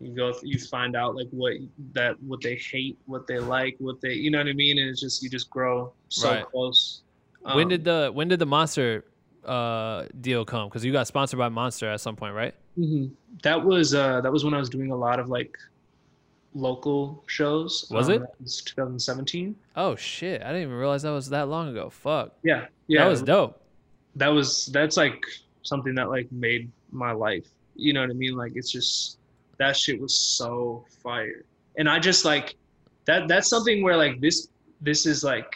you 0.00 0.14
go 0.14 0.32
you 0.42 0.58
find 0.58 0.94
out 0.96 1.16
like 1.16 1.28
what 1.30 1.54
that 1.92 2.20
what 2.22 2.40
they 2.40 2.54
hate 2.72 2.96
what 3.06 3.26
they 3.26 3.38
like 3.38 3.76
what 3.78 4.00
they 4.00 4.12
you 4.12 4.30
know 4.30 4.38
what 4.38 4.46
i 4.46 4.52
mean 4.52 4.78
and 4.78 4.88
it's 4.88 5.00
just 5.00 5.22
you 5.22 5.28
just 5.30 5.50
grow 5.50 5.92
so 6.08 6.30
Right. 6.30 6.44
close 6.46 7.02
when 7.42 7.62
Um, 7.64 7.68
did 7.68 7.84
the 7.84 8.10
when 8.12 8.28
did 8.28 8.38
the 8.40 8.46
Monster 8.46 9.04
uh, 9.44 10.04
deal 10.20 10.44
come? 10.44 10.68
Because 10.68 10.84
you 10.84 10.92
got 10.92 11.06
sponsored 11.06 11.38
by 11.38 11.48
Monster 11.48 11.88
at 11.88 12.00
some 12.00 12.16
point, 12.16 12.34
right? 12.34 12.54
mm-hmm. 12.78 13.06
that 13.42 13.64
was 13.64 13.94
uh 13.94 14.20
that 14.20 14.30
was 14.30 14.44
when 14.44 14.54
i 14.54 14.58
was 14.58 14.68
doing 14.68 14.90
a 14.90 14.96
lot 14.96 15.18
of 15.18 15.28
like 15.28 15.56
local 16.58 17.22
shows 17.26 17.86
Was 17.90 18.08
Um, 18.08 18.14
it? 18.16 18.18
that 18.20 18.40
was 18.42 18.62
2017 18.62 19.54
Oh 19.76 19.94
shit! 19.96 20.42
I 20.42 20.46
didn't 20.48 20.62
even 20.62 20.74
realize 20.74 21.02
that 21.02 21.10
was 21.10 21.30
that 21.30 21.48
long 21.48 21.68
ago. 21.68 21.88
Fuck. 21.90 22.32
yeah 22.42 22.66
yeah 22.88 23.04
That 23.04 23.10
was 23.10 23.22
dope. 23.22 23.60
that 24.16 24.28
was 24.28 24.66
that's 24.66 24.96
like 24.96 25.22
something 25.62 25.94
that 25.94 26.08
like 26.08 26.30
made 26.32 26.70
my 26.90 27.12
life 27.12 27.46
you 27.76 27.92
know 27.92 28.00
what 28.00 28.10
i 28.10 28.14
mean 28.14 28.34
like 28.34 28.52
it's 28.56 28.70
just 28.72 29.18
that 29.58 29.76
shit 29.76 30.00
was 30.00 30.14
so 30.18 30.84
fire 31.02 31.44
and 31.76 31.86
i 31.88 31.98
just 31.98 32.24
like 32.24 32.56
that 33.04 33.28
that's 33.28 33.48
something 33.48 33.82
where 33.84 33.96
like 34.04 34.18
this 34.20 34.48
this 34.80 35.04
is 35.04 35.22
like 35.22 35.50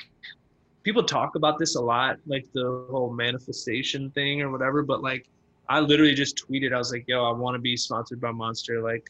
people 0.82 1.02
talk 1.02 1.34
about 1.34 1.58
this 1.58 1.74
a 1.76 1.80
lot 1.80 2.18
like 2.26 2.46
the 2.52 2.84
whole 2.90 3.10
manifestation 3.12 4.10
thing 4.10 4.42
or 4.42 4.50
whatever 4.50 4.82
but 4.82 5.02
like 5.02 5.26
i 5.70 5.80
literally 5.80 6.14
just 6.14 6.36
tweeted 6.46 6.72
i 6.74 6.78
was 6.78 6.92
like 6.92 7.04
yo 7.08 7.24
i 7.24 7.32
want 7.32 7.54
to 7.54 7.58
be 7.60 7.74
sponsored 7.76 8.20
by 8.20 8.30
monster 8.30 8.82
like 8.82 9.08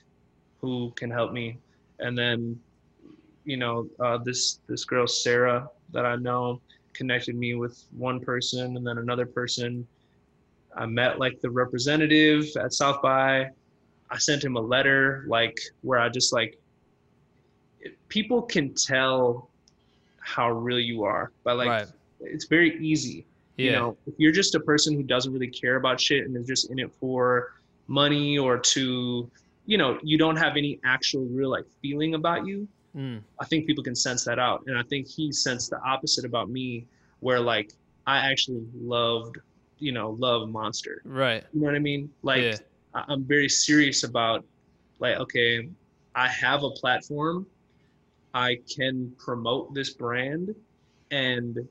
who 0.60 0.92
can 0.94 1.10
help 1.10 1.32
me 1.32 1.58
and 2.02 2.16
then 2.16 2.58
you 3.44 3.56
know 3.56 3.88
uh, 4.00 4.18
this 4.18 4.60
this 4.68 4.84
girl 4.84 5.06
sarah 5.06 5.68
that 5.92 6.04
i 6.04 6.16
know 6.16 6.60
connected 6.92 7.34
me 7.34 7.54
with 7.54 7.84
one 7.96 8.20
person 8.20 8.76
and 8.76 8.86
then 8.86 8.98
another 8.98 9.26
person 9.26 9.86
I 10.74 10.86
met 10.86 11.18
like 11.18 11.40
the 11.40 11.50
representative 11.50 12.46
at 12.56 12.72
South 12.72 13.02
by. 13.02 13.48
I 14.10 14.18
sent 14.18 14.44
him 14.44 14.56
a 14.56 14.60
letter 14.60 15.24
like 15.26 15.58
where 15.82 15.98
I 15.98 16.08
just 16.08 16.32
like 16.32 16.58
people 18.08 18.42
can 18.42 18.74
tell 18.74 19.48
how 20.18 20.50
real 20.50 20.78
you 20.78 21.04
are 21.04 21.32
by 21.44 21.52
like 21.52 21.68
Right. 21.68 21.86
it's 22.20 22.46
very 22.46 22.78
easy. 22.84 23.26
Yeah. 23.56 23.64
You 23.64 23.72
know, 23.72 23.96
if 24.06 24.14
you're 24.18 24.32
just 24.32 24.54
a 24.54 24.60
person 24.60 24.94
who 24.94 25.02
doesn't 25.02 25.32
really 25.32 25.48
care 25.48 25.76
about 25.76 26.00
shit 26.00 26.24
and 26.24 26.36
is 26.36 26.46
just 26.46 26.70
in 26.70 26.78
it 26.78 26.92
for 27.00 27.52
money 27.86 28.38
or 28.38 28.58
to, 28.58 29.30
you 29.72 29.78
know, 29.78 29.98
you 30.10 30.16
don't 30.24 30.36
have 30.44 30.54
any 30.62 30.72
actual 30.84 31.24
real 31.38 31.50
like 31.56 31.66
feeling 31.82 32.12
about 32.20 32.46
you, 32.46 32.68
Mm. 32.94 33.22
I 33.42 33.46
think 33.46 33.66
people 33.66 33.82
can 33.82 33.96
sense 33.96 34.22
that 34.28 34.38
out. 34.38 34.58
And 34.66 34.76
I 34.76 34.82
think 34.82 35.08
he 35.08 35.32
sensed 35.32 35.70
the 35.70 35.80
opposite 35.92 36.26
about 36.26 36.50
me, 36.50 36.84
where 37.20 37.40
like 37.40 37.68
I 38.06 38.16
actually 38.30 38.62
loved, 38.94 39.38
you 39.78 39.92
know, 39.92 40.10
love 40.26 40.40
Monster. 40.50 41.00
Right. 41.06 41.42
You 41.54 41.60
know 41.60 41.66
what 41.70 41.74
I 41.74 41.78
mean? 41.90 42.10
Like 42.22 42.42
Yeah. 42.42 42.56
I- 42.92 43.04
I'm 43.08 43.24
very 43.24 43.48
serious 43.48 44.04
about 44.10 44.44
like, 44.98 45.16
okay, 45.24 45.70
I 46.14 46.28
have 46.28 46.64
a 46.64 46.72
platform. 46.82 47.46
I 48.34 48.58
can 48.76 48.94
promote 49.26 49.72
this 49.78 49.90
brand 50.02 50.54
and 51.10 51.66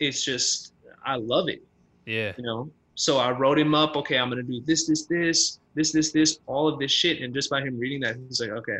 it's 0.00 0.24
just 0.24 0.72
I 1.04 1.16
love 1.16 1.46
it 1.54 1.62
Yeah. 2.06 2.32
you 2.38 2.44
know 2.48 2.70
so 3.06 3.12
i 3.18 3.30
wrote 3.40 3.58
him 3.64 3.74
up 3.74 3.96
okay 4.00 4.16
i'm 4.20 4.28
gonna 4.32 4.42
do 4.54 4.60
this 4.70 4.86
this 4.86 5.02
this 5.06 5.58
this 5.74 5.92
this 5.92 6.12
this 6.12 6.38
all 6.46 6.68
of 6.68 6.78
this 6.78 6.90
shit. 6.92 7.20
And 7.22 7.32
just 7.34 7.50
by 7.50 7.60
him 7.60 7.78
reading 7.78 8.00
that 8.00 8.16
he's 8.16 8.40
like 8.40 8.50
okay. 8.50 8.78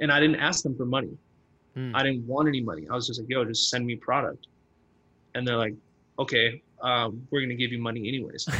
And 0.00 0.10
i 0.12 0.18
didn't 0.20 0.36
ask 0.36 0.62
them 0.62 0.76
for 0.76 0.84
money. 0.84 1.16
Hmm. 1.74 1.94
i 1.94 2.02
didn't 2.02 2.26
want 2.26 2.48
any 2.48 2.60
money. 2.60 2.86
I 2.90 2.94
was 2.94 3.06
just 3.06 3.20
like 3.20 3.28
yo 3.28 3.44
just 3.44 3.70
send 3.70 3.86
me 3.86 3.96
product. 3.96 4.46
And 5.34 5.46
they're 5.46 5.56
like 5.56 5.74
okay 6.18 6.62
um, 6.82 7.24
we're 7.30 7.40
gonna 7.40 7.54
give 7.54 7.70
you 7.70 7.78
money 7.80 8.08
anyways. 8.08 8.48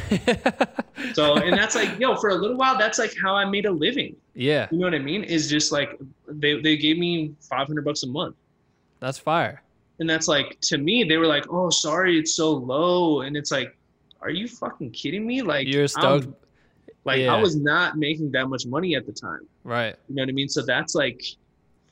So 1.15 1.35
and 1.35 1.53
that's 1.59 1.75
like 1.75 1.99
yo 1.99 2.15
for 2.17 2.31
a 2.31 2.35
little 2.37 2.57
while 2.57 2.79
that's 2.79 2.99
like 2.99 3.13
how 3.21 3.35
i 3.35 3.45
made 3.45 3.67
a 3.67 3.71
living. 3.71 4.15
Yeah. 4.35 4.69
you 4.71 4.79
know 4.79 4.87
what 4.87 4.95
i 4.95 4.99
mean? 5.01 5.25
Is 5.25 5.51
just 5.51 5.73
like 5.73 5.99
they, 6.29 6.61
they 6.61 6.77
gave 6.77 6.97
me 6.97 7.35
500 7.41 7.85
bucks 7.85 8.03
a 8.05 8.07
month. 8.07 8.37
That's 9.01 9.19
fire. 9.19 9.63
and 9.99 10.09
that's 10.09 10.29
like 10.29 10.59
to 10.63 10.79
me 10.79 11.03
they 11.05 11.17
were 11.17 11.27
like 11.27 11.45
oh 11.51 11.71
sorry 11.71 12.19
it's 12.19 12.35
so 12.35 12.53
low. 12.53 13.23
And 13.23 13.37
it's 13.37 13.51
like 13.51 13.77
are 14.21 14.31
you 14.31 14.47
fucking 14.47 14.93
kidding 14.93 15.27
me? 15.27 15.43
Like 15.43 15.67
You're 15.67 15.83
I'm- 15.83 15.89
stoked. 15.89 16.29
Like 17.05 17.21
Yeah. 17.21 17.35
i 17.35 17.41
was 17.41 17.57
not 17.57 17.97
making 17.97 18.31
that 18.33 18.49
much 18.49 18.67
money 18.67 18.95
at 18.95 19.07
the 19.07 19.13
time 19.13 19.41
Right. 19.65 19.95
you 20.09 20.15
know 20.15 20.23
what 20.23 20.29
i 20.29 20.33
mean 20.33 20.49
so 20.49 20.63
that's 20.63 20.95
like 20.95 21.23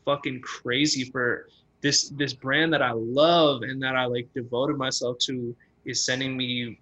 fucking 0.04 0.40
crazy 0.40 1.04
for 1.10 1.46
this 1.80 2.08
this 2.10 2.32
brand 2.32 2.72
that 2.72 2.82
i 2.82 2.92
love 2.92 3.62
and 3.62 3.82
that 3.82 3.96
i 3.96 4.04
like 4.06 4.28
devoted 4.34 4.76
myself 4.76 5.18
to 5.20 5.54
is 5.84 6.04
sending 6.04 6.36
me 6.36 6.78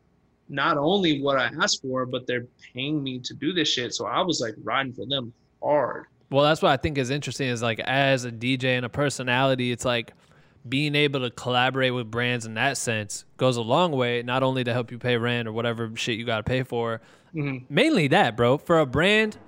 not 0.48 0.76
only 0.78 1.20
what 1.22 1.38
i 1.38 1.50
asked 1.62 1.82
for 1.82 2.06
but 2.06 2.26
they're 2.26 2.46
paying 2.74 3.02
me 3.02 3.18
to 3.20 3.34
do 3.34 3.52
this 3.52 3.68
shit 3.68 3.94
so 3.94 4.06
i 4.06 4.20
was 4.20 4.40
like 4.40 4.54
riding 4.62 4.92
for 4.92 5.06
them 5.06 5.32
hard 5.62 6.04
Well, 6.30 6.44
that's 6.44 6.62
what 6.62 6.70
I 6.72 6.76
think 6.76 6.98
is 6.98 7.10
interesting 7.10 7.48
is 7.48 7.62
like 7.62 7.80
as 7.80 8.24
a 8.24 8.30
DJ 8.30 8.76
and 8.76 8.84
a 8.86 8.88
personality, 8.88 9.72
it's 9.72 9.84
like 9.84 10.12
being 10.68 10.94
able 10.94 11.20
to 11.20 11.30
collaborate 11.30 11.92
with 11.94 12.10
brands 12.10 12.44
in 12.46 12.54
that 12.54 12.76
sense 12.76 13.24
goes 13.38 13.56
a 13.56 13.62
long 13.62 13.90
way, 13.92 14.22
not 14.22 14.42
only 14.42 14.62
to 14.62 14.72
help 14.72 14.90
you 14.92 14.98
pay 14.98 15.16
rent 15.16 15.48
or 15.48 15.52
whatever 15.52 15.90
shit 15.96 16.16
you 16.18 16.24
got 16.26 16.36
to 16.36 16.42
pay 16.44 16.62
for. 16.62 17.00
Mhm. 17.34 17.64
Mainly 17.68 18.08
that, 18.08 18.36
bro. 18.36 18.58
For 18.58 18.78
a 18.78 18.86
brand 18.86 19.38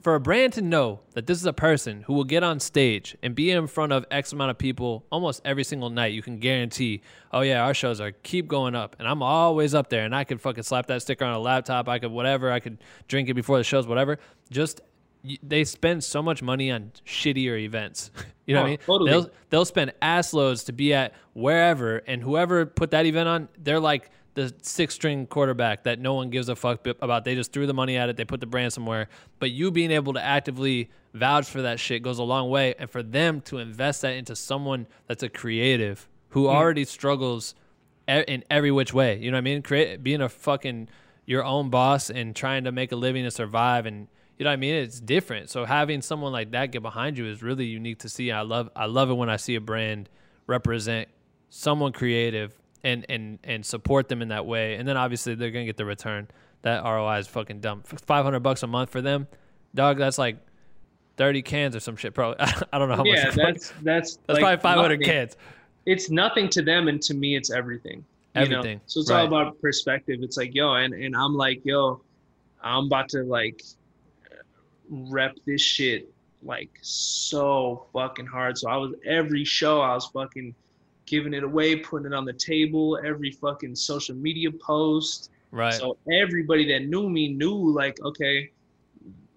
for 0.00 0.14
a 0.14 0.20
brand 0.20 0.50
to 0.54 0.62
know 0.62 1.00
that 1.12 1.26
this 1.26 1.38
is 1.38 1.44
a 1.44 1.52
person 1.52 2.04
who 2.06 2.14
will 2.14 2.24
get 2.24 2.42
on 2.42 2.58
stage 2.58 3.14
and 3.22 3.34
be 3.34 3.50
in 3.50 3.66
front 3.66 3.92
of 3.92 4.06
X 4.10 4.32
amount 4.32 4.50
of 4.50 4.56
people 4.56 5.04
almost 5.12 5.42
every 5.44 5.62
single 5.62 5.90
night, 5.90 6.14
you 6.14 6.22
can 6.22 6.38
guarantee, 6.38 7.02
oh 7.34 7.42
yeah, 7.42 7.62
our 7.62 7.74
shows 7.74 8.00
are 8.00 8.10
keep 8.22 8.48
going 8.48 8.74
up, 8.74 8.96
and 8.98 9.06
I'm 9.06 9.22
always 9.22 9.74
up 9.74 9.90
there, 9.90 10.06
and 10.06 10.14
I 10.16 10.24
could 10.24 10.40
fucking 10.40 10.62
slap 10.62 10.86
that 10.86 11.02
sticker 11.02 11.26
on 11.26 11.34
a 11.34 11.38
laptop, 11.38 11.86
I 11.86 11.98
could 11.98 12.12
whatever, 12.12 12.50
I 12.50 12.60
could 12.60 12.78
drink 13.08 13.28
it 13.28 13.34
before 13.34 13.58
the 13.58 13.64
shows, 13.64 13.86
whatever. 13.86 14.18
Just 14.50 14.80
they 15.42 15.64
spend 15.64 16.02
so 16.02 16.22
much 16.22 16.42
money 16.42 16.70
on 16.70 16.92
shittier 17.06 17.58
events. 17.60 18.10
you 18.46 18.54
know 18.54 18.62
what 18.62 18.66
I 18.66 18.68
Oh, 18.68 18.70
mean? 18.70 18.78
totally. 18.86 19.10
They'll 19.10 19.30
they'll 19.50 19.64
spend 19.66 19.92
ass 20.00 20.32
loads 20.32 20.64
to 20.64 20.72
be 20.72 20.94
at 20.94 21.12
wherever, 21.34 21.98
and 22.06 22.22
whoever 22.22 22.64
put 22.64 22.90
that 22.92 23.04
event 23.04 23.28
on, 23.28 23.48
they're 23.58 23.80
like 23.80 24.10
the 24.34 24.52
six 24.62 24.94
string 24.94 25.26
quarterback 25.26 25.84
that 25.84 25.98
no 25.98 26.14
one 26.14 26.30
gives 26.30 26.48
a 26.48 26.56
fuck 26.56 26.86
about. 26.86 27.24
They 27.24 27.34
just 27.34 27.52
threw 27.52 27.66
the 27.66 27.74
money 27.74 27.96
at 27.96 28.08
it. 28.08 28.16
They 28.16 28.24
put 28.24 28.40
the 28.40 28.46
brand 28.46 28.72
somewhere. 28.72 29.08
But 29.38 29.50
you 29.50 29.70
being 29.70 29.90
able 29.90 30.12
to 30.14 30.22
actively 30.22 30.90
vouch 31.12 31.46
for 31.46 31.62
that 31.62 31.78
shit 31.78 32.02
goes 32.02 32.18
a 32.18 32.24
long 32.24 32.50
way. 32.50 32.74
And 32.78 32.90
for 32.90 33.02
them 33.02 33.40
to 33.42 33.58
invest 33.58 34.02
that 34.02 34.14
into 34.14 34.34
someone 34.34 34.86
that's 35.06 35.22
a 35.22 35.28
creative 35.28 36.08
who 36.30 36.44
mm-hmm. 36.44 36.56
already 36.56 36.84
struggles 36.84 37.54
in 38.08 38.44
every 38.50 38.70
which 38.70 38.92
way. 38.92 39.18
You 39.18 39.30
know 39.30 39.36
what 39.36 39.42
I 39.42 39.42
mean? 39.42 39.62
Create 39.62 40.02
being 40.02 40.20
a 40.20 40.28
fucking 40.28 40.88
your 41.26 41.44
own 41.44 41.70
boss 41.70 42.10
and 42.10 42.36
trying 42.36 42.64
to 42.64 42.72
make 42.72 42.92
a 42.92 42.96
living 42.96 43.24
and 43.24 43.32
survive 43.32 43.86
and 43.86 44.08
you 44.36 44.42
know 44.42 44.50
what 44.50 44.54
I 44.54 44.56
mean? 44.56 44.74
It's 44.74 44.98
different. 44.98 45.48
So 45.48 45.64
having 45.64 46.02
someone 46.02 46.32
like 46.32 46.50
that 46.50 46.72
get 46.72 46.82
behind 46.82 47.16
you 47.16 47.26
is 47.26 47.40
really 47.40 47.66
unique 47.66 48.00
to 48.00 48.08
see. 48.08 48.32
I 48.32 48.40
love 48.40 48.68
I 48.74 48.86
love 48.86 49.08
it 49.10 49.14
when 49.14 49.30
I 49.30 49.36
see 49.36 49.54
a 49.54 49.60
brand 49.60 50.08
represent 50.48 51.08
someone 51.50 51.92
creative 51.92 52.52
and 52.84 53.04
and 53.08 53.38
and 53.42 53.66
support 53.66 54.08
them 54.08 54.22
in 54.22 54.28
that 54.28 54.46
way. 54.46 54.74
And 54.76 54.86
then 54.86 54.96
obviously 54.96 55.34
they're 55.34 55.50
gonna 55.50 55.64
get 55.64 55.76
the 55.76 55.84
return. 55.84 56.28
That 56.62 56.82
ROI 56.84 57.18
is 57.18 57.26
fucking 57.26 57.60
dumb. 57.60 57.82
Five 57.82 58.24
hundred 58.24 58.40
bucks 58.40 58.62
a 58.62 58.66
month 58.66 58.90
for 58.90 59.00
them, 59.00 59.26
dog. 59.74 59.98
That's 59.98 60.18
like 60.18 60.36
thirty 61.16 61.42
cans 61.42 61.74
or 61.74 61.80
some 61.80 61.96
shit. 61.96 62.14
Probably 62.14 62.36
I 62.72 62.78
don't 62.78 62.88
know 62.88 62.96
how 62.96 63.04
yeah 63.04 63.26
much. 63.26 63.34
that's 63.34 63.72
that's 63.82 64.16
that's 64.26 64.40
like 64.40 64.40
probably 64.40 64.60
five 64.60 64.78
hundred 64.78 65.02
cans. 65.02 65.36
it's 65.86 66.10
nothing 66.10 66.48
to 66.50 66.62
them 66.62 66.88
and 66.88 67.02
to 67.02 67.14
me 67.14 67.36
it's 67.36 67.50
everything 67.50 68.04
you 68.34 68.48
know? 68.48 68.58
Everything, 68.58 68.80
so 68.86 69.00
it's 69.00 69.10
right. 69.10 69.20
all 69.20 69.26
about 69.26 69.60
perspective 69.60 70.20
it's 70.22 70.36
like 70.36 70.54
yo 70.54 70.74
and, 70.74 70.92
and 70.92 71.14
i'm 71.14 71.34
like 71.34 71.64
yo 71.64 72.00
i'm 72.62 72.86
about 72.86 73.08
to 73.10 73.22
like 73.22 73.62
rep 74.90 75.36
this 75.46 75.60
shit 75.60 76.12
like 76.42 76.70
so 76.82 77.86
fucking 77.92 78.26
hard 78.26 78.58
so 78.58 78.68
i 78.68 78.76
was 78.76 78.92
every 79.06 79.44
show 79.44 79.80
i 79.80 79.94
was 79.94 80.06
fucking 80.06 80.54
giving 81.06 81.34
it 81.34 81.44
away 81.44 81.76
putting 81.76 82.06
it 82.06 82.14
on 82.14 82.24
the 82.24 82.32
table 82.32 82.98
every 83.04 83.30
fucking 83.30 83.74
social 83.74 84.14
media 84.14 84.50
post 84.50 85.30
Right. 85.50 85.72
so 85.74 85.96
everybody 86.10 86.66
that 86.72 86.86
knew 86.88 87.08
me 87.08 87.28
knew 87.28 87.54
like 87.72 88.00
okay 88.02 88.50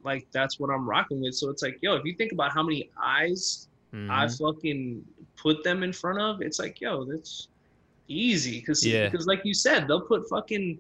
like 0.04 0.26
that's 0.32 0.60
what 0.60 0.70
i'm 0.70 0.88
rocking 0.90 1.22
with 1.22 1.36
so 1.36 1.50
it's 1.50 1.62
like 1.62 1.78
yo 1.82 1.96
if 1.96 2.06
you 2.06 2.14
think 2.14 2.32
about 2.32 2.52
how 2.54 2.64
many 2.64 2.90
eyes 3.02 3.68
Mhm. 3.94 4.10
I 4.10 4.28
fucking 4.28 5.06
put 5.38 5.64
them 5.64 5.82
in 5.82 5.94
front 5.94 6.20
of, 6.20 6.42
it's 6.42 6.60
like, 6.60 6.82
yo, 6.82 7.06
that's 7.06 7.48
easy. 8.10 8.60
Cause, 8.62 8.86
Yeah. 8.86 9.08
because 9.08 9.28
like 9.28 9.42
you 9.46 9.54
said, 9.54 9.88
they'll 9.88 10.02
put 10.02 10.28
fucking 10.28 10.78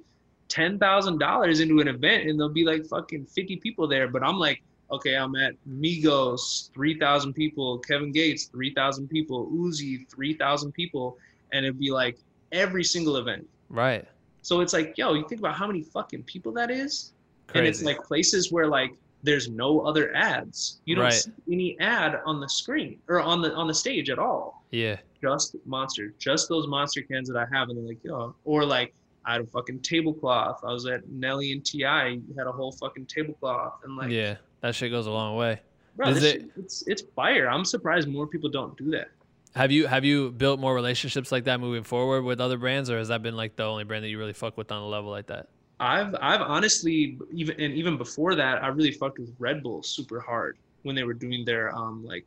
ten 0.49 0.77
thousand 0.77 1.17
dollars 1.17 1.61
into 1.61 1.79
an 1.79 1.87
event 1.87 2.27
and 2.27 2.37
there'll 2.37 2.51
be 2.53 2.65
like 2.65 2.85
fucking 2.85 3.25
fifty 3.27 3.55
people 3.55 3.87
there. 3.87 4.09
But 4.09 4.23
I'm 4.23 4.37
like, 4.37 4.61
okay, 4.91 5.15
I'm 5.15 5.35
at 5.35 5.53
Migos, 5.69 6.71
three 6.73 6.97
thousand 6.99 7.33
people, 7.33 7.79
Kevin 7.79 8.11
Gates, 8.11 8.45
three 8.45 8.73
thousand 8.73 9.07
people, 9.09 9.47
Uzi, 9.47 10.09
three 10.09 10.33
thousand 10.33 10.71
people, 10.73 11.17
and 11.51 11.65
it'd 11.65 11.79
be 11.79 11.91
like 11.91 12.17
every 12.51 12.83
single 12.83 13.17
event. 13.17 13.47
right. 13.69 14.05
So 14.43 14.61
it's 14.61 14.71
like, 14.71 14.97
yo, 14.97 15.13
you 15.13 15.27
think 15.27 15.41
about 15.41 15.55
how 15.55 15.67
many 15.67 15.81
fucking 15.81 16.23
people 16.23 16.53
that 16.53 16.71
is, 16.71 17.11
Crazy. 17.47 17.59
and 17.59 17.67
it's 17.67 17.83
like 17.83 18.01
places 18.01 18.49
where 18.49 18.67
like 18.67 18.93
there's 19.23 19.49
no 19.49 19.81
other 19.81 20.15
ads. 20.15 20.79
You 20.85 20.95
don't 20.95 21.03
Right. 21.05 21.13
see 21.13 21.31
any 21.51 21.77
ad 21.81 22.21
on 22.25 22.39
the 22.39 22.47
screen 22.47 22.99
or 23.09 23.19
on 23.19 23.41
the 23.41 23.53
on 23.55 23.67
the 23.67 23.73
stage 23.73 24.09
at 24.09 24.19
all. 24.19 24.63
Yeah. 24.71 24.97
Just 25.21 25.57
monster, 25.65 26.13
just 26.19 26.47
those 26.47 26.65
monster 26.67 27.01
cans 27.01 27.27
that 27.27 27.35
I 27.37 27.45
have, 27.53 27.67
and 27.69 27.77
they're 27.77 27.85
like, 27.87 28.03
yo, 28.03 28.35
or 28.45 28.63
like 28.63 28.93
I 29.25 29.33
had 29.33 29.41
a 29.41 29.47
fucking 29.47 29.79
tablecloth. 29.81 30.63
I 30.63 30.71
was 30.71 30.85
at 30.85 31.09
Nelly 31.09 31.51
and 31.51 31.65
T.I., 31.65 32.19
had 32.37 32.47
a 32.47 32.51
whole 32.51 32.71
fucking 32.71 33.07
tablecloth, 33.07 33.79
and 33.83 33.97
like, 33.97 34.11
yeah. 34.11 34.37
That 34.61 34.75
shit 34.75 34.91
goes 34.91 35.05
a 35.07 35.11
long 35.11 35.35
way. 35.35 35.61
bro, 35.95 36.09
Is 36.09 36.23
it- 36.23 36.41
shit, 36.41 36.51
it's 36.57 36.83
it's 36.87 37.01
fire. 37.15 37.49
I'm 37.49 37.65
surprised 37.65 38.07
more 38.07 38.27
people 38.27 38.49
don't 38.49 38.77
do 38.77 38.91
that. 38.91 39.09
Have 39.55 39.71
you 39.71 39.87
have 39.87 40.05
you 40.05 40.31
built 40.31 40.59
more 40.59 40.75
relationships 40.75 41.31
like 41.31 41.45
that 41.45 41.59
moving 41.59 41.83
forward 41.83 42.23
with 42.23 42.39
other 42.39 42.57
brands, 42.57 42.89
or 42.89 42.97
has 42.99 43.07
that 43.07 43.23
been 43.23 43.35
like 43.35 43.55
the 43.55 43.63
only 43.63 43.83
brand 43.83 44.03
that 44.03 44.09
you 44.09 44.19
really 44.19 44.33
fuck 44.33 44.57
with 44.57 44.71
on 44.71 44.81
a 44.81 44.87
level 44.87 45.09
like 45.09 45.27
that? 45.27 45.47
I've 45.79 46.15
I've 46.21 46.41
honestly 46.41 47.17
even 47.31 47.59
and 47.59 47.73
even 47.73 47.97
before 47.97 48.35
that, 48.35 48.63
I 48.63 48.67
really 48.67 48.91
fucked 48.91 49.19
with 49.19 49.33
Red 49.39 49.63
Bull 49.63 49.81
super 49.83 50.19
hard 50.19 50.57
when 50.83 50.95
they 50.95 51.03
were 51.03 51.13
doing 51.13 51.43
their 51.45 51.75
um 51.75 52.05
like 52.05 52.25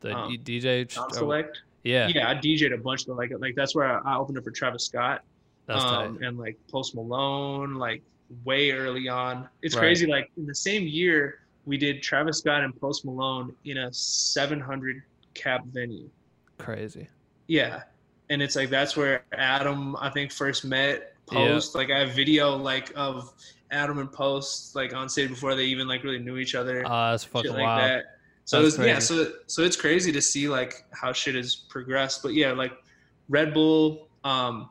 The 0.00 0.16
Um, 0.16 0.36
DJ, 0.44 0.90
select. 1.12 1.62
yeah, 1.84 2.08
yeah, 2.08 2.28
I 2.30 2.34
DJ'd 2.34 2.72
a 2.72 2.78
bunch, 2.78 3.06
but 3.06 3.16
like 3.16 3.32
like 3.38 3.54
that's 3.56 3.74
where 3.74 3.86
I, 4.06 4.14
I 4.14 4.16
opened 4.16 4.38
up 4.38 4.44
for 4.44 4.50
Travis 4.52 4.84
Scott, 4.86 5.22
that's 5.66 5.82
um, 5.82 6.18
tight. 6.18 6.26
and 6.26 6.38
like 6.38 6.56
Post 6.70 6.94
Malone, 6.94 7.74
like 7.74 8.02
way 8.44 8.70
early 8.72 9.08
on. 9.08 9.48
It's 9.62 9.74
Right. 9.74 9.80
crazy. 9.82 10.06
Like 10.06 10.30
in 10.36 10.46
the 10.46 10.54
same 10.54 10.86
year, 10.86 11.40
we 11.64 11.76
did 11.76 12.02
Travis 12.02 12.38
Scott 12.38 12.62
and 12.64 12.78
Post 12.80 13.04
Malone 13.04 13.54
in 13.64 13.78
a 13.78 13.92
700 13.92 15.02
cap 15.34 15.64
venue. 15.66 16.08
Crazy. 16.58 17.08
Yeah, 17.46 17.82
and 18.30 18.40
it's 18.42 18.56
like 18.56 18.70
that's 18.70 18.96
where 18.96 19.24
Adam 19.32 19.96
I 20.00 20.10
think 20.10 20.32
first 20.32 20.64
met 20.64 21.14
Post. 21.26 21.74
Like 21.74 21.90
I 21.90 22.00
have 22.00 22.10
video 22.12 22.56
like 22.56 22.92
of 22.96 23.32
Adam 23.70 23.98
and 23.98 24.12
Post 24.12 24.74
like 24.76 24.94
on 24.94 25.08
stage 25.08 25.30
before 25.30 25.54
they 25.54 25.64
even 25.64 25.88
like 25.88 26.02
really 26.04 26.18
knew 26.18 26.36
each 26.36 26.54
other 26.54 26.82
Ah, 26.86 27.10
that's 27.12 27.24
fucking 27.24 27.52
like 27.52 27.62
wild. 27.62 27.90
that. 27.90 28.04
So 28.44 28.60
was, 28.60 28.76
yeah, 28.78 28.98
so 28.98 29.32
so 29.46 29.62
it's 29.62 29.76
crazy 29.76 30.10
to 30.12 30.20
see 30.20 30.48
like 30.48 30.84
how 30.92 31.12
shit 31.12 31.34
has 31.36 31.54
progressed. 31.54 32.22
But 32.22 32.34
yeah, 32.34 32.52
like 32.52 32.72
Red 33.28 33.54
Bull, 33.54 34.08
um, 34.24 34.68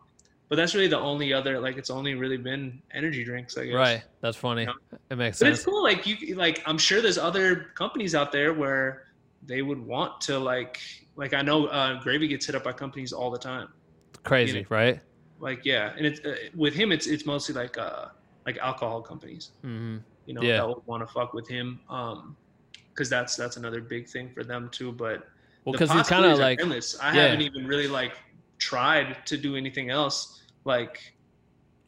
but 0.51 0.57
that's 0.57 0.75
really 0.75 0.89
the 0.89 0.99
only 0.99 1.31
other 1.31 1.61
like 1.61 1.77
it's 1.77 1.89
only 1.89 2.13
really 2.13 2.35
been 2.35 2.81
energy 2.93 3.23
drinks, 3.23 3.57
I 3.57 3.67
guess. 3.67 3.73
Right. 3.73 4.03
That's 4.19 4.35
funny. 4.35 4.63
Yeah. 4.63 4.97
It 5.09 5.17
makes 5.17 5.39
But 5.39 5.45
sense. 5.45 5.49
But 5.49 5.53
it's 5.53 5.63
cool. 5.63 5.81
Like 5.81 6.05
you, 6.05 6.35
like 6.35 6.61
I'm 6.65 6.77
sure 6.77 7.01
there's 7.01 7.17
other 7.17 7.67
companies 7.75 8.13
out 8.15 8.33
there 8.33 8.53
where 8.53 9.03
they 9.47 9.61
would 9.61 9.79
want 9.79 10.19
to 10.27 10.37
like, 10.37 10.77
like 11.15 11.33
I 11.33 11.41
know 11.41 11.67
uh, 11.67 12.01
Gravy 12.01 12.27
gets 12.27 12.47
hit 12.47 12.55
up 12.55 12.65
by 12.65 12.73
companies 12.73 13.13
all 13.13 13.31
the 13.31 13.39
time. 13.39 13.69
Crazy, 14.23 14.57
you 14.57 14.63
know. 14.63 14.67
right? 14.69 14.99
Like 15.39 15.63
yeah, 15.63 15.93
and 15.95 16.05
it's 16.05 16.19
uh, 16.25 16.35
with 16.53 16.73
him, 16.73 16.91
it's 16.91 17.07
it's 17.07 17.25
mostly 17.25 17.55
like 17.55 17.77
uh 17.77 18.07
like 18.45 18.57
alcohol 18.57 19.01
companies. 19.01 19.51
hmm 19.61 19.99
You 20.25 20.33
know, 20.33 20.41
Yeah. 20.41 20.57
that 20.57 20.67
would 20.67 20.85
want 20.85 21.01
to 21.07 21.13
fuck 21.13 21.31
with 21.33 21.47
him. 21.47 21.79
Um, 21.89 22.35
because 22.89 23.09
that's 23.09 23.37
that's 23.37 23.55
another 23.55 23.79
big 23.79 24.09
thing 24.09 24.29
for 24.33 24.43
them 24.43 24.67
too. 24.69 24.91
But 24.91 25.29
Well, 25.63 25.71
because 25.71 25.93
he's 25.93 26.09
kind 26.09 26.25
of 26.25 26.39
like, 26.39 26.59
endless. 26.59 26.99
I 26.99 27.15
yeah. 27.15 27.21
haven't 27.27 27.43
even 27.43 27.65
really 27.65 27.87
like 27.87 28.11
tried 28.57 29.25
to 29.27 29.37
do 29.37 29.55
anything 29.55 29.89
else. 29.89 30.39
Like 30.66 31.14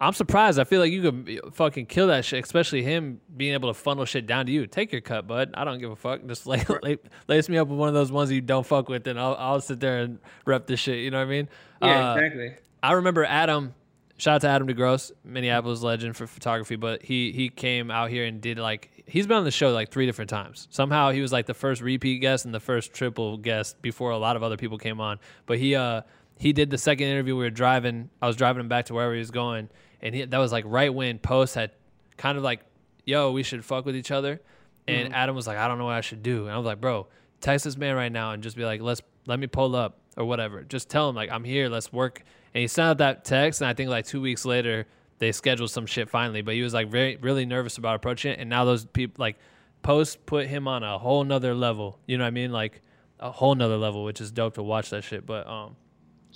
I'm 0.01 0.13
surprised. 0.13 0.59
I 0.59 0.65
feel 0.65 0.81
like 0.81 0.91
you 0.91 1.01
could 1.01 1.39
fucking 1.53 1.85
kill 1.85 2.07
that 2.07 2.25
shit, 2.25 2.43
especially 2.43 2.83
him 2.83 3.21
being 3.37 3.53
able 3.53 3.69
to 3.69 3.73
funnel 3.73 4.03
shit 4.05 4.25
down 4.27 4.45
to 4.47 4.51
you. 4.51 4.67
Take 4.67 4.91
your 4.91 4.99
cut, 5.01 5.27
bud. 5.27 5.51
I 5.53 5.63
don't 5.63 5.79
give 5.79 5.91
a 5.91 5.95
fuck. 5.95 6.25
Just 6.27 6.45
like 6.47 6.67
la- 6.69 6.95
lace 7.27 7.47
me 7.47 7.57
up 7.57 7.67
with 7.69 7.79
one 7.79 7.87
of 7.87 7.93
those 7.93 8.11
ones 8.11 8.31
you 8.31 8.41
don't 8.41 8.65
fuck 8.65 8.89
with, 8.89 9.07
and 9.07 9.19
I'll 9.19 9.35
I'll 9.35 9.61
sit 9.61 9.79
there 9.79 9.99
and 9.99 10.19
rep 10.45 10.67
this 10.67 10.79
shit. 10.79 10.97
You 10.99 11.11
know 11.11 11.19
what 11.19 11.27
I 11.27 11.29
mean? 11.29 11.49
yeah, 11.81 12.11
Uh, 12.11 12.15
exactly. 12.15 12.55
I 12.81 12.93
remember 12.93 13.23
Adam. 13.23 13.75
Shout 14.17 14.35
out 14.35 14.41
to 14.41 14.47
Adam 14.47 14.67
DeGross, 14.67 15.11
Minneapolis 15.23 15.81
legend 15.81 16.15
for 16.15 16.27
photography. 16.27 16.75
But 16.75 17.01
he 17.01 17.31
he 17.31 17.49
came 17.49 17.89
out 17.89 18.09
here 18.09 18.25
and 18.25 18.39
did 18.41 18.59
like 18.59 19.03
he's 19.07 19.25
been 19.25 19.37
on 19.37 19.43
the 19.43 19.51
show 19.51 19.71
like 19.71 19.89
three 19.89 20.05
different 20.05 20.29
times. 20.29 20.67
Somehow 20.69 21.11
he 21.11 21.21
was 21.21 21.31
like 21.31 21.45
the 21.45 21.53
first 21.53 21.81
repeat 21.81 22.19
guest 22.19 22.45
and 22.45 22.53
the 22.53 22.59
first 22.59 22.93
triple 22.93 23.37
guest 23.37 23.81
before 23.81 24.11
a 24.11 24.17
lot 24.17 24.35
of 24.35 24.43
other 24.43 24.55
people 24.57 24.77
came 24.77 24.99
on. 25.01 25.19
But 25.45 25.57
he 25.57 25.75
uh 25.75 26.01
he 26.37 26.53
did 26.53 26.69
the 26.69 26.77
second 26.77 27.07
interview. 27.07 27.35
We 27.35 27.43
were 27.43 27.49
driving. 27.49 28.09
I 28.21 28.27
was 28.27 28.35
driving 28.35 28.61
him 28.61 28.67
back 28.67 28.85
to 28.85 28.93
wherever 28.93 29.13
he 29.13 29.19
was 29.19 29.31
going, 29.31 29.69
and 30.01 30.15
he, 30.15 30.25
that 30.25 30.37
was 30.37 30.51
like 30.51 30.65
right 30.67 30.93
when 30.93 31.19
Post 31.19 31.55
had 31.55 31.71
kind 32.17 32.37
of 32.37 32.43
like, 32.43 32.61
"Yo, 33.05 33.31
we 33.31 33.43
should 33.43 33.63
fuck 33.63 33.85
with 33.85 33.95
each 33.95 34.11
other," 34.11 34.41
and 34.87 35.13
Adam 35.13 35.35
was 35.35 35.47
like, 35.47 35.57
"I 35.57 35.67
don't 35.67 35.77
know 35.77 35.85
what 35.85 35.95
I 35.95 36.01
should 36.01 36.23
do," 36.23 36.43
and 36.43 36.51
I 36.51 36.57
was 36.57 36.65
like, 36.65 36.81
"Bro, 36.81 37.07
text 37.43 37.65
this 37.65 37.77
man 37.77 37.95
right 37.95 38.11
now 38.11 38.31
and 38.31 38.41
just 38.41 38.55
be 38.55 38.65
like, 38.65 38.81
let's 38.81 39.01
let 39.27 39.39
me 39.39 39.47
pull 39.47 39.75
up 39.75 39.99
or 40.17 40.25
whatever. 40.25 40.63
Just 40.63 40.89
tell 40.89 41.09
him 41.09 41.15
like 41.15 41.29
I'm 41.29 41.43
here. 41.43 41.69
Let's 41.69 41.93
work." 41.93 42.23
And 42.53 42.61
he 42.61 42.67
sent 42.67 42.87
out 42.87 42.97
that 42.99 43.25
text, 43.25 43.61
and 43.61 43.67
I 43.67 43.73
think 43.73 43.89
like 43.89 44.05
two 44.05 44.21
weeks 44.21 44.45
later 44.45 44.87
they 45.19 45.31
scheduled 45.31 45.71
some 45.71 45.85
shit 45.85 46.09
finally. 46.09 46.41
But 46.41 46.55
he 46.55 46.61
was 46.61 46.73
like 46.73 46.89
very 46.89 47.17
really 47.17 47.45
nervous 47.45 47.77
about 47.77 47.95
approaching 47.95 48.31
it, 48.33 48.39
and 48.39 48.49
now 48.49 48.65
those 48.65 48.85
people 48.85 49.21
like 49.21 49.37
Post 49.83 50.25
put 50.25 50.47
him 50.47 50.67
on 50.67 50.81
a 50.81 50.97
whole 50.97 51.23
nother 51.23 51.53
level. 51.53 51.99
You 52.07 52.17
know 52.17 52.23
what 52.23 52.29
I 52.29 52.31
mean? 52.31 52.51
Like 52.51 52.81
a 53.19 53.31
whole 53.31 53.53
nother 53.53 53.77
level, 53.77 54.03
which 54.03 54.21
is 54.21 54.31
dope 54.31 54.55
to 54.55 54.63
watch 54.63 54.89
that 54.91 55.03
shit. 55.03 55.25
But 55.25 55.45
um, 55.47 55.75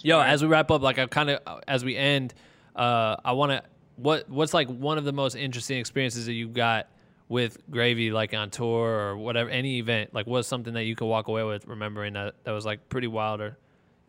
yo, 0.01 0.21
as 0.21 0.41
we 0.41 0.49
wrap 0.49 0.71
up, 0.71 0.81
like 0.81 0.99
I 0.99 1.05
kind 1.07 1.29
of 1.29 1.61
as 1.67 1.83
we 1.83 1.95
end, 1.95 2.33
uh, 2.75 3.15
I 3.23 3.31
want 3.33 3.51
to 3.51 3.63
what 3.97 4.29
what's 4.29 4.53
like 4.53 4.67
one 4.69 4.97
of 4.97 5.03
the 5.03 5.13
most 5.13 5.35
interesting 5.35 5.79
experiences 5.79 6.25
that 6.27 6.33
you 6.33 6.47
got 6.47 6.87
with 7.29 7.57
Gravy, 7.69 8.11
like 8.11 8.33
on 8.33 8.49
tour 8.49 8.87
or 8.87 9.17
whatever, 9.17 9.49
any 9.49 9.79
event. 9.79 10.13
Like, 10.13 10.27
what's 10.27 10.47
something 10.47 10.73
that 10.73 10.83
you 10.83 10.95
could 10.95 11.07
walk 11.07 11.27
away 11.27 11.43
with 11.43 11.65
remembering 11.67 12.13
that 12.13 12.35
that 12.43 12.51
was 12.51 12.65
like 12.65 12.87
pretty 12.89 13.07
wild? 13.07 13.41
Or 13.41 13.57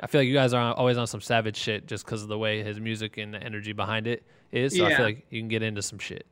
I 0.01 0.07
feel 0.07 0.21
like 0.21 0.29
you 0.29 0.35
guys 0.35 0.53
are 0.53 0.75
always 0.75 0.97
on 0.97 1.07
some 1.07 1.21
savage 1.21 1.57
shit 1.57 1.87
just 1.87 2.05
because 2.05 2.23
of 2.23 2.29
the 2.29 2.39
way 2.39 2.63
his 2.63 2.79
music 2.79 3.17
and 3.17 3.35
the 3.35 3.43
energy 3.43 3.73
behind 3.73 4.07
it 4.07 4.23
is. 4.53 4.77
So 4.77 4.87
I 4.87 4.95
feel 4.95 5.05
like 5.05 5.27
you 5.31 5.41
can 5.41 5.49
get 5.49 5.63
into 5.63 5.83
some 5.83 5.99
shit. 5.99 6.27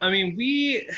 I 0.00 0.10
mean, 0.10 0.34
we, 0.36 0.88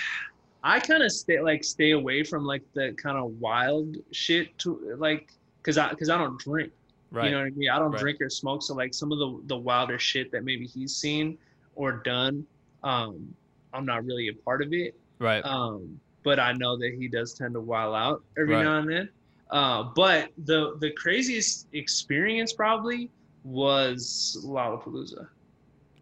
I 0.62 0.80
kind 0.80 1.03
of 1.03 1.12
stay 1.12 1.40
like 1.40 1.64
stay 1.64 1.92
away 1.92 2.22
from 2.22 2.44
like 2.44 2.62
the 2.74 2.94
kind 3.01 3.16
of 3.16 3.40
wild 3.40 3.97
shit 4.12 4.57
to 4.61 4.97
like, 4.99 5.32
cause 5.62 5.78
I 5.78 5.92
cause 5.94 6.09
I 6.09 6.18
don't 6.18 6.38
drink. 6.38 6.72
Right. 7.11 7.26
You 7.26 7.30
know 7.32 7.38
what 7.38 7.46
I 7.46 7.50
mean? 7.50 7.70
I 7.70 7.78
don't 7.78 7.92
Right. 7.92 8.00
drink 8.00 8.20
or 8.20 8.28
smoke. 8.28 8.62
So 8.62 8.74
like 8.74 8.92
some 8.94 9.12
of 9.12 9.18
the 9.18 9.40
the 9.46 9.57
wilder 9.57 9.98
shit 9.98 10.30
that 10.32 10.44
maybe 10.44 10.66
he's 10.66 10.94
seen 10.94 11.38
or 11.74 11.92
done, 11.92 12.46
um, 12.82 13.34
I'm 13.72 13.84
not 13.86 14.04
really 14.04 14.28
a 14.28 14.34
part 14.34 14.62
of 14.62 14.72
it. 14.72 14.94
right. 15.18 15.44
Um, 15.44 16.00
but 16.22 16.40
I 16.40 16.52
know 16.54 16.76
that 16.78 16.94
he 16.98 17.07
does 17.09 17.32
tend 17.34 17.54
to 17.54 17.61
wild 17.61 17.94
out 17.94 18.24
every 18.36 18.54
Right. 18.57 18.64
now 18.64 18.78
and 18.78 18.90
then. 18.90 19.09
Uh, 19.50 19.84
but 19.94 20.30
the 20.44 20.76
the 20.80 20.90
craziest 20.90 21.68
experience 21.72 22.52
probably 22.52 23.11
was 23.44 24.36
Lollapalooza. 24.44 25.28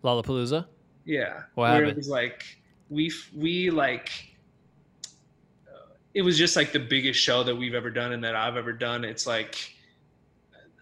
Lollapalooza. 0.02 0.66
Yeah. 1.04 1.42
What 1.54 1.64
where 1.64 1.70
happened? 1.72 1.90
It 1.90 1.96
was 1.96 2.08
like 2.08 2.42
we 2.88 3.12
we 3.36 3.68
like 3.70 4.10
uh, 5.68 5.92
it 6.14 6.22
was 6.22 6.38
just 6.38 6.56
like 6.56 6.72
the 6.72 6.80
biggest 6.80 7.20
show 7.20 7.42
that 7.42 7.54
we've 7.54 7.74
ever 7.74 7.90
done 7.90 8.12
and 8.12 8.24
that 8.24 8.34
I've 8.34 8.56
ever 8.56 8.72
done. 8.72 9.04
It's 9.04 9.26
like 9.26 9.73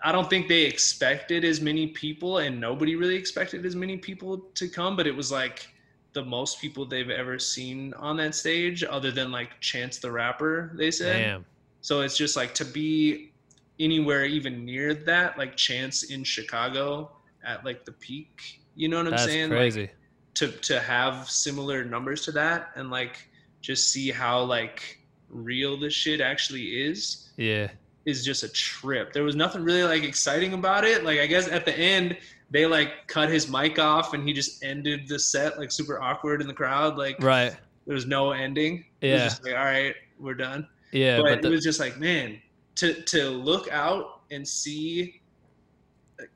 I 0.05 0.13
don't 0.13 0.29
think 0.29 0.49
they 0.49 0.63
expected 0.63 1.45
as 1.45 1.61
many 1.61 1.89
people 1.89 2.39
and 2.39 2.61
nobody 2.61 2.97
really 2.97 3.17
expected 3.17 3.65
as 3.65 3.77
many 3.77 3.97
people 3.97 4.39
to 4.55 4.69
come, 4.69 4.97
but 4.97 5.07
it 5.07 5.15
was 5.15 5.31
like 5.31 5.69
the 6.13 6.25
most 6.25 6.61
people 6.61 6.85
they've 6.85 7.11
ever 7.11 7.39
seen 7.39 7.95
on 7.95 8.17
that 8.17 8.35
stage 8.35 8.85
other 8.85 9.11
than 9.11 9.31
like 9.31 9.61
Chance 9.61 9.99
the 9.99 10.11
Rapper, 10.11 10.73
they 10.77 10.91
said. 10.91 11.23
Damn. 11.23 11.45
So 11.81 12.01
it's 12.01 12.17
just 12.17 12.37
like 12.37 12.55
to 12.55 12.65
be 12.65 13.33
anywhere 13.79 14.25
even 14.25 14.65
near 14.65 14.95
that, 14.95 15.39
like 15.39 15.57
Chance 15.57 16.05
in 16.05 16.25
Chicago 16.25 17.11
at 17.45 17.65
like 17.65 17.85
the 17.85 17.93
peak. 17.93 18.61
You 18.75 18.89
know 18.89 18.99
what 18.99 19.07
I'm 19.07 19.13
That's 19.13 19.25
saying? 19.25 19.51
Like, 19.51 19.59
crazy. 19.59 19.91
to 20.35 20.49
to 20.49 20.81
have 20.81 21.29
similar 21.29 21.85
numbers 21.85 22.25
to 22.25 22.33
that 22.33 22.71
and 22.75 22.91
like 22.91 23.29
just 23.61 23.91
see 23.93 24.11
how 24.11 24.43
like 24.43 24.99
real 25.29 25.79
this 25.79 25.95
shit 25.95 26.21
actually 26.21 26.87
is 26.87 27.31
yeah. 27.37 27.69
Is 28.05 28.25
just 28.25 28.43
a 28.43 28.49
trip. 28.49 29.13
There 29.13 29.23
was 29.25 29.37
nothing 29.37 29.63
really 29.63 29.85
like 29.85 30.03
exciting 30.03 30.53
about 30.55 30.85
it. 30.85 31.05
Like 31.05 31.21
I 31.21 31.27
guess 31.27 31.49
at 31.49 31.65
the 31.65 31.77
end 31.79 32.17
they 32.51 32.67
like 32.67 33.07
cut 33.07 33.29
his 33.31 33.49
mic 33.49 33.79
off 33.79 34.13
and 34.15 34.27
he 34.27 34.33
just 34.33 34.63
ended 34.65 35.09
the 35.09 35.19
set 35.19 35.59
like 35.59 35.71
super 35.73 36.01
awkward 36.03 36.41
in 36.41 36.47
the 36.49 36.55
crowd. 36.55 36.97
Like 36.99 37.17
Right. 37.23 37.55
there 37.87 37.95
was 37.95 38.07
no 38.07 38.33
ending. 38.33 38.85
Yeah. 39.01 39.33
like 39.43 39.55
all 39.55 39.65
right, 39.65 39.95
we're 40.19 40.35
done 40.35 40.67
Yeah. 40.93 41.19
but, 41.19 41.25
But, 41.25 41.43
the, 41.43 41.49
it 41.49 41.51
was 41.53 41.65
just 41.65 41.81
like 41.81 41.99
man 41.99 42.41
to 42.77 43.03
to 43.03 43.29
look 43.31 43.71
out 43.71 44.21
and 44.31 44.47
see 44.47 45.21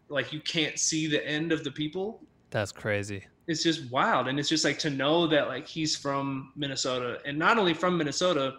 like 0.08 0.32
you 0.32 0.40
can't 0.40 0.78
see 0.78 1.06
the 1.06 1.24
end 1.26 1.52
of 1.52 1.64
the 1.64 1.70
people 1.70 2.20
that's 2.50 2.72
crazy. 2.72 3.24
it's 3.48 3.62
just 3.62 3.90
wild 3.90 4.28
and 4.28 4.38
it's 4.38 4.48
just 4.48 4.64
like 4.64 4.78
to 4.78 4.90
know 4.90 5.26
that 5.26 5.48
like 5.48 5.66
he's 5.66 5.96
from 5.96 6.52
minnesota 6.56 7.18
and 7.24 7.38
not 7.38 7.58
only 7.58 7.74
from 7.74 7.96
minnesota 7.96 8.54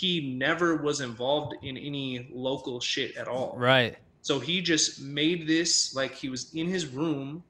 he 0.00 0.12
never 0.46 0.68
was 0.88 1.00
involved 1.00 1.52
in 1.68 1.74
any 1.90 2.28
local 2.46 2.76
shit 2.80 3.10
at 3.16 3.26
all 3.34 3.54
Right. 3.56 3.96
so 4.28 4.34
he 4.48 4.56
just 4.72 5.00
made 5.20 5.40
this 5.54 5.94
like 6.00 6.12
he 6.22 6.28
was 6.28 6.42
in 6.60 6.66
his 6.76 6.84
room 7.00 7.42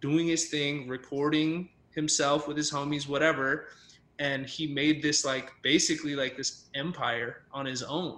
doing 0.00 0.26
his 0.34 0.42
thing, 0.54 0.74
recording 0.88 1.50
himself 1.98 2.48
with 2.48 2.56
his 2.62 2.70
homies, 2.76 3.04
whatever. 3.08 3.46
And 4.18 4.40
he 4.56 4.64
made 4.82 4.96
this 5.06 5.24
like 5.24 5.46
basically 5.62 6.14
like 6.22 6.36
this 6.36 6.50
empire 6.74 7.30
on 7.58 7.64
his 7.66 7.82
own. 7.82 8.12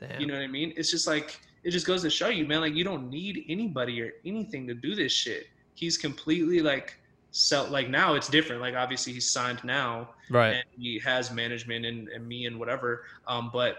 Damn. 0.00 0.20
You 0.20 0.26
know 0.26 0.34
what 0.34 0.42
I 0.42 0.52
mean? 0.58 0.70
It's 0.76 0.90
just 0.90 1.06
like 1.06 1.28
it 1.64 1.70
just 1.70 1.86
goes 1.86 2.02
to 2.02 2.10
show 2.10 2.28
you, 2.28 2.44
man, 2.50 2.60
like 2.66 2.74
you 2.74 2.84
don't 2.90 3.08
need 3.18 3.34
anybody 3.48 4.02
or 4.02 4.10
anything 4.24 4.66
to 4.66 4.74
do 4.74 4.94
this 5.02 5.12
shit. 5.12 5.44
He's 5.74 5.96
completely 5.96 6.60
like 6.60 6.88
self 7.32 7.70
like 7.70 7.88
now 7.88 8.14
it's 8.14 8.28
different. 8.28 8.60
Like 8.60 8.74
obviously 8.74 9.12
he's 9.12 9.28
signed 9.30 9.64
now 9.64 10.10
right. 10.30 10.50
and 10.52 10.64
he 10.78 10.98
has 11.00 11.30
management 11.32 11.84
and, 11.84 12.08
and 12.08 12.26
me 12.26 12.46
and 12.46 12.58
whatever. 12.58 13.04
Um, 13.26 13.50
but 13.52 13.78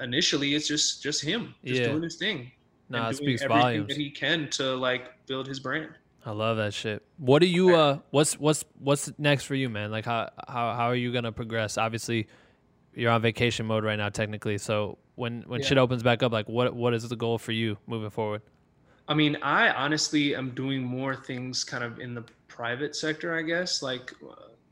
initially, 0.00 0.54
it's 0.54 0.66
just 0.68 1.02
just 1.02 1.22
him, 1.22 1.54
just 1.64 1.80
Yeah. 1.82 1.88
doing 1.88 2.02
his 2.02 2.16
thing. 2.16 2.50
Nah, 2.88 3.06
and 3.06 3.14
it 3.14 3.18
doing 3.18 3.28
speaks 3.28 3.42
everything 3.42 3.62
volumes. 3.62 3.88
that 3.88 3.96
he 3.96 4.10
can 4.10 4.48
to 4.50 4.74
like 4.74 5.26
build 5.26 5.46
his 5.46 5.60
brand. 5.60 5.90
I 6.24 6.32
love 6.32 6.56
that 6.58 6.74
shit. 6.74 7.02
What 7.16 7.40
do 7.40 7.46
you 7.46 7.74
uh 7.74 7.98
what's 8.10 8.38
what's 8.38 8.64
what's 8.78 9.10
next 9.18 9.44
for 9.44 9.54
you, 9.54 9.68
man? 9.68 9.90
Like 9.90 10.04
how 10.04 10.30
how 10.48 10.74
how 10.74 10.86
are 10.86 10.94
you 10.94 11.12
gonna 11.12 11.32
progress? 11.32 11.78
Obviously 11.78 12.28
you're 12.94 13.10
on 13.10 13.22
vacation 13.22 13.66
mode 13.66 13.84
right 13.84 13.96
now 13.96 14.08
technically. 14.08 14.58
So 14.58 14.98
when 15.14 15.42
when 15.42 15.60
Yeah. 15.60 15.66
shit 15.68 15.78
opens 15.78 16.02
back 16.02 16.22
up, 16.22 16.32
like 16.32 16.48
what 16.48 16.74
what 16.74 16.94
is 16.94 17.08
the 17.08 17.16
goal 17.16 17.38
for 17.38 17.52
you 17.52 17.78
moving 17.86 18.10
forward? 18.10 18.42
I 19.10 19.14
mean, 19.14 19.36
I 19.42 19.70
honestly 19.70 20.36
am 20.36 20.50
doing 20.50 20.82
more 20.82 21.16
things 21.16 21.64
kind 21.64 21.82
of 21.82 21.98
in 21.98 22.14
the 22.14 22.24
private 22.46 22.94
sector, 22.94 23.36
I 23.36 23.42
guess. 23.42 23.82
Like 23.82 24.14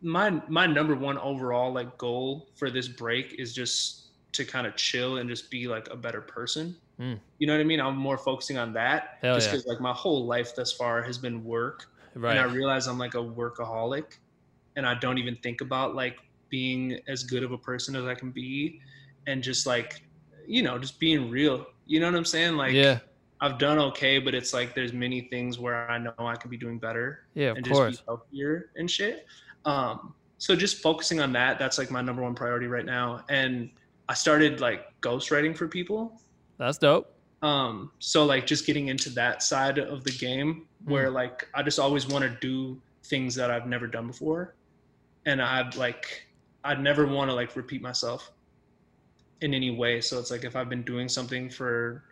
my 0.01 0.41
my 0.49 0.65
number 0.65 0.95
one 0.95 1.19
overall 1.19 1.73
like 1.73 1.99
goal 1.99 2.49
for 2.55 2.71
this 2.71 2.87
break 2.87 3.35
is 3.37 3.53
just 3.53 4.13
to 4.33 4.45
kind 4.45 4.65
of 4.67 4.77
chill 4.77 5.17
and 5.17 5.29
just 5.29 5.51
be 5.51 5.67
like 5.67 5.89
a 5.91 5.97
better 5.97 6.21
person. 6.21 6.77
Mm. 7.01 7.19
You 7.39 7.49
know 7.49 7.55
what 7.55 7.61
I 7.61 7.65
mean? 7.65 7.81
I'm 7.81 7.97
more 7.97 8.17
focusing 8.17 8.59
on 8.59 8.73
that 8.75 9.19
Hell 9.23 9.35
just 9.35 9.49
yeah. 9.49 9.53
because 9.55 9.67
like 9.67 9.81
my 9.81 9.93
whole 9.93 10.25
life 10.25 10.55
thus 10.55 10.73
far 10.73 11.03
has 11.03 11.19
been 11.19 11.45
work. 11.45 11.87
Right. 12.15 12.37
and 12.37 12.41
I 12.41 12.53
realize 12.53 12.87
I'm 12.87 12.99
like 12.99 13.15
a 13.15 13.19
workaholic, 13.19 14.19
and 14.77 14.87
I 14.87 14.95
don't 14.95 15.19
even 15.19 15.37
think 15.37 15.61
about 15.61 15.95
like 15.95 16.19
being 16.49 17.01
as 17.09 17.25
good 17.25 17.43
of 17.43 17.53
a 17.53 17.59
person 17.59 17.95
as 17.97 18.05
I 18.05 18.15
can 18.15 18.31
be, 18.31 18.81
and 19.27 19.43
just 19.43 19.67
like, 19.67 20.03
you 20.47 20.63
know, 20.63 20.79
just 20.79 20.99
being 20.99 21.29
real. 21.29 21.67
You 21.87 22.01
know 22.01 22.07
what 22.07 22.17
I'm 22.17 22.25
saying? 22.25 22.57
Like, 22.57 22.73
yeah. 22.73 23.01
I've 23.41 23.59
done 23.59 23.79
okay, 23.79 24.19
but 24.19 24.35
it's 24.35 24.53
like 24.53 24.75
there's 24.75 24.93
many 24.93 25.23
things 25.23 25.59
where 25.59 25.89
I 25.91 25.99
know 25.99 26.13
I 26.19 26.35
could 26.35 26.51
be 26.51 26.57
doing 26.57 26.79
better 26.79 27.21
Yeah, 27.35 27.51
of 27.51 27.59
and 27.59 27.69
course. 27.69 27.93
just 27.93 28.07
be 28.07 28.11
healthier 28.11 28.71
and 28.77 28.91
shit. 28.91 29.27
Um, 29.65 30.15
so 30.39 30.57
just 30.57 30.83
focusing 30.83 31.21
on 31.21 31.33
that, 31.33 31.59
that's 31.59 31.79
like 31.79 31.91
my 31.91 32.01
number 32.01 32.23
one 32.23 32.35
priority 32.35 32.67
right 32.67 32.85
now. 32.85 33.25
And 33.29 33.71
I 34.09 34.15
started 34.15 34.61
like 34.61 34.87
ghostwriting 35.03 35.57
for 35.57 35.69
people. 35.69 36.21
That's 36.59 36.79
dope. 36.79 37.13
Um, 37.43 37.93
so 38.01 38.25
like 38.25 38.47
just 38.47 38.67
getting 38.67 38.89
into 38.89 39.11
that 39.11 39.43
side 39.43 39.79
of 39.79 40.03
the 40.03 40.11
game 40.11 40.67
where 40.85 41.11
like 41.11 41.47
I 41.55 41.63
just 41.63 41.79
always 41.79 42.07
want 42.09 42.25
to 42.25 42.37
do 42.41 42.81
things 43.05 43.35
that 43.37 43.51
I've 43.51 43.67
never 43.67 43.87
done 43.87 44.09
before, 44.09 44.55
and 45.27 45.41
I've 45.41 45.77
like 45.77 46.27
I'd 46.65 46.81
never 46.83 47.07
want 47.07 47.31
to 47.31 47.35
like 47.35 47.55
repeat 47.55 47.81
myself 47.81 48.33
in 49.41 49.55
any 49.55 49.71
way. 49.71 50.01
So 50.01 50.19
it's 50.19 50.31
like 50.33 50.45
if 50.45 50.57
I've 50.57 50.69
been 50.69 50.83
doing 50.83 51.09
something 51.09 51.49
for 51.49 52.03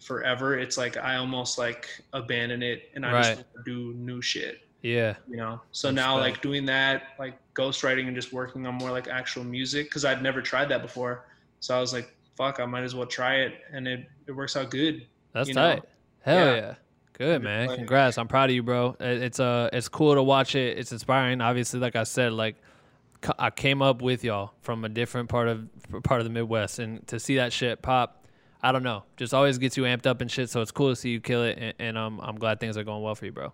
forever, 0.00 0.58
it's 0.58 0.76
like 0.78 0.96
I 0.96 1.16
almost 1.16 1.58
like 1.58 1.88
abandon 2.12 2.62
it 2.62 2.90
and 2.94 3.04
I 3.06 3.12
Right. 3.12 3.22
just 3.36 3.44
do 3.64 3.92
new 3.94 4.20
shit 4.22 4.60
Yeah. 4.82 5.14
you 5.28 5.36
know 5.36 5.60
so 5.72 5.90
now 5.90 6.16
Respect. 6.16 6.36
like 6.36 6.42
doing 6.42 6.64
that 6.66 7.02
like 7.18 7.34
ghostwriting 7.54 8.06
and 8.06 8.16
just 8.16 8.32
working 8.32 8.66
on 8.66 8.74
more 8.74 8.90
like 8.90 9.08
actual 9.08 9.44
music 9.44 9.86
because 9.88 10.06
i'd 10.06 10.22
never 10.22 10.40
tried 10.40 10.70
that 10.70 10.80
before 10.80 11.26
so 11.60 11.76
i 11.76 11.80
was 11.80 11.92
like 11.92 12.14
fuck 12.36 12.58
i 12.60 12.64
might 12.64 12.82
as 12.82 12.94
well 12.94 13.04
try 13.06 13.34
it 13.40 13.60
and 13.72 13.86
it, 13.86 14.06
it 14.26 14.32
works 14.32 14.56
out 14.56 14.70
good 14.70 15.06
That's 15.32 15.48
you 15.48 15.54
know? 15.54 15.74
tight. 15.74 15.82
Hell 16.22 16.46
yeah. 16.46 16.54
Yeah. 16.54 16.74
Good 17.14 17.42
man. 17.42 17.66
like- 17.68 17.76
Congrats. 17.76 18.16
I'm 18.16 18.28
proud 18.28 18.48
of 18.48 18.54
you, 18.56 18.62
bro. 18.62 18.96
It's 18.98 19.38
uh 19.38 19.68
it's 19.74 19.88
cool 19.88 20.14
to 20.14 20.22
watch 20.22 20.54
it. 20.54 20.78
It's 20.78 20.90
inspiring. 20.92 21.42
Obviously, 21.42 21.78
like 21.78 21.94
I 21.96 22.04
said, 22.04 22.32
like 22.32 22.56
I 23.38 23.50
came 23.50 23.82
up 23.82 24.00
with 24.00 24.24
y'all 24.24 24.54
from 24.62 24.86
a 24.86 24.88
different 24.88 25.28
part 25.28 25.48
of 25.48 25.68
part 26.02 26.20
of 26.22 26.24
the 26.24 26.30
Midwest, 26.30 26.78
and 26.78 27.06
to 27.08 27.20
see 27.20 27.36
that 27.36 27.52
shit 27.52 27.82
pop, 27.82 28.19
I 28.62 28.72
don't 28.72 28.82
know, 28.82 29.04
just 29.16 29.32
always 29.32 29.58
gets 29.58 29.76
you 29.76 29.84
amped 29.84 30.06
up 30.06 30.20
and 30.20 30.30
shit. 30.30 30.50
So 30.50 30.60
it's 30.60 30.70
cool 30.70 30.90
to 30.90 30.96
see 30.96 31.10
you 31.10 31.20
kill 31.20 31.44
it, 31.44 31.58
and, 31.58 31.74
and 31.78 31.98
um, 31.98 32.20
I'm 32.22 32.36
glad 32.36 32.60
things 32.60 32.76
are 32.76 32.84
going 32.84 33.02
well 33.02 33.14
for 33.14 33.24
you, 33.26 33.32
bro. 33.32 33.52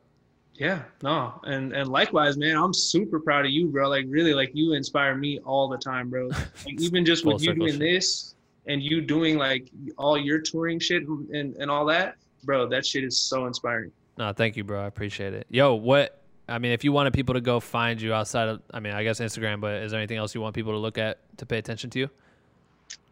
yeah 0.55 0.83
no 1.03 1.39
and 1.45 1.75
and 1.75 1.87
likewise 1.91 2.39
man 2.39 2.57
i'm 2.57 2.73
super 2.73 3.21
proud 3.21 3.45
of 3.45 3.51
you 3.51 3.67
bro 3.67 3.91
like 3.91 4.07
really 4.09 4.33
like 4.33 4.51
you 4.55 4.73
inspire 4.73 5.15
me 5.15 5.39
all 5.41 5.69
the 5.69 5.77
time 5.77 6.09
bro 6.09 6.29
like 6.65 6.81
even 6.81 7.05
just 7.05 7.27
with 7.27 7.43
you 7.43 7.53
doing 7.55 7.73
shit. 7.73 7.79
this 7.79 8.35
and 8.67 8.83
you 8.83 9.03
doing 9.03 9.37
like 9.37 9.69
all 9.99 10.17
your 10.17 10.41
touring 10.41 10.79
shit 10.81 11.03
and 11.07 11.55
and 11.57 11.71
all 11.71 11.85
that 11.85 12.17
bro 12.45 12.67
that 12.67 12.87
shit 12.87 13.05
is 13.05 13.19
so 13.19 13.47
inspiring 13.47 13.93
No, 14.17 14.33
thank 14.33 14.57
you, 14.57 14.65
bro. 14.65 14.81
I 14.83 14.87
appreciate 14.87 15.35
it. 15.35 15.47
Yo, 15.51 15.75
what? 15.75 16.23
I 16.49 16.59
mean, 16.59 16.73
if 16.73 16.85
you 16.85 16.91
wanted 16.93 17.13
people 17.13 17.35
to 17.35 17.43
go 17.43 17.61
find 17.61 18.01
you 18.01 18.15
outside 18.15 18.49
of, 18.49 18.63
I 18.73 18.81
mean, 18.81 18.95
I 18.95 19.03
guess 19.03 19.21
Instagram, 19.21 19.61
but 19.61 19.83
is 19.83 19.91
there 19.91 20.01
anything 20.01 20.17
else 20.17 20.35
you 20.35 20.41
want 20.41 20.55
people 20.55 20.73
to 20.73 20.79
look 20.79 20.97
at 20.97 21.19
to 21.37 21.45
pay 21.45 21.59
attention 21.59 21.91
to 21.91 21.99
you? 21.99 22.09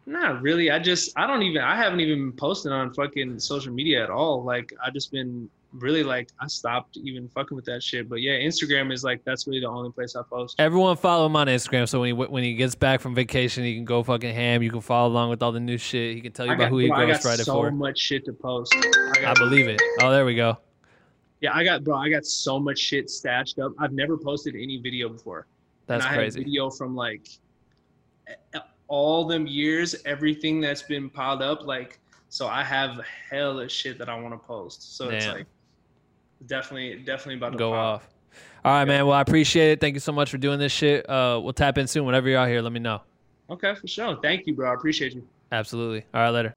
Not 0.07 0.41
really. 0.41 0.69
I 0.69 0.79
just 0.79 1.17
I 1.17 1.25
don't 1.25 1.41
even 1.41 1.61
I 1.61 1.75
haven't 1.75 1.99
even 1.99 2.29
been 2.29 2.37
posting 2.37 2.71
on 2.71 2.93
fucking 2.93 3.39
social 3.39 3.73
media 3.73 4.03
at 4.03 4.09
all. 4.09 4.43
Like 4.43 4.71
I 4.85 4.91
just 4.91 5.11
been 5.11 5.49
really 5.73 6.03
like 6.03 6.29
I 6.39 6.47
stopped 6.47 6.95
even 6.97 7.27
fucking 7.29 7.55
with 7.55 7.65
that 7.65 7.81
shit. 7.81 8.07
But 8.07 8.21
yeah, 8.21 8.33
Instagram 8.33 8.93
is 8.93 9.03
like 9.03 9.23
that's 9.25 9.47
really 9.47 9.61
the 9.61 9.67
only 9.67 9.91
place 9.91 10.15
I 10.15 10.21
post. 10.29 10.55
Everyone 10.59 10.95
follow 10.95 11.25
him 11.25 11.35
on 11.35 11.47
Instagram, 11.47 11.89
so 11.89 12.01
when 12.01 12.07
he 12.07 12.13
when 12.13 12.43
he 12.43 12.53
gets 12.53 12.75
back 12.75 13.01
from 13.01 13.15
vacation, 13.15 13.63
he 13.63 13.73
can 13.75 13.83
go 13.85 14.03
fucking 14.03 14.33
ham. 14.33 14.61
You 14.61 14.69
can 14.69 14.81
follow 14.81 15.09
along 15.09 15.31
with 15.31 15.41
all 15.41 15.51
the 15.51 15.59
new 15.59 15.77
shit. 15.79 16.15
He 16.15 16.21
can 16.21 16.31
tell 16.31 16.45
you 16.45 16.51
I 16.51 16.55
about 16.55 16.65
got, 16.65 16.69
who 16.71 16.77
he 16.77 16.87
bro, 16.87 17.07
got 17.07 17.19
ghostwrited 17.21 17.45
so 17.45 17.53
for. 17.53 17.71
much 17.71 17.97
shit 17.97 18.25
to 18.25 18.33
post. 18.33 18.75
I, 18.75 19.31
I 19.31 19.33
believe 19.33 19.67
it. 19.67 19.81
Oh, 20.01 20.11
there 20.11 20.25
we 20.25 20.35
go. 20.35 20.57
yeah, 21.41 21.49
I 21.55 21.63
got 21.63 21.83
bro, 21.83 21.97
I 21.97 22.09
got 22.09 22.25
so 22.25 22.59
much 22.59 22.77
shit 22.77 23.09
stashed 23.09 23.57
up. 23.57 23.71
I've 23.79 23.91
never 23.91 24.17
posted 24.17 24.53
any 24.53 24.77
video 24.77 25.09
before. 25.09 25.47
That's 25.87 26.05
and 26.05 26.13
I 26.13 26.17
crazy. 26.17 26.39
had 26.39 26.45
a 26.45 26.49
video 26.49 26.69
from 26.69 26.95
like 26.95 27.27
all 28.87 29.25
them 29.25 29.47
years, 29.47 29.95
everything 30.05 30.61
that's 30.61 30.81
been 30.83 31.09
piled 31.09 31.41
up. 31.41 31.63
Like, 31.63 31.99
so 32.29 32.47
I 32.47 32.63
have 32.63 32.99
hell 33.29 33.59
of 33.59 33.71
shit 33.71 33.97
that 33.97 34.09
I 34.09 34.19
want 34.19 34.33
to 34.33 34.47
post. 34.47 34.97
So 34.97 35.09
it's 35.09 35.27
like 35.27 35.45
definitely, 36.47 36.99
definitely 36.99 37.35
about 37.35 37.53
to 37.53 37.57
Go 37.57 37.71
pop. 37.71 38.01
off. 38.01 38.09
All 38.63 38.73
right, 38.73 38.85
man. 38.85 39.05
Well, 39.05 39.15
I 39.15 39.21
appreciate 39.21 39.71
it. 39.71 39.79
Thank 39.79 39.93
you 39.93 39.99
so 39.99 40.11
much 40.11 40.31
for 40.31 40.37
doing 40.37 40.59
this 40.59 40.71
shit. 40.71 41.07
Uh, 41.09 41.39
we'll 41.41 41.53
tap 41.53 41.77
in 41.77 41.87
soon. 41.87 42.05
Whenever 42.05 42.27
you're 42.29 42.39
out 42.39 42.47
here, 42.49 42.61
let 42.61 42.71
me 42.73 42.79
know. 42.79 43.01
Okay, 43.49 43.75
for 43.75 43.87
sure. 43.87 44.17
Thank 44.21 44.47
you, 44.47 44.55
bro. 44.55 44.71
I 44.71 44.73
appreciate 44.73 45.13
you. 45.13 45.27
Absolutely. 45.51 46.03
All 46.13 46.21
right, 46.21 46.29
later. 46.31 46.55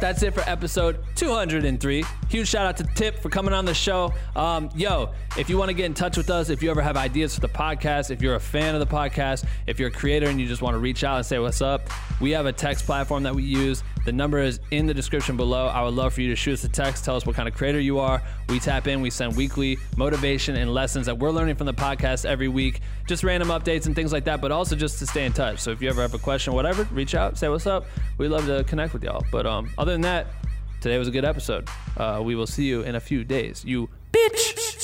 That's 0.00 0.22
it 0.22 0.32
for 0.32 0.40
episode 0.48 0.98
203. 1.16 2.04
Huge 2.30 2.48
shout 2.48 2.66
out 2.66 2.76
to 2.78 2.84
Tip 2.94 3.18
for 3.18 3.28
coming 3.28 3.52
on 3.52 3.66
the 3.66 3.74
show. 3.74 4.14
Um, 4.34 4.70
yo, 4.74 5.10
if 5.36 5.50
you 5.50 5.58
want 5.58 5.68
to 5.68 5.74
get 5.74 5.84
in 5.84 5.92
touch 5.92 6.16
with 6.16 6.30
us, 6.30 6.48
if 6.48 6.62
you 6.62 6.70
ever 6.70 6.80
have 6.80 6.96
ideas 6.96 7.34
for 7.34 7.42
the 7.42 7.48
podcast, 7.48 8.10
if 8.10 8.22
you're 8.22 8.36
a 8.36 8.40
fan 8.40 8.74
of 8.74 8.80
the 8.80 8.86
podcast, 8.86 9.44
if 9.66 9.78
you're 9.78 9.88
a 9.88 9.92
creator 9.92 10.26
and 10.28 10.40
you 10.40 10.46
just 10.46 10.62
want 10.62 10.72
to 10.72 10.78
reach 10.78 11.04
out 11.04 11.18
and 11.18 11.26
say 11.26 11.38
what's 11.38 11.60
up, 11.60 11.90
we 12.18 12.30
have 12.30 12.46
a 12.46 12.52
text 12.52 12.86
platform 12.86 13.24
that 13.24 13.34
we 13.34 13.42
use. 13.42 13.84
The 14.04 14.12
number 14.12 14.38
is 14.38 14.60
in 14.70 14.86
the 14.86 14.94
description 14.94 15.36
below. 15.36 15.66
I 15.66 15.82
would 15.82 15.94
love 15.94 16.14
for 16.14 16.20
you 16.20 16.28
to 16.30 16.36
shoot 16.36 16.54
us 16.54 16.64
a 16.64 16.68
text, 16.68 17.04
tell 17.04 17.16
us 17.16 17.26
what 17.26 17.36
kind 17.36 17.48
of 17.48 17.54
creator 17.54 17.80
you 17.80 17.98
are. 17.98 18.22
We 18.48 18.58
tap 18.58 18.86
in, 18.86 19.00
we 19.00 19.10
send 19.10 19.36
weekly 19.36 19.78
motivation 19.96 20.56
and 20.56 20.72
lessons 20.72 21.06
that 21.06 21.18
we're 21.18 21.30
learning 21.30 21.56
from 21.56 21.66
the 21.66 21.74
podcast 21.74 22.24
every 22.24 22.48
week, 22.48 22.80
just 23.06 23.24
random 23.24 23.48
updates 23.48 23.86
and 23.86 23.94
things 23.94 24.12
like 24.12 24.24
that, 24.24 24.40
but 24.40 24.52
also 24.52 24.74
just 24.74 24.98
to 25.00 25.06
stay 25.06 25.26
in 25.26 25.32
touch. 25.32 25.58
So 25.58 25.70
if 25.70 25.82
you 25.82 25.88
ever 25.88 26.02
have 26.02 26.14
a 26.14 26.18
question, 26.18 26.54
whatever, 26.54 26.88
reach 26.92 27.14
out, 27.14 27.36
say 27.38 27.48
what's 27.48 27.66
up. 27.66 27.86
We 28.18 28.28
love 28.28 28.46
to 28.46 28.64
connect 28.64 28.92
with 28.92 29.04
y'all. 29.04 29.24
But 29.30 29.46
um, 29.46 29.70
other 29.76 29.92
than 29.92 30.02
that, 30.02 30.28
today 30.80 30.98
was 30.98 31.08
a 31.08 31.12
good 31.12 31.24
episode. 31.24 31.68
Uh, 31.96 32.20
we 32.24 32.34
will 32.34 32.46
see 32.46 32.64
you 32.64 32.82
in 32.82 32.94
a 32.94 33.00
few 33.00 33.24
days. 33.24 33.64
You 33.64 33.90
bitch. 34.12 34.79